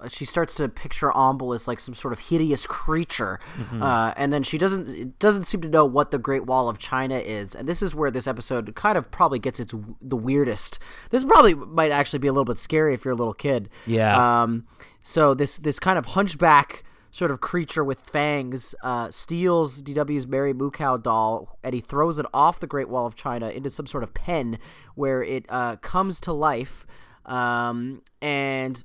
she 0.09 0.25
starts 0.25 0.55
to 0.57 0.69
picture 0.69 1.17
Omble 1.17 1.53
as 1.53 1.69
like 1.69 1.81
some 1.81 1.95
sort 1.95 2.13
of 2.13 2.21
hideous 2.21 2.67
creature, 2.67 3.41
uh, 3.81 4.13
and 4.17 4.33
then 4.33 4.43
she 4.43 4.59
doesn't 4.59 5.19
doesn't 5.19 5.45
seem 5.45 5.61
to 5.63 5.69
know 5.69 5.85
what 5.85 6.11
the 6.11 6.19
Great 6.19 6.47
Wall 6.47 6.69
of 6.69 6.79
China 6.79 7.17
is, 7.17 7.55
and 7.55 7.69
this 7.69 7.83
is 7.83 7.95
where 7.95 8.11
this 8.11 8.27
episode 8.27 8.75
kind 8.75 8.99
of 8.99 9.11
probably 9.11 9.39
gets 9.39 9.61
its 9.61 9.75
the 10.01 10.17
weirdest. 10.17 10.79
This 11.11 11.25
probably 11.25 11.55
might 11.55 11.91
actually 11.91 12.19
be 12.19 12.29
a 12.29 12.33
little 12.33 12.45
bit 12.45 12.59
scary 12.59 12.95
if 12.95 13.05
you're 13.05 13.13
a 13.13 13.17
little 13.17 13.35
kid. 13.35 13.69
Yeah. 13.87 14.43
Um. 14.43 14.67
So 15.01 15.35
this 15.35 15.57
this 15.57 15.79
kind 15.79 15.99
of 15.99 16.07
hunchback 16.07 16.85
sort 17.13 17.31
of 17.31 17.41
creature 17.41 17.85
with 17.85 18.01
fangs 18.01 18.75
uh, 18.83 19.11
steals 19.11 19.83
DW's 19.83 20.27
Mary 20.27 20.55
Cow 20.73 20.97
doll 20.97 21.59
and 21.63 21.75
he 21.75 21.81
throws 21.81 22.19
it 22.19 22.27
off 22.33 22.59
the 22.59 22.67
Great 22.67 22.89
Wall 22.89 23.07
of 23.07 23.15
China 23.15 23.51
into 23.51 23.69
some 23.71 23.87
sort 23.87 24.03
of 24.03 24.15
pen 24.15 24.59
where 24.95 25.23
it 25.23 25.45
uh, 25.49 25.77
comes 25.77 26.21
to 26.23 26.33
life. 26.33 26.87
Um, 27.27 28.03
and 28.21 28.83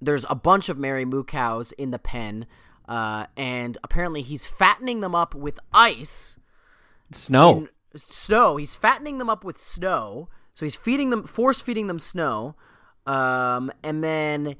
there's 0.00 0.26
a 0.28 0.34
bunch 0.34 0.68
of 0.68 0.78
Mary 0.78 1.04
Moo 1.04 1.24
cows 1.24 1.72
in 1.72 1.90
the 1.90 1.98
pen, 1.98 2.46
uh, 2.88 3.26
and 3.36 3.78
apparently 3.82 4.22
he's 4.22 4.44
fattening 4.46 5.00
them 5.00 5.14
up 5.14 5.34
with 5.34 5.58
ice 5.72 6.38
Snow. 7.12 7.68
snow. 7.96 8.56
He's 8.56 8.74
fattening 8.74 9.18
them 9.18 9.30
up 9.30 9.44
with 9.44 9.60
snow, 9.60 10.28
so 10.52 10.66
he's 10.66 10.76
feeding 10.76 11.10
them, 11.10 11.24
force 11.24 11.60
feeding 11.60 11.86
them 11.86 11.98
snow, 11.98 12.56
um, 13.06 13.70
and 13.82 14.02
then 14.02 14.56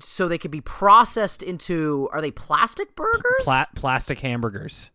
so 0.00 0.28
they 0.28 0.38
could 0.38 0.50
be 0.50 0.60
processed 0.62 1.42
into 1.42 2.08
are 2.12 2.20
they 2.20 2.30
plastic 2.30 2.96
burgers? 2.96 3.42
Pla- 3.42 3.66
plastic 3.74 4.20
hamburgers. 4.20 4.90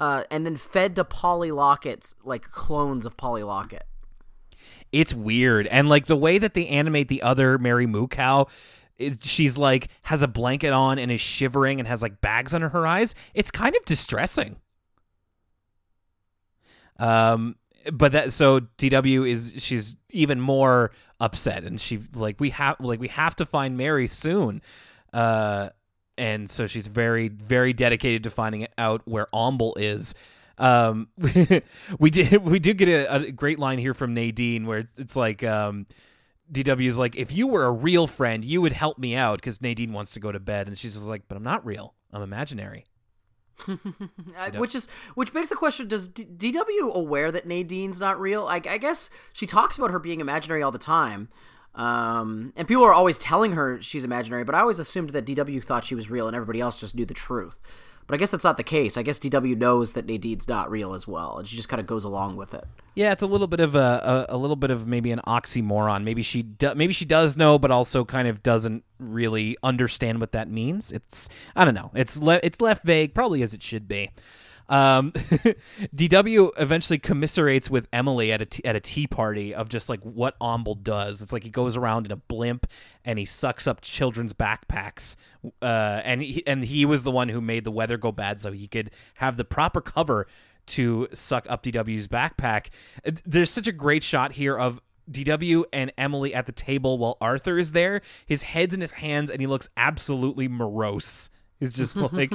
uh, 0.00 0.24
and 0.30 0.44
then 0.44 0.56
fed 0.56 0.96
to 0.96 1.04
Polly 1.04 1.50
Lockets 1.52 2.14
like 2.24 2.50
clones 2.50 3.06
of 3.06 3.16
Polly 3.16 3.42
Locket. 3.44 3.86
It's 4.94 5.12
weird. 5.12 5.66
And 5.66 5.88
like 5.88 6.06
the 6.06 6.14
way 6.14 6.38
that 6.38 6.54
they 6.54 6.68
animate 6.68 7.08
the 7.08 7.20
other 7.20 7.58
Mary 7.58 7.84
Moo 7.84 8.06
cow, 8.06 8.46
it, 8.96 9.24
she's 9.24 9.58
like 9.58 9.88
has 10.02 10.22
a 10.22 10.28
blanket 10.28 10.72
on 10.72 11.00
and 11.00 11.10
is 11.10 11.20
shivering 11.20 11.80
and 11.80 11.88
has 11.88 12.00
like 12.00 12.20
bags 12.20 12.54
under 12.54 12.68
her 12.68 12.86
eyes. 12.86 13.16
It's 13.34 13.50
kind 13.50 13.74
of 13.74 13.84
distressing. 13.86 14.56
Um 16.96 17.56
but 17.92 18.12
that 18.12 18.32
so 18.32 18.60
DW 18.60 19.28
is 19.28 19.54
she's 19.58 19.96
even 20.10 20.40
more 20.40 20.92
upset 21.18 21.64
and 21.64 21.80
she 21.80 21.98
like 22.14 22.38
we 22.38 22.50
have 22.50 22.76
like 22.78 23.00
we 23.00 23.08
have 23.08 23.34
to 23.36 23.44
find 23.44 23.76
Mary 23.76 24.06
soon. 24.06 24.62
Uh 25.12 25.70
and 26.16 26.48
so 26.48 26.68
she's 26.68 26.86
very 26.86 27.26
very 27.26 27.72
dedicated 27.72 28.22
to 28.22 28.30
finding 28.30 28.68
out 28.78 29.02
where 29.06 29.26
Omble 29.32 29.74
is. 29.74 30.14
Um, 30.58 31.08
we 31.98 32.10
did 32.10 32.44
we 32.44 32.58
do 32.58 32.74
get 32.74 32.88
a, 32.88 33.14
a 33.14 33.32
great 33.32 33.58
line 33.58 33.78
here 33.78 33.94
from 33.94 34.14
Nadine 34.14 34.66
where 34.66 34.78
it's, 34.78 34.98
it's 34.98 35.16
like 35.16 35.42
um, 35.42 35.86
DW 36.52 36.86
is 36.86 36.98
like, 36.98 37.16
if 37.16 37.32
you 37.32 37.46
were 37.46 37.64
a 37.64 37.72
real 37.72 38.06
friend, 38.06 38.44
you 38.44 38.60
would 38.60 38.72
help 38.72 38.98
me 38.98 39.14
out 39.14 39.38
because 39.38 39.60
Nadine 39.60 39.92
wants 39.92 40.12
to 40.12 40.20
go 40.20 40.30
to 40.30 40.40
bed, 40.40 40.68
and 40.68 40.78
she's 40.78 40.94
just 40.94 41.08
like, 41.08 41.22
but 41.28 41.36
I'm 41.36 41.42
not 41.42 41.64
real, 41.64 41.94
I'm 42.12 42.22
imaginary. 42.22 42.84
Which 44.58 44.74
is 44.74 44.88
which 45.14 45.32
begs 45.32 45.48
the 45.48 45.54
question: 45.54 45.86
Does 45.86 46.08
D- 46.08 46.24
DW 46.24 46.92
aware 46.92 47.30
that 47.30 47.46
Nadine's 47.46 48.00
not 48.00 48.20
real? 48.20 48.48
I, 48.48 48.56
I 48.56 48.78
guess 48.78 49.10
she 49.32 49.46
talks 49.46 49.78
about 49.78 49.92
her 49.92 50.00
being 50.00 50.20
imaginary 50.20 50.60
all 50.60 50.72
the 50.72 50.78
time, 50.78 51.28
um, 51.76 52.52
and 52.56 52.66
people 52.66 52.82
are 52.82 52.92
always 52.92 53.16
telling 53.16 53.52
her 53.52 53.80
she's 53.80 54.04
imaginary. 54.04 54.42
But 54.42 54.56
I 54.56 54.60
always 54.60 54.80
assumed 54.80 55.10
that 55.10 55.24
DW 55.24 55.62
thought 55.62 55.84
she 55.84 55.94
was 55.94 56.10
real, 56.10 56.26
and 56.26 56.34
everybody 56.34 56.60
else 56.60 56.80
just 56.80 56.96
knew 56.96 57.06
the 57.06 57.14
truth. 57.14 57.60
But 58.06 58.14
I 58.14 58.16
guess 58.18 58.30
that's 58.30 58.44
not 58.44 58.56
the 58.56 58.64
case. 58.64 58.96
I 58.96 59.02
guess 59.02 59.18
DW 59.18 59.56
knows 59.56 59.94
that 59.94 60.06
Nadine's 60.06 60.46
not 60.46 60.70
real 60.70 60.94
as 60.94 61.08
well, 61.08 61.38
and 61.38 61.48
she 61.48 61.56
just 61.56 61.68
kind 61.68 61.80
of 61.80 61.86
goes 61.86 62.04
along 62.04 62.36
with 62.36 62.52
it. 62.52 62.64
Yeah, 62.94 63.12
it's 63.12 63.22
a 63.22 63.26
little 63.26 63.46
bit 63.46 63.60
of 63.60 63.74
a, 63.74 64.26
a, 64.28 64.36
a 64.36 64.36
little 64.36 64.56
bit 64.56 64.70
of 64.70 64.86
maybe 64.86 65.10
an 65.10 65.20
oxymoron. 65.26 66.04
Maybe 66.04 66.22
she 66.22 66.42
do, 66.42 66.74
maybe 66.74 66.92
she 66.92 67.04
does 67.04 67.36
know, 67.36 67.58
but 67.58 67.70
also 67.70 68.04
kind 68.04 68.28
of 68.28 68.42
doesn't 68.42 68.84
really 68.98 69.56
understand 69.62 70.20
what 70.20 70.32
that 70.32 70.48
means. 70.48 70.92
It's 70.92 71.28
I 71.56 71.64
don't 71.64 71.74
know. 71.74 71.90
It's 71.94 72.20
le- 72.20 72.40
it's 72.42 72.60
left 72.60 72.84
vague, 72.84 73.14
probably 73.14 73.42
as 73.42 73.54
it 73.54 73.62
should 73.62 73.88
be. 73.88 74.10
Um, 74.68 75.12
DW 75.94 76.50
eventually 76.58 76.98
commiserates 76.98 77.68
with 77.68 77.86
Emily 77.92 78.32
at 78.32 78.42
a 78.42 78.46
t- 78.46 78.64
at 78.64 78.76
a 78.76 78.80
tea 78.80 79.06
party 79.06 79.54
of 79.54 79.68
just 79.68 79.88
like 79.88 80.00
what 80.02 80.36
Omble 80.40 80.76
does. 80.76 81.20
It's 81.22 81.32
like 81.32 81.44
he 81.44 81.50
goes 81.50 81.76
around 81.76 82.06
in 82.06 82.12
a 82.12 82.16
blimp 82.16 82.66
and 83.04 83.18
he 83.18 83.24
sucks 83.24 83.66
up 83.66 83.80
children's 83.80 84.32
backpacks. 84.32 85.16
Uh, 85.60 86.00
and 86.04 86.22
he, 86.22 86.46
and 86.46 86.64
he 86.64 86.84
was 86.86 87.02
the 87.02 87.10
one 87.10 87.28
who 87.28 87.40
made 87.40 87.64
the 87.64 87.70
weather 87.70 87.98
go 87.98 88.10
bad 88.12 88.40
so 88.40 88.52
he 88.52 88.66
could 88.66 88.90
have 89.14 89.36
the 89.36 89.44
proper 89.44 89.80
cover 89.80 90.26
to 90.66 91.08
suck 91.12 91.46
up 91.48 91.62
DW's 91.62 92.08
backpack. 92.08 92.68
There's 93.24 93.50
such 93.50 93.66
a 93.66 93.72
great 93.72 94.02
shot 94.02 94.32
here 94.32 94.56
of 94.56 94.80
DW 95.10 95.64
and 95.72 95.92
Emily 95.98 96.34
at 96.34 96.46
the 96.46 96.52
table 96.52 96.96
while 96.98 97.18
Arthur 97.20 97.58
is 97.58 97.72
there. 97.72 98.00
His 98.26 98.42
head's 98.42 98.74
in 98.74 98.80
his 98.80 98.92
hands 98.92 99.30
and 99.30 99.40
he 99.40 99.46
looks 99.46 99.68
absolutely 99.76 100.48
morose. 100.48 101.28
He's 101.64 101.72
just 101.92 101.96
like, 101.96 102.32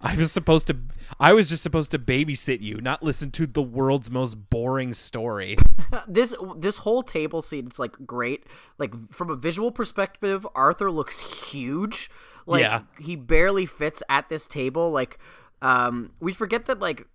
I 0.00 0.14
was 0.16 0.32
supposed 0.32 0.66
to, 0.68 0.76
I 1.18 1.32
was 1.32 1.48
just 1.48 1.62
supposed 1.62 1.90
to 1.90 1.98
babysit 1.98 2.60
you, 2.62 2.80
not 2.80 3.02
listen 3.02 3.30
to 3.32 3.46
the 3.46 3.62
world's 3.62 4.10
most 4.10 4.50
boring 4.50 4.94
story. 4.94 5.56
this 6.08 6.34
this 6.56 6.78
whole 6.78 7.02
table 7.02 7.40
scene 7.40 7.66
it's 7.66 7.78
like 7.78 7.96
great 8.06 8.44
like 8.78 8.94
from 9.10 9.28
a 9.28 9.34
visual 9.34 9.72
perspective 9.72 10.46
arthur 10.54 10.90
looks 10.90 11.50
huge 11.50 12.08
like 12.46 12.62
Yeah. 12.62 12.82
he 13.00 13.16
barely 13.16 13.66
fits 13.66 14.00
at 14.08 14.28
this 14.28 14.46
table 14.46 14.92
like 14.92 15.18
um 15.62 16.12
we 16.20 16.32
forget 16.32 16.66
that 16.66 16.78
like 16.78 17.06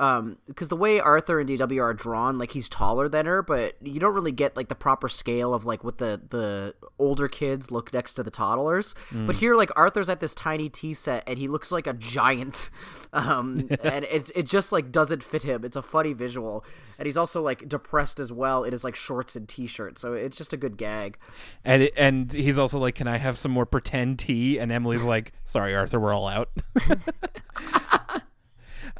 um 0.00 0.38
because 0.48 0.68
the 0.68 0.76
way 0.76 0.98
arthur 0.98 1.38
and 1.38 1.48
dw 1.48 1.80
are 1.82 1.94
drawn 1.94 2.38
like 2.38 2.52
he's 2.52 2.68
taller 2.68 3.08
than 3.08 3.26
her 3.26 3.42
but 3.42 3.76
you 3.82 4.00
don't 4.00 4.14
really 4.14 4.32
get 4.32 4.56
like 4.56 4.68
the 4.68 4.74
proper 4.74 5.08
scale 5.08 5.54
of 5.54 5.64
like 5.64 5.84
what 5.84 5.98
the 5.98 6.20
the 6.30 6.74
older 6.98 7.28
kids 7.28 7.70
look 7.70 7.92
next 7.92 8.14
to 8.14 8.22
the 8.22 8.30
toddlers. 8.30 8.94
But 9.10 9.36
here 9.36 9.54
like 9.56 9.70
arthur's 9.76 10.08
at 10.10 10.20
this 10.20 10.34
tiny 10.34 10.68
tea 10.68 10.94
set 10.94 11.24
and 11.26 11.38
he 11.38 11.48
looks 11.48 11.72
like 11.72 11.86
a 11.86 11.92
giant. 11.92 12.70
Um 13.12 13.68
and 13.82 14.04
it's 14.04 14.30
it 14.36 14.46
just 14.46 14.70
like 14.70 14.92
doesn't 14.92 15.24
fit 15.24 15.42
him. 15.42 15.64
It's 15.64 15.76
a 15.76 15.82
funny 15.82 16.12
visual. 16.12 16.64
And 16.96 17.06
he's 17.06 17.16
also 17.18 17.42
like 17.42 17.68
depressed 17.68 18.20
as 18.20 18.32
well 18.32 18.62
It 18.62 18.72
is 18.72 18.84
like 18.84 18.94
shorts 18.94 19.34
and 19.34 19.48
t-shirt 19.48 19.98
so 19.98 20.12
it's 20.12 20.36
just 20.36 20.52
a 20.52 20.56
good 20.56 20.76
gag. 20.76 21.18
And 21.64 21.82
it, 21.82 21.92
and 21.96 22.32
he's 22.32 22.56
also 22.56 22.78
like, 22.78 22.94
"Can 22.94 23.08
I 23.08 23.16
have 23.18 23.36
some 23.36 23.50
more 23.50 23.66
pretend 23.66 24.20
tea?" 24.20 24.58
And 24.58 24.70
Emily's 24.70 25.02
like, 25.02 25.32
"Sorry, 25.44 25.74
Arthur, 25.74 25.98
we're 25.98 26.14
all 26.14 26.28
out." 26.28 26.50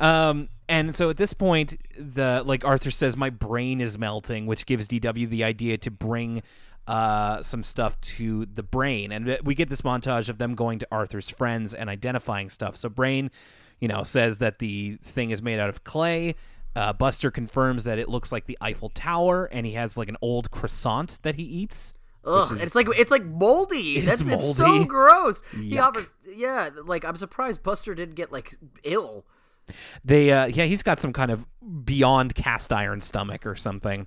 um, 0.00 0.48
and 0.68 0.94
so 0.94 1.10
at 1.10 1.16
this 1.16 1.32
point, 1.34 1.76
the 1.98 2.42
like 2.44 2.64
Arthur 2.64 2.90
says, 2.90 3.16
"My 3.16 3.30
brain 3.30 3.80
is 3.80 3.98
melting," 3.98 4.46
which 4.46 4.66
gives 4.66 4.88
DW 4.88 5.28
the 5.28 5.44
idea 5.44 5.78
to 5.78 5.90
bring 5.90 6.42
uh, 6.86 7.42
some 7.42 7.62
stuff 7.62 8.00
to 8.00 8.46
the 8.46 8.62
brain, 8.62 9.12
and 9.12 9.38
we 9.44 9.54
get 9.54 9.68
this 9.68 9.82
montage 9.82 10.28
of 10.28 10.38
them 10.38 10.54
going 10.54 10.78
to 10.80 10.88
Arthur's 10.90 11.28
friends 11.28 11.74
and 11.74 11.88
identifying 11.90 12.48
stuff. 12.50 12.76
So 12.76 12.88
brain, 12.88 13.30
you 13.80 13.88
know, 13.88 14.02
says 14.02 14.38
that 14.38 14.58
the 14.58 14.96
thing 15.02 15.30
is 15.30 15.42
made 15.42 15.58
out 15.60 15.68
of 15.68 15.84
clay. 15.84 16.34
Uh, 16.76 16.92
Buster 16.92 17.32
confirms 17.32 17.82
that 17.84 17.98
it 17.98 18.08
looks 18.08 18.30
like 18.30 18.46
the 18.46 18.56
Eiffel 18.60 18.90
Tower, 18.90 19.46
and 19.46 19.66
he 19.66 19.72
has 19.72 19.96
like 19.96 20.08
an 20.08 20.16
old 20.22 20.50
croissant 20.52 21.18
that 21.22 21.34
he 21.34 21.42
eats. 21.42 21.92
Ugh, 22.24 22.52
is- 22.52 22.62
it's 22.62 22.76
like 22.76 22.86
it's 22.96 23.10
like 23.10 23.24
moldy. 23.24 23.96
It's 23.98 24.06
That's 24.06 24.20
it's 24.22 24.56
so 24.56 24.66
moldy. 24.68 24.84
gross. 24.84 25.42
He 25.52 25.78
offers, 25.78 26.14
yeah. 26.32 26.70
Like 26.84 27.04
I'm 27.04 27.16
surprised 27.16 27.62
Buster 27.64 27.94
didn't 27.94 28.14
get 28.14 28.30
like 28.30 28.54
ill. 28.84 29.26
They, 30.04 30.32
uh, 30.32 30.46
yeah, 30.46 30.64
he's 30.64 30.82
got 30.82 31.00
some 31.00 31.12
kind 31.12 31.30
of 31.30 31.46
beyond 31.84 32.34
cast 32.34 32.72
iron 32.72 33.00
stomach 33.00 33.46
or 33.46 33.56
something, 33.56 34.06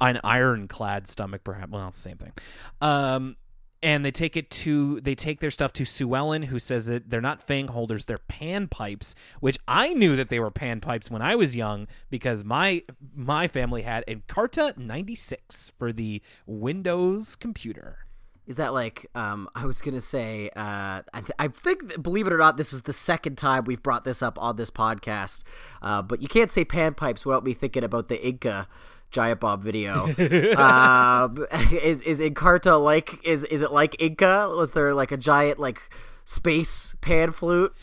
an 0.00 0.20
ironclad 0.24 1.08
stomach, 1.08 1.42
perhaps. 1.44 1.70
Well, 1.70 1.92
same 1.92 2.16
thing. 2.16 2.32
Um, 2.80 3.36
and 3.82 4.04
they 4.04 4.12
take 4.12 4.36
it 4.36 4.48
to 4.50 5.00
they 5.00 5.14
take 5.14 5.40
their 5.40 5.50
stuff 5.50 5.72
to 5.74 5.84
Sue 5.84 6.14
Ellen, 6.14 6.44
who 6.44 6.58
says 6.58 6.86
that 6.86 7.10
they're 7.10 7.20
not 7.20 7.42
fang 7.42 7.68
holders, 7.68 8.04
they're 8.04 8.18
panpipes, 8.18 9.14
which 9.40 9.58
I 9.66 9.92
knew 9.92 10.14
that 10.16 10.28
they 10.28 10.38
were 10.38 10.50
panpipes 10.50 11.10
when 11.10 11.20
I 11.20 11.34
was 11.34 11.56
young 11.56 11.88
because 12.08 12.44
my 12.44 12.82
my 13.14 13.48
family 13.48 13.82
had 13.82 14.04
Encarta 14.06 14.76
96 14.76 15.72
for 15.76 15.92
the 15.92 16.22
Windows 16.46 17.34
computer. 17.34 18.06
Is 18.52 18.58
that 18.58 18.74
like 18.74 19.06
um, 19.14 19.48
I 19.54 19.64
was 19.64 19.80
gonna 19.80 19.98
say? 19.98 20.50
Uh, 20.54 21.00
I, 21.14 21.20
th- 21.20 21.30
I 21.38 21.48
think, 21.48 21.88
that, 21.88 22.02
believe 22.02 22.26
it 22.26 22.34
or 22.34 22.36
not, 22.36 22.58
this 22.58 22.74
is 22.74 22.82
the 22.82 22.92
second 22.92 23.38
time 23.38 23.64
we've 23.64 23.82
brought 23.82 24.04
this 24.04 24.20
up 24.20 24.36
on 24.38 24.56
this 24.56 24.70
podcast. 24.70 25.42
Uh, 25.80 26.02
but 26.02 26.20
you 26.20 26.28
can't 26.28 26.50
say 26.50 26.62
panpipes 26.62 27.24
without 27.24 27.44
me 27.44 27.54
thinking 27.54 27.82
about 27.82 28.08
the 28.08 28.22
Inca 28.22 28.68
giant 29.10 29.40
bomb 29.40 29.62
video. 29.62 30.04
um, 30.58 31.46
is 31.82 32.02
is 32.02 32.20
Encarta 32.20 32.78
like 32.78 33.26
is 33.26 33.44
is 33.44 33.62
it 33.62 33.72
like 33.72 33.96
Inca? 33.98 34.50
Was 34.54 34.72
there 34.72 34.92
like 34.92 35.12
a 35.12 35.16
giant 35.16 35.58
like 35.58 35.90
space 36.26 36.94
pan 37.00 37.32
flute? 37.32 37.74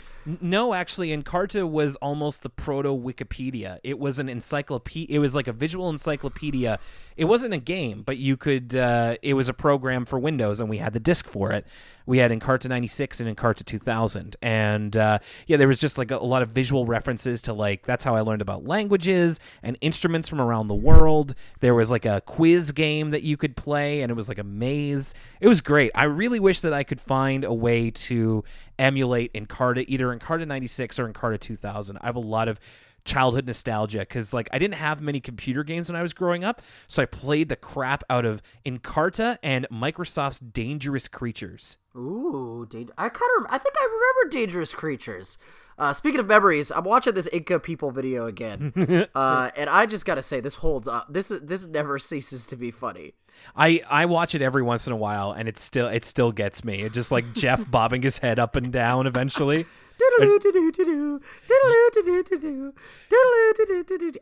No, 0.41 0.73
actually, 0.75 1.09
Encarta 1.09 1.67
was 1.67 1.95
almost 1.95 2.43
the 2.43 2.49
proto 2.49 2.89
Wikipedia. 2.89 3.79
It 3.83 3.97
was 3.97 4.19
an 4.19 4.29
encyclopedia. 4.29 5.15
It 5.15 5.19
was 5.19 5.33
like 5.33 5.47
a 5.47 5.53
visual 5.53 5.89
encyclopedia. 5.89 6.79
It 7.19 7.25
wasn't 7.25 7.53
a 7.53 7.57
game, 7.57 8.03
but 8.03 8.15
you 8.15 8.37
could. 8.37 8.73
Uh, 8.73 9.17
it 9.21 9.33
was 9.33 9.49
a 9.49 9.53
program 9.53 10.05
for 10.05 10.17
Windows, 10.17 10.61
and 10.61 10.69
we 10.69 10.77
had 10.77 10.93
the 10.93 11.01
disk 11.01 11.27
for 11.27 11.51
it. 11.51 11.67
We 12.05 12.19
had 12.19 12.31
Encarta 12.31 12.69
96 12.69 13.19
and 13.19 13.35
Encarta 13.35 13.65
2000, 13.65 14.37
and 14.41 14.95
uh, 14.95 15.19
yeah, 15.45 15.57
there 15.57 15.67
was 15.67 15.81
just 15.81 15.97
like 15.97 16.11
a, 16.11 16.15
a 16.15 16.23
lot 16.23 16.43
of 16.43 16.51
visual 16.51 16.85
references 16.85 17.41
to 17.41 17.53
like 17.53 17.85
that's 17.85 18.05
how 18.05 18.15
I 18.15 18.21
learned 18.21 18.41
about 18.41 18.63
languages 18.63 19.41
and 19.61 19.77
instruments 19.81 20.29
from 20.29 20.39
around 20.39 20.69
the 20.69 20.75
world. 20.75 21.35
There 21.59 21.75
was 21.75 21.91
like 21.91 22.05
a 22.05 22.21
quiz 22.21 22.71
game 22.71 23.09
that 23.09 23.23
you 23.23 23.35
could 23.35 23.57
play, 23.57 24.01
and 24.01 24.09
it 24.09 24.15
was 24.15 24.29
like 24.29 24.39
a 24.39 24.45
maze. 24.45 25.13
It 25.41 25.49
was 25.49 25.59
great. 25.59 25.91
I 25.95 26.05
really 26.05 26.39
wish 26.39 26.61
that 26.61 26.71
I 26.71 26.85
could 26.85 27.01
find 27.01 27.43
a 27.43 27.53
way 27.53 27.91
to 27.91 28.45
emulate 28.77 29.33
Encarta, 29.33 29.83
either 29.89 30.07
Encarta 30.17 30.47
96 30.47 30.97
or 30.99 31.11
Encarta 31.11 31.37
2000. 31.37 31.97
I 31.97 32.05
have 32.05 32.15
a 32.15 32.21
lot 32.21 32.47
of 32.47 32.61
childhood 33.05 33.45
nostalgia 33.45 33.99
because 33.99 34.33
like 34.33 34.47
I 34.51 34.59
didn't 34.59 34.75
have 34.75 35.01
many 35.01 35.19
computer 35.19 35.63
games 35.63 35.89
when 35.89 35.95
I 35.95 36.01
was 36.01 36.13
growing 36.13 36.43
up, 36.43 36.61
so 36.87 37.01
I 37.01 37.05
played 37.05 37.49
the 37.49 37.55
crap 37.55 38.03
out 38.09 38.25
of 38.25 38.41
Encarta 38.65 39.37
and 39.43 39.67
Microsoft's 39.71 40.39
Dangerous 40.39 41.07
Creatures. 41.07 41.77
Ooh, 41.95 42.67
I 42.97 43.09
kind 43.09 43.31
of 43.39 43.47
I 43.49 43.57
think 43.57 43.75
I 43.79 43.85
remember 43.85 44.31
Dangerous 44.31 44.73
Creatures. 44.73 45.37
Uh, 45.77 45.93
speaking 45.93 46.19
of 46.19 46.27
memories, 46.27 46.71
I'm 46.71 46.83
watching 46.83 47.13
this 47.13 47.29
Inca 47.31 47.59
people 47.59 47.91
video 47.91 48.25
again, 48.27 48.73
uh, 49.15 49.51
and 49.55 49.69
I 49.69 49.85
just 49.85 50.05
gotta 50.05 50.21
say 50.21 50.41
this 50.41 50.55
holds 50.55 50.87
up. 50.87 51.07
This 51.11 51.31
this 51.41 51.65
never 51.65 51.97
ceases 51.99 52.45
to 52.47 52.57
be 52.57 52.69
funny. 52.69 53.13
I 53.55 53.81
I 53.89 54.05
watch 54.05 54.35
it 54.35 54.41
every 54.41 54.61
once 54.61 54.87
in 54.87 54.93
a 54.93 54.97
while, 54.97 55.31
and 55.31 55.47
it 55.47 55.57
still 55.57 55.87
it 55.87 56.03
still 56.03 56.33
gets 56.33 56.65
me. 56.65 56.81
It 56.81 56.91
just 56.91 57.11
like 57.11 57.33
Jeff 57.33 57.69
bobbing 57.71 58.01
his 58.01 58.17
head 58.17 58.39
up 58.39 58.55
and 58.57 58.71
down 58.73 59.07
eventually. 59.07 59.65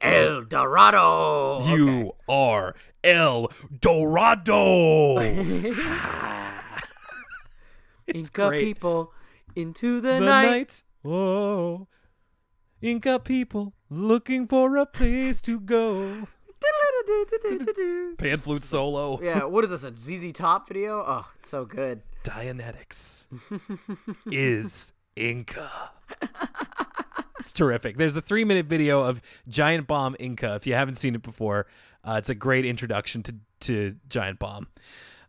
El 0.01 0.43
Dorado. 0.45 1.61
You 1.65 2.13
are 2.27 2.75
El 3.03 3.51
Dorado. 3.79 5.19
Inca 8.13 8.47
great. 8.47 8.63
people 8.63 9.11
into 9.55 9.99
the, 9.99 10.13
the 10.13 10.19
night. 10.19 10.49
night. 10.49 10.83
Whoa. 11.01 11.87
Inca 12.81 13.19
people 13.19 13.73
looking 13.89 14.47
for 14.47 14.77
a 14.77 14.85
place 14.85 15.41
to 15.41 15.59
go. 15.59 16.27
Pan 18.17 18.37
flute 18.39 18.63
solo. 18.63 19.19
yeah, 19.21 19.43
what 19.43 19.63
is 19.63 19.69
this? 19.69 19.83
A 19.83 19.95
ZZ 19.95 20.31
Top 20.33 20.67
video? 20.67 21.03
Oh, 21.05 21.29
it's 21.37 21.49
so 21.49 21.65
good. 21.65 22.01
Dianetics 22.23 23.25
is 24.31 24.91
Inca. 25.17 25.91
It's 27.39 27.53
terrific. 27.53 27.97
There's 27.97 28.15
a 28.15 28.21
three 28.21 28.43
minute 28.43 28.65
video 28.65 29.03
of 29.03 29.21
Giant 29.47 29.87
Bomb 29.87 30.15
Inca. 30.19 30.55
If 30.55 30.65
you 30.65 30.73
haven't 30.73 30.95
seen 30.95 31.15
it 31.15 31.21
before, 31.21 31.67
uh, 32.03 32.15
it's 32.17 32.29
a 32.29 32.35
great 32.35 32.65
introduction 32.65 33.23
to, 33.23 33.35
to 33.61 33.95
Giant 34.09 34.39
Bomb. 34.39 34.67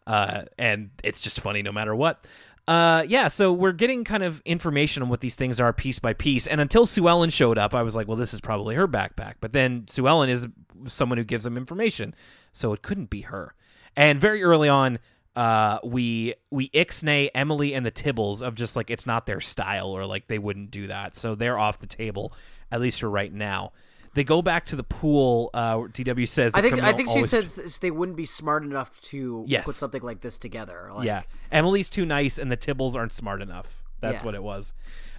Uh, 0.06 0.42
and 0.58 0.90
it's 1.04 1.20
just 1.20 1.40
funny 1.40 1.62
no 1.62 1.70
matter 1.70 1.94
what. 1.94 2.24
Uh, 2.66 3.02
yeah, 3.06 3.28
so 3.28 3.52
we're 3.52 3.72
getting 3.72 4.04
kind 4.04 4.22
of 4.22 4.42
information 4.44 5.02
on 5.02 5.08
what 5.08 5.20
these 5.20 5.36
things 5.36 5.60
are 5.60 5.72
piece 5.72 5.98
by 5.98 6.12
piece. 6.12 6.46
And 6.46 6.60
until 6.60 6.86
Sue 6.86 7.08
Ellen 7.08 7.30
showed 7.30 7.56
up, 7.56 7.74
I 7.74 7.82
was 7.82 7.96
like, 7.96 8.08
well, 8.08 8.16
this 8.16 8.34
is 8.34 8.40
probably 8.40 8.74
her 8.74 8.88
backpack. 8.88 9.34
But 9.40 9.52
then 9.52 9.86
Sue 9.88 10.08
Ellen 10.08 10.28
is 10.28 10.48
someone 10.86 11.18
who 11.18 11.24
gives 11.24 11.44
them 11.44 11.56
information, 11.56 12.14
so 12.52 12.72
it 12.72 12.82
couldn't 12.82 13.10
be 13.10 13.22
her. 13.22 13.54
And 13.96 14.20
very 14.20 14.42
early 14.42 14.68
on, 14.68 14.98
uh, 15.38 15.78
we 15.84 16.34
we 16.50 16.68
ixnay 16.70 17.30
Emily 17.34 17.72
and 17.72 17.86
the 17.86 17.92
Tibbles 17.92 18.42
of 18.42 18.56
just 18.56 18.74
like 18.74 18.90
it's 18.90 19.06
not 19.06 19.26
their 19.26 19.40
style 19.40 19.88
or 19.90 20.04
like 20.04 20.26
they 20.26 20.38
wouldn't 20.38 20.70
do 20.72 20.88
that, 20.88 21.14
so 21.14 21.34
they're 21.36 21.58
off 21.58 21.78
the 21.78 21.86
table 21.86 22.32
at 22.72 22.80
least 22.80 23.00
for 23.00 23.08
right 23.08 23.32
now. 23.32 23.72
They 24.14 24.24
go 24.24 24.42
back 24.42 24.66
to 24.66 24.76
the 24.76 24.82
pool. 24.82 25.50
Uh, 25.54 25.76
DW 25.76 26.26
says 26.26 26.52
I 26.54 26.60
think 26.62 26.82
I 26.82 26.92
think 26.92 27.08
she 27.10 27.22
says 27.22 27.78
they 27.80 27.92
wouldn't 27.92 28.16
be 28.16 28.26
smart 28.26 28.64
enough 28.64 29.00
to 29.12 29.44
Yes. 29.46 29.64
put 29.66 29.74
something 29.76 30.02
like 30.02 30.22
this 30.22 30.40
together. 30.40 30.90
Like, 30.92 31.06
yeah, 31.06 31.22
Emily's 31.52 31.88
too 31.88 32.04
nice 32.04 32.38
and 32.38 32.50
the 32.50 32.56
Tibbles 32.56 32.96
aren't 32.96 33.12
smart 33.12 33.40
enough. 33.40 33.84
That's 34.00 34.22
Yeah. 34.22 34.26
what 34.26 34.34
it 34.34 34.42
was. 34.42 34.72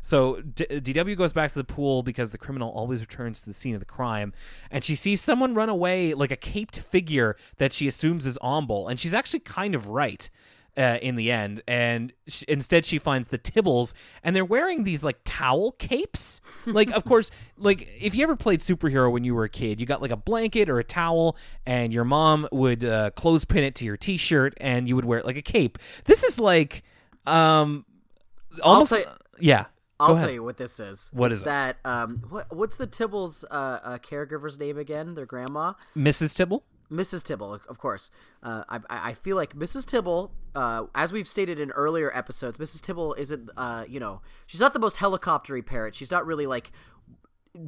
So 0.04 0.42
D- 0.42 0.66
DW 0.66 1.16
goes 1.18 1.34
back 1.34 1.52
to 1.52 1.60
the 1.60 1.64
pool 1.64 2.04
because 2.04 2.32
the 2.32 2.38
criminal 2.38 2.70
always 2.70 3.02
returns 3.02 3.42
to 3.42 3.48
the 3.48 3.54
scene 3.54 3.74
of 3.74 3.80
the 3.80 3.86
crime, 3.86 4.34
and 4.72 4.84
she 4.84 4.96
sees 4.96 5.22
someone 5.22 5.54
run 5.54 5.70
away 5.70 6.14
like 6.14 6.32
a 6.32 6.36
caped 6.36 6.80
figure 6.80 7.36
that 7.58 7.74
she 7.74 7.88
assumes 7.88 8.26
is 8.26 8.38
Omble, 8.42 8.88
and 8.88 9.00
she's 9.00 9.14
actually 9.14 9.40
kind 9.42 9.76
of 9.76 9.88
right. 9.90 10.30
Uh, 10.78 10.98
in 11.02 11.18
the 11.18 11.30
end, 11.30 11.62
and 11.68 12.14
sh- 12.28 12.44
instead 12.48 12.86
she 12.86 12.98
finds 13.00 13.30
the 13.30 13.38
Tibbles, 13.38 13.94
and 14.24 14.34
they're 14.34 14.46
wearing 14.46 14.86
these 14.86 15.04
like 15.04 15.18
towel 15.26 15.74
capes. 15.74 16.40
Like, 16.66 16.90
of 16.92 17.04
course, 17.12 17.32
like 17.58 17.90
if 18.00 18.16
you 18.16 18.24
ever 18.24 18.38
played 18.38 18.62
superhero 18.62 19.12
when 19.12 19.26
you 19.26 19.36
were 19.36 19.44
a 19.44 19.50
kid, 19.50 19.82
you 19.82 19.86
got 19.86 20.02
like 20.02 20.12
a 20.12 20.16
blanket 20.16 20.70
or 20.70 20.80
a 20.80 20.84
towel, 20.86 21.36
and 21.66 21.92
your 21.92 22.06
mom 22.06 22.48
would 22.54 22.86
uh, 22.86 23.10
clothespin 23.10 23.64
it 23.66 23.76
to 23.76 23.84
your 23.84 23.98
T-shirt, 23.98 24.54
and 24.62 24.88
you 24.88 24.96
would 24.96 25.04
wear 25.04 25.20
it 25.20 25.26
like 25.26 25.36
a 25.36 25.42
cape. 25.42 25.80
This 26.06 26.24
is 26.24 26.40
like, 26.40 26.84
um, 27.26 27.84
almost, 28.64 28.94
yeah. 29.40 29.66
I'll 30.00 30.18
tell 30.18 30.30
you 30.32 30.44
what 30.44 30.58
this 30.58 30.80
is. 30.80 31.10
What 31.14 31.32
it's 31.32 31.40
is 31.40 31.44
it? 31.44 31.46
that? 31.46 31.78
Um, 31.86 32.24
what 32.30 32.56
what's 32.56 32.78
the 32.78 32.88
Tibbles 32.88 33.44
uh, 33.52 33.54
uh, 33.84 33.98
caregiver's 34.00 34.58
name 34.60 34.78
again? 34.78 35.16
Their 35.16 35.26
grandma, 35.26 35.74
Mrs. 35.98 36.36
Tibble. 36.36 36.64
Mrs. 36.92 37.24
Tibble, 37.24 37.54
of 37.70 37.78
course. 37.78 38.10
Uh, 38.42 38.64
I 38.68 38.80
I 38.90 39.14
feel 39.14 39.36
like 39.36 39.56
Mrs. 39.56 39.86
Tibble, 39.86 40.32
uh, 40.56 40.86
as 40.96 41.14
we've 41.14 41.28
stated 41.28 41.60
in 41.60 41.70
earlier 41.72 42.12
episodes, 42.18 42.58
Mrs. 42.58 42.82
Tibble 42.82 43.14
isn't 43.16 43.50
uh, 43.58 43.86
you 43.88 44.00
know, 44.00 44.22
she's 44.48 44.62
not 44.62 44.74
the 44.74 44.80
most 44.80 44.98
helicoptery 44.98 45.64
parent. 45.66 45.94
She's 45.96 46.10
not 46.12 46.26
really 46.26 46.48
like 46.48 46.72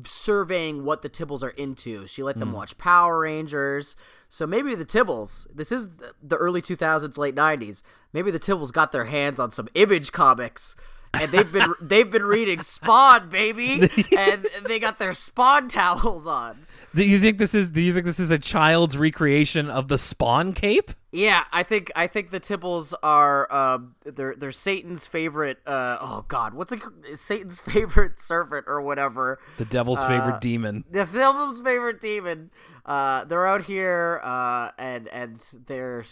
surveying 0.05 0.85
what 0.85 1.01
the 1.01 1.09
Tibbles 1.09 1.43
are 1.43 1.49
into. 1.49 2.07
She 2.07 2.23
let 2.23 2.39
them 2.39 2.49
Hmm. 2.49 2.55
watch 2.55 2.77
Power 2.77 3.19
Rangers. 3.19 3.95
So 4.29 4.45
maybe 4.47 4.75
the 4.75 4.85
Tibbles, 4.85 5.47
this 5.53 5.71
is 5.71 5.89
the 6.21 6.37
early 6.37 6.61
2000s, 6.61 7.17
late 7.17 7.35
90s. 7.35 7.81
Maybe 8.13 8.31
the 8.31 8.39
Tibbles 8.39 8.71
got 8.71 8.91
their 8.91 9.05
hands 9.05 9.39
on 9.39 9.51
some 9.51 9.67
Image 9.73 10.11
comics. 10.11 10.75
And 11.13 11.31
they've 11.31 11.51
been 11.51 11.73
they've 11.81 12.09
been 12.09 12.23
reading 12.23 12.61
Spawn, 12.61 13.29
baby, 13.29 13.89
and 14.17 14.47
they 14.65 14.79
got 14.79 14.99
their 14.99 15.13
Spawn 15.13 15.67
towels 15.67 16.27
on. 16.27 16.65
Do 16.93 17.05
you 17.05 17.19
think 17.19 17.37
this 17.37 17.53
is? 17.55 17.69
Do 17.69 17.81
you 17.81 17.93
think 17.93 18.05
this 18.05 18.19
is 18.19 18.31
a 18.31 18.39
child's 18.39 18.97
recreation 18.97 19.69
of 19.69 19.87
the 19.87 19.97
Spawn 19.97 20.53
cape? 20.53 20.91
Yeah, 21.11 21.43
I 21.51 21.63
think 21.63 21.91
I 21.95 22.07
think 22.07 22.31
the 22.31 22.39
Tibbles 22.39 22.93
are 23.03 23.51
um 23.53 23.95
they're 24.05 24.35
they're 24.35 24.51
Satan's 24.51 25.05
favorite 25.05 25.59
uh 25.67 25.97
oh 25.99 26.25
god, 26.27 26.53
what's 26.53 26.71
it 26.71 26.81
Satan's 27.15 27.59
favorite 27.73 28.19
servant 28.19 28.65
or 28.67 28.81
whatever. 28.81 29.39
The 29.57 29.65
devil's 29.65 30.03
favorite 30.05 30.39
demon. 30.39 30.85
The 30.89 31.05
Tibbles' 31.05 31.61
favorite 31.61 31.99
demon. 31.99 32.49
Uh 32.85 33.25
they're 33.25 33.45
out 33.45 33.63
here 33.63 34.21
uh 34.23 34.71
and 34.77 35.07
and 35.09 35.41
they're 35.67 36.05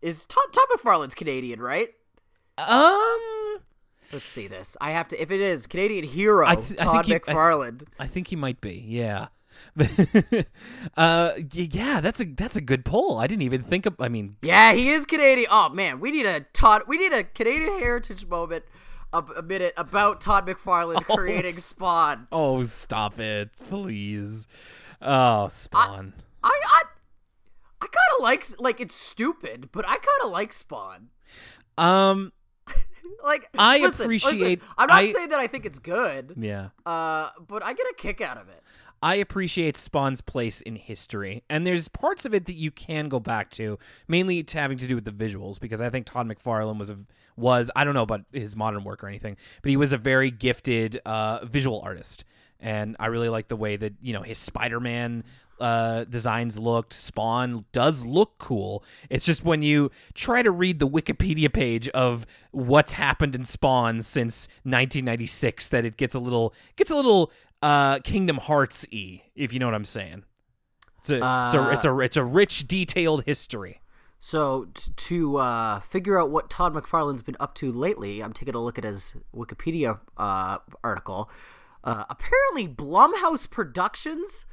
is 0.00 0.24
Todd, 0.24 0.44
Todd 0.52 0.66
McFarlane's 0.76 1.14
Canadian, 1.14 1.60
right? 1.60 1.90
Um, 2.58 3.18
Let's 4.12 4.28
see 4.28 4.46
this. 4.46 4.76
I 4.80 4.90
have 4.90 5.08
to 5.08 5.20
if 5.20 5.30
it 5.30 5.40
is 5.40 5.66
Canadian 5.66 6.04
hero 6.04 6.46
I 6.46 6.56
th- 6.56 6.80
I 6.80 6.84
Todd 6.84 7.06
think 7.06 7.26
he- 7.26 7.32
I 7.32 7.70
th-. 7.70 7.82
I 7.98 8.06
think 8.06 8.28
he 8.28 8.36
might 8.36 8.60
be. 8.60 8.84
Yeah. 8.86 9.28
uh, 10.96 11.32
yeah, 11.52 12.00
that's 12.00 12.20
a 12.20 12.24
that's 12.24 12.56
a 12.56 12.60
good 12.60 12.84
poll. 12.84 13.18
I 13.18 13.26
didn't 13.26 13.42
even 13.42 13.62
think 13.62 13.86
of. 13.86 13.94
I 14.00 14.08
mean, 14.08 14.34
Yeah, 14.42 14.72
he 14.72 14.88
is 14.90 15.06
Canadian. 15.06 15.48
Oh 15.50 15.68
man, 15.68 16.00
we 16.00 16.10
need 16.10 16.26
a 16.26 16.40
Todd. 16.52 16.82
We 16.86 16.98
need 16.98 17.12
a 17.12 17.24
Canadian 17.24 17.78
heritage 17.78 18.26
moment. 18.26 18.64
A, 19.14 19.18
a 19.36 19.42
minute 19.42 19.74
about 19.76 20.22
Todd 20.22 20.46
McFarlane 20.46 21.04
Oh, 21.10 21.16
creating 21.16 21.52
Spawn. 21.52 22.28
oh, 22.32 22.62
stop 22.62 23.18
it, 23.20 23.50
please. 23.68 24.48
Oh, 25.02 25.48
Spawn. 25.48 26.14
I 26.42 26.48
I, 26.64 26.82
I 27.82 27.86
kind 27.86 28.16
of 28.18 28.22
like 28.22 28.46
like 28.58 28.80
it's 28.80 28.94
stupid, 28.94 29.68
but 29.70 29.84
I 29.86 29.96
kind 29.96 30.22
of 30.24 30.30
like 30.30 30.52
Spawn. 30.54 31.08
um, 31.76 32.32
Like 33.24 33.48
I 33.56 33.78
listen, 33.78 34.08
listen, 34.08 34.30
appreciate- 34.30 34.62
I'm 34.78 34.88
not 34.88 34.96
I- 35.04 35.12
saying 35.12 35.28
that 35.30 35.38
I 35.40 35.46
think 35.46 35.64
it's 35.66 35.78
good, 35.78 36.34
yeah. 36.36 36.68
uh, 36.86 37.30
but 37.46 37.64
I 37.64 37.72
get 37.72 37.86
a 37.86 37.94
kick 37.96 38.20
out 38.20 38.36
of 38.36 38.48
it. 38.48 38.62
I 39.04 39.16
appreciate 39.16 39.76
Spawn's 39.76 40.20
place 40.20 40.60
in 40.60 40.76
history, 40.76 41.42
and 41.50 41.66
there's 41.66 41.88
parts 41.88 42.24
of 42.24 42.34
it 42.34 42.46
that 42.46 42.54
you 42.54 42.70
can 42.70 43.08
go 43.08 43.18
back 43.18 43.50
to, 43.52 43.78
mainly 44.06 44.44
to 44.44 44.58
having 44.58 44.78
to 44.78 44.86
do 44.86 44.94
with 44.94 45.04
the 45.04 45.10
visuals, 45.10 45.58
because 45.58 45.80
I 45.80 45.90
think 45.90 46.06
Todd 46.06 46.28
McFarlane 46.28 46.78
was 46.78 46.90
a 46.90 46.98
was 47.36 47.68
I 47.74 47.82
don't 47.82 47.94
know 47.94 48.02
about 48.02 48.22
his 48.32 48.54
modern 48.54 48.84
work 48.84 49.02
or 49.02 49.08
anything, 49.08 49.36
but 49.62 49.70
he 49.70 49.76
was 49.76 49.92
a 49.92 49.98
very 49.98 50.30
gifted 50.30 51.00
uh, 51.04 51.44
visual 51.44 51.80
artist, 51.80 52.24
and 52.60 52.94
I 53.00 53.06
really 53.06 53.28
like 53.28 53.48
the 53.48 53.56
way 53.56 53.74
that 53.76 53.94
you 54.00 54.12
know 54.12 54.22
his 54.22 54.38
Spider-Man 54.38 55.24
uh, 55.62 56.04
designs 56.04 56.58
looked. 56.58 56.92
Spawn 56.92 57.64
does 57.72 58.04
look 58.04 58.36
cool. 58.38 58.84
It's 59.08 59.24
just 59.24 59.44
when 59.44 59.62
you 59.62 59.92
try 60.12 60.42
to 60.42 60.50
read 60.50 60.80
the 60.80 60.88
Wikipedia 60.88 61.52
page 61.52 61.88
of 61.90 62.26
what's 62.50 62.94
happened 62.94 63.36
in 63.36 63.44
Spawn 63.44 64.02
since 64.02 64.48
1996 64.64 65.68
that 65.68 65.84
it 65.84 65.96
gets 65.96 66.16
a 66.16 66.18
little 66.18 66.52
gets 66.74 66.90
a 66.90 66.96
little 66.96 67.30
uh, 67.62 68.00
Kingdom 68.00 68.38
Hearts 68.38 68.84
y, 68.92 69.22
if 69.36 69.52
you 69.52 69.60
know 69.60 69.66
what 69.66 69.74
I'm 69.76 69.84
saying. 69.84 70.24
It's 70.98 71.10
a, 71.10 71.24
uh, 71.24 71.44
it's 71.46 71.54
a 71.54 71.70
it's 71.70 71.84
a 71.84 71.98
it's 72.00 72.16
a 72.16 72.24
rich, 72.24 72.66
detailed 72.66 73.24
history. 73.24 73.80
So 74.18 74.68
t- 74.74 74.90
to 74.94 75.36
uh, 75.36 75.80
figure 75.80 76.20
out 76.20 76.30
what 76.30 76.50
Todd 76.50 76.74
McFarlane's 76.74 77.22
been 77.22 77.36
up 77.38 77.54
to 77.56 77.70
lately, 77.70 78.20
I'm 78.20 78.32
taking 78.32 78.54
a 78.54 78.60
look 78.60 78.78
at 78.78 78.84
his 78.84 79.16
Wikipedia 79.34 80.00
uh, 80.16 80.58
article. 80.82 81.30
Uh, 81.84 82.04
apparently, 82.08 82.68
Blumhouse 82.68 83.48
Productions 83.48 84.46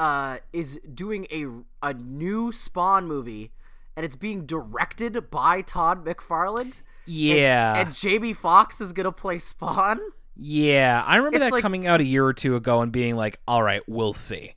uh, 0.00 0.38
is 0.54 0.80
doing 0.92 1.26
a 1.30 1.46
a 1.86 1.92
new 1.92 2.50
Spawn 2.50 3.06
movie, 3.06 3.52
and 3.94 4.04
it's 4.04 4.16
being 4.16 4.46
directed 4.46 5.30
by 5.30 5.60
Todd 5.60 6.06
McFarlane. 6.06 6.80
Yeah, 7.04 7.74
and, 7.74 7.88
and 7.88 7.96
Jamie 7.96 8.32
Foxx 8.32 8.80
is 8.80 8.94
gonna 8.94 9.12
play 9.12 9.38
Spawn. 9.38 10.00
Yeah, 10.34 11.04
I 11.06 11.16
remember 11.16 11.36
it's 11.36 11.44
that 11.44 11.52
like, 11.52 11.62
coming 11.62 11.86
out 11.86 12.00
a 12.00 12.04
year 12.04 12.24
or 12.24 12.32
two 12.32 12.56
ago 12.56 12.80
and 12.80 12.90
being 12.90 13.14
like, 13.14 13.40
"All 13.46 13.62
right, 13.62 13.82
we'll 13.86 14.14
see," 14.14 14.54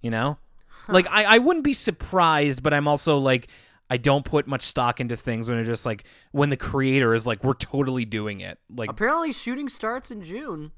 you 0.00 0.10
know. 0.10 0.38
Huh. 0.68 0.94
Like 0.94 1.06
I, 1.10 1.24
I 1.24 1.38
wouldn't 1.38 1.64
be 1.64 1.74
surprised, 1.74 2.62
but 2.62 2.72
I'm 2.72 2.88
also 2.88 3.18
like, 3.18 3.48
I 3.90 3.98
don't 3.98 4.24
put 4.24 4.46
much 4.46 4.62
stock 4.62 4.98
into 4.98 5.14
things 5.14 5.50
when 5.50 5.58
it's 5.58 5.68
just 5.68 5.84
like 5.84 6.04
when 6.32 6.48
the 6.48 6.56
creator 6.56 7.14
is 7.14 7.26
like, 7.26 7.44
"We're 7.44 7.52
totally 7.52 8.06
doing 8.06 8.40
it." 8.40 8.58
Like 8.74 8.88
apparently, 8.88 9.32
shooting 9.34 9.68
starts 9.68 10.10
in 10.10 10.22
June. 10.22 10.72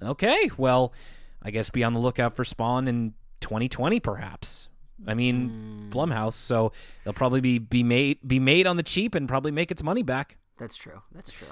Okay, 0.00 0.48
well, 0.56 0.92
I 1.42 1.50
guess 1.50 1.70
be 1.70 1.82
on 1.82 1.92
the 1.92 1.98
lookout 1.98 2.36
for 2.36 2.44
Spawn 2.44 2.86
in 2.86 3.14
2020 3.40 4.00
perhaps. 4.00 4.68
I 5.06 5.14
mean, 5.14 5.90
mm. 5.90 5.90
Blumhouse, 5.90 6.32
so 6.32 6.72
they'll 7.04 7.12
probably 7.12 7.40
be 7.40 7.58
be 7.58 7.82
made 7.82 8.18
be 8.26 8.40
made 8.40 8.66
on 8.66 8.76
the 8.76 8.82
cheap 8.82 9.14
and 9.14 9.28
probably 9.28 9.52
make 9.52 9.70
its 9.70 9.82
money 9.82 10.02
back. 10.02 10.38
That's 10.58 10.76
true. 10.76 11.02
That's 11.14 11.30
true. 11.30 11.48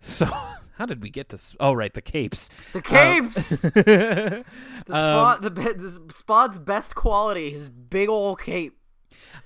So, 0.00 0.26
how 0.76 0.86
did 0.86 1.02
we 1.02 1.10
get 1.10 1.30
to? 1.30 1.38
Oh, 1.58 1.72
right, 1.72 1.92
the 1.92 2.02
capes. 2.02 2.50
The 2.72 2.82
capes. 2.82 3.64
Uh, 3.64 3.70
the, 3.74 4.44
spawn, 4.86 5.36
um, 5.36 5.42
the, 5.42 5.50
the 5.50 6.12
Spawn's 6.12 6.58
best 6.58 6.94
quality, 6.94 7.50
his 7.50 7.68
big 7.68 8.08
old 8.08 8.40
cape. 8.40 8.76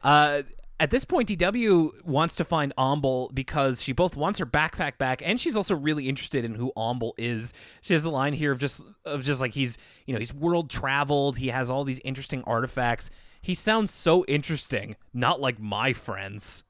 Uh, 0.03 0.43
at 0.81 0.91
this 0.91 1.05
point, 1.05 1.29
DW 1.29 2.05
wants 2.05 2.35
to 2.37 2.45
find 2.45 2.73
Omble 2.77 3.31
because 3.33 3.83
she 3.83 3.93
both 3.93 4.17
wants 4.17 4.39
her 4.41 4.47
backpack 4.47 4.99
back, 4.99 5.23
and 5.25 5.39
she's 5.39 5.57
also 5.57 5.77
really 5.77 6.09
interested 6.09 6.45
in 6.45 6.55
who 6.55 6.73
Omble 6.77 7.15
is. 7.17 7.53
She 7.83 7.93
has 7.93 8.05
a 8.05 8.11
line 8.11 8.33
here 8.33 8.51
of 8.51 8.59
just 8.59 8.85
of 9.05 9.23
just 9.23 9.41
like 9.41 9.53
he's 9.53 9.79
you 10.07 10.13
know 10.13 10.19
he's 10.19 10.35
world 10.35 10.71
traveled. 10.71 11.39
He 11.39 11.49
has 11.49 11.71
all 11.71 11.85
these 11.85 12.01
interesting 12.05 12.43
artifacts. 12.45 13.11
He 13.41 13.55
sounds 13.55 13.93
so 13.93 14.25
interesting, 14.27 14.97
not 15.15 15.41
like 15.41 15.61
my 15.61 15.93
friends. 15.93 16.65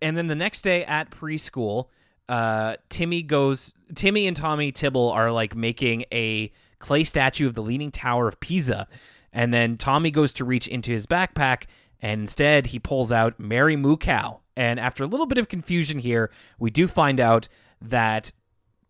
And 0.00 0.16
then 0.16 0.26
the 0.26 0.34
next 0.34 0.62
day 0.62 0.84
at 0.84 1.10
preschool, 1.10 1.86
uh, 2.28 2.76
Timmy 2.88 3.22
goes. 3.22 3.74
Timmy 3.94 4.26
and 4.26 4.36
Tommy 4.36 4.70
Tibble 4.70 5.10
are 5.10 5.32
like 5.32 5.56
making 5.56 6.04
a 6.12 6.52
clay 6.78 7.04
statue 7.04 7.46
of 7.46 7.54
the 7.54 7.62
Leaning 7.62 7.90
Tower 7.90 8.28
of 8.28 8.38
Pisa, 8.38 8.86
and 9.32 9.52
then 9.52 9.76
Tommy 9.76 10.10
goes 10.10 10.32
to 10.34 10.44
reach 10.44 10.68
into 10.68 10.92
his 10.92 11.06
backpack 11.06 11.64
and 12.00 12.22
instead 12.22 12.68
he 12.68 12.78
pulls 12.78 13.12
out 13.12 13.38
Mary 13.38 13.76
Moo 13.76 13.96
Cow. 13.96 14.40
And 14.56 14.80
after 14.80 15.04
a 15.04 15.06
little 15.06 15.26
bit 15.26 15.38
of 15.38 15.48
confusion 15.48 15.98
here, 15.98 16.30
we 16.58 16.70
do 16.70 16.88
find 16.88 17.20
out 17.20 17.48
that 17.80 18.32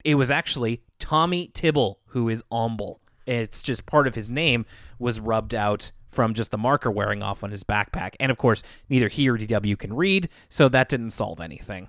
it 0.04 0.14
was 0.14 0.30
actually 0.30 0.82
Tommy 0.98 1.48
Tibble 1.48 1.98
who 2.06 2.28
is 2.28 2.44
Amble. 2.52 3.00
It's 3.26 3.62
just 3.62 3.86
part 3.86 4.06
of 4.06 4.14
his 4.14 4.30
name 4.30 4.64
was 4.98 5.18
rubbed 5.18 5.54
out 5.54 5.90
from 6.08 6.32
just 6.32 6.50
the 6.50 6.58
marker 6.58 6.90
wearing 6.90 7.22
off 7.22 7.42
on 7.42 7.50
his 7.50 7.64
backpack. 7.64 8.14
And 8.20 8.30
of 8.30 8.38
course, 8.38 8.62
neither 8.88 9.08
he 9.08 9.28
or 9.28 9.36
DW 9.36 9.76
can 9.78 9.94
read, 9.94 10.28
so 10.48 10.68
that 10.68 10.88
didn't 10.88 11.10
solve 11.10 11.40
anything. 11.40 11.88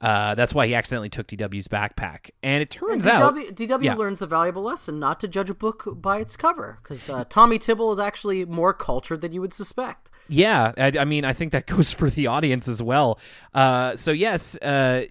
Uh, 0.00 0.34
that's 0.34 0.52
why 0.52 0.66
he 0.66 0.74
accidentally 0.74 1.08
took 1.08 1.28
DW's 1.28 1.68
backpack. 1.68 2.30
And 2.42 2.60
it 2.60 2.70
turns 2.70 3.06
and 3.06 3.14
DW, 3.14 3.22
out 3.22 3.34
DW 3.54 3.84
yeah. 3.84 3.94
learns 3.94 4.18
the 4.18 4.26
valuable 4.26 4.62
lesson 4.62 4.98
not 4.98 5.20
to 5.20 5.28
judge 5.28 5.48
a 5.48 5.54
book 5.54 5.86
by 5.86 6.18
its 6.18 6.36
cover 6.36 6.80
because 6.82 7.08
uh, 7.08 7.24
Tommy 7.28 7.58
Tibble 7.58 7.92
is 7.92 8.00
actually 8.00 8.44
more 8.44 8.74
cultured 8.74 9.20
than 9.20 9.32
you 9.32 9.40
would 9.40 9.54
suspect. 9.54 10.10
Yeah, 10.32 10.72
I, 10.78 10.92
I, 11.00 11.04
mean, 11.04 11.26
I 11.26 11.34
think 11.34 11.52
that 11.52 11.66
goes 11.76 11.92
for 11.92 12.08
the 12.08 12.26
audience 12.26 12.66
as 12.66 12.82
well. 12.82 13.18
Uh, 13.52 13.96
so 13.96 14.12
yes, 14.12 14.56
uh, 14.58 15.04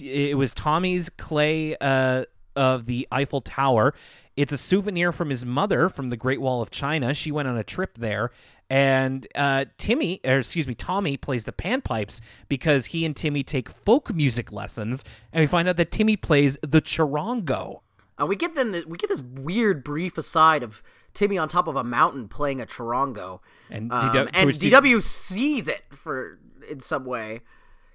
it 0.00 0.36
was 0.36 0.54
Tommy's 0.54 1.10
clay 1.10 1.76
uh, 1.80 2.24
of 2.54 2.86
the 2.86 3.06
Eiffel 3.10 3.40
Tower. 3.40 3.94
It's 4.36 4.52
a 4.52 4.58
souvenir 4.58 5.10
from 5.10 5.28
his 5.28 5.44
mother 5.44 5.88
from 5.88 6.10
the 6.10 6.16
Great 6.16 6.40
Wall 6.40 6.62
of 6.62 6.70
China. 6.70 7.12
She 7.14 7.32
went 7.32 7.48
on 7.48 7.56
a 7.56 7.64
trip 7.64 7.94
there, 7.94 8.30
and 8.70 9.26
uh, 9.34 9.64
Timmy, 9.76 10.20
or 10.24 10.38
excuse 10.38 10.68
me, 10.68 10.74
Tommy 10.74 11.16
plays 11.16 11.46
the 11.46 11.52
panpipes 11.52 12.20
because 12.48 12.86
he 12.86 13.04
and 13.04 13.16
Timmy 13.16 13.42
take 13.42 13.68
folk 13.68 14.14
music 14.14 14.52
lessons, 14.52 15.04
and 15.32 15.40
we 15.40 15.46
find 15.48 15.68
out 15.68 15.76
that 15.78 15.90
Timmy 15.90 16.16
plays 16.16 16.56
the 16.62 16.80
charango. 16.80 17.80
And 18.18 18.28
we 18.28 18.36
get 18.36 18.54
then 18.54 18.70
the, 18.70 18.84
we 18.86 18.96
get 18.96 19.08
this 19.08 19.22
weird 19.22 19.82
brief 19.82 20.16
aside 20.16 20.62
of 20.62 20.82
Timmy 21.14 21.38
on 21.38 21.48
top 21.48 21.66
of 21.66 21.76
a 21.76 21.84
mountain 21.84 22.28
playing 22.28 22.60
a 22.60 22.66
charango, 22.66 23.40
and, 23.70 23.92
um, 23.92 24.10
DW, 24.10 24.30
and 24.32 24.50
DW 24.50 25.02
sees 25.02 25.68
it 25.68 25.82
for 25.90 26.38
in 26.68 26.80
some 26.80 27.04
way 27.04 27.40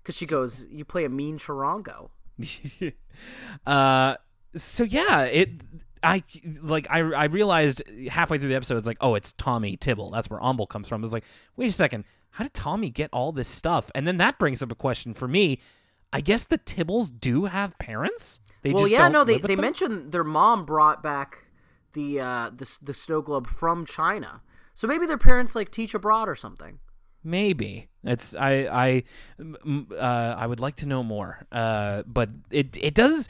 because 0.01 0.15
she 0.15 0.25
goes, 0.25 0.67
"You 0.69 0.85
play 0.85 1.05
a 1.05 1.09
mean 1.09 1.37
charango." 1.37 2.09
uh, 3.65 4.15
so 4.55 4.83
yeah, 4.83 5.23
it. 5.23 5.49
I 6.03 6.23
like 6.61 6.85
I 6.91 6.99
I 6.99 7.25
realized 7.25 7.81
halfway 8.09 8.37
through 8.37 8.49
the 8.49 8.55
episode 8.55 8.77
it's 8.77 8.85
like 8.85 8.99
oh 9.01 9.15
it's 9.15 9.31
Tommy 9.31 9.75
Tibble 9.75 10.11
that's 10.11 10.29
where 10.29 10.39
Amble 10.43 10.67
comes 10.67 10.87
from. 10.87 11.03
It's 11.03 11.13
like 11.13 11.23
wait 11.55 11.67
a 11.67 11.71
second 11.71 12.05
how 12.35 12.43
did 12.43 12.53
Tommy 12.53 12.89
get 12.89 13.09
all 13.13 13.31
this 13.31 13.47
stuff? 13.47 13.89
And 13.95 14.05
then 14.05 14.17
that 14.17 14.37
brings 14.37 14.61
up 14.61 14.69
a 14.69 14.75
question 14.75 15.13
for 15.13 15.25
me. 15.25 15.59
I 16.11 16.19
guess 16.19 16.43
the 16.43 16.57
Tibbles 16.57 17.09
do 17.09 17.45
have 17.45 17.77
parents. 17.79 18.41
They 18.61 18.73
well, 18.73 18.89
yeah, 18.89 19.07
no, 19.07 19.23
they 19.23 19.37
they 19.37 19.55
mentioned 19.55 20.11
their 20.11 20.25
mom 20.25 20.65
brought 20.65 21.01
back 21.01 21.44
the 21.95 22.19
uh, 22.19 22.51
the 22.55 22.77
the 22.81 22.93
snow 22.93 23.21
globe 23.21 23.47
from 23.47 23.85
China. 23.85 24.41
So 24.75 24.87
maybe 24.87 25.07
their 25.07 25.17
parents 25.17 25.55
like 25.55 25.71
teach 25.71 25.95
abroad 25.95 26.29
or 26.29 26.35
something. 26.35 26.79
Maybe 27.23 27.89
it's 28.03 28.35
I 28.35 28.67
I 28.71 29.03
uh, 29.97 30.35
I 30.37 30.45
would 30.45 30.59
like 30.59 30.75
to 30.77 30.85
know 30.85 31.01
more. 31.01 31.47
Uh, 31.51 32.03
but 32.05 32.29
it 32.51 32.77
it 32.79 32.93
does 32.93 33.27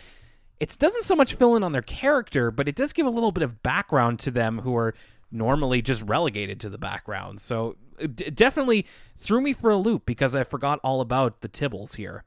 it 0.60 0.76
doesn't 0.78 1.04
so 1.04 1.16
much 1.16 1.36
fill 1.36 1.56
in 1.56 1.64
on 1.64 1.72
their 1.72 1.82
character, 1.82 2.52
but 2.52 2.68
it 2.68 2.76
does 2.76 2.92
give 2.92 3.06
a 3.06 3.10
little 3.10 3.32
bit 3.32 3.44
of 3.44 3.64
background 3.64 4.20
to 4.20 4.32
them 4.32 4.60
who 4.60 4.76
are 4.76 4.94
normally 5.32 5.82
just 5.82 6.02
relegated 6.02 6.60
to 6.62 6.70
the 6.70 6.78
background. 6.78 7.40
So 7.40 7.78
it 8.00 8.36
definitely 8.36 8.86
threw 9.16 9.42
me 9.42 9.54
for 9.54 9.70
a 9.70 9.78
loop 9.78 10.06
because 10.06 10.36
I 10.36 10.44
forgot 10.44 10.80
all 10.84 11.02
about 11.02 11.42
the 11.42 11.50
Tibbles 11.50 11.96
here. 11.96 12.24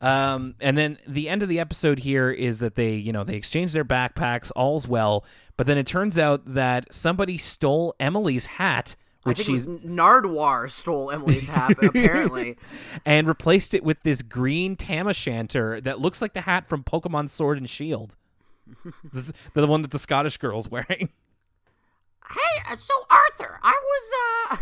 Um, 0.00 0.54
and 0.60 0.78
then 0.78 0.98
the 1.06 1.28
end 1.28 1.42
of 1.42 1.48
the 1.48 1.60
episode 1.60 2.00
here 2.00 2.30
is 2.30 2.58
that 2.60 2.74
they, 2.74 2.94
you 2.94 3.12
know, 3.12 3.22
they 3.22 3.36
exchange 3.36 3.72
their 3.72 3.84
backpacks, 3.84 4.50
all's 4.56 4.88
well, 4.88 5.24
but 5.56 5.66
then 5.66 5.76
it 5.76 5.86
turns 5.86 6.18
out 6.18 6.54
that 6.54 6.92
somebody 6.92 7.36
stole 7.36 7.94
Emily's 8.00 8.46
hat, 8.46 8.96
which 9.24 9.40
she's 9.40 9.66
Nardwuar 9.66 10.70
stole 10.70 11.10
Emily's 11.10 11.48
hat 11.48 11.76
apparently, 11.82 12.56
and 13.04 13.28
replaced 13.28 13.74
it 13.74 13.84
with 13.84 14.02
this 14.02 14.22
green 14.22 14.74
tam 14.74 15.06
o' 15.06 15.12
shanter 15.12 15.82
that 15.82 16.00
looks 16.00 16.22
like 16.22 16.32
the 16.32 16.42
hat 16.42 16.66
from 16.66 16.82
Pokemon 16.82 17.28
Sword 17.28 17.58
and 17.58 17.68
Shield. 17.68 18.16
this, 19.12 19.32
the 19.52 19.66
one 19.66 19.82
that 19.82 19.90
the 19.90 19.98
Scottish 19.98 20.38
girl's 20.38 20.70
wearing. 20.70 21.10
Hey, 22.26 22.62
uh, 22.70 22.76
so 22.76 22.94
Arthur, 23.10 23.58
I 23.62 23.78
was 23.82 24.12
uh 24.52 24.56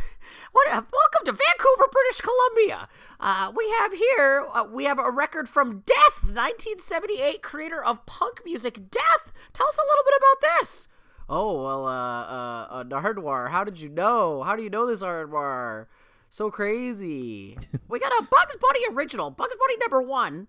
what, 0.52 0.68
uh, 0.68 0.82
welcome 0.92 1.24
to 1.26 1.32
Vancouver, 1.32 1.90
British 1.90 2.20
Columbia. 2.20 2.88
Uh, 3.20 3.52
we 3.54 3.68
have 3.78 3.92
here, 3.92 4.46
uh, 4.52 4.64
we 4.70 4.84
have 4.84 4.98
a 4.98 5.10
record 5.10 5.48
from 5.48 5.80
Death, 5.80 6.22
1978, 6.22 7.42
creator 7.42 7.82
of 7.82 8.06
punk 8.06 8.42
music, 8.44 8.90
Death. 8.90 9.32
Tell 9.52 9.66
us 9.66 9.78
a 9.78 9.88
little 9.88 10.04
bit 10.04 10.14
about 10.16 10.58
this. 10.60 10.88
Oh, 11.28 11.62
well, 11.62 11.86
uh, 11.86 12.22
uh, 12.22 12.66
uh 12.70 12.84
Nardwuar, 12.84 13.50
how 13.50 13.64
did 13.64 13.78
you 13.78 13.88
know? 13.88 14.42
How 14.42 14.56
do 14.56 14.62
you 14.62 14.70
know 14.70 14.86
this 14.86 15.02
Nardwuar? 15.02 15.86
So 16.30 16.50
crazy. 16.50 17.58
we 17.88 17.98
got 17.98 18.12
a 18.12 18.22
Bugs 18.22 18.56
Bunny 18.56 18.80
original, 18.92 19.30
Bugs 19.30 19.56
Bunny 19.58 19.76
number 19.80 20.00
one, 20.00 20.48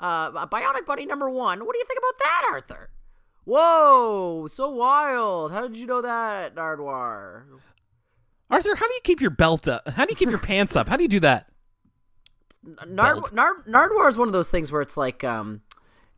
uh, 0.00 0.46
Bionic 0.46 0.84
Bunny 0.86 1.06
number 1.06 1.30
one. 1.30 1.64
What 1.64 1.72
do 1.72 1.78
you 1.78 1.84
think 1.86 1.98
about 1.98 2.18
that, 2.18 2.42
Arthur? 2.52 2.90
Whoa, 3.44 4.46
so 4.50 4.68
wild. 4.68 5.52
How 5.52 5.68
did 5.68 5.78
you 5.78 5.86
know 5.86 6.02
that, 6.02 6.54
Nardwuar? 6.54 7.44
Arthur, 8.50 8.74
how 8.74 8.86
do 8.88 8.94
you 8.94 9.00
keep 9.04 9.20
your 9.20 9.30
belt 9.30 9.68
up? 9.68 9.88
How 9.88 10.04
do 10.04 10.10
you 10.10 10.16
keep 10.16 10.30
your 10.30 10.38
pants 10.50 10.76
up? 10.76 10.88
How 10.88 10.96
do 10.96 11.02
you 11.02 11.08
do 11.08 11.20
that? 11.20 11.46
Nard, 12.86 13.32
Nard, 13.32 13.64
Nardwuar 13.66 14.08
is 14.08 14.18
one 14.18 14.28
of 14.28 14.32
those 14.32 14.50
things 14.50 14.72
where 14.72 14.82
it's 14.82 14.96
like, 14.96 15.24
um, 15.24 15.62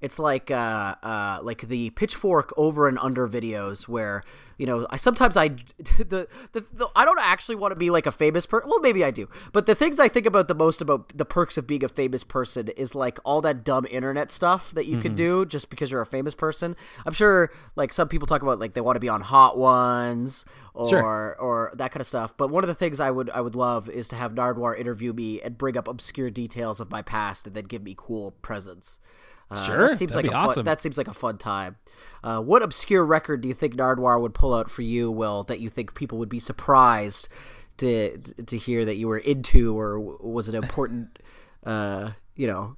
It's 0.01 0.19
like 0.19 0.51
uh, 0.51 0.95
uh, 1.03 1.41
like 1.43 1.69
the 1.69 1.91
pitchfork 1.91 2.55
over 2.57 2.89
and 2.89 2.99
under 2.99 3.29
videos 3.29 3.87
where 3.87 4.23
you 4.57 4.67
know 4.67 4.87
I 4.89 4.97
sometimes 4.97 5.37
I 5.37 5.49
the, 5.79 6.27
the, 6.53 6.65
the 6.73 6.89
I 6.97 7.05
don't 7.05 7.21
actually 7.21 7.57
want 7.57 7.73
to 7.73 7.77
be 7.77 7.91
like 7.91 8.07
a 8.07 8.13
famous 8.13 8.47
person. 8.47 8.69
Well, 8.69 8.81
maybe 8.81 9.05
I 9.05 9.11
do, 9.11 9.29
but 9.53 9.67
the 9.67 9.75
things 9.75 10.01
I 10.01 10.09
think 10.09 10.25
about 10.25 10.49
the 10.49 10.55
most 10.55 10.81
about 10.81 11.17
the 11.17 11.27
perks 11.27 11.59
of 11.59 11.67
being 11.67 11.85
a 11.85 11.89
famous 11.89 12.25
person 12.25 12.69
is 12.69 12.95
like 12.95 13.19
all 13.25 13.43
that 13.43 13.63
dumb 13.63 13.87
internet 13.91 14.31
stuff 14.31 14.73
that 14.73 14.87
you 14.87 14.93
mm-hmm. 14.93 15.03
could 15.03 15.15
do 15.17 15.45
just 15.45 15.69
because 15.69 15.91
you're 15.91 16.01
a 16.01 16.07
famous 16.07 16.35
person. 16.35 16.77
I'm 17.05 17.13
sure 17.13 17.51
like 17.77 17.93
some 17.93 18.09
people 18.09 18.27
talk 18.27 18.43
about 18.43 18.59
like 18.59 18.73
they 18.73 18.81
want 18.81 18.97
to 18.97 19.01
be 19.01 19.09
on 19.09 19.21
Hot 19.21 19.59
Ones 19.59 20.47
or 20.73 20.89
sure. 20.89 21.37
or 21.39 21.73
that 21.75 21.93
kind 21.93 22.01
of 22.01 22.07
stuff. 22.07 22.35
But 22.39 22.49
one 22.49 22.65
of 22.65 22.69
the 22.69 22.75
things 22.75 23.01
I 23.01 23.11
would 23.11 23.29
I 23.31 23.43
would 23.43 23.55
love 23.55 23.91
is 23.91 24.09
to 24.09 24.17
have 24.17 24.33
Nardwuar 24.33 24.79
interview 24.79 25.13
me 25.13 25.43
and 25.43 25.59
bring 25.59 25.77
up 25.77 25.89
obscure 25.89 26.31
details 26.31 26.81
of 26.81 26.91
my 26.91 27.03
past 27.03 27.47
and 27.47 27.55
then 27.55 27.65
give 27.65 27.83
me 27.83 27.95
cool 27.97 28.33
presents. 28.43 28.99
Uh, 29.51 29.65
sure, 29.65 29.89
that 29.89 29.97
seems 29.97 30.15
like 30.15 30.27
a 30.27 30.33
awesome. 30.33 30.57
Fun, 30.57 30.65
that 30.65 30.81
seems 30.81 30.97
like 30.97 31.09
a 31.09 31.15
fun 31.15 31.39
time. 31.39 31.77
Uh, 32.23 32.41
what 32.41 32.63
obscure 32.63 33.05
record 33.05 33.41
do 33.41 33.49
you 33.49 33.55
think 33.55 33.75
Nardwuar 33.75 34.21
would 34.21 34.35
pull 34.35 34.55
out 34.55 34.71
for 34.71 34.83
you, 34.83 35.11
Will? 35.11 35.43
That 35.45 35.61
you 35.61 35.69
think 35.69 35.95
people 35.95 36.19
would 36.19 36.29
be 36.29 36.39
surprised 36.39 37.29
to 37.79 38.19
to 38.19 38.57
hear 38.57 38.85
that 38.85 38.97
you 38.97 39.09
were 39.09 39.19
into, 39.19 39.79
or 39.79 39.99
was 39.99 40.49
it 40.49 40.55
important? 40.55 41.19
uh, 41.65 42.11
you 42.37 42.47
know, 42.47 42.77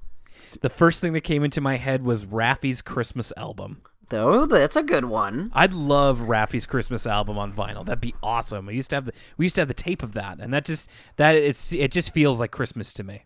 the 0.61 0.69
first 0.69 1.01
thing 1.01 1.13
that 1.13 1.21
came 1.21 1.43
into 1.43 1.61
my 1.61 1.77
head 1.77 2.03
was 2.03 2.25
Raffi's 2.25 2.81
Christmas 2.81 3.31
album. 3.37 3.81
Though 4.09 4.45
that's 4.45 4.75
a 4.75 4.83
good 4.83 5.05
one. 5.05 5.51
I'd 5.53 5.73
love 5.73 6.21
Raffi's 6.21 6.65
Christmas 6.65 7.07
album 7.07 7.37
on 7.37 7.53
vinyl. 7.53 7.85
That'd 7.85 8.01
be 8.01 8.15
awesome. 8.21 8.65
We 8.65 8.75
used 8.75 8.89
to 8.91 8.97
have 8.97 9.05
the 9.05 9.13
we 9.37 9.45
used 9.45 9.55
to 9.55 9.61
have 9.61 9.67
the 9.67 9.73
tape 9.73 10.03
of 10.03 10.13
that, 10.13 10.39
and 10.39 10.53
that 10.53 10.65
just 10.65 10.89
that 11.15 11.35
it's 11.35 11.71
it 11.71 11.91
just 11.91 12.11
feels 12.11 12.39
like 12.39 12.51
Christmas 12.51 12.93
to 12.93 13.03
me. 13.03 13.23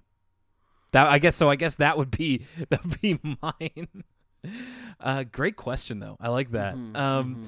That 0.91 1.07
I 1.07 1.19
guess 1.19 1.35
so. 1.35 1.49
I 1.49 1.55
guess 1.55 1.75
that 1.75 1.97
would 1.97 2.11
be 2.11 2.45
that 2.69 2.83
would 2.83 3.01
be 3.01 3.19
mine. 3.41 4.03
Uh, 4.99 5.23
great 5.23 5.55
question 5.55 5.99
though. 5.99 6.17
I 6.19 6.29
like 6.29 6.51
that. 6.51 6.75
Mm-hmm, 6.75 6.95
um, 6.95 7.35
mm-hmm. 7.35 7.45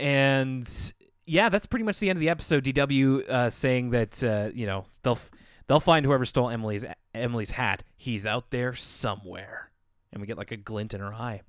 and 0.00 0.92
yeah, 1.26 1.48
that's 1.48 1.66
pretty 1.66 1.84
much 1.84 1.98
the 1.98 2.08
end 2.08 2.16
of 2.16 2.20
the 2.20 2.28
episode. 2.28 2.64
DW 2.64 3.28
uh, 3.28 3.50
saying 3.50 3.90
that 3.90 4.22
uh, 4.22 4.50
you 4.54 4.66
know 4.66 4.86
they'll 5.02 5.18
they'll 5.66 5.80
find 5.80 6.06
whoever 6.06 6.24
stole 6.24 6.50
Emily's 6.50 6.84
Emily's 7.14 7.52
hat. 7.52 7.82
He's 7.96 8.26
out 8.26 8.50
there 8.50 8.74
somewhere, 8.74 9.70
and 10.12 10.20
we 10.20 10.26
get 10.26 10.38
like 10.38 10.50
a 10.52 10.56
glint 10.56 10.94
in 10.94 11.00
her 11.00 11.14
eye. 11.14 11.42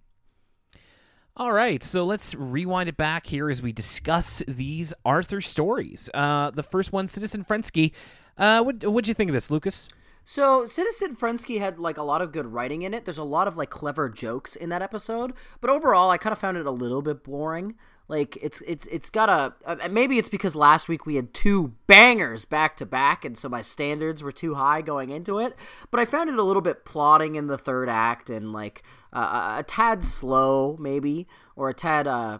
All 1.39 1.52
right, 1.52 1.84
so 1.84 2.03
let's 2.03 2.34
rewind 2.34 2.89
it 2.89 2.98
back 2.98 3.27
here 3.27 3.52
as 3.52 3.61
we 3.61 3.72
discuss 3.72 4.41
these 4.48 4.91
Arthur 5.06 5.39
stories. 5.39 6.10
Uh, 6.11 6.49
the 6.49 6.64
first 6.64 6.91
one, 6.91 7.07
Citizen 7.07 7.45
Frensky. 7.45 7.91
Uh, 8.39 8.64
what 8.64 8.84
what'd 8.84 9.07
you 9.07 9.14
think 9.14 9.30
of 9.30 9.35
this, 9.35 9.52
Lucas? 9.52 9.88
So 10.29 10.65
Citizen 10.65 11.15
Frensky 11.15 11.59
had 11.59 11.79
like 11.79 11.97
a 11.97 12.03
lot 12.03 12.21
of 12.21 12.33
good 12.33 12.47
writing 12.47 12.81
in 12.81 12.93
it. 12.93 13.05
There's 13.05 13.17
a 13.17 13.23
lot 13.23 13.47
of 13.47 13.55
like 13.55 13.69
clever 13.69 14.09
jokes 14.09 14.57
in 14.57 14.67
that 14.67 14.81
episode, 14.81 15.31
but 15.61 15.69
overall, 15.69 16.09
I 16.09 16.17
kind 16.17 16.33
of 16.33 16.37
found 16.37 16.57
it 16.57 16.65
a 16.65 16.71
little 16.71 17.01
bit 17.01 17.23
boring. 17.23 17.75
Like 18.09 18.37
it's 18.41 18.59
it's 18.67 18.87
it's 18.87 19.09
got 19.09 19.29
a 19.29 19.53
uh, 19.65 19.87
maybe 19.89 20.17
it's 20.17 20.27
because 20.27 20.53
last 20.53 20.89
week 20.89 21.05
we 21.05 21.15
had 21.15 21.33
two 21.33 21.75
bangers 21.87 22.43
back 22.43 22.75
to 22.75 22.85
back, 22.85 23.23
and 23.23 23.37
so 23.37 23.47
my 23.47 23.61
standards 23.61 24.21
were 24.21 24.33
too 24.33 24.55
high 24.55 24.81
going 24.81 25.11
into 25.11 25.39
it. 25.39 25.55
But 25.91 26.01
I 26.01 26.05
found 26.05 26.29
it 26.29 26.37
a 26.37 26.43
little 26.43 26.61
bit 26.61 26.83
plotting 26.83 27.35
in 27.35 27.47
the 27.47 27.57
third 27.57 27.87
act 27.87 28.29
and 28.29 28.51
like 28.51 28.83
uh, 29.13 29.55
a 29.59 29.63
tad 29.63 30.03
slow 30.03 30.75
maybe 30.77 31.29
or 31.55 31.69
a 31.69 31.73
tad 31.73 32.05
uh, 32.05 32.39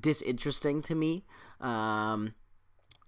disinteresting 0.00 0.82
to 0.82 0.96
me. 0.96 1.24
Um, 1.60 2.34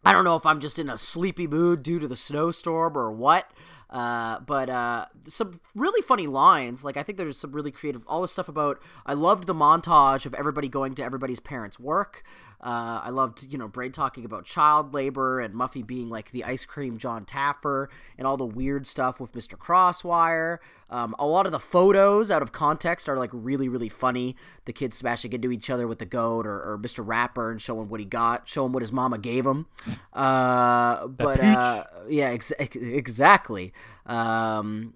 I 0.04 0.12
don't 0.12 0.24
know 0.24 0.36
if 0.36 0.44
I'm 0.44 0.60
just 0.60 0.78
in 0.78 0.90
a 0.90 0.98
sleepy 0.98 1.46
mood 1.46 1.82
due 1.82 1.98
to 1.98 2.06
the 2.06 2.14
snowstorm 2.14 2.96
or 2.96 3.10
what. 3.10 3.50
Uh, 3.90 4.40
but 4.40 4.68
uh, 4.68 5.06
some 5.28 5.60
really 5.74 6.02
funny 6.02 6.26
lines. 6.26 6.84
Like 6.84 6.96
I 6.96 7.02
think 7.02 7.18
there's 7.18 7.38
some 7.38 7.52
really 7.52 7.70
creative. 7.70 8.04
All 8.06 8.22
this 8.22 8.32
stuff 8.32 8.48
about. 8.48 8.80
I 9.06 9.14
loved 9.14 9.46
the 9.46 9.54
montage 9.54 10.26
of 10.26 10.34
everybody 10.34 10.68
going 10.68 10.94
to 10.94 11.04
everybody's 11.04 11.40
parents' 11.40 11.78
work. 11.78 12.22
Uh, 12.64 13.02
I 13.04 13.10
loved, 13.10 13.52
you 13.52 13.58
know, 13.58 13.68
Brain 13.68 13.92
talking 13.92 14.24
about 14.24 14.46
child 14.46 14.94
labor 14.94 15.38
and 15.38 15.54
Muffy 15.54 15.86
being 15.86 16.08
like 16.08 16.30
the 16.30 16.44
ice 16.44 16.64
cream 16.64 16.96
Jon 16.96 17.26
Taffer 17.26 17.88
and 18.16 18.26
all 18.26 18.38
the 18.38 18.46
weird 18.46 18.86
stuff 18.86 19.20
with 19.20 19.32
Mr. 19.32 19.58
Crosswire. 19.58 20.60
Um, 20.88 21.14
a 21.18 21.26
lot 21.26 21.44
of 21.44 21.52
the 21.52 21.58
photos 21.58 22.30
out 22.30 22.40
of 22.40 22.52
context 22.52 23.06
are 23.06 23.18
like 23.18 23.28
really, 23.34 23.68
really 23.68 23.90
funny. 23.90 24.34
The 24.64 24.72
kids 24.72 24.96
smashing 24.96 25.34
into 25.34 25.52
each 25.52 25.68
other 25.68 25.86
with 25.86 25.98
the 25.98 26.06
goat 26.06 26.46
or, 26.46 26.54
or 26.54 26.78
Mr. 26.78 27.06
Rapper 27.06 27.50
and 27.50 27.60
showing 27.60 27.90
what 27.90 28.00
he 28.00 28.06
got, 28.06 28.48
showing 28.48 28.72
what 28.72 28.80
his 28.82 28.92
mama 28.92 29.18
gave 29.18 29.44
him. 29.46 29.66
Uh, 30.14 31.08
but 31.08 31.40
uh, 31.40 31.84
yeah, 32.08 32.26
ex- 32.26 32.52
exactly. 32.52 33.72
Um, 34.06 34.94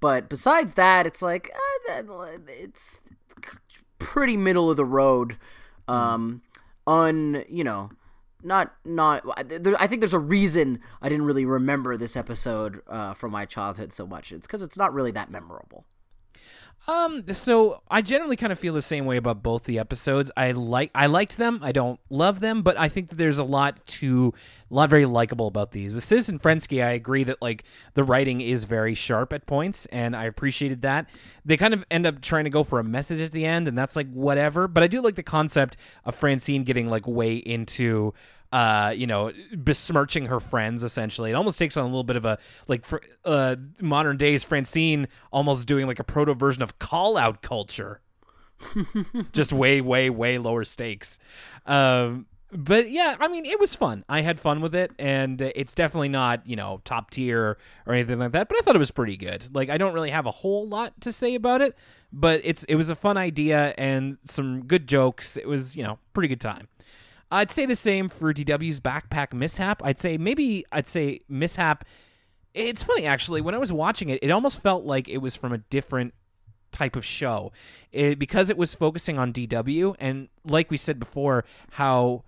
but 0.00 0.30
besides 0.30 0.74
that, 0.74 1.06
it's 1.06 1.20
like 1.20 1.50
uh, 1.88 2.26
it's 2.48 3.02
pretty 3.98 4.36
middle 4.38 4.70
of 4.70 4.76
the 4.78 4.86
road. 4.86 5.36
Um, 5.86 6.40
un 6.86 7.44
you 7.48 7.62
know 7.64 7.90
not 8.42 8.74
not 8.84 9.22
i 9.78 9.86
think 9.86 10.00
there's 10.00 10.14
a 10.14 10.18
reason 10.18 10.80
i 11.00 11.08
didn't 11.08 11.24
really 11.24 11.44
remember 11.44 11.96
this 11.96 12.16
episode 12.16 12.80
uh, 12.88 13.14
from 13.14 13.30
my 13.30 13.44
childhood 13.44 13.92
so 13.92 14.06
much. 14.06 14.32
It's 14.32 14.46
because 14.46 14.62
it's 14.62 14.76
not 14.76 14.92
really 14.92 15.12
that 15.12 15.30
memorable 15.30 15.84
um, 16.88 17.24
so 17.32 17.80
I 17.88 18.02
generally 18.02 18.34
kind 18.34 18.50
of 18.50 18.58
feel 18.58 18.74
the 18.74 18.82
same 18.82 19.06
way 19.06 19.16
about 19.16 19.40
both 19.40 19.64
the 19.64 19.78
episodes. 19.78 20.32
I 20.36 20.50
like 20.50 20.90
I 20.94 21.06
liked 21.06 21.36
them. 21.36 21.60
I 21.62 21.70
don't 21.70 22.00
love 22.10 22.40
them, 22.40 22.62
but 22.62 22.76
I 22.76 22.88
think 22.88 23.10
that 23.10 23.16
there's 23.16 23.38
a 23.38 23.44
lot 23.44 23.86
to 23.86 24.34
a 24.68 24.74
lot 24.74 24.90
very 24.90 25.06
likable 25.06 25.46
about 25.46 25.70
these. 25.70 25.94
With 25.94 26.02
Citizen 26.02 26.40
Frensky, 26.40 26.84
I 26.84 26.90
agree 26.90 27.22
that 27.24 27.40
like 27.40 27.62
the 27.94 28.02
writing 28.02 28.40
is 28.40 28.64
very 28.64 28.96
sharp 28.96 29.32
at 29.32 29.46
points, 29.46 29.86
and 29.86 30.16
I 30.16 30.24
appreciated 30.24 30.82
that. 30.82 31.08
They 31.44 31.56
kind 31.56 31.72
of 31.72 31.84
end 31.88 32.04
up 32.04 32.20
trying 32.20 32.44
to 32.44 32.50
go 32.50 32.64
for 32.64 32.80
a 32.80 32.84
message 32.84 33.20
at 33.20 33.30
the 33.30 33.46
end, 33.46 33.68
and 33.68 33.78
that's 33.78 33.94
like 33.94 34.10
whatever. 34.12 34.66
But 34.66 34.82
I 34.82 34.88
do 34.88 35.00
like 35.00 35.14
the 35.14 35.22
concept 35.22 35.76
of 36.04 36.16
Francine 36.16 36.64
getting 36.64 36.88
like 36.88 37.06
way 37.06 37.36
into 37.36 38.12
uh, 38.52 38.92
you 38.94 39.06
know, 39.06 39.32
besmirching 39.56 40.26
her 40.26 40.38
friends 40.38 40.84
essentially. 40.84 41.30
It 41.30 41.34
almost 41.34 41.58
takes 41.58 41.76
on 41.76 41.84
a 41.84 41.86
little 41.88 42.04
bit 42.04 42.16
of 42.16 42.24
a 42.24 42.38
like 42.68 42.84
for, 42.84 43.02
uh, 43.24 43.56
modern 43.80 44.18
days 44.18 44.44
Francine 44.44 45.08
almost 45.32 45.66
doing 45.66 45.86
like 45.86 45.98
a 45.98 46.04
proto 46.04 46.34
version 46.34 46.62
of 46.62 46.78
call 46.78 47.16
out 47.16 47.42
culture. 47.42 48.00
Just 49.32 49.52
way, 49.52 49.80
way, 49.80 50.10
way 50.10 50.38
lower 50.38 50.64
stakes. 50.64 51.18
Um, 51.66 52.26
but 52.52 52.90
yeah, 52.90 53.16
I 53.18 53.28
mean, 53.28 53.46
it 53.46 53.58
was 53.58 53.74
fun. 53.74 54.04
I 54.10 54.20
had 54.20 54.38
fun 54.38 54.60
with 54.60 54.74
it, 54.74 54.92
and 54.98 55.40
it's 55.40 55.72
definitely 55.72 56.10
not, 56.10 56.46
you 56.46 56.54
know, 56.54 56.82
top 56.84 57.10
tier 57.10 57.56
or 57.86 57.94
anything 57.94 58.18
like 58.18 58.32
that. 58.32 58.48
But 58.48 58.58
I 58.58 58.60
thought 58.60 58.76
it 58.76 58.78
was 58.78 58.90
pretty 58.90 59.16
good. 59.16 59.46
Like, 59.54 59.70
I 59.70 59.78
don't 59.78 59.94
really 59.94 60.10
have 60.10 60.26
a 60.26 60.30
whole 60.30 60.68
lot 60.68 61.00
to 61.00 61.12
say 61.12 61.34
about 61.34 61.62
it, 61.62 61.74
but 62.12 62.42
it's 62.44 62.64
it 62.64 62.74
was 62.74 62.90
a 62.90 62.94
fun 62.94 63.16
idea 63.16 63.74
and 63.78 64.18
some 64.24 64.60
good 64.60 64.86
jokes. 64.86 65.38
It 65.38 65.48
was, 65.48 65.76
you 65.76 65.82
know, 65.82 65.98
pretty 66.12 66.28
good 66.28 66.42
time. 66.42 66.68
I'd 67.32 67.50
say 67.50 67.64
the 67.64 67.74
same 67.74 68.10
for 68.10 68.32
DW's 68.34 68.78
backpack 68.78 69.32
mishap. 69.32 69.80
I'd 69.82 69.98
say 69.98 70.18
maybe 70.18 70.66
I'd 70.70 70.86
say 70.86 71.20
mishap. 71.30 71.84
It's 72.52 72.84
funny 72.84 73.06
actually. 73.06 73.40
When 73.40 73.54
I 73.54 73.58
was 73.58 73.72
watching 73.72 74.10
it, 74.10 74.18
it 74.22 74.30
almost 74.30 74.60
felt 74.60 74.84
like 74.84 75.08
it 75.08 75.18
was 75.18 75.34
from 75.34 75.52
a 75.54 75.58
different 75.58 76.12
type 76.72 76.94
of 76.94 77.04
show, 77.04 77.50
it, 77.90 78.18
because 78.18 78.50
it 78.50 78.58
was 78.58 78.74
focusing 78.74 79.18
on 79.18 79.32
DW 79.32 79.96
and 79.98 80.28
like 80.44 80.70
we 80.70 80.76
said 80.76 80.98
before, 80.98 81.44
how 81.72 82.22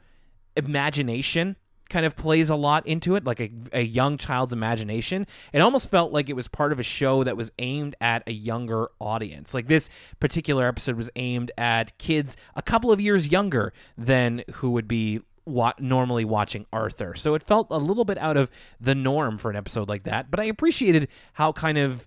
imagination 0.57 1.57
kind 1.89 2.07
of 2.07 2.17
plays 2.17 2.51
a 2.51 2.57
lot 2.57 2.87
into 2.87 3.15
it, 3.15 3.25
like 3.25 3.41
a, 3.41 3.51
a 3.73 3.83
young 3.83 4.17
child's 4.17 4.53
imagination. 4.53 5.27
It 5.53 5.61
almost 5.61 5.91
felt 5.91 6.13
like 6.13 6.29
it 6.29 6.35
was 6.35 6.49
part 6.49 6.73
of 6.73 6.79
a 6.79 6.83
show 6.83 7.25
that 7.25 7.37
was 7.37 7.53
aimed 7.59 7.97
at 8.01 8.23
a 8.27 8.33
younger 8.33 8.91
audience. 9.01 9.55
Like 9.55 9.69
this 9.69 9.91
particular 10.21 10.67
episode 10.67 10.97
was 10.97 11.11
aimed 11.17 11.53
at 11.59 11.97
kids 11.99 12.37
a 12.55 12.63
couple 12.63 12.91
of 12.91 13.01
years 13.01 13.29
younger 13.29 13.73
than 13.97 14.43
who 14.55 14.71
would 14.73 14.89
be 14.89 15.21
wa- 15.45 15.75
normally 15.79 16.25
watching 16.25 16.67
Arthur. 16.73 17.15
So 17.15 17.35
it 17.35 17.43
felt 17.43 17.69
a 17.71 17.79
little 17.79 18.05
bit 18.05 18.19
out 18.19 18.37
of 18.37 18.51
the 18.81 18.95
norm 18.95 19.39
for 19.39 19.51
an 19.51 19.57
episode 19.57 19.89
like 19.89 20.05
that, 20.05 20.31
but 20.31 20.41
I 20.41 20.45
appreciated 20.45 21.09
how 21.35 21.53
kind 21.53 21.79
of 21.79 22.07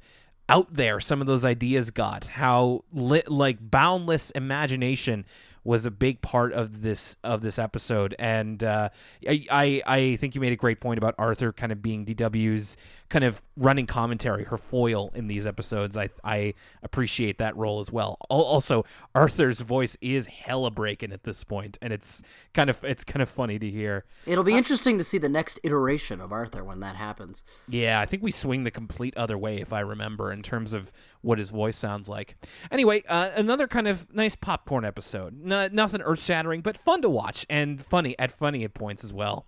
out 0.49 0.73
there 0.73 0.99
some 0.99 1.19
of 1.19 1.27
those 1.27 1.43
ideas 1.43 1.91
got, 1.91 2.25
how 2.25 2.83
lit, 2.93 3.29
like 3.29 3.57
boundless 3.59 4.31
imagination 4.31 5.25
was 5.67 5.85
a 5.85 5.91
big 5.91 6.21
part 6.21 6.53
of 6.53 6.81
this 6.81 7.17
of 7.25 7.41
this 7.41 7.59
episode, 7.59 8.15
and 8.17 8.63
uh, 8.63 8.87
I, 9.27 9.43
I 9.51 9.81
I 9.85 10.15
think 10.15 10.33
you 10.33 10.39
made 10.39 10.53
a 10.53 10.55
great 10.55 10.79
point 10.79 10.97
about 10.97 11.13
Arthur 11.17 11.51
kind 11.51 11.73
of 11.73 11.81
being 11.81 12.05
DW's 12.05 12.77
kind 13.09 13.23
of 13.23 13.41
running 13.55 13.85
commentary, 13.85 14.43
her 14.45 14.57
foil 14.57 15.11
in 15.15 15.27
these 15.27 15.47
episodes. 15.47 15.97
I 15.97 16.09
I 16.23 16.53
appreciate 16.83 17.37
that 17.37 17.55
role 17.55 17.79
as 17.79 17.91
well. 17.91 18.17
Also, 18.29 18.85
Arthur's 19.15 19.61
voice 19.61 19.95
is 20.01 20.25
hella 20.25 20.71
breaking 20.71 21.11
at 21.11 21.23
this 21.23 21.43
point, 21.43 21.77
and 21.81 21.93
it's 21.93 22.21
kind 22.53 22.69
of 22.69 22.83
it's 22.83 23.03
kind 23.03 23.21
of 23.21 23.29
funny 23.29 23.59
to 23.59 23.69
hear. 23.69 24.05
It'll 24.25 24.43
be 24.43 24.53
uh, 24.53 24.57
interesting 24.57 24.97
to 24.97 25.03
see 25.03 25.17
the 25.17 25.29
next 25.29 25.59
iteration 25.63 26.19
of 26.19 26.31
Arthur 26.31 26.63
when 26.63 26.79
that 26.81 26.95
happens. 26.95 27.43
Yeah, 27.67 27.99
I 27.99 28.05
think 28.05 28.23
we 28.23 28.31
swing 28.31 28.63
the 28.63 28.71
complete 28.71 29.15
other 29.15 29.37
way, 29.37 29.59
if 29.61 29.71
I 29.71 29.79
remember, 29.79 30.31
in 30.31 30.43
terms 30.43 30.73
of 30.73 30.91
what 31.21 31.37
his 31.37 31.49
voice 31.49 31.77
sounds 31.77 32.09
like. 32.09 32.37
Anyway, 32.71 33.03
uh, 33.07 33.29
another 33.35 33.67
kind 33.67 33.87
of 33.87 34.13
nice 34.13 34.35
popcorn 34.35 34.85
episode. 34.85 35.35
No, 35.41 35.67
nothing 35.71 36.01
earth 36.01 36.23
shattering, 36.23 36.61
but 36.61 36.77
fun 36.77 37.01
to 37.01 37.09
watch 37.09 37.45
and 37.49 37.81
funny 37.81 38.17
at 38.19 38.31
funny 38.31 38.63
at 38.63 38.73
points 38.73 39.03
as 39.03 39.13
well. 39.13 39.45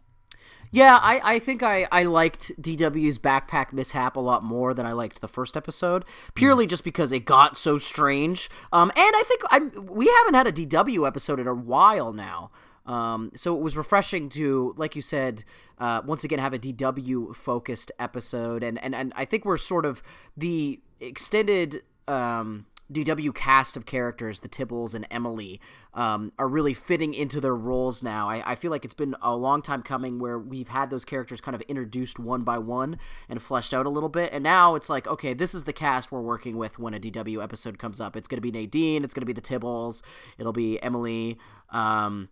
Yeah, 0.71 0.99
I, 1.01 1.21
I 1.23 1.39
think 1.39 1.63
I, 1.63 1.87
I 1.91 2.03
liked 2.03 2.51
DW's 2.61 3.17
backpack 3.17 3.73
mishap 3.73 4.15
a 4.15 4.19
lot 4.19 4.43
more 4.43 4.73
than 4.73 4.85
I 4.85 4.91
liked 4.91 5.19
the 5.19 5.27
first 5.27 5.57
episode, 5.57 6.05
purely 6.35 6.67
just 6.67 6.83
because 6.83 7.11
it 7.11 7.25
got 7.25 7.57
so 7.57 7.77
strange. 7.77 8.49
Um, 8.71 8.91
and 8.95 9.15
I 9.15 9.23
think 9.25 9.41
I'm 9.49 9.87
we 9.87 10.07
haven't 10.07 10.35
had 10.35 10.47
a 10.47 10.51
DW 10.51 11.07
episode 11.07 11.39
in 11.39 11.47
a 11.47 11.55
while 11.55 12.13
now. 12.13 12.51
Um, 12.85 13.31
so 13.35 13.55
it 13.55 13.61
was 13.61 13.77
refreshing 13.77 14.29
to, 14.29 14.73
like 14.77 14.95
you 14.95 15.01
said, 15.01 15.43
uh, 15.77 16.01
once 16.05 16.23
again 16.23 16.39
have 16.39 16.53
a 16.53 16.59
DW 16.59 17.35
focused 17.35 17.91
episode, 17.99 18.63
and, 18.63 18.81
and 18.81 18.95
and 18.95 19.13
I 19.15 19.25
think 19.25 19.45
we're 19.45 19.57
sort 19.57 19.85
of 19.85 20.03
the 20.35 20.79
extended 20.99 21.83
um, 22.07 22.65
DW 22.91 23.33
cast 23.35 23.77
of 23.77 23.85
characters, 23.85 24.39
the 24.39 24.49
Tibbles 24.49 24.95
and 24.95 25.05
Emily, 25.11 25.61
um, 25.93 26.31
are 26.39 26.47
really 26.47 26.73
fitting 26.73 27.13
into 27.13 27.39
their 27.39 27.55
roles 27.55 28.01
now. 28.01 28.27
I, 28.29 28.51
I, 28.51 28.55
feel 28.55 28.71
like 28.71 28.83
it's 28.85 28.93
been 28.93 29.15
a 29.21 29.35
long 29.35 29.61
time 29.61 29.83
coming 29.83 30.19
where 30.19 30.39
we've 30.39 30.69
had 30.69 30.89
those 30.89 31.05
characters 31.05 31.41
kind 31.41 31.55
of 31.55 31.61
introduced 31.61 32.19
one 32.19 32.43
by 32.43 32.57
one 32.57 32.97
and 33.27 33.41
fleshed 33.41 33.73
out 33.73 33.85
a 33.85 33.89
little 33.89 34.09
bit. 34.09 34.31
And 34.33 34.43
now 34.43 34.75
it's 34.75 34.89
like, 34.89 35.07
okay, 35.07 35.33
this 35.33 35.53
is 35.53 35.63
the 35.63 35.73
cast 35.73 36.11
we're 36.11 36.21
working 36.21 36.57
with 36.57 36.79
when 36.79 36.93
a 36.93 36.99
DW 36.99 37.43
episode 37.43 37.77
comes 37.77 38.01
up. 38.01 38.15
It's 38.15 38.27
going 38.27 38.37
to 38.37 38.41
be 38.41 38.51
Nadine, 38.51 39.03
it's 39.03 39.13
going 39.13 39.21
to 39.21 39.25
be 39.25 39.33
the 39.33 39.41
Tibbles, 39.41 40.01
it'll 40.37 40.53
be 40.53 40.81
Emily. 40.81 41.37
Um, 41.69 42.29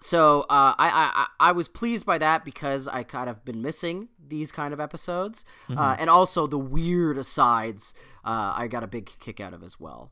so 0.00 0.42
uh, 0.42 0.74
I, 0.78 1.26
I 1.38 1.48
I 1.48 1.52
was 1.52 1.68
pleased 1.68 2.06
by 2.06 2.16
that 2.18 2.42
because 2.44 2.88
I 2.88 3.02
kind 3.02 3.28
of 3.28 3.44
been 3.44 3.60
missing 3.60 4.08
these 4.26 4.50
kind 4.50 4.72
of 4.72 4.80
episodes, 4.80 5.44
uh, 5.68 5.72
mm-hmm. 5.72 5.80
uh, 5.80 5.96
and 5.98 6.08
also 6.08 6.46
the 6.46 6.58
weird 6.58 7.18
asides 7.18 7.92
uh, 8.24 8.54
I 8.56 8.68
got 8.68 8.82
a 8.82 8.86
big 8.86 9.10
kick 9.20 9.40
out 9.40 9.54
of 9.54 9.62
as 9.62 9.78
well, 9.78 10.10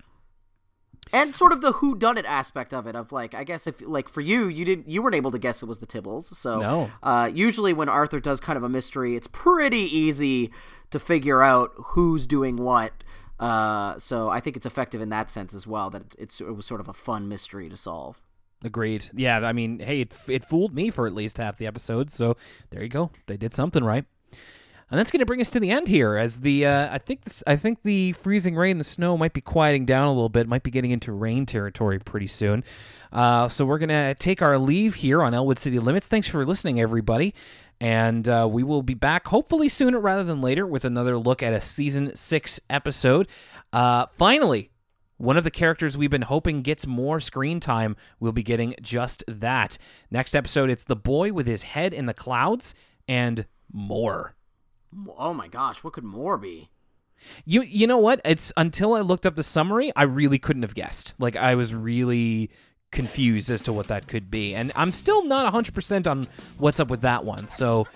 and 1.13 1.35
sort 1.35 1.53
of 1.53 1.61
the 1.61 1.73
who 1.73 1.97
done 1.97 2.19
it 2.19 2.27
aspect 2.27 2.73
of 2.75 2.87
it. 2.87 2.95
Of 2.97 3.13
like, 3.13 3.35
I 3.35 3.45
guess 3.45 3.67
if 3.67 3.81
like 3.81 4.09
for 4.09 4.21
you, 4.21 4.49
you 4.49 4.65
didn't 4.65 4.89
you 4.89 5.03
weren't 5.03 5.15
able 5.15 5.31
to 5.31 5.39
guess 5.39 5.63
it 5.63 5.67
was 5.67 5.79
the 5.79 5.87
Tibbles. 5.87 6.35
So 6.35 6.61
no. 6.61 6.91
Uh, 7.03 7.31
usually 7.33 7.73
when 7.73 7.89
Arthur 7.89 8.21
does 8.21 8.41
kind 8.41 8.57
of 8.57 8.63
a 8.63 8.69
mystery, 8.69 9.17
it's 9.17 9.29
pretty 9.29 9.83
easy 9.97 10.51
to 10.91 10.99
figure 10.99 11.43
out 11.43 11.73
who's 11.77 12.27
doing 12.27 12.57
what. 12.57 12.93
Uh, 13.39 13.97
so 13.99 14.29
I 14.29 14.41
think 14.41 14.57
it's 14.57 14.67
effective 14.67 15.01
in 15.01 15.11
that 15.11 15.31
sense 15.31 15.55
as 15.55 15.67
well. 15.67 15.91
That 15.91 16.15
it's 16.19 16.41
it 16.41 16.57
was 16.57 16.67
sort 16.67 16.81
of 16.81 16.89
a 16.89 16.93
fun 16.93 17.29
mystery 17.29 17.69
to 17.69 17.77
solve. 17.77 18.21
Agreed. 18.65 19.09
Yeah, 19.15 19.39
I 19.39 19.53
mean, 19.53 19.79
hey, 19.79 20.01
it, 20.01 20.19
it 20.29 20.45
fooled 20.45 20.75
me 20.75 20.91
for 20.91 21.07
at 21.07 21.15
least 21.15 21.39
half 21.39 21.59
the 21.59 21.67
episode, 21.67 22.11
so 22.11 22.37
there 22.71 22.83
you 22.83 22.89
go. 22.89 23.13
They 23.27 23.37
did 23.37 23.55
something 23.55 23.85
right. 23.85 24.05
And 24.91 24.99
that's 24.99 25.11
going 25.11 25.21
to 25.21 25.27
bring 25.27 25.43
us 25.43 25.51
to 25.51 25.61
the 25.61 25.71
end 25.71 25.89
here, 25.89 26.17
as 26.17 26.41
the 26.41 26.65
uh, 26.65 26.89
I 26.91 26.97
think 26.97 27.25
this, 27.25 27.43
I 27.47 27.57
think 27.57 27.83
the 27.83 28.13
freezing 28.13 28.57
rain, 28.57 28.79
the 28.79 28.85
snow 28.85 29.19
might 29.19 29.35
be 29.35 29.43
quieting 29.43 29.85
down 29.85 30.09
a 30.09 30.13
little 30.13 30.31
bit, 30.31 30.49
might 30.49 30.63
be 30.63 30.71
getting 30.71 30.93
into 30.93 31.13
rain 31.13 31.45
territory 31.45 31.99
pretty 31.99 32.27
soon. 32.27 32.65
Uh, 33.13 33.49
so 33.49 33.67
we're 33.67 33.79
going 33.79 33.91
to 33.91 34.15
take 34.15 34.41
our 34.41 34.59
leave 34.59 34.97
here 34.97 35.23
on 35.23 35.35
Elwood 35.35 35.59
City 35.59 35.79
Limits. 35.79 36.09
Thanks 36.09 36.27
for 36.27 36.47
listening, 36.47 36.81
everybody, 36.81 37.35
and 37.79 38.27
uh, 38.27 38.49
we 38.51 38.63
will 38.63 38.83
be 38.83 38.95
back 38.95 39.29
hopefully 39.29 39.69
sooner 39.69 40.01
rather 40.01 40.25
than 40.25 40.41
later 40.41 40.67
with 40.67 40.87
another 40.87 41.19
look 41.19 41.43
at 41.43 41.53
a 41.53 41.61
season 41.61 42.17
six 42.17 42.59
episode. 42.71 43.29
Uh, 43.75 44.07
finally, 44.17 44.71
one 45.19 45.37
of 45.37 45.45
the 45.45 45.51
characters 45.51 45.99
we've 45.99 46.09
been 46.09 46.23
hoping 46.23 46.63
gets 46.63 46.87
more 46.87 47.21
screen 47.21 47.61
time 47.61 47.95
will 48.21 48.33
be 48.33 48.43
getting 48.43 48.75
just 48.81 49.23
that. 49.29 49.77
Next 50.11 50.35
episode, 50.35 50.71
it's 50.71 50.85
the 50.85 50.97
boy 50.97 51.35
with 51.35 51.47
his 51.47 51.65
head 51.65 51.93
in 51.93 52.07
the 52.07 52.15
clouds 52.15 52.75
and 53.07 53.45
more. 53.71 54.35
Oh 55.17 55.35
my 55.35 55.49
gosh, 55.49 55.85
what 55.85 55.93
could 55.93 56.05
more 56.05 56.39
be? 56.39 56.71
You 57.45 57.63
you 57.63 57.87
know 57.87 57.99
what? 57.99 58.21
It's 58.25 58.53
until 58.57 58.95
I 58.95 59.01
looked 59.01 59.27
up 59.27 59.37
the 59.37 59.43
summary, 59.43 59.93
I 59.97 60.05
really 60.05 60.39
couldn't 60.39 60.63
have 60.63 60.75
guessed. 60.75 61.15
Like 61.19 61.37
I 61.37 61.55
was 61.55 61.75
really 61.75 62.51
confused 62.91 63.51
as 63.51 63.61
to 63.63 63.73
what 63.73 63.89
that 63.89 64.09
could 64.09 64.31
be. 64.31 64.55
And 64.55 64.73
I'm 64.75 64.93
still 64.93 65.23
not 65.23 65.53
100% 65.53 66.07
on 66.07 66.27
what's 66.57 66.81
up 66.81 66.89
with 66.89 67.03
that 67.03 67.23
one. 67.23 67.49
So 67.49 67.87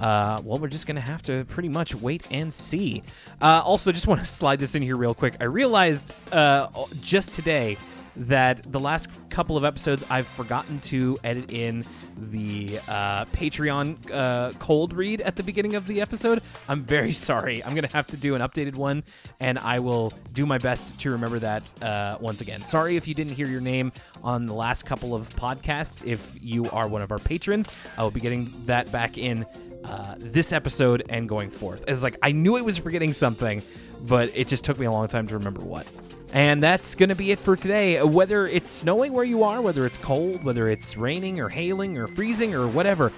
uh, 0.00 0.40
well, 0.42 0.58
we're 0.58 0.68
just 0.68 0.86
going 0.86 0.96
to 0.96 1.02
have 1.02 1.22
to 1.22 1.44
pretty 1.44 1.68
much 1.68 1.94
wait 1.94 2.26
and 2.30 2.52
see. 2.52 3.02
Uh, 3.40 3.60
also, 3.62 3.92
just 3.92 4.06
want 4.06 4.20
to 4.20 4.26
slide 4.40 4.58
this 4.58 4.74
in 4.74 4.82
here 4.82 4.96
real 4.96 5.14
quick. 5.14 5.36
I 5.40 5.44
realized 5.44 6.12
uh, 6.32 6.68
just 7.02 7.32
today 7.32 7.76
that 8.16 8.70
the 8.70 8.80
last 8.80 9.08
couple 9.30 9.56
of 9.56 9.64
episodes 9.64 10.04
I've 10.10 10.26
forgotten 10.26 10.80
to 10.80 11.18
edit 11.24 11.50
in 11.50 11.84
the 12.16 12.78
uh, 12.88 13.24
Patreon 13.26 14.10
uh, 14.12 14.52
cold 14.58 14.92
read 14.92 15.20
at 15.20 15.36
the 15.36 15.42
beginning 15.42 15.74
of 15.74 15.86
the 15.86 16.00
episode. 16.00 16.42
I'm 16.68 16.82
very 16.82 17.12
sorry. 17.30 17.64
I'm 17.64 17.74
going 17.74 17.86
to 17.86 17.92
have 17.92 18.06
to 18.08 18.16
do 18.16 18.34
an 18.34 18.42
updated 18.42 18.74
one, 18.74 19.04
and 19.38 19.58
I 19.58 19.78
will 19.78 20.12
do 20.32 20.46
my 20.46 20.58
best 20.58 20.98
to 21.00 21.10
remember 21.10 21.38
that 21.38 21.82
uh, 21.82 22.18
once 22.20 22.40
again. 22.40 22.62
Sorry 22.62 22.96
if 22.96 23.06
you 23.08 23.14
didn't 23.14 23.34
hear 23.34 23.46
your 23.46 23.60
name 23.60 23.92
on 24.22 24.46
the 24.46 24.54
last 24.54 24.84
couple 24.84 25.14
of 25.14 25.30
podcasts. 25.36 26.04
If 26.04 26.36
you 26.40 26.68
are 26.70 26.88
one 26.88 27.02
of 27.02 27.12
our 27.12 27.18
patrons, 27.18 27.70
I 27.96 28.02
will 28.02 28.10
be 28.10 28.20
getting 28.20 28.52
that 28.66 28.90
back 28.92 29.18
in 29.18 29.46
uh, 29.84 30.14
this 30.18 30.52
episode 30.52 31.04
and 31.08 31.28
going 31.28 31.50
forth. 31.50 31.84
It's 31.88 32.02
like 32.02 32.16
I 32.22 32.32
knew 32.32 32.56
I 32.56 32.60
was 32.60 32.76
forgetting 32.76 33.12
something, 33.12 33.62
but 34.02 34.30
it 34.34 34.48
just 34.48 34.64
took 34.64 34.78
me 34.78 34.86
a 34.86 34.92
long 34.92 35.08
time 35.08 35.26
to 35.28 35.34
remember 35.34 35.62
what. 35.62 35.86
And 36.32 36.62
that's 36.62 36.94
going 36.94 37.08
to 37.08 37.16
be 37.16 37.32
it 37.32 37.40
for 37.40 37.56
today. 37.56 38.02
Whether 38.02 38.46
it's 38.46 38.70
snowing 38.70 39.12
where 39.12 39.24
you 39.24 39.42
are, 39.42 39.60
whether 39.60 39.84
it's 39.84 39.96
cold, 39.96 40.44
whether 40.44 40.68
it's 40.68 40.96
raining 40.96 41.40
or 41.40 41.48
hailing 41.48 41.98
or 41.98 42.06
freezing 42.06 42.54
or 42.54 42.68
whatever, 42.68 43.12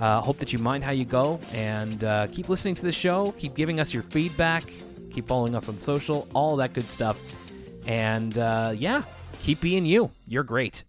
uh, 0.00 0.20
hope 0.20 0.38
that 0.38 0.52
you 0.52 0.58
mind 0.58 0.84
how 0.84 0.90
you 0.90 1.04
go 1.04 1.40
and 1.52 2.04
uh, 2.04 2.26
keep 2.28 2.48
listening 2.48 2.74
to 2.74 2.82
the 2.82 2.92
show. 2.92 3.32
Keep 3.38 3.54
giving 3.54 3.80
us 3.80 3.94
your 3.94 4.02
feedback. 4.02 4.64
Keep 5.10 5.26
following 5.26 5.54
us 5.54 5.68
on 5.68 5.78
social, 5.78 6.28
all 6.34 6.56
that 6.56 6.74
good 6.74 6.88
stuff. 6.88 7.18
And 7.86 8.36
uh, 8.36 8.74
yeah, 8.76 9.02
keep 9.40 9.60
being 9.60 9.86
you. 9.86 10.10
You're 10.26 10.44
great. 10.44 10.84